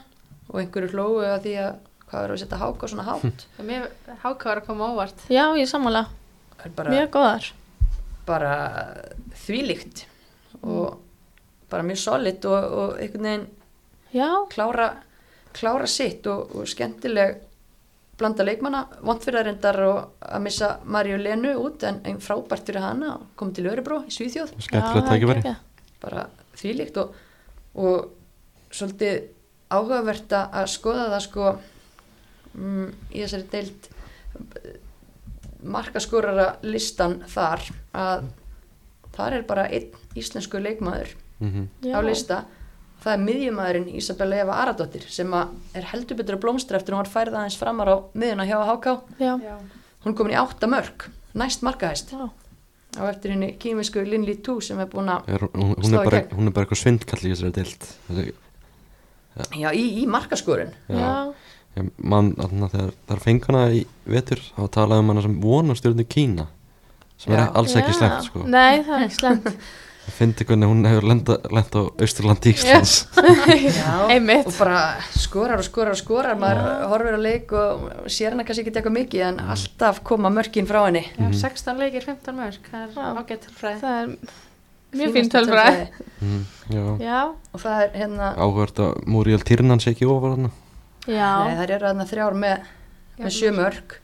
Og 0.52 0.60
einhverju 0.64 0.92
hlógu 0.92 1.24
að 1.30 1.44
því 1.46 1.54
að 1.64 1.72
hvað 2.10 2.22
verður 2.26 2.36
að 2.36 2.42
setja 2.44 2.60
háká 2.66 2.90
svona 2.92 3.08
hátt? 3.08 3.44
Mér 3.70 3.88
háká 4.26 4.52
er 4.52 4.62
að 4.62 4.68
koma 4.68 4.92
óvart. 4.94 5.24
Já 5.32 5.46
ég 5.56 5.64
er 5.64 5.72
bara, 6.76 6.94
Mjög 6.94 7.10
góðar. 7.16 7.52
bara 8.28 8.54
þvílíkt 9.46 10.06
og 10.62 11.00
bara 11.70 11.86
mjög 11.86 12.02
solid 12.02 12.46
og, 12.50 12.74
og 12.82 12.98
einhvern 13.00 13.28
veginn 13.30 13.48
Já, 14.14 14.28
klára, 14.50 14.88
klára 15.54 15.86
sitt 15.88 16.26
og, 16.28 16.50
og 16.58 16.66
skemmtileg 16.68 17.38
blanda 18.20 18.44
leikmanna, 18.44 18.82
vant 19.06 19.24
fyrir 19.24 19.40
að 19.40 19.46
reyndar 19.48 19.78
og 19.86 20.00
að 20.26 20.42
missa 20.44 20.70
Marju 20.84 21.20
Lenu 21.22 21.54
út 21.62 21.86
en, 21.88 22.02
en 22.04 22.18
frábært 22.20 22.66
fyrir 22.68 22.84
hana 22.84 23.14
að 23.16 23.28
koma 23.40 23.56
til 23.56 23.68
Örebró 23.72 24.02
í 24.04 24.12
Svíþjóð, 24.12 24.56
tækifæri. 25.08 25.54
bara 26.02 26.26
þvílíkt 26.60 26.98
og, 27.00 27.14
og 27.80 28.10
svolítið 28.76 29.22
áhugavert 29.72 30.36
að 30.42 30.68
skoða 30.74 31.06
það 31.14 31.24
sko 31.30 31.48
mm, 32.58 32.92
í 33.14 33.22
þessari 33.24 33.48
deild 33.54 33.90
markaskorara 35.64 36.56
listan 36.64 37.20
þar 37.28 37.66
að 37.94 38.30
þar 39.16 39.34
er 39.40 39.44
bara 39.44 39.68
einn 39.68 39.90
íslensku 40.16 40.62
leikmaður 40.62 41.16
Mhm. 41.40 41.68
Já. 41.84 41.96
á 41.96 42.00
lista. 42.04 42.46
Það 43.04 43.14
er 43.14 43.22
miðjumæðurinn 43.24 43.96
Isabella 43.96 44.36
Eva 44.44 44.54
Aradóttir 44.60 45.06
sem 45.10 45.32
að 45.32 45.54
er 45.74 45.84
heldur 45.84 46.18
betur 46.18 46.36
að 46.36 46.42
blómstra 46.44 46.76
eftir 46.78 46.92
hún 46.94 47.00
var 47.00 47.08
færið 47.14 47.38
aðeins 47.40 47.56
framar 47.58 47.88
á 47.88 47.96
miðjuna 48.14 48.44
hjá 48.44 48.60
HK 48.68 49.02
Já, 49.20 49.58
hún 50.04 50.16
komin 50.16 50.34
í 50.34 50.36
átta 50.36 50.68
mörg, 50.68 51.08
næst 51.34 51.62
markahæst. 51.64 52.12
Já, 52.12 52.28
á 53.00 53.04
eftir 53.08 53.32
henni 53.32 53.54
kýmisku 53.58 54.04
Lin 54.04 54.26
Li 54.26 54.36
Tu 54.36 54.60
sem 54.62 54.80
er 54.80 54.88
búin 54.88 55.08
að 55.08 55.30
Er, 55.30 55.40
Slá 55.48 55.96
er 55.96 56.02
í 56.02 56.10
bara, 56.10 56.20
gegn. 56.22 56.36
hún 56.36 56.48
er 56.48 56.52
bara 56.52 56.66
eitthvað 56.66 56.84
svindkall 56.84 57.24
í 57.24 57.32
þessari 57.32 57.54
dild 57.54 58.34
já, 59.56 59.72
í, 59.72 60.04
í 60.04 60.06
markaskorun. 60.10 60.74
Já, 60.90 61.34
Ég 61.78 61.92
man 62.02 62.32
þarna 62.38 62.70
þegar 62.72 62.96
það 63.10 63.22
fengi 63.26 63.46
hana 63.50 63.66
í 63.78 63.84
vetur 64.10 64.42
þá 64.56 64.64
talaði 64.74 65.04
um 65.04 65.12
hana 65.14 65.26
sem 65.26 65.36
vonastjörnu 65.44 66.08
Kína 66.10 66.48
sem 67.20 67.36
er 67.36 67.44
Já. 67.44 67.52
alls 67.60 67.76
ekki 67.78 67.94
Já. 67.94 68.00
slemt 68.00 68.26
sko. 68.30 68.42
Nei, 68.48 68.82
það 68.88 68.96
er 68.98 69.06
ekki 69.06 69.20
slemt 69.20 69.48
ég 70.10 70.16
fyndi 70.18 70.46
hvernig 70.50 70.72
hún 70.72 70.88
hefur 70.90 71.06
lenda, 71.06 71.38
lent 71.54 71.76
á 71.78 71.82
Austurlandi 71.86 72.54
Íslands. 72.56 72.94
Já, 73.80 74.40
og 74.40 74.54
bara 74.58 74.80
skorar 75.14 75.62
og 75.62 75.68
skorar 75.68 75.94
og 75.94 76.00
skorar 76.00 76.40
maður 76.40 76.88
horfir 76.90 77.18
á 77.18 77.22
leik 77.22 77.54
og 77.54 77.84
sér 78.10 78.34
hana 78.34 78.46
kannski 78.48 78.66
ekki 78.66 78.74
eitthvað 78.74 78.96
mikið 78.98 79.26
en 79.28 79.42
alltaf 79.54 80.02
koma 80.08 80.32
mörkin 80.34 80.70
frá 80.70 80.82
henni. 80.88 81.06
Já, 81.14 81.30
16 81.44 81.84
leikir, 81.84 82.08
15 82.10 82.40
mörg 82.40 82.72
Það 82.72 82.86
er 82.88 82.96
Já. 82.98 83.12
ágætt 83.22 83.46
tilfræði 83.46 83.84
Það 83.84 84.00
er 84.00 84.40
mjög 84.98 85.14
fín 85.14 85.30
tölfræði. 85.30 85.86
Mm, 86.26 86.42
já. 86.74 86.84
Já, 87.06 87.20
og 87.54 87.62
það 87.62 87.84
er 87.84 87.94
hérna 88.02 88.32
áhverð 88.42 88.82
að 88.88 88.98
Múriel 89.14 89.46
Tyrnan 89.46 89.84
sé 89.84 89.94
ekki 89.94 90.10
ofar 90.10 90.34
hana 90.40 90.52
Nei, 91.08 91.56
það 91.56 91.66
eru 91.70 91.88
þarna 91.88 92.10
þrjár 92.10 92.38
með, 92.44 92.70
með 93.20 93.36
sjö 93.38 93.52
mörg 93.56 93.98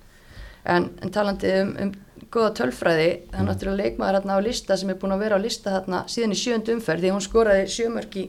en, 0.65 0.89
en 1.01 1.13
talandi 1.13 1.51
um, 1.61 1.73
um 1.83 1.93
góða 2.35 2.51
tölfræði 2.59 3.09
það 3.31 3.39
er 3.39 3.47
náttúrulega 3.47 3.83
leikmaður 3.83 4.17
þarna 4.19 4.37
á 4.37 4.45
lista 4.45 4.77
sem 4.79 4.91
er 4.91 4.97
búin 4.99 5.15
að 5.15 5.23
vera 5.23 5.37
á 5.39 5.43
lista 5.43 5.73
þarna 5.75 6.01
síðan 6.11 6.35
í 6.35 6.39
sjöndu 6.39 6.75
umferð 6.75 7.03
því 7.03 7.11
að 7.11 7.15
hún 7.15 7.25
skoraði 7.25 7.67
sjö 7.71 7.89
mörg 7.93 8.17
í, 8.19 8.25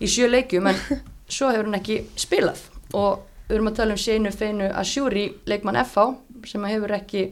í 0.00 0.10
sjö 0.10 0.28
leikjum 0.30 0.70
en 0.70 0.80
svo 1.36 1.50
hefur 1.52 1.68
hún 1.68 1.78
ekki 1.78 1.98
spilað. 2.20 2.62
Og 2.94 3.24
við 3.48 3.56
erum 3.58 3.70
að 3.72 3.78
tala 3.80 3.96
um 3.96 4.00
Seinu 4.00 4.32
Feinu 4.32 4.70
Ashuri 4.72 5.26
leikmann 5.50 5.80
FH 5.82 6.06
sem 6.48 6.66
hefur 6.70 6.96
ekki 6.96 7.26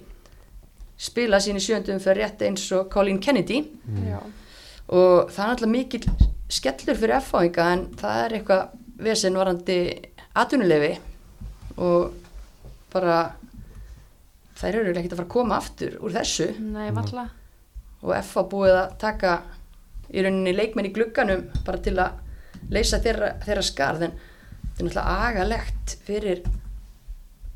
spilað 1.02 1.46
sín 1.46 1.58
í 1.58 1.64
sjöndu 1.64 1.94
umferð 1.94 2.22
rétt 2.22 2.44
eins 2.46 2.66
og 2.76 2.90
Colin 2.92 3.20
Kennedy. 3.22 3.64
Já. 4.08 4.20
og 4.92 5.30
það 5.32 5.44
er 5.44 5.50
náttúrulega 5.52 5.72
mikil 5.72 6.30
skellur 6.52 6.98
fyrir 6.98 7.16
F-fáinga 7.22 7.68
en 7.72 7.84
það 7.96 8.24
er 8.26 8.34
eitthvað 8.36 8.74
vesen 9.02 9.38
varandi 9.38 9.78
atvinnulefi 10.38 10.92
og 11.82 12.12
bara 12.92 13.16
þær 14.58 14.78
eru 14.80 14.92
ekkert 14.92 15.14
að 15.14 15.20
fara 15.20 15.26
að 15.28 15.34
koma 15.34 15.58
aftur 15.58 15.96
úr 16.00 16.14
þessu. 16.14 16.50
Nei, 16.60 16.90
og 18.02 18.14
F-fá 18.18 18.42
búið 18.50 18.76
að 18.76 18.96
taka 19.02 19.36
í 20.12 20.22
rauninni 20.24 20.54
leikmenn 20.54 20.90
í 20.90 20.94
glugganum 20.94 21.46
bara 21.66 21.80
til 21.82 21.94
að 22.02 22.18
leysa 22.72 23.00
þeirra, 23.02 23.34
þeirra 23.42 23.64
skarð 23.66 24.06
en 24.08 24.16
þetta 24.16 24.82
er 24.82 24.88
náttúrulega 24.88 25.28
agalegt 25.28 25.94
fyrir 26.06 26.42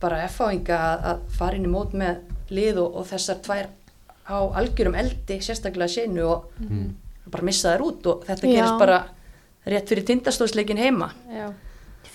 bara 0.00 0.22
F-fáinga 0.28 0.78
að, 0.78 1.04
að 1.10 1.36
fara 1.38 1.58
inn 1.58 1.68
í 1.68 1.72
mót 1.72 1.96
með 1.96 2.22
lið 2.54 2.80
og, 2.82 3.00
og 3.00 3.10
þessar 3.10 3.42
tvær 3.44 3.68
á 4.26 4.38
algjörum 4.60 4.96
eldi 4.98 5.38
sérstaklega 5.44 5.90
sénu 5.90 6.24
og 6.26 6.48
bara 7.30 7.46
missa 7.46 7.74
þær 7.74 7.84
út 7.86 8.08
og 8.10 8.26
þetta 8.26 8.46
Já. 8.46 8.52
gerist 8.56 8.80
bara 8.82 8.98
rétt 9.66 9.90
fyrir 9.90 10.06
tindastóðsleikin 10.06 10.78
heima. 10.78 11.10
Já, 11.30 11.48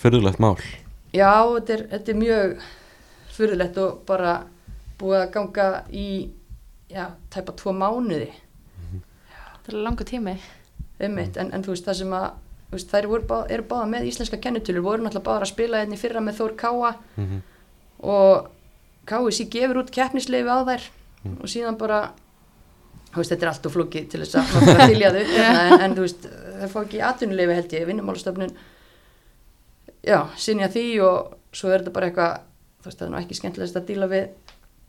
fyrðulegt 0.02 0.40
mál. 0.42 0.56
Já, 1.12 1.32
þetta 1.56 1.74
er, 1.76 1.84
þetta 1.92 2.12
er 2.12 2.20
mjög 2.20 2.54
fyrirlegt 3.32 3.80
og 3.82 4.00
bara 4.08 4.36
búið 5.00 5.20
að 5.20 5.32
ganga 5.36 5.68
í 5.88 6.08
já, 6.92 7.06
tæpa 7.32 7.54
tvo 7.58 7.74
mánuði. 7.76 8.30
Það 9.62 9.72
er 9.72 9.78
langu 9.86 10.06
tími. 10.08 10.36
Ummitt, 11.02 11.38
en, 11.40 11.50
en 11.54 11.64
þú 11.64 11.74
veist 11.74 11.86
það 11.88 11.98
sem 12.02 12.12
að 12.14 12.28
þú 12.72 12.76
veist, 12.76 12.92
þær 12.92 13.08
voru 13.10 13.26
bá, 13.28 13.38
eru 13.52 13.64
báða 13.68 13.88
með 13.90 14.10
íslenska 14.10 14.38
kennitölur 14.42 14.84
voru 14.84 15.04
náttúrulega 15.04 15.28
báða 15.28 15.46
að 15.46 15.50
spila 15.50 15.80
hérna 15.82 15.96
í 15.96 16.00
fyrra 16.00 16.22
með 16.24 16.38
Þór 16.40 16.54
Káa 16.60 16.92
mm 17.16 17.40
og 18.02 18.48
KSI 19.06 19.46
gefur 19.50 19.82
út 19.82 19.90
keppnisleifi 19.94 20.50
á 20.50 20.58
þær 20.66 20.84
og 21.38 21.50
síðan 21.50 21.78
bara 21.78 22.00
þú 23.12 23.20
veist, 23.20 23.30
þetta 23.30 23.44
er 23.44 23.50
allt 23.52 23.68
og 23.68 23.74
flókið 23.76 24.08
til 24.10 24.22
þess 24.24 24.38
að 24.40 24.70
þylja 24.90 25.10
þau. 25.14 25.22
Hérna, 25.36 25.62
en, 25.62 25.84
en 25.86 25.96
þú 25.96 26.06
veist, 26.06 26.26
þær 26.58 26.72
fá 26.72 26.78
ekki 26.82 27.02
atvinnuleifi 27.06 27.58
held 27.58 27.76
ég, 27.76 27.86
vinnumálastofnun 27.90 28.54
já, 30.06 30.18
sinja 30.36 30.68
því 30.72 30.86
og 31.06 31.36
svo 31.52 31.70
er 31.70 31.82
þetta 31.82 31.94
bara 31.94 32.10
eitthvað 32.10 32.40
þú 32.82 32.88
veist, 32.88 32.98
það 32.98 33.06
er 33.06 33.12
nú 33.12 33.20
ekki 33.20 33.38
skemmtilegast 33.38 33.78
að 33.78 33.88
díla 33.92 34.10
við 34.10 34.26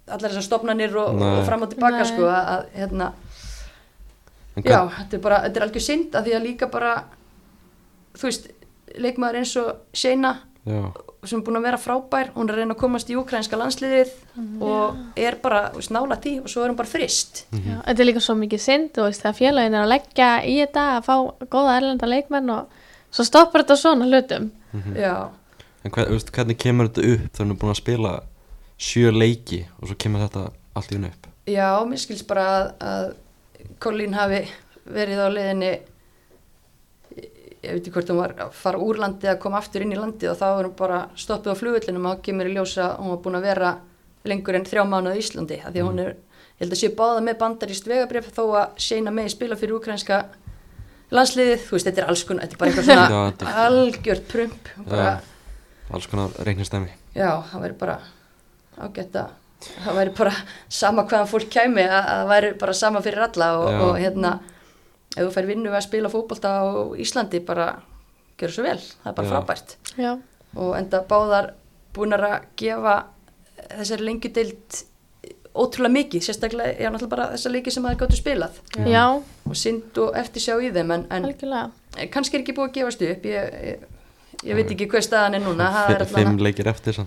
allar 0.07 0.33
þessar 0.33 0.47
stofnanir 0.47 0.97
og, 0.99 1.21
og 1.23 1.45
fram 1.47 1.65
og 1.65 1.71
tilbaka 1.71 2.01
Nei. 2.01 2.09
sko, 2.09 2.27
að, 2.27 2.49
að 2.55 2.81
hérna 2.81 3.13
En 4.53 4.67
Já, 4.69 4.83
þetta 4.85 5.17
er 5.17 5.21
bara, 5.23 5.37
þetta 5.47 5.59
er 5.59 5.63
algjör 5.65 5.81
synd 5.81 6.15
að 6.17 6.27
því 6.27 6.33
að 6.37 6.43
líka 6.45 6.67
bara, 6.69 6.89
þú 8.13 8.27
veist, 8.27 8.43
leikmaður 9.01 9.39
eins 9.39 9.53
og 9.57 9.69
já, 9.97 10.83
sem 11.23 11.39
er 11.39 11.45
búin 11.47 11.57
að 11.57 11.65
vera 11.65 11.79
frábær, 11.81 12.29
hún 12.35 12.47
er 12.47 12.53
að 12.53 12.61
reyna 12.61 12.75
að 12.75 12.81
komast 12.83 13.09
í 13.09 13.17
ukrainska 13.17 13.57
landsliðið 13.59 14.11
og 14.63 14.99
er 15.19 15.39
bara 15.41 15.63
þú 15.73 15.81
veist, 15.81 15.93
nála 15.95 16.19
því 16.21 16.33
og 16.43 16.51
svo 16.53 16.63
er 16.63 16.71
hún 16.71 16.77
bara 16.79 16.91
frist 16.91 17.43
Já, 17.49 17.79
þetta 17.87 17.97
er 17.97 18.09
líka 18.09 18.23
svo 18.23 18.35
mikið 18.39 18.63
synd 18.63 19.01
og 19.01 19.09
veist, 19.09 19.23
þegar 19.25 19.39
félagin 19.39 19.77
er 19.79 19.81
að 19.81 19.91
leggja 19.95 20.29
í 20.45 20.55
þetta 20.61 20.85
að 20.93 21.09
fá 21.09 21.15
góða 21.55 21.75
erlenda 21.79 22.11
leikmenn 22.13 22.53
og 22.53 22.79
svo 23.13 23.25
stoppar 23.27 23.63
þetta 23.63 23.77
svona 23.79 24.09
hlutum. 24.09 24.49
Já, 24.97 25.15
En 25.83 25.91
hver, 25.91 26.07
veist, 26.13 26.29
hvernig 26.33 26.55
kemur 26.57 26.87
þetta 26.89 27.03
upp 27.13 27.23
þegar 27.33 27.43
hún 27.45 27.53
er 27.53 27.57
búin 27.61 27.73
að 27.73 27.79
spila 27.81 28.11
sjö 28.79 29.09
leiki 29.13 29.57
og 29.81 29.89
svo 29.89 29.97
kemur 29.99 30.21
þetta 30.23 30.43
allt 30.79 30.91
í 30.93 30.97
hún 30.97 31.09
upp? 31.11 31.27
já, 31.51 31.67
mér 31.85 31.99
skils 31.99 32.23
bara 32.27 32.45
að, 32.53 32.69
að 32.87 33.09
Colleen 33.83 34.13
hafi 34.15 34.39
verið 34.87 35.19
á 35.19 35.27
leiðinni 35.35 35.71
ég 37.63 37.71
veit 37.71 37.81
ekki 37.83 37.93
hvort 37.95 38.09
hún 38.11 38.19
var 38.21 38.33
að 38.45 38.55
fara 38.59 38.79
úr 38.83 38.99
landi 38.99 39.27
að 39.31 39.39
koma 39.43 39.59
aftur 39.59 39.83
inn 39.85 39.93
í 39.95 39.99
landi 39.99 40.27
og 40.31 40.37
þá 40.39 40.45
er 40.49 40.67
hún 40.69 40.75
bara 40.79 41.01
stoppið 41.19 41.53
á 41.55 41.59
flugullinum 41.59 42.07
og 42.11 42.21
kemur 42.25 42.49
í 42.49 42.55
ljósa 42.57 42.89
að 42.89 43.01
hún 43.03 43.11
var 43.13 43.21
búin 43.27 43.37
að 43.39 43.45
vera 43.47 43.73
lengur 44.27 44.57
en 44.57 44.67
þrjá 44.67 44.83
mánuð 44.87 45.19
í 45.19 45.23
Íslandi 45.23 45.59
af 45.63 45.71
því 45.75 45.83
að 45.83 45.87
hún 45.89 46.01
er, 46.03 46.13
ég 46.55 46.63
held 46.63 46.75
að 46.75 46.81
sé 46.81 46.89
báða 46.97 47.21
með 47.27 47.37
bandaríst 47.43 47.87
vegabrif 47.91 48.31
þó 48.35 48.43
að 48.63 48.81
Shayna 48.87 49.13
May 49.15 49.31
spila 49.31 49.59
fyrir 49.59 49.77
ukrainska 49.79 50.23
landsliðið, 51.13 51.61
þú 51.67 51.75
veist, 51.77 51.87
þetta 51.89 52.01
er 52.03 52.09
alls 52.11 52.23
konar, 52.27 52.47
þetta 52.47 52.55
er 52.55 52.61
bara 52.63 52.71
eitthvað 52.71 52.89
Já, 52.93 52.97
svona 52.97 53.29
þetta 53.29 53.53
algjört 53.67 54.27
prump 54.31 54.73
bara, 54.89 55.13
Alls 55.93 56.09
konar 56.09 56.35
reiknistæmi 56.47 56.91
já, 57.13 57.29
það 57.51 57.65
væri 57.67 57.77
bara 57.83 57.97
ágætt 58.81 59.17
að 59.21 59.39
það 59.83 59.97
væri 59.99 60.13
bara 60.17 60.33
sama 60.73 61.05
hvaðan 61.07 61.29
fólk 61.31 61.49
kæmi 61.53 61.83
að 61.85 61.95
að 61.99 62.07
það 62.17 62.29
væri 62.33 62.51
bara 62.63 62.75
sama 62.77 63.01
fyrir 63.05 63.25
alla 63.27 63.49
og, 63.59 63.67
Já. 63.69 63.79
og 63.85 63.99
hérna 64.01 64.31
ef 65.13 65.19
þú 65.21 65.31
fær 65.35 65.49
vinnu 65.49 65.69
við 65.69 65.79
að 65.79 65.85
spila 65.85 66.11
fótbolta 66.11 66.53
á 66.57 66.63
Íslandi 67.03 67.43
bara 67.45 67.67
gerur 68.39 68.55
svo 68.55 68.65
vel, 68.65 68.79
það 68.81 69.11
er 69.11 69.17
bara 69.19 69.27
Já. 69.27 69.33
frábært 69.35 69.75
Já, 70.01 70.11
og 70.57 70.73
enda 70.79 71.03
báðar 71.09 71.51
búin 71.93 72.17
að 72.17 72.49
gefa 72.59 72.95
þessari 73.77 74.07
lengjudeild 74.09 74.81
ótrúlega 75.53 75.93
mikið, 75.93 76.23
sérstaklega 76.25 76.73
já, 76.81 76.89
náttúrulega 76.89 77.11
bara 77.13 77.25
þessar 77.35 77.53
leiki 77.53 77.71
sem 77.73 77.83
það 77.85 77.91
er 77.95 77.99
gáttu 78.03 78.17
spilað. 78.17 78.55
Já, 78.89 79.03
og 79.49 79.59
synd 79.59 79.99
og 80.01 80.15
eftir 80.17 80.41
sjá 80.47 80.55
í 80.65 80.71
þeim 80.73 80.93
en, 80.95 81.03
en 81.13 81.27
algjörlega. 81.29 82.07
kannski 82.15 82.39
er 82.39 82.45
ekki 82.45 82.55
búið 82.57 82.71
að 82.71 82.79
gefast 82.79 83.05
upp 83.09 83.27
ég, 83.29 83.59
ég, 83.69 83.85
ég 84.49 84.57
veit 84.57 84.73
ekki 84.73 84.87
hver 84.89 85.05
staðan 85.05 85.37
er 85.37 85.45
núna 85.45 85.69
er 85.93 86.07
Fimm 86.17 86.41
leikir 86.41 86.71
eftir 86.73 86.97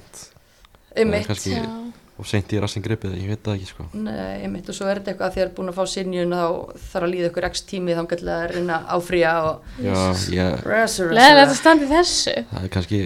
kannski- 1.26 1.56
Já, 1.58 1.66
og 2.16 2.24
seint 2.30 2.52
í 2.54 2.60
rassin 2.62 2.80
gripið, 2.86 3.18
ég 3.20 3.28
veit 3.34 3.42
það 3.44 3.58
ekki 3.58 3.66
sko. 3.68 3.84
Nei, 3.92 4.38
einmitt 4.46 4.70
og 4.72 4.78
svo 4.78 4.86
er 4.88 5.00
þetta 5.02 5.12
eitthvað 5.12 5.26
að 5.26 5.34
að 5.36 5.42
er 5.44 5.50
búin 5.58 5.68
að 5.68 5.76
fá 5.76 5.84
sinjun 5.92 6.32
þá 6.32 6.46
þarf 6.86 7.02
að 7.04 7.12
líða 7.12 7.28
ykkur 7.32 7.48
x 7.50 7.66
tími 7.68 7.96
þá 7.98 8.02
gæti 8.14 8.30
að 8.32 8.46
reyna 8.54 8.78
áfrýja 8.94 9.34
og 9.50 9.76
Já, 9.84 9.98
ég, 10.32 10.64
leðilegt 11.12 11.50
að 11.50 11.58
standa 11.58 11.84
í 11.84 11.90
þessu. 11.92 12.36
Það 12.54 12.62
er 12.64 12.72
kannski 12.78 13.00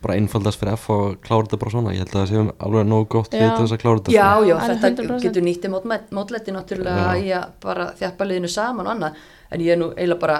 bara 0.00 0.14
einfaldast 0.16 0.60
fyrir 0.60 0.72
F 0.78 0.86
að 0.94 1.16
klára 1.24 1.44
þetta 1.44 1.58
bara 1.60 1.70
svona 1.74 1.92
ég 1.92 1.98
held 2.04 2.14
að 2.14 2.20
það 2.22 2.30
sé 2.30 2.42
alveg 2.66 2.86
nógu 2.88 3.08
gott 3.14 3.34
Já. 3.34 3.40
við 3.42 3.50
þess 3.60 3.74
að 3.76 3.80
klára 3.82 3.98
þetta 4.00 4.14
Já, 4.14 4.28
sko. 4.34 4.46
já, 4.48 4.54
þetta 4.64 4.90
100%. 4.90 5.22
getur 5.26 5.44
nýtti 5.44 5.70
mótlætti 6.16 6.54
náttúrulega 6.56 7.06
í 7.20 7.28
að 7.36 7.46
bara 7.60 7.86
þjappa 7.98 8.28
liðinu 8.30 8.48
saman 8.54 8.86
og 8.88 8.92
annað 8.94 9.18
en 9.50 9.60
ég 9.60 9.72
er 9.74 9.80
nú 9.82 9.90
eiginlega 9.92 10.20
bara 10.24 10.38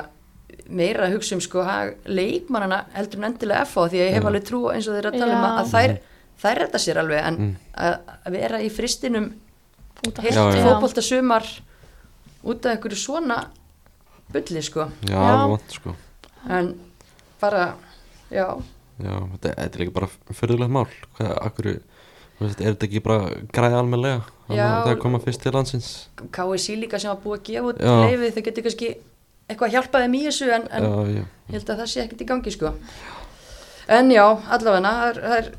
meira 0.70 1.04
að 1.08 1.16
hugsa 1.18 1.34
um 1.36 1.42
sko 1.44 1.62
hag 1.66 1.94
leikmannana 2.08 2.78
heldur 2.94 3.20
en 3.20 3.28
endilega 3.32 3.66
F 3.68 3.76
á 3.76 3.82
því 3.84 4.00
að 4.00 4.06
ég 4.08 4.14
hef 4.16 4.22
Já. 4.24 4.28
alveg 4.30 4.46
trú 4.48 4.60
eins 4.72 4.88
og 4.88 4.96
þeir 4.96 5.08
að 5.10 5.18
tala 5.20 5.36
um 5.36 5.46
að 5.50 5.72
þær, 5.74 5.94
þær 6.44 6.60
redda 6.62 6.78
sér 6.86 7.00
alveg 7.04 7.24
en 7.28 7.36
Mm. 7.44 7.54
að, 7.74 7.94
vera 8.32 8.60
í 8.64 8.70
fristinum 8.72 9.26
út 10.08 10.18
af 10.18 10.24
heilt 10.24 10.64
fótbolta 10.64 11.02
sumar 11.04 11.44
út 12.44 12.64
af 12.66 12.72
einhverju 12.78 12.96
svona 12.96 13.42
bulli 14.32 14.62
sko 14.64 14.88
Já, 15.04 15.20
Já. 15.20 15.48
vant 15.52 15.70
sko 15.76 15.94
en 16.48 16.74
bara, 17.40 17.74
já 18.32 18.48
Já, 19.02 19.14
þetta, 19.32 19.54
þetta 19.58 19.78
er 19.78 19.82
ekki 19.84 19.94
bara 19.94 20.08
fyrirlegt 20.38 20.74
mál. 20.74 20.86
Hvað, 21.16 21.32
akkur, 21.48 21.68
er 22.44 22.54
þetta 22.60 22.86
ekki 22.88 23.02
bara 23.04 23.40
græði 23.54 23.78
almennilega? 23.80 24.22
Já. 24.52 24.84
það 24.84 25.00
koma 25.00 25.18
fyrst 25.24 25.42
til 25.42 25.54
landsins. 25.56 25.90
KSC 26.34 26.76
líka 26.76 27.00
sem 27.00 27.10
var 27.10 27.20
búið 27.24 27.38
að 27.38 27.44
gefa 27.48 27.70
út 27.70 27.82
leifið 27.82 28.34
þau 28.36 28.44
getur 28.48 28.66
kannski 28.66 28.90
eitthvað 29.48 29.66
að 29.66 29.74
hjálpa 29.78 30.02
þeim 30.04 30.16
í 30.18 30.22
þessu 30.26 30.48
en, 30.52 30.66
en 30.68 30.86
Já, 30.86 30.94
já, 31.14 31.24
ég 31.24 31.56
held 31.56 31.72
að 31.72 31.80
það 31.82 31.90
sé 31.92 32.02
ekkert 32.04 32.24
í 32.24 32.28
gangi 32.28 32.54
sko. 32.54 32.72
En 33.94 34.12
já, 34.12 34.24
allavega 34.56 34.84
það 34.84 35.06
er, 35.08 35.22
það 35.24 35.38
er 35.38 35.50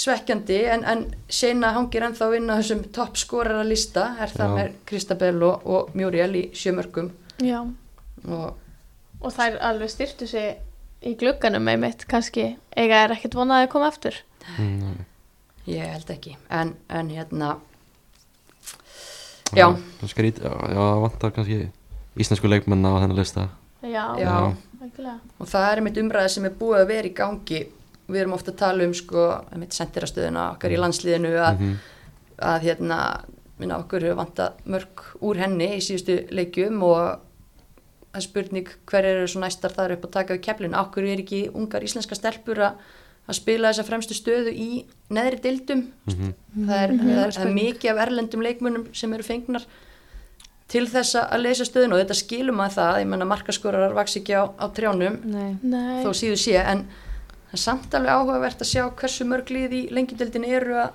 svekkjandi 0.00 0.58
en, 0.70 0.86
en 0.86 1.04
sena 1.32 1.74
hangir 1.76 2.06
ennþá 2.06 2.30
inn 2.38 2.50
á 2.52 2.56
þessum 2.60 2.82
toppskorara 2.96 3.62
lista. 3.66 4.10
Er 4.20 4.32
það 4.32 4.50
Já. 4.50 4.56
með 4.58 4.74
Kristabel 4.88 5.36
og, 5.44 5.68
og 5.68 5.94
Muriel 5.98 6.32
í 6.40 6.44
sjömörkum 6.56 7.12
Já, 7.40 7.62
og 8.28 8.58
og 9.20 9.34
þær 9.36 9.58
alveg 9.70 9.92
styrtu 9.92 10.28
sig 10.28 10.60
í 11.06 11.14
glugganum 11.20 11.64
með 11.64 11.78
mitt 11.84 12.04
kannski. 12.10 12.56
Eiga 12.76 13.04
er 13.04 13.14
ekkert 13.16 13.34
vonaði 13.38 13.66
að 13.66 13.72
koma 13.72 13.88
aftur? 13.88 14.16
Mm, 14.58 14.78
nei. 14.80 15.06
ég 15.66 15.86
held 15.94 16.10
ekki. 16.10 16.36
En, 16.50 16.74
en 16.88 17.10
hérna 17.12 17.56
Já. 19.56 19.66
það 20.00 20.10
skrít, 20.12 20.38
já, 20.42 20.50
já, 20.70 20.78
það 20.78 21.00
vantar 21.04 21.32
kannski 21.34 21.58
íslensku 22.20 22.50
leikmenn 22.50 22.86
á 22.86 22.92
þennan 23.02 23.18
lista. 23.18 23.48
Já, 23.82 24.04
Já. 24.20 24.34
algjörlega. 24.80 25.16
Og 25.40 25.48
það 25.50 25.66
er 25.70 25.80
einmitt 25.82 26.00
umræði 26.02 26.32
sem 26.36 26.46
er 26.46 26.54
búið 26.60 26.82
að 26.84 26.90
vera 26.92 27.08
í 27.10 27.14
gangi. 27.16 27.60
Við 28.10 28.20
erum 28.24 28.34
ofta 28.36 28.52
að 28.52 28.60
tala 28.62 28.86
um 28.86 28.94
sko 28.94 29.24
einmitt 29.54 29.74
sendirastöðuna 29.76 30.44
okkar 30.54 30.74
í 30.74 30.78
landsliðinu 30.80 31.32
að, 31.38 31.58
Mhm. 31.60 31.74
að 32.42 32.60
hérna 32.66 33.00
minna 33.58 33.78
okkur 33.78 34.00
hefur 34.06 34.16
vantað 34.24 34.52
mörg 34.66 35.02
úr 35.20 35.36
henni 35.36 35.68
í 35.76 35.80
síðustu 35.84 36.16
leikjum 36.30 36.82
og 36.82 37.20
það 38.12 38.20
er 38.20 38.26
spurning 38.26 38.68
hver 38.90 39.04
eru 39.06 39.26
svo 39.30 39.40
næstar 39.44 39.72
þar 39.76 39.92
upp 39.96 40.04
að 40.08 40.10
taka 40.16 40.34
við 40.34 40.42
keflin 40.48 40.74
okkur 40.74 41.04
er 41.06 41.20
ekki 41.22 41.42
ungar 41.54 41.84
íslenska 41.86 42.14
stelpur 42.18 42.58
að, 42.58 42.80
að 43.30 43.34
spila 43.38 43.70
þessa 43.70 43.84
fremstu 43.86 44.14
stöðu 44.18 44.50
í 44.54 44.84
neðri 45.14 45.38
deildum 45.44 45.84
Mhm. 46.06 46.32
það, 46.66 46.82
er, 46.82 46.92
Mhm. 46.92 47.06
það, 47.14 47.22
er, 47.26 47.30
það 47.36 47.46
er 47.46 47.54
mikið 47.54 47.90
af 47.92 48.02
erlendum 48.06 48.42
leikmunum 48.42 48.88
sem 48.94 49.12
eru 49.14 49.22
fengnar 49.22 49.64
til 50.70 50.86
þess 50.86 51.14
að 51.18 51.40
leysa 51.42 51.64
stöðun 51.66 51.92
og 51.94 52.00
þetta 52.02 52.14
skilum 52.14 52.60
að 52.62 52.74
það, 52.78 52.98
ég 53.02 53.06
menna 53.10 53.24
markaskorar 53.26 53.94
vaks 53.94 54.16
ekki 54.20 54.34
á, 54.38 54.42
á 54.58 54.66
trjánum 54.74 55.16
Nei. 55.24 55.56
Nei, 55.62 56.04
þó 56.04 56.10
síður 56.14 56.38
sé 56.38 56.56
en 56.62 56.84
það 57.50 57.54
er 57.54 57.58
samt 57.58 57.94
alveg 57.94 58.10
áhugavert 58.14 58.60
að 58.62 58.70
sjá 58.70 58.84
hversu 58.94 59.24
mörg 59.26 59.50
lið 59.50 59.72
í 59.72 59.80
lengjudeldin 59.90 60.44
eru 60.46 60.74
að 60.74 60.90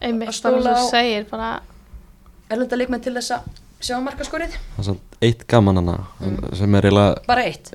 einmitt 0.00 0.28
að 0.30 0.38
stóla 0.38 0.74
á- 0.78 0.90
segir 0.90 1.24
bara, 1.30 1.60
erlenda 2.50 2.76
leikmenn 2.76 3.02
til 3.02 3.14
þess 3.14 3.30
að 3.34 3.42
sjá 3.84 3.98
markaskorið 4.02 4.54
það 4.56 4.78
er 4.82 4.86
samt 4.90 5.16
eitt 5.26 5.46
gaman 5.50 5.76
hana 5.82 5.96
Mm. 6.20 6.38
sem 6.56 6.74
er 6.74 6.86
eiginlega 6.88 7.26
bara 7.26 7.44
eitt. 7.44 7.70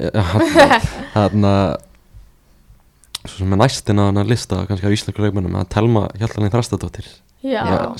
Þarna 1.13 1.51
svo 3.27 3.37
sem 3.43 3.53
er 3.53 3.59
næstin 3.61 4.01
á 4.01 4.03
hana 4.09 4.23
lista 4.25 4.63
kannski 4.65 4.89
á 4.89 4.93
íslensku 4.95 5.21
leikmennum 5.21 5.59
að 5.61 5.69
Telma 5.75 6.07
Hjaltalín 6.17 6.49
Þrastadóttir 6.53 7.05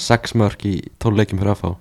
sex 0.02 0.34
mörg 0.38 0.66
í 0.70 0.76
tól 1.02 1.14
leikjum 1.18 1.40
fyrir 1.42 1.56
FH 1.56 1.76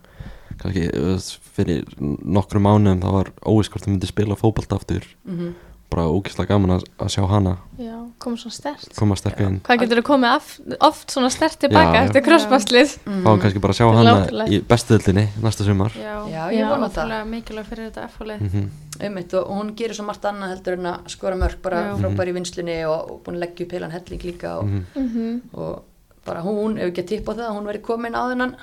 kannski 0.61 0.87
veist, 0.93 1.39
fyrir 1.57 1.85
nokkrum 2.01 2.65
mánuðum 2.69 3.01
það 3.05 3.17
var 3.17 3.33
óvísk 3.49 3.73
hvort 3.75 3.87
það 3.87 3.95
myndi 3.95 4.09
spila 4.11 4.37
fótbalta 4.37 4.77
aftur. 4.81 5.07
Mm 5.25 5.55
bara 5.91 6.07
ógeðslega 6.11 6.53
gaman 6.55 6.77
að, 6.77 6.85
að 7.03 7.09
sjá 7.15 7.23
hana 7.31 7.55
já, 7.81 7.97
koma 8.23 8.41
svo 8.41 8.51
stert 8.55 8.93
koma 8.99 9.17
sterk 9.19 9.41
inn. 9.45 9.57
Hvað 9.67 9.83
getur 9.85 10.01
þú 10.01 10.05
komið 10.11 10.37
af, 10.37 10.51
oft 10.91 11.15
svona 11.15 11.31
stert 11.35 11.59
tilbaka 11.65 11.97
Já, 11.97 12.05
eftir 12.07 12.25
crossbastlið? 12.27 12.95
fáum 13.07 13.41
kannski 13.43 13.63
bara 13.65 13.75
að 13.75 13.81
sjá 13.81 13.89
hana 13.89 14.15
látilegt. 14.21 14.53
í 14.55 14.61
bestuðildinni 14.71 15.27
næsta 15.43 15.67
sumar. 15.67 15.97
Já, 15.99 16.15
Já, 16.31 16.43
ég 16.55 16.71
vona 16.71 16.91
það. 16.95 17.17
mikilvæg 17.35 17.67
fyrir 17.73 17.91
þetta 17.91 18.07
F-fólið. 18.11 18.47
mm 18.47 18.71
einmitt 19.01 19.33
og 19.35 19.49
hún 19.49 19.71
gerir 19.77 19.97
svo 19.97 20.05
margt 20.05 20.27
annað 20.29 20.55
heldur 20.55 20.75
en 20.77 20.89
að 20.93 21.07
skora 21.15 21.39
mörg 21.41 21.61
bara 21.65 21.85
Já. 21.87 21.93
frábær 22.03 22.29
í 22.29 22.35
vinslinni 22.37 22.75
og, 22.89 23.13
og 23.15 23.23
búin 23.25 23.39
að 23.39 23.47
leggja 23.47 23.67
upp 23.67 23.73
heilan 23.77 23.95
helling 23.95 24.27
líka 24.27 24.59
og, 24.59 24.65
-hmm. 24.69 24.85
Mm 24.97 25.41
og 25.55 25.85
bara 26.27 26.43
hún, 26.45 26.79
ef 26.79 26.91
ekki 26.91 27.03
að 27.03 27.09
tippa 27.09 27.33
á 27.33 27.39
það 27.39 27.55
hún 27.57 27.69
verið 27.71 27.83
komin 27.83 28.15
á 28.15 28.23
þennan 28.29 28.55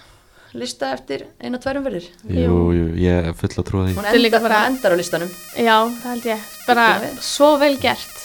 lista 0.57 0.89
eftir 0.95 1.25
eina 1.39 1.59
tværum 1.61 1.85
verðir 1.85 2.07
jú, 2.27 2.57
jú, 2.75 2.85
ég 3.01 3.29
er 3.29 3.35
full 3.38 3.51
að 3.53 3.67
trúa 3.69 3.85
því. 3.88 3.95
Hún, 3.97 4.07
er 4.09 4.19
líka 4.21 4.39
bara- 4.43 4.63
endar 4.69 4.93
á 4.93 4.97
listanum. 4.99 5.31
Já, 5.55 5.77
það 6.01 6.09
held 6.13 6.27
ég, 6.31 6.45
bara 6.67 6.88
svo 7.21 7.49
vel 7.61 7.77
gert. 7.81 8.17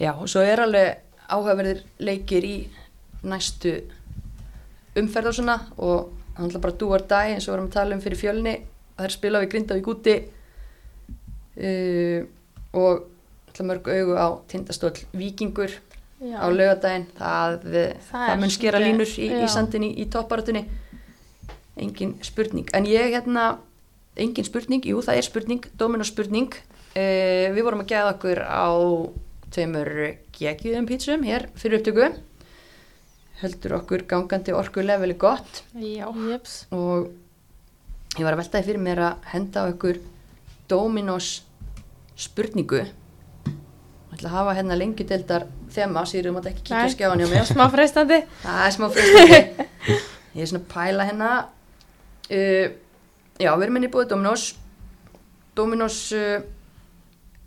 Já, 0.00 0.12
og 0.14 0.28
svo 0.28 0.42
er 0.42 0.62
alveg 0.64 0.98
áhugaverðir 1.30 1.82
leikir 2.04 2.44
í 2.44 2.54
næstu 3.24 3.76
umferð 4.98 5.30
og 5.32 5.34
svona 5.38 5.58
og 5.78 6.12
er 6.36 6.44
alltaf 6.44 6.62
bara 6.66 6.78
dúar 6.78 7.06
dag 7.08 7.30
eins 7.32 7.46
og 7.48 7.52
við 7.52 7.56
vorum 7.56 7.70
að 7.70 7.76
tala 7.78 7.94
um 7.96 8.02
fyrir 8.04 8.20
fjölni. 8.20 8.54
Það 8.98 9.08
er 9.08 9.14
spilað 9.16 9.44
við 9.44 9.52
Grindavík 9.54 9.88
úti 9.90 10.16
uh, 11.58 12.20
og 12.74 13.04
alltaf 13.48 13.66
mörg 13.66 13.88
augu 13.90 14.14
á 14.18 14.26
tindastóll 14.50 14.98
Víkingur 15.14 15.70
Já, 16.24 16.38
á 16.40 16.46
laugadaginn 16.48 17.06
það, 17.18 17.58
það, 18.08 18.22
Það 18.28 18.40
mun 18.40 18.52
skera 18.54 18.80
línur 18.80 19.10
í, 19.18 19.26
í 19.28 19.42
já. 19.42 19.48
sandinni 19.50 19.90
í 20.00 20.06
topparatunni 20.10 20.62
engin 21.80 22.14
spurning. 22.22 22.68
En 22.76 22.86
ég 22.88 23.14
hérna, 23.14 23.58
engin 24.16 24.46
spurning 24.46 24.84
jú 24.86 25.02
það 25.04 25.20
er 25.20 25.26
spurning, 25.26 25.66
Dominos 25.78 26.12
spurning. 26.12 26.54
Uh, 26.94 27.50
við 27.54 27.64
vorum 27.66 27.82
að 27.82 27.90
geða 27.90 28.12
okkur 28.14 28.40
á 28.46 28.66
tveimur 29.54 29.90
geggjum 30.34 30.86
pítsum 30.86 31.26
hér 31.26 31.48
fyrir 31.58 31.80
upptöku. 31.80 32.10
Heldur 33.42 33.78
okkur 33.80 34.04
gangandi 34.10 34.54
orku 34.54 34.82
leveli 34.84 35.16
gott. 35.18 35.64
Já. 35.74 36.06
Jeps. 36.30 36.64
og 36.70 37.10
ég 38.14 38.22
var 38.22 38.36
að 38.36 38.44
veltaði 38.44 38.68
fyrir 38.68 38.82
mér 38.82 39.02
að 39.08 39.32
henda 39.32 39.66
á 39.66 39.70
ykkur 39.72 39.98
Dominos 40.70 41.42
spurningu. 42.14 42.84
Ég 42.84 44.14
ætla 44.14 44.30
að 44.30 44.36
hafa 44.36 44.54
hérna 44.54 44.78
lengjudeldar 44.78 45.48
þema, 45.74 46.04
síður 46.06 46.30
um 46.30 46.38
að 46.38 46.52
ekki 46.52 46.68
kíkja 46.68 46.92
skjáðan 46.94 47.24
hjá 47.24 47.30
mér. 47.32 47.48
Smá 47.50 47.64
freistandi 47.72 48.20
Það 48.44 48.60
er 48.62 48.74
smá 48.76 48.86
fristandi 48.94 49.40
Ég 50.34 50.44
er 50.44 50.50
svona 50.50 50.62
að 50.62 50.68
pæla 50.70 51.06
hérna 51.08 51.30
uh, 52.30 52.66
Já, 53.42 53.50
við 53.58 53.64
erum 53.66 53.78
inn 53.80 53.86
í 53.88 53.90
búið 53.90 54.10
Dominos. 54.12 54.44
Dominos 55.58 55.98
uh, 56.14 56.38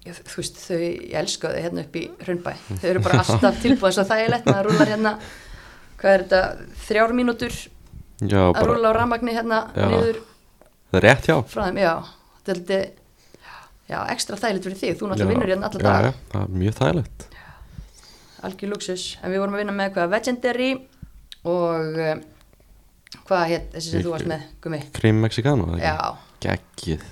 já, 0.03 0.11
Þú 0.17 0.35
veist, 0.41 0.59
þau, 0.65 0.77
ég 0.83 1.15
elska 1.21 1.53
þau 1.53 1.61
hérna 1.63 1.83
upp 1.85 1.95
í 1.99 2.03
Hraunbæ. 2.25 2.53
Þau 2.81 2.87
eru 2.91 3.03
bara 3.05 3.21
alltaf 3.23 3.59
tilbúið 3.63 3.97
Svo 3.97 4.05
það 4.09 4.23
er 4.25 4.33
lett 4.35 4.47
með 4.49 4.59
að 4.59 4.67
rúla 4.69 4.87
hérna 4.91 5.15
Hvað 5.97 6.13
er 6.13 6.23
þetta, 6.27 6.43
þrjár 6.87 7.15
mínútur 7.17 7.55
Já, 8.21 8.41
að 8.49 8.53
bara, 8.59 8.69
rúla 8.73 8.91
á 8.91 8.97
ramagni 8.97 9.33
hérna 9.35 9.63
Já. 9.73 9.87
niður. 9.93 10.21
Það 10.91 10.99
er 10.99 11.05
rétt 11.07 11.27
hjá. 11.29 11.35
Frá 11.51 11.63
þeim 11.67 11.79
Já, 11.83 11.93
þetta 12.47 12.77
er 12.81 12.87
Já, 13.87 14.01
ekstra 14.11 14.35
þægilegt 14.35 14.65
fyrir 14.67 14.79
þig, 14.81 14.95
þú 14.99 15.07
náttúrulega 15.07 15.23
Já, 15.23 15.31
vinnur 15.31 15.51
hérna 15.53 15.67
alla 15.69 15.79
já, 15.79 15.85
dag 15.87 16.05
já, 16.07 16.15
það 16.33 16.41
er 16.41 16.55
mjög 16.59 16.73
þægilegt. 16.81 17.25
Algjör 18.47 18.71
luxus, 18.73 19.03
en 19.23 19.31
við 19.31 19.39
vorum 19.41 19.55
að 19.55 19.61
vinna 19.63 19.75
með 19.77 19.93
hvað 19.95 20.11
Legendary 20.11 20.67
og 21.47 21.95
uh, 22.03 22.17
hvað 23.27 23.45
hétt 23.51 23.69
þessi 23.75 23.91
sem 23.93 24.03
þú 24.05 24.11
varst 24.15 24.29
með, 24.29 24.41
Gumi 24.63 24.79
Cream 24.97 25.21
Mexicano, 25.23 25.67
Já, 25.79 25.93
ekki? 25.95 26.47
Geggið, 26.47 27.05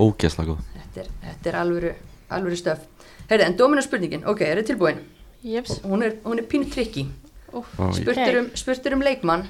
ógeðslega 0.00 0.52
góð. 0.52 0.60
Þetta 0.76 1.00
er, 1.04 1.08
þetta 1.24 1.50
er 1.52 1.58
alvöru, 1.60 1.92
alvöru 2.36 2.58
stöf. 2.60 2.84
Heyrðu, 3.30 3.46
en 3.46 3.56
dóminu 3.58 3.82
spurningin, 3.86 4.24
ok, 4.30 4.40
er 4.46 4.60
þið 4.60 4.68
tilbúin? 4.72 5.00
Jeps. 5.46 5.78
Hún 5.86 6.02
er, 6.04 6.18
hún 6.24 6.38
er 6.42 6.46
pínu 6.50 6.68
trikki 6.70 7.06
Vá, 7.50 7.62
ég- 7.88 7.96
Spurtur 8.02 8.36
um, 8.42 8.48
spurtur 8.54 8.94
um 8.94 9.00
leikmann. 9.02 9.46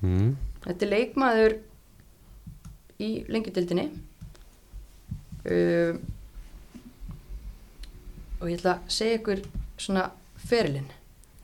Mm, 0.00 0.30
Þetta 0.64 0.86
er 0.86 0.92
leikmaður 0.94 1.56
í 3.04 3.08
lengjudildinni 3.28 3.88
um, 5.50 5.98
og 8.40 8.48
ég 8.50 8.58
ætla 8.58 8.76
að 8.78 8.92
segja 8.96 9.18
ykkur 9.18 9.42
svona 9.80 10.06
ferilinn 10.48 10.86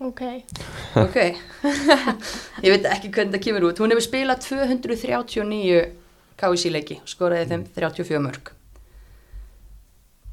ok, 0.01 0.22
ok. 1.01 1.18
Ég 2.64 2.72
veit 2.72 2.89
ekki 2.93 3.12
hvernig 3.12 3.36
það 3.36 3.44
kemur 3.48 3.68
út. 3.70 3.82
Hún 3.82 3.93
hefur 3.94 4.09
spilað 4.09 4.47
239 4.48 5.85
KSI 6.40 6.72
leiki 6.72 7.02
og 7.02 7.12
skoraði 7.12 7.52
þeim 7.52 7.68
34 7.77 8.24
mörg 8.24 8.56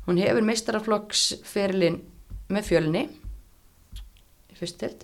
hún 0.08 0.20
hefur 0.24 0.46
meistaraflokks 0.48 1.24
ferilinn 1.44 2.00
með 2.48 2.70
fjölni. 2.70 3.04
Í 4.48 4.56
fyrst 4.56 4.80
telt 4.80 5.04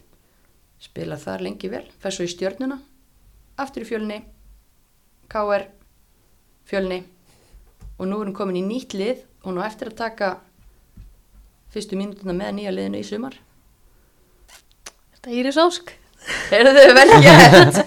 spilað 0.83 1.25
þar 1.27 1.43
lengi 1.43 1.71
vel. 1.71 1.83
Fer 1.99 2.15
svo 2.15 2.27
í 2.27 2.31
stjörnuna. 2.31 2.79
Aftur 3.59 3.83
í 3.83 3.89
fjölni. 3.89 4.21
KR 5.31 5.67
fjölni. 6.69 7.01
Og 7.99 8.07
nú 8.07 8.21
er 8.21 8.29
hún 8.29 8.37
komin 8.37 8.61
í 8.61 8.65
nýtt 8.65 8.95
lið. 8.95 9.25
Hún 9.43 9.59
á 9.59 9.67
eftir 9.67 9.91
að 9.91 9.99
taka 9.99 10.29
fyrstu 11.75 11.99
mínútuna 11.99 12.35
með 12.37 12.55
nýja 12.59 12.75
liðinu 12.75 13.03
í 13.03 13.07
sumar 13.07 13.35
þetta 15.23 15.31
er 15.31 15.39
Íris 15.39 15.59
Ósk. 15.63 15.93
Heyrðu 16.51 16.73
þau 16.75 16.93
vel 16.99 17.09
gert? 17.23 17.79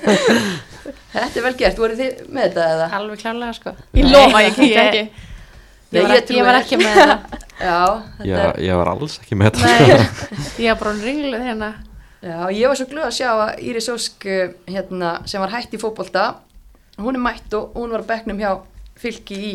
Þetta 1.17 1.41
er 1.41 1.45
vel 1.47 1.55
gert, 1.57 1.79
voru 1.81 1.97
þið 1.97 2.19
með 2.29 2.43
þetta 2.51 2.65
eða? 2.75 2.87
Alveg 2.99 3.21
klálega 3.23 3.55
sko. 3.57 3.73
Ég 3.97 4.09
lofa, 4.13 4.43
ég 4.45 4.59
ekki. 4.83 5.05
Nei, 5.87 6.01
Ég 6.01 6.03
var, 6.03 6.17
ég 6.17 6.25
trúi 6.27 6.37
ég 6.37 6.47
var 6.49 6.59
ekki 6.59 6.79
með 6.81 6.97
það. 6.99 7.13
Já, 7.67 7.77
þetta 8.19 8.27
ég, 8.29 8.41
er, 8.43 8.59
ég 8.67 8.81
var 8.81 8.91
alls 8.91 9.15
ekki 9.23 9.39
með 9.39 9.55
þetta 9.55 9.71
Nei, 9.71 10.27
ég 10.67 10.73
var 10.73 10.81
bara 10.83 10.95
ringluð 10.99 11.45
hérna. 11.47 11.71
Já, 12.27 12.39
ég 12.53 12.67
var 12.69 12.81
svo 12.81 12.89
glöð 12.91 13.07
að 13.07 13.15
sjá 13.17 13.29
að 13.33 13.63
Íris 13.71 13.89
Ósk 13.93 14.27
uh, 14.29 14.43
hérna, 14.69 15.13
sem 15.31 15.41
var 15.45 15.55
hætt 15.55 15.77
í 15.77 15.81
fótbolta 15.81 16.27
hún 17.01 17.17
er 17.17 17.23
mætt 17.23 17.55
og 17.57 17.77
hún 17.77 17.93
var 17.95 18.03
að 18.05 18.11
bekknum 18.11 18.41
hjá 18.41 18.51
fylki 18.99 19.37
í 19.37 19.53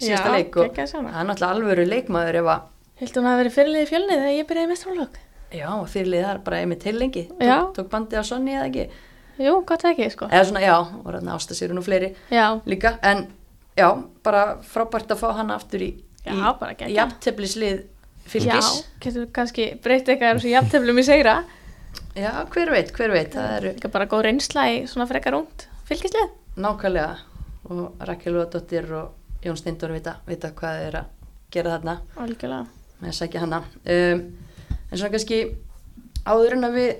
síðasta 0.00 0.30
Já, 0.30 0.34
leik 0.38 0.58
og 0.62 0.74
það 0.78 0.94
er 1.10 1.28
náttúrulega 1.28 1.52
alvöru 1.52 1.86
leikmaður 1.90 2.40
ef 2.40 2.50
að 2.54 2.66
Hildur 3.02 3.22
hún 3.22 3.30
að 3.30 3.40
verið 3.42 3.56
fyrirlið 3.58 3.84
í 3.84 3.90
fjölni 3.90 4.16
þegar 4.16 4.34
ég 4.34 4.48
byrjaði 4.50 4.70
mestralokk? 4.70 5.23
Já, 5.54 5.68
fyrirlið 5.94 6.24
það 6.24 6.32
er 6.34 6.42
bara 6.46 6.60
einmitt 6.62 6.82
til 6.84 6.94
lengi 6.98 7.24
tók, 7.40 7.72
tók 7.78 7.88
bandið 7.92 8.20
á 8.20 8.24
Sonni 8.26 8.54
eða 8.58 8.68
ekki 8.70 8.86
Jú, 9.34 9.54
gott 9.66 9.82
ekki, 9.88 10.06
sko. 10.14 10.28
eða 10.30 10.44
svona, 10.46 10.60
já, 10.62 10.74
og 10.78 11.08
þarna 11.10 11.34
ásta 11.34 11.56
sér 11.58 11.72
og 11.74 11.82
fleiri 11.86 12.12
Já, 12.30 12.60
líka, 12.70 12.92
en 13.02 13.24
já, 13.76 13.88
bara 14.22 14.44
frábært 14.62 15.10
að 15.10 15.18
fá 15.24 15.32
hann 15.40 15.50
aftur 15.50 15.82
í, 15.82 15.90
Já, 16.24 16.32
í 16.32 16.38
bara 16.60 16.74
geggjað. 16.78 16.94
jafnteflislið 16.98 17.80
fylgis 18.30 18.68
já, 18.70 18.84
getur 19.04 19.26
kannski 19.34 19.66
breytt 19.84 20.08
eitthvað 20.08 20.38
þessu 20.38 20.52
jafnteflum 20.54 20.98
í 21.02 21.04
segra. 21.04 21.34
Já, 22.16 22.30
hver 22.54 22.70
veit, 22.72 22.92
hver 22.94 23.10
veit, 23.12 23.34
það 23.34 23.56
eru 23.58 23.72
Líka 23.74 23.90
bara 23.92 24.06
góð 24.08 24.22
reynsla 24.28 24.68
í 24.70 24.78
svona 24.88 25.08
frekar 25.10 25.34
út 25.36 25.66
fylgislið. 25.90 26.30
nákvæmlega 26.56 27.18
og 27.74 28.06
Rakel 28.06 28.32
Lóðdóttir 28.38 28.86
og 28.94 29.42
Jón 29.44 29.58
Steindur 29.58 29.92
vita, 29.92 30.14
vita 30.30 30.50
hvað 30.56 30.86
eru 30.86 31.02
að 31.02 31.10
gera 31.52 31.74
þarna 31.74 31.98
Algjörlega. 32.22 32.66
með 33.02 33.10
að 33.10 33.18
sækja 33.18 33.40
hana 33.44 33.60
um, 33.84 34.22
en 34.94 35.00
svona 35.00 35.12
kannski 35.14 35.40
áður 36.24 36.56
en 36.56 36.68
að 36.68 36.78
við 36.78 36.90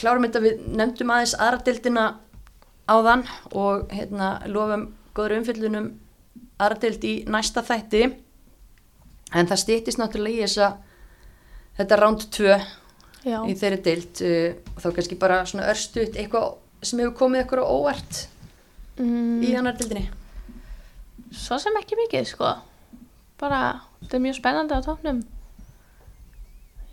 klárum 0.00 0.24
þetta 0.26 0.42
við 0.42 0.64
nefndum 0.80 1.12
aðeins 1.14 1.34
aðra 1.38 1.60
dildina 1.66 2.06
áðan 2.90 3.26
og 3.52 3.92
hérna 3.94 4.30
lofum 4.50 4.88
góður 5.14 5.36
umfyllunum 5.38 5.92
aðra 6.58 6.80
dild 6.82 7.06
í 7.06 7.14
næsta 7.30 7.62
þætti 7.66 8.02
en 9.34 9.50
það 9.50 9.62
stýttist 9.62 10.00
náttúrulega 10.00 10.40
í 10.40 10.48
þessa 10.48 10.72
þetta 11.78 12.00
round 12.00 12.26
2 12.34 12.58
Já, 13.24 13.38
í 13.48 13.54
þeirri 13.56 13.80
dild 13.86 14.24
og 14.74 14.82
þá 14.82 14.90
kannski 14.98 15.20
bara 15.20 15.44
svona 15.48 15.70
örstuðt 15.72 16.18
eitthvað 16.18 16.50
sem 16.84 17.00
hefur 17.00 17.16
komið 17.22 17.54
á 17.56 17.64
óvart 17.64 18.26
mm, 18.98 19.40
í 19.46 19.54
annar 19.56 19.78
dildinni 19.78 20.10
svo 21.34 21.58
sem 21.60 21.76
ekki 21.80 21.98
mikið, 21.98 22.28
sko. 22.30 22.50
Bara, 23.40 23.60
þetta 24.02 24.18
er 24.18 24.24
mjög 24.26 24.38
spennandi 24.38 24.78
á 24.78 24.80
tóknum. 24.84 25.22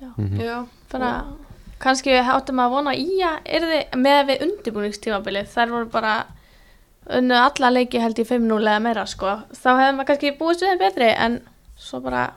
Mhm. 0.01 0.39
Já, 0.41 0.67
Bara, 0.91 1.09
kannski 1.79 2.11
áttum 2.17 2.59
að 2.59 2.71
vona 2.73 2.93
í 2.97 3.21
að 3.23 3.39
er 3.45 3.61
þið 3.69 3.97
með 4.01 4.21
við 4.27 4.41
undirbúningstímabilið. 4.47 5.47
Þær 5.53 5.69
voru 5.69 5.89
bara 5.93 6.25
unnu 7.09 7.35
alla 7.35 7.69
leiki 7.71 8.01
held 8.01 8.19
í 8.19 8.25
5-0 8.25 8.67
eða 8.67 8.81
meira, 8.81 9.05
sko. 9.05 9.37
Þá 9.53 9.69
hefði 9.79 9.95
maður 9.95 10.07
kannski 10.11 10.37
búist 10.37 10.61
við 10.61 10.69
þeim 10.73 10.79
betri, 10.79 11.09
en 11.17 11.41
svo 11.77 12.01
bara 12.01 12.33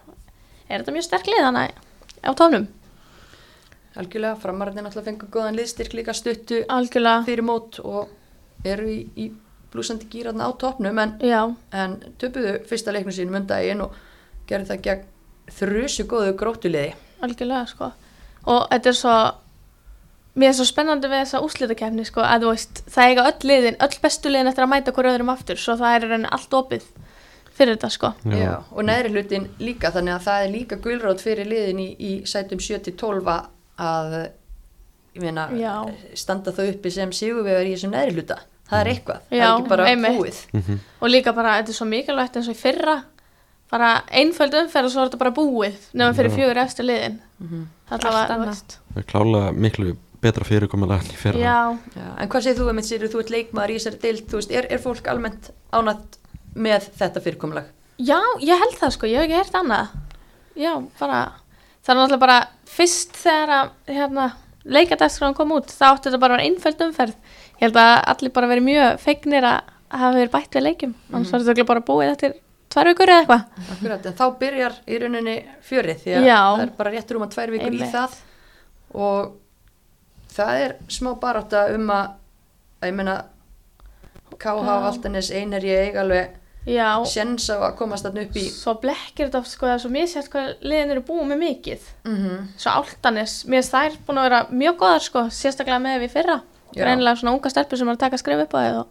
er 0.68 0.80
þetta 0.80 0.94
mjög 0.96 1.06
sterk 1.08 1.26
lið 1.26 1.44
þannig 1.44 1.70
á 2.24 2.30
tóknum. 2.32 2.66
algjörlega, 3.94 4.36
framarðin 4.42 4.84
náttúrulega 4.84 5.06
fengur 5.06 5.28
góðan 5.30 5.54
liðstyrk 5.58 5.92
líka 5.94 6.14
stuttu 6.16 6.64
Algjörlega, 6.68 7.24
fyrir 7.28 7.44
mót 7.46 7.78
og 7.84 8.08
eru 8.66 8.88
í, 8.90 9.04
í 9.14 9.28
blúsandi 9.74 10.08
gýraðna 10.10 10.48
á 10.48 10.52
topnum 10.58 10.98
en, 10.98 11.14
en 11.74 11.96
töpuðu 12.18 12.56
fyrsta 12.66 12.94
leiknum 12.94 13.14
sínum 13.14 13.38
um 13.38 13.46
daginn 13.46 13.84
og 13.84 13.94
gerði 14.48 14.70
það 14.72 14.82
gegn 14.88 15.04
þrjusu 15.54 16.06
góðu 16.10 16.34
gróttuliði 16.40 16.94
algjörlega 17.26 17.66
sko 17.72 17.90
og 18.46 18.68
þetta 18.70 18.92
er 18.92 18.98
svo 19.00 19.14
mér 20.34 20.50
er 20.50 20.56
svo 20.58 20.66
spennandi 20.66 21.08
við 21.10 21.20
þessa 21.22 21.40
úslitakefni 21.46 22.04
sko 22.08 22.20
að 22.26 22.42
þú 22.44 22.52
veist, 22.54 22.82
það 22.90 23.10
eiga 23.10 23.26
öll 23.30 23.48
liðin 23.50 23.76
öll 23.86 23.98
bestu 24.02 24.32
liðin 24.32 24.50
eftir 24.50 24.64
að 24.66 24.72
mæta 24.74 24.92
hver 24.96 25.08
öðrum 25.12 25.30
aftur 25.34 25.60
svo 25.62 25.76
það 25.78 25.94
er 25.98 26.06
rauninni 26.08 26.32
allt 26.34 26.56
opið 26.58 26.86
fyrir 27.54 27.76
þetta 27.76 27.90
sko 27.94 28.08
Já. 28.34 28.54
og 28.74 28.82
neðri 28.88 29.12
hlutin 29.14 29.44
líka 29.62 29.92
þannig 29.94 30.16
að 30.16 30.24
það 30.26 30.44
er 30.46 30.50
líka 30.56 30.76
gulrót 30.82 31.22
fyrir 31.22 31.46
liðin 31.46 31.78
í, 31.84 31.88
í 32.02 32.10
sætum 32.26 32.58
7-12 32.58 33.30
að 33.78 34.16
ég 35.14 35.22
meina, 35.22 35.44
Já. 35.54 35.76
standa 36.18 36.50
þau 36.50 36.66
uppi 36.72 36.90
sem 36.90 37.12
sigurvegar 37.14 37.62
í 37.70 37.76
þessum 37.76 37.94
neðri 37.94 38.16
hluta 38.18 38.40
það 38.66 38.80
er 38.80 38.90
eitthvað, 38.90 39.22
það 39.30 39.38
Já, 39.38 39.44
er 39.46 39.54
ekki 39.60 39.70
bara 39.70 39.86
búið 40.18 40.38
Mhm. 40.58 40.78
og 41.00 41.08
líka 41.14 41.32
bara, 41.36 41.54
þetta 41.62 41.70
er 41.70 41.78
svo 41.78 41.86
mikilvægt 41.86 42.36
eins 42.40 42.48
og 42.50 42.56
í 42.56 42.62
fyrra 42.64 42.96
bara 43.74 43.90
einföld 44.22 44.54
umferð 44.62 44.88
og 44.88 44.94
svo 44.94 45.02
er 45.04 45.10
þetta 45.10 45.22
bara 45.24 45.34
búið 45.36 45.78
nefnum 45.92 46.16
fyrir 46.20 46.34
fjögur 46.38 46.60
eftir 46.64 46.86
liðin. 46.88 47.20
Mhm. 47.42 47.62
það 47.90 47.94
Allt 47.98 48.04
var, 48.08 48.28
þú 48.30 48.34
annað. 48.38 48.74
Það 48.94 49.00
er 49.02 49.08
klálega 49.12 49.52
miklu 49.66 49.94
betra 50.24 50.44
fyrirkomulega 50.48 51.02
enn 51.04 51.12
í 51.12 51.18
fyrra. 51.20 51.40
Já, 51.42 51.56
Já, 51.98 52.06
en 52.22 52.28
hvað 52.32 52.44
segir 52.46 52.60
þú 52.62 52.68
um 52.70 52.78
þetta, 52.80 53.08
þú 53.12 53.20
ert 53.20 53.32
leikmaður 53.34 53.72
í 53.74 53.78
þessari 53.78 53.98
deild, 54.04 54.22
þú 54.30 54.38
veist, 54.40 54.52
er, 54.56 54.68
er 54.72 54.80
fólk 54.80 55.10
almennt 55.12 55.50
ánætt 55.74 56.18
með 56.54 56.86
þetta 57.00 57.20
fyrirkomulag? 57.26 57.66
já, 57.98 58.18
ég 58.42 58.58
held 58.58 58.78
það 58.80 58.94
sko, 58.96 59.06
ég 59.06 59.20
hef 59.20 59.26
ekki 59.28 59.36
hert 59.38 59.58
annað. 59.58 59.92
Já, 60.58 60.72
bara 60.98 61.18
það 61.84 61.92
er 61.92 61.98
náttúrulega 61.98 62.22
bara 62.24 62.38
fyrst 62.74 63.18
þegar 63.20 63.52
að 63.58 63.70
hérna, 63.98 64.24
leikadagskráin 64.64 65.36
kom 65.36 65.52
út 65.54 65.68
þá 65.70 65.84
átti 65.92 66.08
þetta 66.08 66.20
bara 66.22 66.34
að 66.34 66.40
vera 66.40 66.48
einföld 66.48 66.84
umferð. 66.88 67.14
Ég 67.58 67.66
held 67.66 67.78
að 67.82 67.92
allir 68.14 68.32
bara 68.34 68.50
verið 68.50 68.66
mjög 68.70 69.00
feignir 69.04 69.44
að 69.50 69.60
hafa 69.94 70.14
verið 70.16 70.32
bætt 70.32 70.56
við 70.56 70.66
leikjum. 70.68 70.94
Annars 71.12 71.34
var 71.34 71.44
þetta 71.44 71.68
bara 71.68 71.84
búið 71.84 72.12
eftir 72.14 72.34
tvær 72.74 72.90
vikur 72.90 73.12
eða 73.14 73.22
eitthvað 73.22 73.72
Akkurat, 73.76 74.06
en 74.10 74.18
þá 74.18 74.24
byrjar 74.42 74.78
í 74.90 75.00
rauninni 75.02 75.36
fjörið 75.68 76.04
því 76.04 76.14
að 76.18 76.28
Já. 76.28 76.38
það 76.42 76.62
er 76.66 76.72
bara 76.78 76.94
réttur 76.94 77.20
um 77.20 77.26
að 77.28 77.34
tvær 77.36 77.54
vikur 77.54 77.70
í 77.70 77.80
Einmitt. 77.80 77.94
það 77.94 78.20
og 79.04 79.34
það 80.34 80.62
er 80.66 80.76
smá 80.90 81.12
barátta 81.22 81.66
um 81.74 81.90
að, 81.94 82.08
að 82.82 82.90
ég 82.90 82.96
meina 83.00 83.16
KH 84.34 84.64
Já. 84.66 84.72
Altanes 84.90 85.30
einar 85.30 85.62
ég 85.66 85.88
eiga 85.88 86.02
alveg 86.02 86.40
já, 86.64 86.88
sjens 87.06 87.44
á 87.52 87.60
að 87.60 87.74
komast 87.76 88.06
þarna 88.06 88.22
upp 88.24 88.36
í 88.40 88.44
svo 88.48 88.72
blekkir 88.80 89.26
þetta 89.28 89.40
oft 89.42 89.52
sko 89.52 89.66
það 89.68 89.74
er 89.76 89.82
svo 89.82 89.90
misjætt 89.92 90.30
hvað 90.32 90.46
liðin 90.64 90.94
eru 90.94 91.02
búið 91.04 91.26
með 91.30 91.42
mikið 91.42 91.82
mm 92.08 92.46
svo 92.56 92.72
áltanis, 92.80 93.34
mér 93.44 93.60
finnst 93.60 93.74
þær 93.76 93.98
búin 94.06 94.20
að 94.22 94.26
vera 94.30 94.38
mjög 94.62 94.78
góðar 94.80 95.04
sko, 95.04 95.24
sérstaklega 95.28 95.82
með 95.84 95.98
við 96.06 96.14
fyrra 96.16 96.38
Já. 96.74 96.86
reynilega 96.88 97.20
svona 97.20 97.34
unga 97.36 97.52
stelpur 97.52 97.78
sem 97.78 97.90
er 97.92 97.98
að 97.98 98.02
taka 98.06 98.20
skrif 98.22 98.40
upp 98.46 98.56
á 98.56 98.60
þið 98.64 98.78
og, 98.80 98.88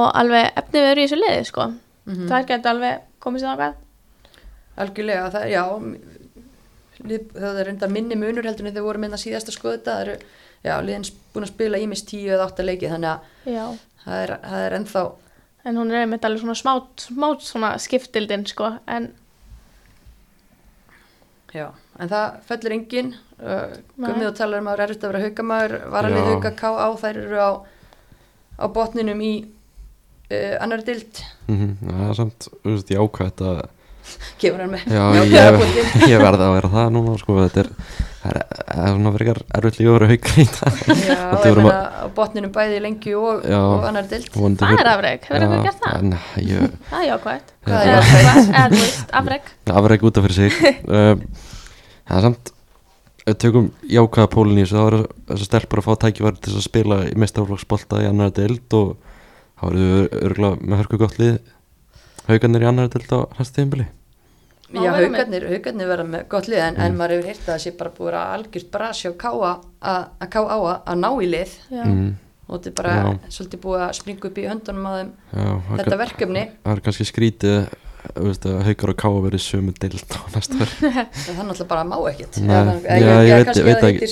og 0.00 0.06
alveg 0.22 0.48
efnið 0.62 0.80
við 0.86 0.90
eru 0.94 1.04
í 1.04 1.06
þessu 1.10 1.20
liði 1.20 1.44
sko, 1.52 1.66
Mhm. 2.08 2.26
þær 2.30 2.48
geta 2.48 2.72
alveg 2.72 3.04
komið 3.20 3.44
sér 3.44 3.54
ákveð 3.54 3.74
algjörlega, 4.78 5.30
það, 5.34 5.44
já 5.52 5.64
það 7.38 7.60
er 7.60 7.68
enda 7.72 7.88
minni 7.90 8.16
munur 8.18 8.46
heldur 8.46 8.66
en 8.66 8.74
þeir 8.74 8.86
voru 8.86 9.02
minna 9.02 9.18
síðast 9.20 9.50
að 9.50 9.56
skoða 9.58 9.76
þetta 9.78 9.94
það 9.94 10.02
eru, 10.06 10.16
já, 10.64 10.74
liðin 10.82 11.06
búin 11.34 11.46
að 11.46 11.52
spila 11.52 11.78
ímis 11.78 12.02
tíu 12.08 12.32
eða 12.34 12.48
átta 12.48 12.66
leiki 12.66 12.90
þannig 12.90 13.10
að 13.12 13.20
það 14.04 14.22
er, 14.24 14.32
það 14.48 14.64
er 14.66 14.76
ennþá 14.80 15.04
en 15.68 15.76
hún 15.76 15.90
er 15.92 16.02
einmitt 16.02 16.24
alveg 16.24 16.42
svona 16.42 16.58
smát, 16.58 17.06
smát 17.08 17.44
svona 17.44 17.70
skiptildin 17.82 18.46
sko, 18.48 18.72
en 18.88 19.10
já, 21.54 21.68
en 21.98 22.08
það 22.10 22.40
fellur 22.48 22.76
engin 22.78 23.12
uh. 23.42 23.76
Gummið 23.98 24.30
og 24.30 24.38
talar 24.38 24.62
um 24.62 24.70
að 24.70 24.74
það 24.74 24.82
er 24.82 24.86
erfitt 24.88 25.04
að 25.04 25.12
vera 25.12 25.24
haukamæður 25.26 25.76
varalið 25.94 26.24
Já. 26.24 26.28
hauka 26.32 26.54
ká 26.58 26.68
á 26.74 26.88
þær 27.02 27.20
eru 27.24 27.38
á, 27.38 27.50
á 28.58 28.64
botninum 28.74 29.22
í 29.22 29.32
uh, 30.32 30.54
annar 30.64 30.84
dild 30.86 31.22
mm 31.48 31.74
það 31.88 32.06
er 32.10 32.16
samt, 32.22 32.48
þú 32.62 32.74
veist, 32.76 32.94
ég 32.94 33.02
ákvæmt 33.04 33.44
að 33.48 33.60
gefur 34.40 34.62
hann 34.62 34.70
með 34.72 34.84
Já, 34.92 35.02
ég, 35.28 35.64
ég 36.12 36.22
verði 36.22 36.46
að 36.46 36.54
vera 36.56 36.70
það 36.72 36.92
núna 36.94 37.16
sko, 37.20 37.36
þetta 37.42 37.62
er, 37.64 37.70
það 38.22 38.30
er, 38.32 38.44
það 38.68 38.84
er 38.84 38.92
svona 38.94 39.12
fyrir 39.16 39.40
erfitt 39.58 39.78
líf 39.80 39.88
að 39.90 39.96
vera 39.98 40.10
haukar 40.12 40.38
í 40.38 40.46
það 40.54 40.78
Já, 40.88 41.18
Þetta 41.32 41.50
ég 41.50 41.58
meina 41.58 41.74
á 41.76 42.06
botninum 42.16 42.54
bæði 42.54 42.82
lengju 42.84 43.20
og, 43.20 43.42
Já. 43.44 43.60
og 43.60 43.88
annar 43.90 44.08
dild 44.12 44.30
það 44.32 44.76
er 44.78 44.92
afreg, 44.94 45.28
hefur 45.28 45.46
eitthvað 45.46 45.66
gert 45.68 45.82
það? 45.84 46.06
Nei, 46.08 46.44
ég, 46.48 46.76
Það 47.68 47.90
er 47.92 47.98
er 48.62 48.76
veist, 48.76 49.16
afreg. 49.20 49.50
afreg 49.82 50.06
út 50.08 50.18
af 50.20 50.24
fyrir 50.28 50.38
sig. 50.38 50.78
Um, 50.88 51.26
það 52.08 52.16
er 52.22 52.26
samt 52.28 52.54
tökum 53.36 53.66
jákvæða 53.84 54.30
pólinn 54.32 54.60
í 54.60 54.64
þessu 54.64 54.78
þá 54.78 54.86
er 54.86 54.96
þess 55.28 55.42
að 55.42 55.48
stelpur 55.50 55.82
að 55.82 55.86
fá 55.88 55.98
tækifæri 56.06 56.40
til 56.46 56.54
að 56.54 56.64
spila 56.64 56.98
í 57.04 57.12
meistarflokksbolta 57.20 58.00
í 58.00 58.08
annar 58.08 58.32
deild 58.32 58.76
og 58.78 58.94
þá 59.58 59.64
eru 59.70 59.86
þau 59.88 60.18
örgulega 60.28 60.60
með 60.68 60.82
hörku 60.82 61.00
gott 61.02 61.18
lið. 61.20 61.38
Haugarnir 62.28 62.64
í 62.64 62.68
annar 62.68 62.90
deild 62.92 63.12
á 63.14 63.18
næsta 63.38 63.56
tíðinbili 63.58 63.86
Má 64.68 64.82
Já, 64.84 64.90
haugarnir, 64.98 65.46
haugarnir 65.48 65.88
verða 65.88 66.04
með 66.12 66.24
gott 66.28 66.48
lið 66.52 66.60
en, 66.60 66.76
en 66.84 66.96
maður 66.98 67.14
hefur 67.16 67.28
heyrt 67.30 67.44
að 67.46 67.52
það 67.54 67.60
sé 67.62 67.70
bara 67.78 67.92
búið 67.96 68.16
að 68.20 68.32
algjört 68.36 68.70
brasi 68.74 69.08
og 69.08 69.14
káa 69.22 69.52
að, 69.80 70.02
að 70.20 70.28
ká 70.34 70.40
á 70.44 70.58
að, 70.58 70.74
ná 71.00 71.08
í 71.24 71.28
lið. 71.32 71.54
Já. 71.72 71.84
mm, 71.88 72.10
og 72.48 72.52
þetta 72.58 72.68
er 72.68 72.76
bara 72.82 72.96
Já. 72.98 73.30
svolítið 73.38 73.62
búið 73.64 73.84
að 73.86 73.94
springa 73.96 74.28
upp 74.28 74.40
í 74.42 74.44
höndunum 74.50 74.88
að 74.90 74.98
þeim. 74.98 75.12
Já, 75.32 75.48
þetta 75.70 75.88
kann- 75.88 76.02
verkefni. 76.02 76.44
það 76.66 76.74
er 76.76 76.84
kannski 76.84 77.08
skrítið 77.08 77.56
að 78.52 78.62
haugar 78.68 78.92
og 78.92 79.00
káa 79.00 79.24
verið 79.24 79.42
sömu 79.46 79.72
deild 79.80 80.04
á 80.12 80.20
næsta 80.36 80.58
verð 80.60 80.84
en 80.84 81.08
það 81.24 81.42
náttúrulega 81.48 81.68
bara 81.72 81.88
má 81.88 81.96
ekkit 82.12 82.38
já, 82.44 82.60
ég 83.24 83.32
veit- 83.32 83.84
ekki. 83.88 84.04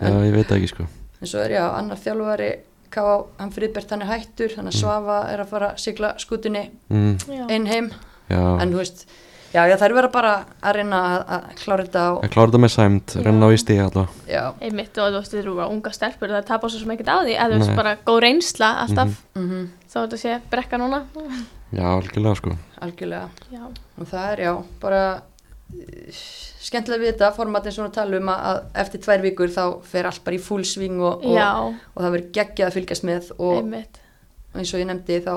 en, 0.00 0.16
ég 0.64 0.72
sko. 0.72 0.88
En 1.22 1.30
svo 1.30 1.44
er 1.44 1.54
já, 1.54 1.62
annar 1.78 2.00
þjálfari 2.00 2.50
ká 2.92 3.02
hann 3.40 3.52
friðbert 3.54 3.90
hann 3.94 4.04
er 4.04 4.10
hættur 4.12 4.52
þannig 4.54 4.74
að 4.74 4.80
Svafa 4.82 5.18
er 5.32 5.42
að 5.44 5.52
fara 5.52 5.72
að 5.72 5.82
sigla 5.84 6.14
skutunni 6.22 6.64
mm, 6.92 7.12
Já. 7.26 7.44
inn 7.56 7.68
heim. 7.70 7.92
Já, 8.30 8.40
en 8.62 8.72
þú 8.72 8.80
veist, 8.80 9.02
já, 9.52 9.62
já 9.68 9.74
það 9.76 9.86
er 9.88 9.94
verið 9.98 10.12
bara 10.14 10.34
að 10.62 10.76
reyna 10.78 11.00
að, 11.08 11.24
að 11.36 11.48
klára 11.62 11.86
þetta 11.88 12.04
og, 12.12 12.20
að 12.24 12.34
klára 12.36 12.50
þetta 12.52 12.60
með 12.64 12.72
sæmt 12.76 13.16
renna 13.26 13.48
á 13.48 13.52
í 13.52 13.58
stíð 13.60 13.82
allavega 13.86 14.32
já, 14.32 14.42
Einmitt 14.68 15.00
og 15.02 15.10
þú 15.10 15.18
veist, 15.18 15.34
þið 15.34 15.42
eru 15.42 15.56
bara 15.58 15.72
unga 15.74 15.92
stelpur 15.96 16.32
það 16.36 16.46
tapar 16.52 16.72
svo 16.72 16.94
ekkert 16.94 17.10
á 17.12 17.18
því, 17.20 17.34
eða 17.34 17.50
þú 17.50 17.58
veist 17.64 17.80
bara 17.82 17.96
góð 18.06 18.20
reynsla 18.26 18.70
alltaf, 18.86 19.18
mhm, 19.36 19.66
þá 19.92 19.98
þetta 20.04 20.22
sé 20.22 20.38
brekka 20.54 20.80
núna. 20.80 21.02
já, 21.72 21.84
algjörlega 21.90 22.38
sko. 22.40 22.56
Algjörlega. 22.82 23.28
Já, 23.52 23.66
og 23.98 24.08
það 24.14 24.32
er 24.32 24.44
já, 24.46 24.52
bara 24.80 25.02
skemmtilega 26.62 27.02
við 27.02 27.10
þetta 27.14 27.30
formatin 27.36 27.74
svona 27.74 27.92
tala 27.94 28.18
um 28.20 28.28
að, 28.32 28.44
að 28.50 28.60
eftir 28.84 29.02
tvær 29.06 29.22
vikur 29.24 29.52
þá 29.54 29.62
fer 29.88 30.08
allt 30.08 30.22
bara 30.26 30.36
í 30.38 30.42
full 30.42 30.64
sving 30.68 31.00
og, 31.02 31.24
og, 31.24 31.74
og 31.94 32.02
það 32.04 32.14
verður 32.16 32.30
geggjað 32.38 32.68
að 32.68 32.76
fylgjast 32.78 33.06
með 33.08 33.32
og 33.38 33.56
einmitt. 33.62 34.00
eins 34.54 34.74
og 34.74 34.82
ég 34.82 34.88
nefndi 34.90 35.18
þá 35.24 35.34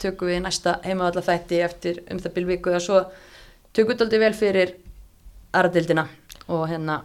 tökum 0.00 0.30
við 0.32 0.42
næsta 0.46 0.78
heimaðalla 0.84 1.22
þætti 1.26 1.62
eftir 1.64 2.02
um 2.10 2.18
það 2.22 2.34
byrj 2.38 2.48
viku 2.54 2.74
og 2.76 2.84
svo 2.84 3.00
tökum 3.76 3.94
við 3.94 4.04
aldrei 4.06 4.22
vel 4.24 4.34
fyrir 4.36 4.74
aðradildina 5.54 6.06
og 6.50 6.66
hérna 6.70 7.00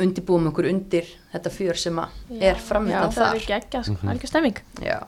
undibúum 0.00 0.46
okkur 0.48 0.70
undir 0.70 1.08
þetta 1.34 1.50
fjör 1.52 1.76
sem 1.78 1.98
að 2.00 2.38
er 2.40 2.60
framöndan 2.64 3.10
Já, 3.10 3.12
það 3.12 3.26
þar 3.26 3.40
er 3.42 3.48
geggja, 3.50 3.82
sko, 3.84 3.96
Mhm. 4.00 4.08
algjör 4.12 4.30
stemming. 4.30 4.56
Já. 4.80 4.98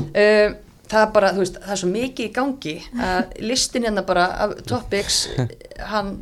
Um, 0.00 0.54
það 0.90 1.00
er 1.06 1.10
bara, 1.14 1.32
þú 1.32 1.42
veist, 1.44 1.58
það 1.64 1.72
er 1.76 1.80
svo 1.82 1.90
mikið 1.92 2.26
í 2.28 2.32
gangi 2.36 2.74
að 3.08 3.34
listin 3.50 3.86
hérna 3.88 4.02
bara 4.06 4.26
af 4.44 4.54
topics, 4.68 5.22
hann 5.92 6.14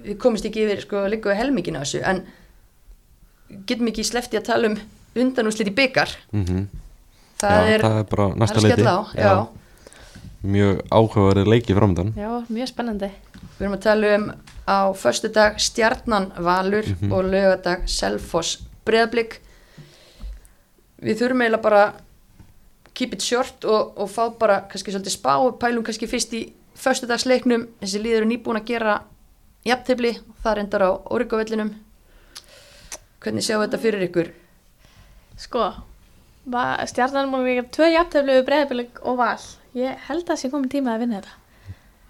við 0.00 0.18
komist 0.22 0.44
ekki 0.48 0.64
yfir, 0.66 0.80
sko, 0.86 1.04
líka 1.12 1.30
við 1.32 1.40
helmingina 1.42 1.82
þessu, 1.84 2.02
en 2.04 2.22
getum 3.68 3.88
ekki 3.90 4.04
slefti 4.06 4.38
að 4.40 4.46
tala 4.50 4.70
um 4.72 4.78
undanúslit 5.20 5.68
í 5.72 5.74
byggar 5.74 6.12
mm 6.32 6.66
það, 7.40 7.56
já, 7.56 7.72
er, 7.74 7.80
það 7.80 7.98
er 7.98 8.04
bara 8.10 8.24
næsta 8.36 8.60
leiti. 8.60 8.84
á 8.84 9.48
mjög 10.40 10.80
áhugaverið 10.92 11.48
leiki 11.48 11.74
framöndan 11.76 12.10
Já, 12.16 12.30
mjög 12.52 12.68
spennandi. 12.68 13.08
við 13.58 13.64
erum 13.64 13.74
að 13.76 13.82
tala 13.84 14.10
um 14.16 14.26
á 14.68 14.78
förstu 14.96 15.28
dag 15.32 15.56
Stjarnan 15.60 16.30
Valur 16.36 16.84
Mhm. 16.84 17.12
og 17.12 17.24
lögadag 17.32 17.88
Selfoss 17.88 18.58
Breðablík 18.86 19.38
við 21.02 21.18
þurfum 21.20 21.42
eiginlega 21.44 21.62
bara 21.64 21.82
keep 23.00 23.14
it 23.16 23.24
short 23.24 23.64
og, 23.64 23.94
og 23.96 24.10
fá 24.12 24.26
bara 24.38 24.60
kannski 24.70 24.92
svolítið 24.94 25.16
spá, 25.16 25.34
pælum 25.60 25.84
kannski 25.86 26.08
fyrst 26.10 26.34
í 26.36 26.42
föstudagsleiknum, 26.80 27.66
þessi 27.82 28.00
líður 28.04 28.24
er 28.24 28.28
nýbúin 28.30 28.60
að 28.60 28.68
gera 28.70 28.98
jafntefli, 29.68 30.14
það 30.44 30.54
reyndar 30.60 30.84
á 30.86 30.90
Origovellinum 31.12 31.74
hvernig 33.20 33.44
sjáum 33.44 33.60
við 33.62 33.66
þetta 33.68 33.80
fyrir 33.82 34.04
ykkur? 34.08 34.30
Sko, 35.40 35.66
va- 36.52 36.80
stjarnan 36.88 37.28
múin 37.32 37.44
að 37.44 37.50
gera 37.58 37.68
tvö 37.76 37.90
jafnteflu 37.94 38.36
við 38.38 38.46
breyðabileg 38.48 39.02
og 39.04 39.18
val. 39.20 39.36
Ég 39.76 40.00
held 40.08 40.24
að 40.24 40.32
það 40.32 40.40
sé 40.40 40.50
komin 40.52 40.72
tíma 40.72 40.94
að 40.96 41.04
vinna 41.04 41.20
þetta. 41.20 41.36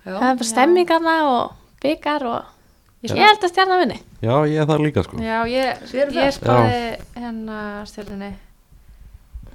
Já, 0.00 0.12
Það 0.16 0.28
er 0.30 0.38
bara 0.40 0.48
stemmingarna 0.52 1.16
og 1.30 1.50
byggar 1.82 2.24
og 2.30 2.56
Ég 3.02 3.14
ég 3.16 3.24
held 3.24 3.44
að 3.46 3.52
stjarnan 3.54 3.80
vinni. 3.80 3.98
já, 4.22 4.34
ég 4.48 4.60
er 4.60 4.66
það 4.68 4.82
líka 4.84 5.02
sko. 5.06 5.16
Já, 5.24 5.38
ég, 5.48 5.82
ég 5.94 6.14
það? 6.14 6.30
spáði 6.36 6.80
hennar 7.24 7.86
stjórnunni, 7.88 8.30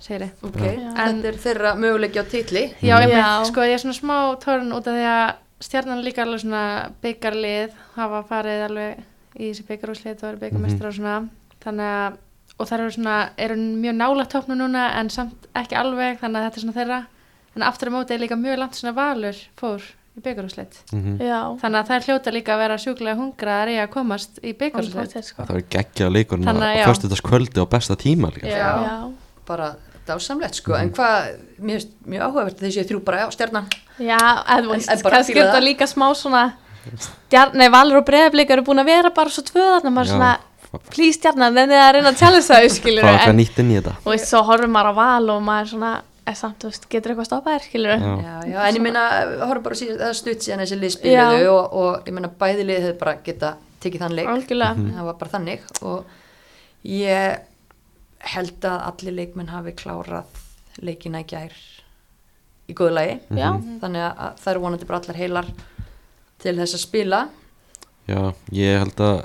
segir 0.03 0.27
ég. 0.27 0.35
ok, 0.43 0.59
Já. 0.61 0.91
þetta 0.97 1.31
er 1.31 1.39
þeirra 1.45 1.73
möguleiki 1.79 2.21
á 2.21 2.25
titli? 2.29 2.63
Já, 2.81 2.95
Já. 2.99 3.07
með, 3.07 3.47
sko, 3.51 3.65
ég 3.65 3.77
er 3.77 3.83
svona 3.83 3.97
smá 3.97 4.17
tórn 4.43 4.75
út 4.75 4.87
af 4.91 4.97
því 4.97 5.07
að 5.11 5.25
stjarnan 5.65 5.99
er 6.01 6.07
líka 6.09 6.23
alveg 6.25 6.43
svona 6.43 6.63
byggarlið, 7.03 7.73
hafa 7.95 8.21
farið 8.29 8.67
alveg 8.69 9.03
í 9.35 9.49
þessi 9.49 9.65
byggarúslið 9.69 10.21
og 10.21 10.29
eru 10.29 10.41
byggarmestrar 10.43 10.91
og 10.91 10.97
svona, 10.99 11.17
þannig 11.65 11.91
að 11.95 12.21
og 12.55 12.69
það 12.69 12.79
eru 12.79 12.95
svona, 12.95 13.17
eru 13.41 13.57
mjög 13.59 13.95
nála 13.99 14.25
tóknu 14.31 14.55
núna 14.55 14.85
en 14.99 15.09
samt 15.11 15.49
ekki 15.59 15.75
alveg 15.75 16.21
þannig 16.21 16.39
að 16.39 16.45
þetta 16.45 16.59
er 16.59 16.63
svona 16.63 16.77
þeirra, 16.79 16.99
en 17.55 17.67
aftur 17.67 17.91
á 17.91 17.95
móti 17.97 18.15
er 18.15 18.23
líka 18.23 18.37
mjög 18.39 18.61
langt 18.61 18.79
svona 18.79 18.95
valur 18.95 19.41
fór 19.59 19.83
í 20.15 20.23
byggarúslið, 20.23 20.79
mm 20.95 21.19
Já, 21.19 21.39
þannig 21.59 21.79
að 21.81 21.89
það 21.89 21.97
er 21.97 22.07
hljóta 22.07 22.31
líka 22.31 22.55
að 22.55 22.61
vera 22.63 22.79
sjúklega 22.79 23.19
hungraðar 23.19 23.73
í 23.73 23.75
að 23.83 23.91
komast 23.97 24.39
í 24.39 24.55
byggarúslið 24.55 25.03
Alveg, 25.03 25.27
sko. 25.27 25.43
það 25.43 25.59
er 25.59 25.67
geggjað 25.75 26.15
leikurinn 26.15 26.47
Bara 29.47 29.75
dásamlegt 30.07 30.59
sko, 30.59 30.73
en 30.77 30.91
hvað 30.93 31.31
mér 31.59 31.79
finnst 31.79 31.91
mjög 32.05 32.21
áhugavert 32.27 32.59
að 32.59 32.67
þessi 32.67 32.83
þrjú 32.89 32.99
bara, 33.05 33.23
já, 33.23 33.31
Stjarnan 33.33 33.65
já, 33.99 34.17
eða 34.17 34.57
En- 34.57 34.71
en 34.73 35.01
kannski 35.05 35.33
er 35.33 35.45
þetta 35.45 35.55
það. 35.55 35.63
líka 35.65 35.87
smá 35.89 36.05
svona 36.15 36.43
stjarn, 37.01 37.55
nei, 37.57 37.69
valur 37.73 37.97
og 38.01 38.05
breyðabileg 38.05 38.51
eru 38.53 38.61
búin 38.67 38.81
að 38.83 38.85
vera 38.91 39.09
bara 39.09 39.29
svo 39.33 39.41
tvö 39.47 39.63
þarna, 39.71 39.89
maður 39.95 40.11
Já. 40.11 40.13
svona 40.13 40.33
please 40.93 41.17
stjarnan, 41.17 41.57
en 41.57 41.69
þið 41.71 41.81
að 41.81 41.93
reyna 41.95 42.11
að 42.11 42.19
challenge 42.19 42.45
það, 42.49 42.67
skilur 42.75 43.03
hvað 43.07 43.17
er 43.23 43.29
en, 43.31 43.37
nýtt 43.39 43.59
inn 43.63 43.71
í 43.71 43.77
þetta 43.79 43.93
og 44.03 44.11
veist, 44.11 44.27
svo 44.29 44.41
horfum 44.45 44.73
maður 44.75 44.91
á 44.91 44.93
val 44.99 45.29
og 45.33 45.41
maður 45.47 45.71
svona, 45.73 45.91
er 46.27 46.37
samt, 46.37 46.59
þú 46.61 46.69
veist, 46.69 46.85
getur 46.93 47.13
eitthvað 47.15 47.29
stoppað 47.31 47.55
þér, 47.55 47.65
skilur 47.69 47.95
Já. 47.95 48.35
Já, 48.51 48.59
en 48.67 48.75
ég 48.75 48.81
meina, 48.85 49.03
horfum 49.47 49.63
bara 49.65 49.79
síðan, 49.79 49.97
það 50.03 50.11
er 50.11 50.19
stutt 50.21 50.45
síðan 50.45 50.61
þessi 50.65 50.79
lið 50.83 50.93
spiluðu 50.99 51.41
Já. 51.41 51.49
og, 51.55 51.73
og 51.81 52.05
ég 52.09 52.13
meina 52.19 52.29
bæði 52.45 52.67
lið 52.69 52.81
hefur 52.85 52.99
bara 53.01 53.15
geta 53.25 53.55
tekið 53.81 54.05
þann 54.05 54.15
leik, 54.19 54.27
algjörlega, 54.35 54.85
það 54.99 55.09
var 55.09 55.17
bara 55.23 55.33
þannig 55.39 55.65
og 55.81 56.05
ég 56.83 57.39
held 58.33 58.65
að 58.67 58.83
allir 58.89 59.15
leikmenn 59.19 59.51
hafi 59.53 59.73
klárað 59.77 60.41
leikina 60.83 61.21
í 61.23 61.27
gær 61.29 61.53
í 62.65 62.73
góðu 62.75 62.95
lagi, 62.97 63.17
já, 63.37 63.49
þannig 63.81 64.01
að, 64.01 64.13
að 64.25 64.39
það 64.41 64.51
eru 64.51 64.63
vonandi 64.65 64.87
bara 64.89 64.99
allar 65.03 65.19
heilar 65.19 65.49
til 66.41 66.55
þess 66.57 66.75
að 66.77 66.81
spila. 66.81 67.19
Já, 68.09 68.19
ég 68.57 68.79
held 68.81 69.03
að 69.05 69.19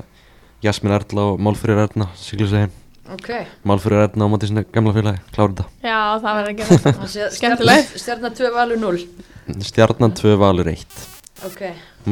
Jasmín 0.64 0.92
Erla 0.92 1.24
og 1.32 1.40
Málfrýr 1.40 1.80
Erna 1.86 2.10
siglir 2.20 2.50
sig 2.50 2.66
heim 2.66 2.76
ok, 3.16 3.30
Málfrýr 3.66 4.02
Erna 4.04 4.28
á 4.28 4.32
móti 4.32 4.50
sinna 4.50 4.62
gamla 4.68 4.92
félagi, 4.96 5.22
klára 5.32 5.54
þetta. 5.56 5.64
Já, 5.88 5.98
það 6.20 6.36
verður 6.38 6.52
ekki 6.52 6.68
þetta 6.68 7.30
Skemmtilegt. 7.38 7.94
stjarnar 8.04 8.36
2 8.36 8.52
valur 8.58 8.82
0 8.84 9.64
Stjarnan 9.70 10.14
2 10.20 10.34
valur 10.44 10.70
1 10.74 11.00
ok, 11.48 11.62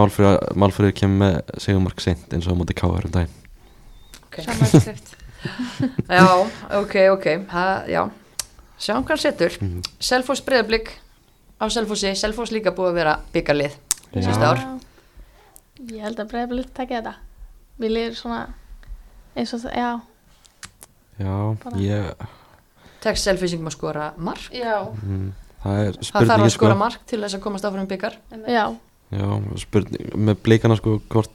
Málfrýr, 0.00 0.40
Málfrýr 0.58 0.96
kemur 0.96 1.20
með 1.26 1.54
segumark 1.60 2.00
seint 2.04 2.32
eins 2.32 2.48
og 2.48 2.56
á 2.56 2.60
móti 2.60 2.76
Káar 2.76 3.04
um 3.08 3.12
daginn. 3.14 3.36
Ok. 4.28 4.40
Samanskrift. 4.48 5.07
já, 6.18 6.24
ok, 6.80 6.94
ok. 7.14 7.26
Ha, 7.52 7.64
já, 7.90 8.02
sjáum 8.78 9.04
hvað 9.06 9.22
setur. 9.22 9.56
Mhm. 9.60 9.82
Selfoss 10.00 10.42
breyðablík 10.46 10.92
á 11.58 11.64
Selfossi, 11.70 12.14
Selfoss 12.18 12.52
líka 12.54 12.74
búið 12.74 12.92
að 12.92 12.98
vera 13.00 13.16
byggarlið 13.34 13.78
síðust 14.14 14.44
ár. 14.46 14.62
Ég 15.88 16.02
held 16.02 16.18
að 16.18 16.30
breyðabileg 16.32 16.70
takja 16.74 17.00
þetta. 17.00 17.14
Við 17.78 17.94
liður 17.94 18.16
svona 18.18 18.40
eins 19.38 19.54
og 19.54 19.62
það, 19.66 19.74
já, 19.78 19.90
Já, 21.18 21.34
Bara- 21.64 21.78
ég 21.82 22.26
tekst 23.02 23.26
Selfissingum 23.26 23.66
að 23.66 23.74
skora 23.74 24.04
mark? 24.22 24.44
Já, 24.54 24.86
mm, 24.86 25.32
það 25.64 25.80
er 25.82 25.96
það 25.98 25.98
þarf 25.98 26.06
spurning 26.06 26.46
að 26.46 26.54
skora 26.54 26.76
mark 26.78 27.06
til 27.10 27.18
þess 27.22 27.34
að 27.38 27.42
komast 27.42 27.66
áfram 27.66 27.86
í 27.86 27.90
byggar 27.90 28.14
já, 28.46 28.64
Já, 29.08 29.26
spurning 29.58 30.12
með 30.14 30.38
blikana 30.44 30.76
sko 30.78 30.98
hvort 31.10 31.34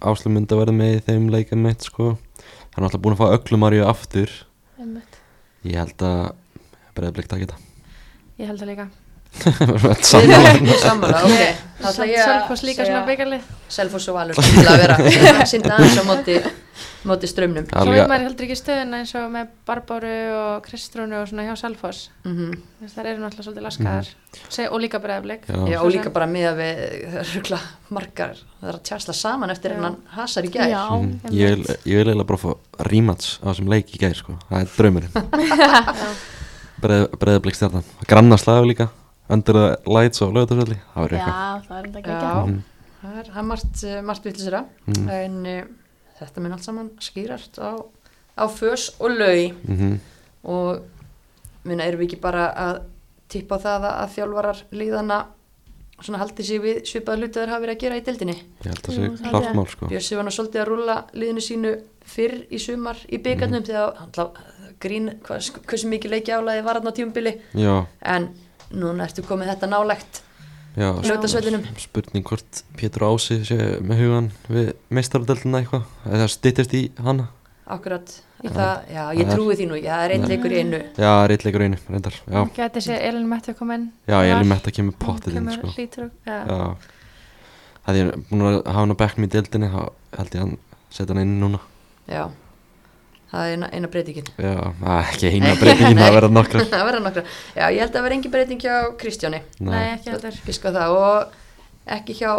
Áslu 0.00 0.30
myndi 0.32 0.54
að 0.54 0.60
verða 0.62 0.74
með 0.76 0.94
í 0.94 1.00
þeim 1.08 1.26
leikum 1.32 1.62
mitt 1.66 1.82
sko 1.84 2.14
hann 2.74 2.82
er 2.82 2.88
alltaf 2.88 3.02
búin 3.04 3.14
að 3.16 3.22
fá 3.22 3.36
öglumarju 3.38 3.86
aftur. 3.86 4.34
Einmitt. 4.80 5.20
ég 5.64 5.78
held 5.78 6.02
að 6.04 6.34
breyðblik 6.94 7.30
takk 7.30 7.46
þetta 7.46 7.58
Ég 8.34 8.48
held 8.50 8.58
það 8.58 8.70
líka. 8.72 8.86
Sammála. 10.10 11.20
Ok. 11.26 11.62
Það 11.84 11.98
Selfoss 11.98 12.64
líka 12.66 12.86
svona 12.86 13.04
byggarlið. 13.06 13.46
Selfoss 13.70 14.08
og 14.10 14.16
Valur 14.18 14.38
til 14.38 14.64
að 14.66 14.82
vera 14.82 14.96
Sýnda 15.50 15.76
aðeins 15.76 15.98
á 15.98 16.04
móti, 16.06 16.36
móti 17.04 17.28
strömmnum 17.28 17.66
Svo 17.68 17.92
er 17.92 18.08
maður 18.08 18.24
heldur 18.28 18.46
ekki 18.46 18.56
stöðuna 18.58 18.98
eins 19.02 19.12
og 19.18 19.26
með 19.34 19.48
Barbáru 19.68 20.12
og 20.38 20.62
Kristrúnu 20.64 21.18
og 21.20 21.28
svona 21.28 21.44
hjá 21.46 21.54
Selfoss. 21.60 22.10
Mm 22.24 22.54
Það 22.94 23.06
eru 23.10 23.22
náttúrulega 23.22 23.44
svolítið 23.46 23.64
laskaðar. 23.66 24.08
Mhm. 24.08 24.72
og 24.72 24.80
líka 24.80 24.98
Já. 25.48 25.56
Já, 25.68 25.78
og 25.80 25.90
líka 25.92 26.10
bara 26.12 26.26
með 26.26 26.46
að 26.50 26.58
við 26.60 27.14
rögla 27.34 27.58
margar, 27.90 28.34
það 28.60 28.68
er 28.68 28.74
að 28.74 28.82
tjásla 28.88 29.14
saman 29.14 29.50
eftir 29.50 29.70
Já. 29.70 29.74
hennan 29.76 29.96
hasar 30.16 30.42
í 30.44 30.50
gær. 30.50 30.68
Já, 30.68 30.84
Mhm. 30.90 31.20
einmitt. 31.24 31.32
ég 31.32 31.48
vil, 31.54 31.64
ég 31.64 31.96
vil 31.96 32.06
eiginlega 32.08 32.26
bara 32.26 32.38
fá 32.38 32.56
rímats 32.90 33.38
á 33.40 33.46
þessum 33.52 33.68
leik 33.68 33.86
í 33.94 33.98
gær 33.98 34.14
sko. 34.14 34.38
Það 34.50 34.60
er 34.60 34.68
draumurinn. 34.76 35.12
Breið, 36.84 37.04
breyðblik 37.20 37.54
stjarnan. 37.56 37.84
Granna 38.06 38.36
slagu 38.36 38.66
líka. 38.68 38.88
Under 39.30 39.52
the 39.54 39.76
lights 39.90 40.20
og 40.20 40.34
verður 40.34 41.16
Já, 41.16 41.62
það 41.68 41.78
er 41.78 41.84
enda 41.86 41.98
ekki 42.00 42.10
Mhm. 42.44 42.62
Það 43.04 43.16
er, 43.20 43.24
það 43.24 43.38
er 43.38 43.42
margt, 43.48 43.84
eh, 43.84 44.00
margt 44.02 44.24
vitlisera 44.24 44.64
Mhm. 44.86 45.08
en 45.10 45.46
uh, 45.46 45.64
þetta 46.20 46.40
mun 46.40 46.52
allt 46.52 46.62
saman 46.64 46.90
skýrast 47.00 47.58
á, 47.58 47.70
á 48.38 48.44
fös 48.48 48.90
og 49.00 49.10
lau 49.10 49.52
Mhm. 49.68 50.00
og 50.44 50.82
minna 51.64 51.84
erum 51.84 52.00
við 52.00 52.08
ekki 52.12 52.20
bara 52.20 52.52
að 52.54 52.82
tippa 53.28 53.58
það 53.58 53.84
að, 53.88 53.94
að 54.02 54.14
þjálfarar 54.16 54.62
líðana 54.72 55.24
svona 56.02 56.18
haldi 56.18 56.42
sig 56.44 56.60
við 56.60 56.82
svipaða 56.84 57.16
hluti 57.18 57.38
þeir 57.40 57.48
hafa 57.48 57.62
verið 57.64 57.76
að 57.76 57.80
gera 57.80 57.96
í 57.96 58.04
deildinni? 58.04 58.34
Ég 58.64 58.66
held 58.66 58.78
að 58.78 58.84
það 58.84 59.16
sé 59.16 59.30
klart 59.30 59.44
er- 59.46 59.54
mál 59.54 59.66
sko. 59.70 59.86
Bjössi 59.88 60.16
var 60.16 60.24
nú 60.24 60.32
svolítið 60.34 60.60
að 60.62 60.68
rúlla 60.68 60.96
liðinu 61.14 61.40
sínu 61.40 61.72
fyrr 62.04 62.34
í 62.50 62.58
sumar 62.60 62.96
í 63.08 63.18
byggarnum 63.22 63.62
Mhm. 63.62 63.64
þegar 63.64 63.96
hann 63.96 64.30
grín 64.80 65.20
hvað, 65.22 65.50
hversu 65.66 65.88
mikið 65.88 66.10
leiki 66.10 66.32
álæði 66.34 66.64
var 66.64 66.74
hann 66.74 66.86
á 66.90 66.92
tímubili 66.92 67.40
já, 67.54 67.86
en 68.02 68.28
núna 68.72 69.04
ertu 69.06 69.22
komið 69.22 69.54
þetta 69.54 69.68
nálegt 69.70 70.20
já, 70.74 70.88
spurning 71.84 72.26
hvort 72.26 72.62
Pétur 72.78 73.06
Ási 73.08 73.40
sé 73.46 73.58
með 73.84 74.00
hugan 74.02 74.28
við 74.50 74.72
meistaradeldina 74.90 75.62
eitthvað 75.62 75.84
eða 76.10 76.28
styttist 76.32 76.74
í 76.74 76.84
hana? 77.04 77.28
Akkurat. 77.64 78.10
Já. 78.44 78.50
það, 78.52 78.80
já, 78.92 79.04
ég 79.16 79.30
trúi 79.30 79.54
því 79.56 79.66
nú, 79.70 79.76
já, 79.80 79.92
það 79.94 80.02
er 80.04 80.12
einn 80.12 80.24
Já. 80.24 80.28
leikur 80.34 80.52
í 80.52 80.56
einu. 80.60 80.80
Einu, 81.64 81.78
reyndar 81.88 82.16
já, 82.20 82.40
Gæti 82.58 82.82
sé 82.84 82.98
Elin 83.08 83.28
Mætti 83.30 83.54
að 83.54 83.56
koma 83.62 83.78
inn 83.78 83.86
já 84.04 84.18
þetta 84.20 84.68
að 84.68 84.76
kemur 84.76 84.96
pottið 85.00 85.38
inn 85.40 85.48
sko. 85.54 85.70
það 87.86 88.00
er 88.02 88.10
búin 88.28 88.44
að 88.44 88.58
hafa 88.58 88.74
hann 88.82 88.92
á 88.92 89.00
bekknum 89.00 89.24
í 89.28 89.32
deildinni 89.32 89.70
þá 89.72 89.80
held 90.18 90.36
ég 90.36 90.42
að 90.42 90.44
hann 90.44 90.58
setja 90.90 91.14
hann 91.14 91.22
inn 91.24 91.38
núna. 91.40 91.62
Já, 92.04 92.26
það 93.34 93.44
er 93.50 93.54
eina, 93.56 93.68
eina 93.74 93.88
breytingin. 93.90 94.28
Já, 94.38 94.52
að, 94.54 94.98
ekki 95.02 95.30
eina 95.34 95.52
breytingin 95.60 95.98
Nei. 96.00 96.04
að 96.06 96.16
vera 96.18 96.30
nokkra 96.32 96.64
það 96.74 96.84
verða 96.88 97.00
nokkra, 97.08 97.24
já, 97.56 97.64
ég 97.66 97.80
held 97.82 97.88
að 97.90 97.96
það 97.98 98.04
verða 98.06 98.18
engin 98.18 98.34
breyting 98.34 98.60
hjá 98.64 98.74
Kristjáni. 99.00 99.40
Nei, 99.66 99.82
ekki 99.96 100.12
heldur. 100.14 100.38
Fiska 100.46 100.72
það. 100.74 100.96
Og 101.00 101.92
ekki 101.98 102.16
hjá 102.20 102.30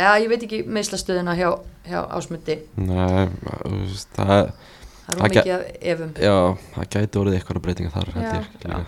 eða 0.00 0.16
ég 0.24 0.28
veit 0.32 0.44
ekki 0.46 0.60
meðslastöðuna 0.66 1.34
hjá, 1.38 1.50
hjá 1.90 2.00
ásmundi. 2.16 2.56
Nei, 2.80 3.28
þú 3.44 3.74
veist, 3.84 4.10
það, 4.16 4.26
það 4.26 4.40
er 4.40 4.52
Það 5.10 5.20
ómikið 5.26 5.52
af 5.54 5.62
efum 5.92 6.10
já, 6.22 6.34
það 6.76 6.90
gæti 6.94 7.18
orðið 7.20 7.36
eitthvað 7.40 7.62
breytinga 7.64 7.90
þar 7.96 8.08
Já. 8.14 8.78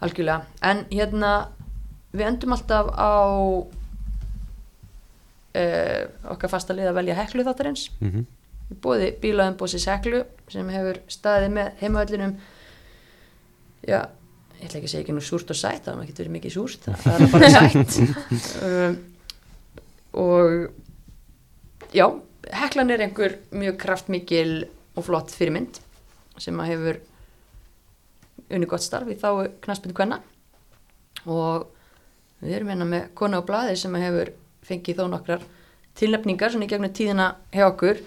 algjörlega, 0.00 0.38
en 0.70 0.78
hérna 0.90 1.32
við 2.16 2.24
endum 2.30 2.54
alltaf 2.56 2.86
á 2.96 3.12
uh, 5.60 6.02
okkar 6.34 6.52
fasta 6.52 6.74
lið 6.76 6.88
að 6.90 6.98
velja 7.00 7.18
heklu 7.20 7.44
þáttarins. 7.46 7.84
Mhm. 8.00 8.24
Við 8.70 8.80
bóði 8.84 9.10
bílaðumbósis 9.22 9.88
heklu 9.90 10.24
sem 10.50 10.72
hefur 10.72 11.02
staðið 11.10 11.54
með 11.58 11.70
heimavöllinum 11.82 12.34
já 13.86 14.00
ég 14.60 14.68
ætla 14.68 14.80
ekki 14.80 14.88
að 14.88 14.92
segja 14.92 15.04
ekki 15.04 15.14
nú 15.16 15.22
súrt 15.24 15.52
og 15.52 15.58
sætt 15.58 15.86
það 15.86 15.94
er 15.94 16.02
ekki 16.04 16.16
verið 16.18 16.34
mikið 16.36 16.54
súrt, 16.54 16.88
það 17.04 17.22
er 17.24 17.30
bara 17.32 17.50
sætt. 17.54 17.94
Um, 18.66 18.98
og 20.20 21.94
já, 21.96 22.06
heklan 22.60 22.92
er 22.92 23.04
einhver 23.06 23.38
mjög 23.56 23.78
kraftmikil 23.80 24.52
og 24.98 25.06
flott 25.06 25.32
fyrirmynd 25.32 25.80
sem 26.40 26.60
að 26.60 26.72
hefur 26.74 27.00
unni 28.50 28.68
gott 28.68 28.84
starf 28.84 29.08
í 29.12 29.16
þá 29.20 29.46
knaspinu 29.64 29.96
kvenna. 29.96 30.20
Og 31.28 31.68
við 32.40 32.56
erum 32.58 32.72
hérna 32.72 32.88
með 32.88 33.10
konu 33.16 33.40
á 33.40 33.42
blaði 33.46 33.76
sem 33.80 33.96
að 33.96 34.06
hefur 34.08 34.32
fengið 34.66 35.00
þó 35.00 35.04
nokkrar 35.12 35.44
tilnefningar 35.98 36.52
svona 36.52 36.66
í 36.66 36.70
gegnum 36.70 36.92
tíðina 36.96 37.34
hjá 37.54 37.66
okkur 37.68 38.00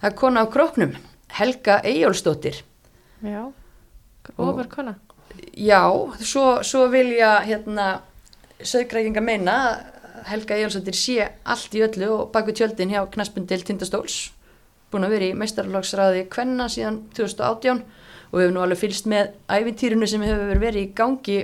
það 0.00 0.08
er 0.10 0.16
kona 0.20 0.44
á 0.44 0.46
króknum 0.52 0.94
Helga 1.36 1.80
Eyjólfsdóttir. 1.84 2.62
Já, 3.22 3.42
ofur 4.36 4.68
kona. 4.72 4.96
Já, 5.56 5.82
svo, 6.20 6.62
svo 6.64 6.86
vilja 6.92 7.40
hérna 7.44 8.00
sögrækinga 8.62 9.20
meina 9.24 9.56
að 9.66 10.30
Helga 10.30 10.56
Eyjálsdóttir 10.56 10.96
sé 10.96 11.28
allt 11.44 11.74
í 11.76 11.84
öllu 11.84 12.08
og 12.14 12.32
baku 12.32 12.54
tjöldin 12.56 12.92
hjá 12.94 13.02
knaspundil 13.12 13.60
Tindastóls 13.66 14.30
búin 14.90 15.06
að 15.06 15.16
vera 15.16 15.28
í 15.28 15.36
meistarlagsræði 15.38 16.26
Kvenna 16.32 16.68
síðan 16.72 17.02
2018 17.16 17.82
og 18.30 18.38
við 18.38 18.46
hefum 18.46 18.56
nú 18.56 18.64
alveg 18.64 18.80
fylgst 18.80 19.08
með 19.10 19.32
ævintýrinu 19.50 20.08
sem 20.10 20.24
hefur 20.24 20.60
verið 20.62 20.82
í 20.82 20.92
gangi 20.96 21.38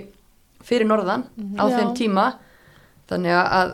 fyrir 0.63 0.89
norðan 0.89 1.27
á 1.59 1.65
Já. 1.67 1.77
þeim 1.79 1.93
tíma. 1.99 2.27
Þannig 3.11 3.39
að 3.39 3.73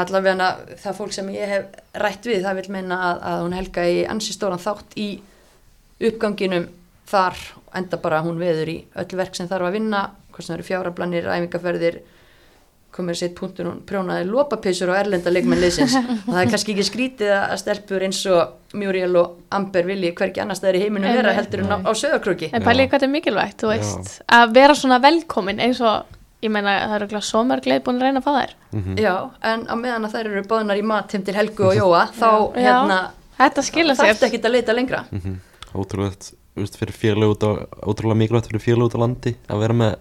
allavega 0.00 0.48
það 0.80 0.98
fólk 1.00 1.14
sem 1.16 1.30
ég 1.34 1.52
hef 1.52 1.80
rætt 2.00 2.28
við 2.28 2.44
það 2.46 2.60
vil 2.62 2.74
meina 2.78 3.00
að, 3.10 3.24
að 3.30 3.42
hún 3.44 3.56
Helga 3.58 3.88
í 3.88 3.98
ansi 4.08 4.36
stóran 4.36 4.62
þátt 4.62 4.96
í 4.96 5.08
uppganginum 6.08 6.68
þar 7.08 7.40
enda 7.76 7.98
bara 8.00 8.22
hún 8.24 8.40
veður 8.40 8.70
í 8.72 8.78
öll 9.00 9.18
verk 9.18 9.36
sem 9.36 9.48
þarf 9.50 9.68
að 9.68 9.76
vinna 9.76 10.04
hvort 10.32 10.46
sem 10.46 10.54
það 10.54 10.58
eru 10.58 10.68
fjárablanir, 10.68 11.28
æfingaferðir 11.34 12.00
komur 12.94 13.14
að 13.14 13.20
setja 13.20 13.36
punktur 13.36 13.68
hún 13.68 13.80
prjónaði 13.86 14.26
lópapeysur 14.26 14.90
og 14.90 14.98
erlenda 14.98 15.30
leikmenn 15.30 15.60
liðsins. 15.60 15.94
Og 16.26 16.30
það 16.32 16.40
er 16.40 16.52
kannski 16.54 16.74
ekki 16.74 16.86
skrítið 16.88 17.32
að 17.36 17.56
stelpur 17.60 18.04
eins 18.06 18.20
og 18.32 18.78
Muriel 18.80 19.18
og 19.20 19.36
Amber 19.54 19.86
vilji 19.88 20.14
hverki 20.16 20.42
annars 20.42 20.62
það 20.62 20.70
er 20.72 20.78
í 20.78 20.84
heiminum 20.86 21.18
vera 21.18 21.34
heldur 21.36 21.64
en 21.64 21.74
á, 21.74 21.78
á 21.84 21.92
söðakróki 21.92 22.50
En 22.50 22.64
pælið 22.64 22.88
hvað 22.88 22.96
þetta 22.96 23.08
er 23.08 23.12
mikilvægt, 23.12 23.58
þú 23.60 23.72
veist, 23.74 24.14
að 24.38 24.54
vera 24.56 24.78
svona 24.78 24.98
velkomin 25.04 25.62
eins 25.64 25.82
og, 25.84 26.17
ég 26.42 26.50
meina, 26.50 26.74
það 26.88 26.94
eru 27.00 27.06
glæð 27.12 27.24
svo 27.26 27.40
mörg 27.44 27.66
leið 27.66 27.82
búin 27.86 27.96
að 27.98 28.02
reyna 28.06 28.20
að 28.20 28.26
fá 28.28 28.32
þær. 28.38 28.52
Mhm. 28.72 28.96
Já, 28.98 29.14
en 29.42 29.66
á 29.66 29.74
meðan 29.74 30.04
að 30.06 30.12
þær 30.14 30.26
eru 30.32 30.42
báðnar 30.42 30.78
í 30.78 30.84
mat 30.84 31.12
heim 31.12 31.22
til 31.24 31.34
Helgu 31.34 31.64
og 31.66 31.74
Jóa 31.74 32.02
þá 32.20 32.30
Já. 32.54 32.62
hérna 32.68 32.98
Þetta 33.38 33.62
skila 33.62 33.94
sér. 33.94 34.12
þarftu 34.14 34.26
ekki 34.28 34.42
að 34.44 34.52
leita 34.54 34.74
lengra 34.74 35.04
Mhm. 35.10 35.40
Ótrúlegt, 35.74 36.32
þú 36.56 36.60
veist, 36.64 36.76
fyrir 36.80 36.94
félag 36.96 37.34
út 37.34 37.42
á, 37.44 37.50
ótrúlega 37.86 38.16
mikilvægt 38.16 38.46
fyrir 38.48 38.62
félag 38.64 38.86
út 38.88 38.94
á 38.96 39.02
landi 39.04 39.36
að 39.48 39.58
vera 39.60 39.74
með 39.74 39.96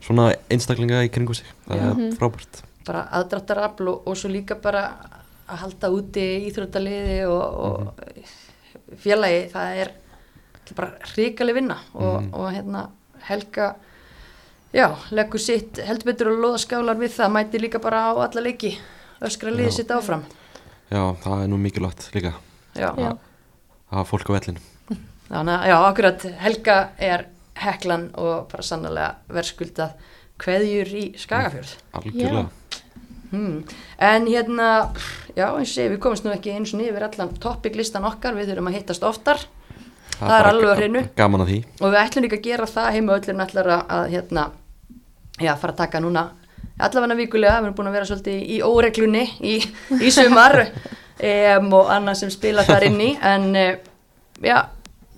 svona 0.00 0.34
einstaklinga 0.50 1.02
í 1.04 1.10
kringu 1.12 1.34
sig, 1.34 1.46
það 1.68 1.76
Já. 1.76 1.90
er 1.90 2.16
frábært 2.18 2.62
bara 2.86 3.08
aðdráttarafl 3.12 3.88
og, 3.88 4.02
og 4.08 4.16
svo 4.16 4.28
líka 4.28 4.54
bara 4.60 4.82
að 5.48 5.56
halda 5.62 5.88
úti 5.90 6.24
íþróttaliði 6.50 7.26
og, 7.28 7.42
og 7.64 7.92
félagi, 9.00 9.50
það 9.52 9.78
er 9.84 9.90
bara 10.76 10.90
hrikaleg 11.14 11.54
vinna 11.54 11.76
og, 11.94 12.22
Mhm. 12.22 12.30
og 12.34 12.52
hérna 12.52 12.88
Helga 13.28 13.74
já, 14.74 14.88
leggur 15.14 15.42
sitt 15.42 15.78
heldur 15.86 16.10
betur 16.10 16.32
og 16.32 16.42
loða 16.42 16.62
skálar 16.62 16.98
við 17.00 17.14
það, 17.16 17.34
mæti 17.36 17.60
líka 17.62 17.80
bara 17.82 18.08
á 18.10 18.12
alla 18.26 18.44
leiki, 18.44 18.74
öskra 19.24 19.52
liðið 19.54 19.76
sitt 19.78 19.94
áfram. 19.94 20.24
Já, 20.90 21.02
það 21.24 21.44
er 21.44 21.52
nú 21.52 21.60
mikilvægt 21.62 22.08
líka. 22.14 22.34
Já, 22.74 22.90
að 22.90 23.14
hafa 23.94 24.08
fólk 24.10 24.34
á 24.34 24.36
vellinu. 24.36 24.64
Þannig 25.28 25.54
að 25.54 25.70
já, 25.70 25.76
akkurat 25.78 26.26
Helga 26.42 26.76
er 27.00 27.24
heklan 27.64 28.10
og 28.20 28.50
bara 28.50 28.66
sannlega 28.66 29.08
verðskuldað 29.32 29.94
kveðjur 30.42 30.90
í 30.98 31.04
Skagafjörð. 31.18 31.74
Algjörlega. 31.94 32.48
Hmm. 33.34 33.62
En 33.98 34.26
hérna, 34.28 34.68
já 35.34 35.48
eins 35.48 35.70
og 35.70 35.72
segi, 35.72 35.92
við 35.94 36.00
komumst 36.02 36.26
nú 36.26 36.34
ekki 36.34 36.52
eins 36.54 36.74
og 36.74 36.82
niður 36.82 37.08
allan 37.08 37.32
toppiklistan 37.42 38.06
okkar, 38.06 38.36
við 38.36 38.52
þurfum 38.52 38.70
að 38.70 38.76
hittast 38.78 39.06
oftar. 39.06 39.46
Það 40.14 40.28
er 40.28 40.34
bara 40.34 40.52
alveg 40.52 40.76
hreinu. 40.78 41.02
Að 41.16 41.46
því. 41.48 41.56
Og 41.80 41.88
við 41.88 42.00
ætlum 42.02 42.26
líka 42.26 42.38
að 42.38 42.44
gera 42.44 42.68
það 42.70 42.92
heima 42.94 43.16
öllum 43.18 43.42
ætlar 43.42 43.70
að, 43.74 43.82
að 43.96 44.04
hérna, 44.12 44.44
já, 45.40 45.54
fara 45.56 45.72
að 45.74 45.80
taka 45.82 46.02
núna 46.02 46.28
allavega 46.78 47.18
vikulega, 47.18 47.58
við 47.60 47.68
erum 47.68 47.76
búin 47.78 47.90
að 47.90 47.96
vera 47.98 48.08
svolítið 48.08 48.38
í 48.50 48.60
óreglunni 48.66 49.24
í, 49.46 49.54
í 50.00 50.12
sumar 50.14 50.60
um, 50.68 51.68
og 51.78 51.92
annað 51.94 52.20
sem 52.22 52.32
spila 52.34 52.66
þar 52.66 52.88
inn 52.88 53.00
í, 53.02 53.10
en 53.22 53.48
uh, 53.54 53.72
já, 54.42 54.58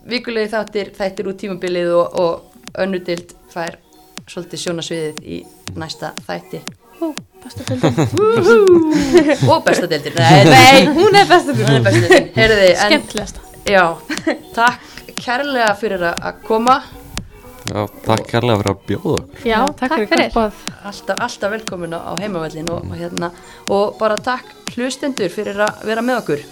vikulegi 0.08 0.52
þáttir 0.52 0.92
þættir 0.96 1.30
út 1.32 1.40
tímabilið 1.40 1.94
og, 1.96 2.18
og 2.20 2.80
önnudild 2.84 3.32
fær 3.52 3.78
svolítið 4.26 4.62
sjónasviðið 4.64 5.22
í 5.22 5.38
næsta 5.78 6.10
þætti. 6.26 6.60
Hú, 6.96 7.12
besta 7.44 7.64
tildin. 7.68 7.94
og 9.52 9.64
besta 9.64 9.88
deildir, 9.88 10.16
nei, 10.16 10.44
nei, 10.48 10.86
hún 10.96 11.16
er 11.16 11.28
besta 11.28 11.52
deildir, 11.52 11.72
hún 11.76 11.86
besta 11.86 12.02
deildir, 12.02 12.30
heyrði, 12.36 12.68
en 12.72 12.92
Skemmtilegasta. 12.92 13.44
já, 13.68 13.84
takk 14.56 14.92
kærlega 15.20 15.72
fyrir 15.78 16.02
að 16.10 16.24
að 16.28 16.40
koma 16.46 16.76
Já, 17.66 17.82
takk 18.06 18.28
kærlega 18.30 18.60
fyrir 18.60 18.70
að 18.70 18.82
bjóða 18.86 19.14
okkur. 19.16 19.40
Já, 19.48 19.56
takk, 19.66 19.78
takk 19.80 19.94
fyrir, 20.12 20.28
fyrir. 20.34 20.60
Alltaf, 20.86 21.16
alltaf 21.26 21.54
velkomin 21.56 21.96
á 21.98 22.12
heimavellin 22.20 22.70
og, 22.70 22.84
og, 22.86 22.94
hérna, 23.00 23.32
og 23.66 23.96
bara 23.98 24.20
takk 24.22 24.52
hlustendur 24.76 25.32
fyrir 25.34 25.58
að 25.66 25.82
vera 25.88 26.04
með 26.06 26.22
okkur. 26.22 26.46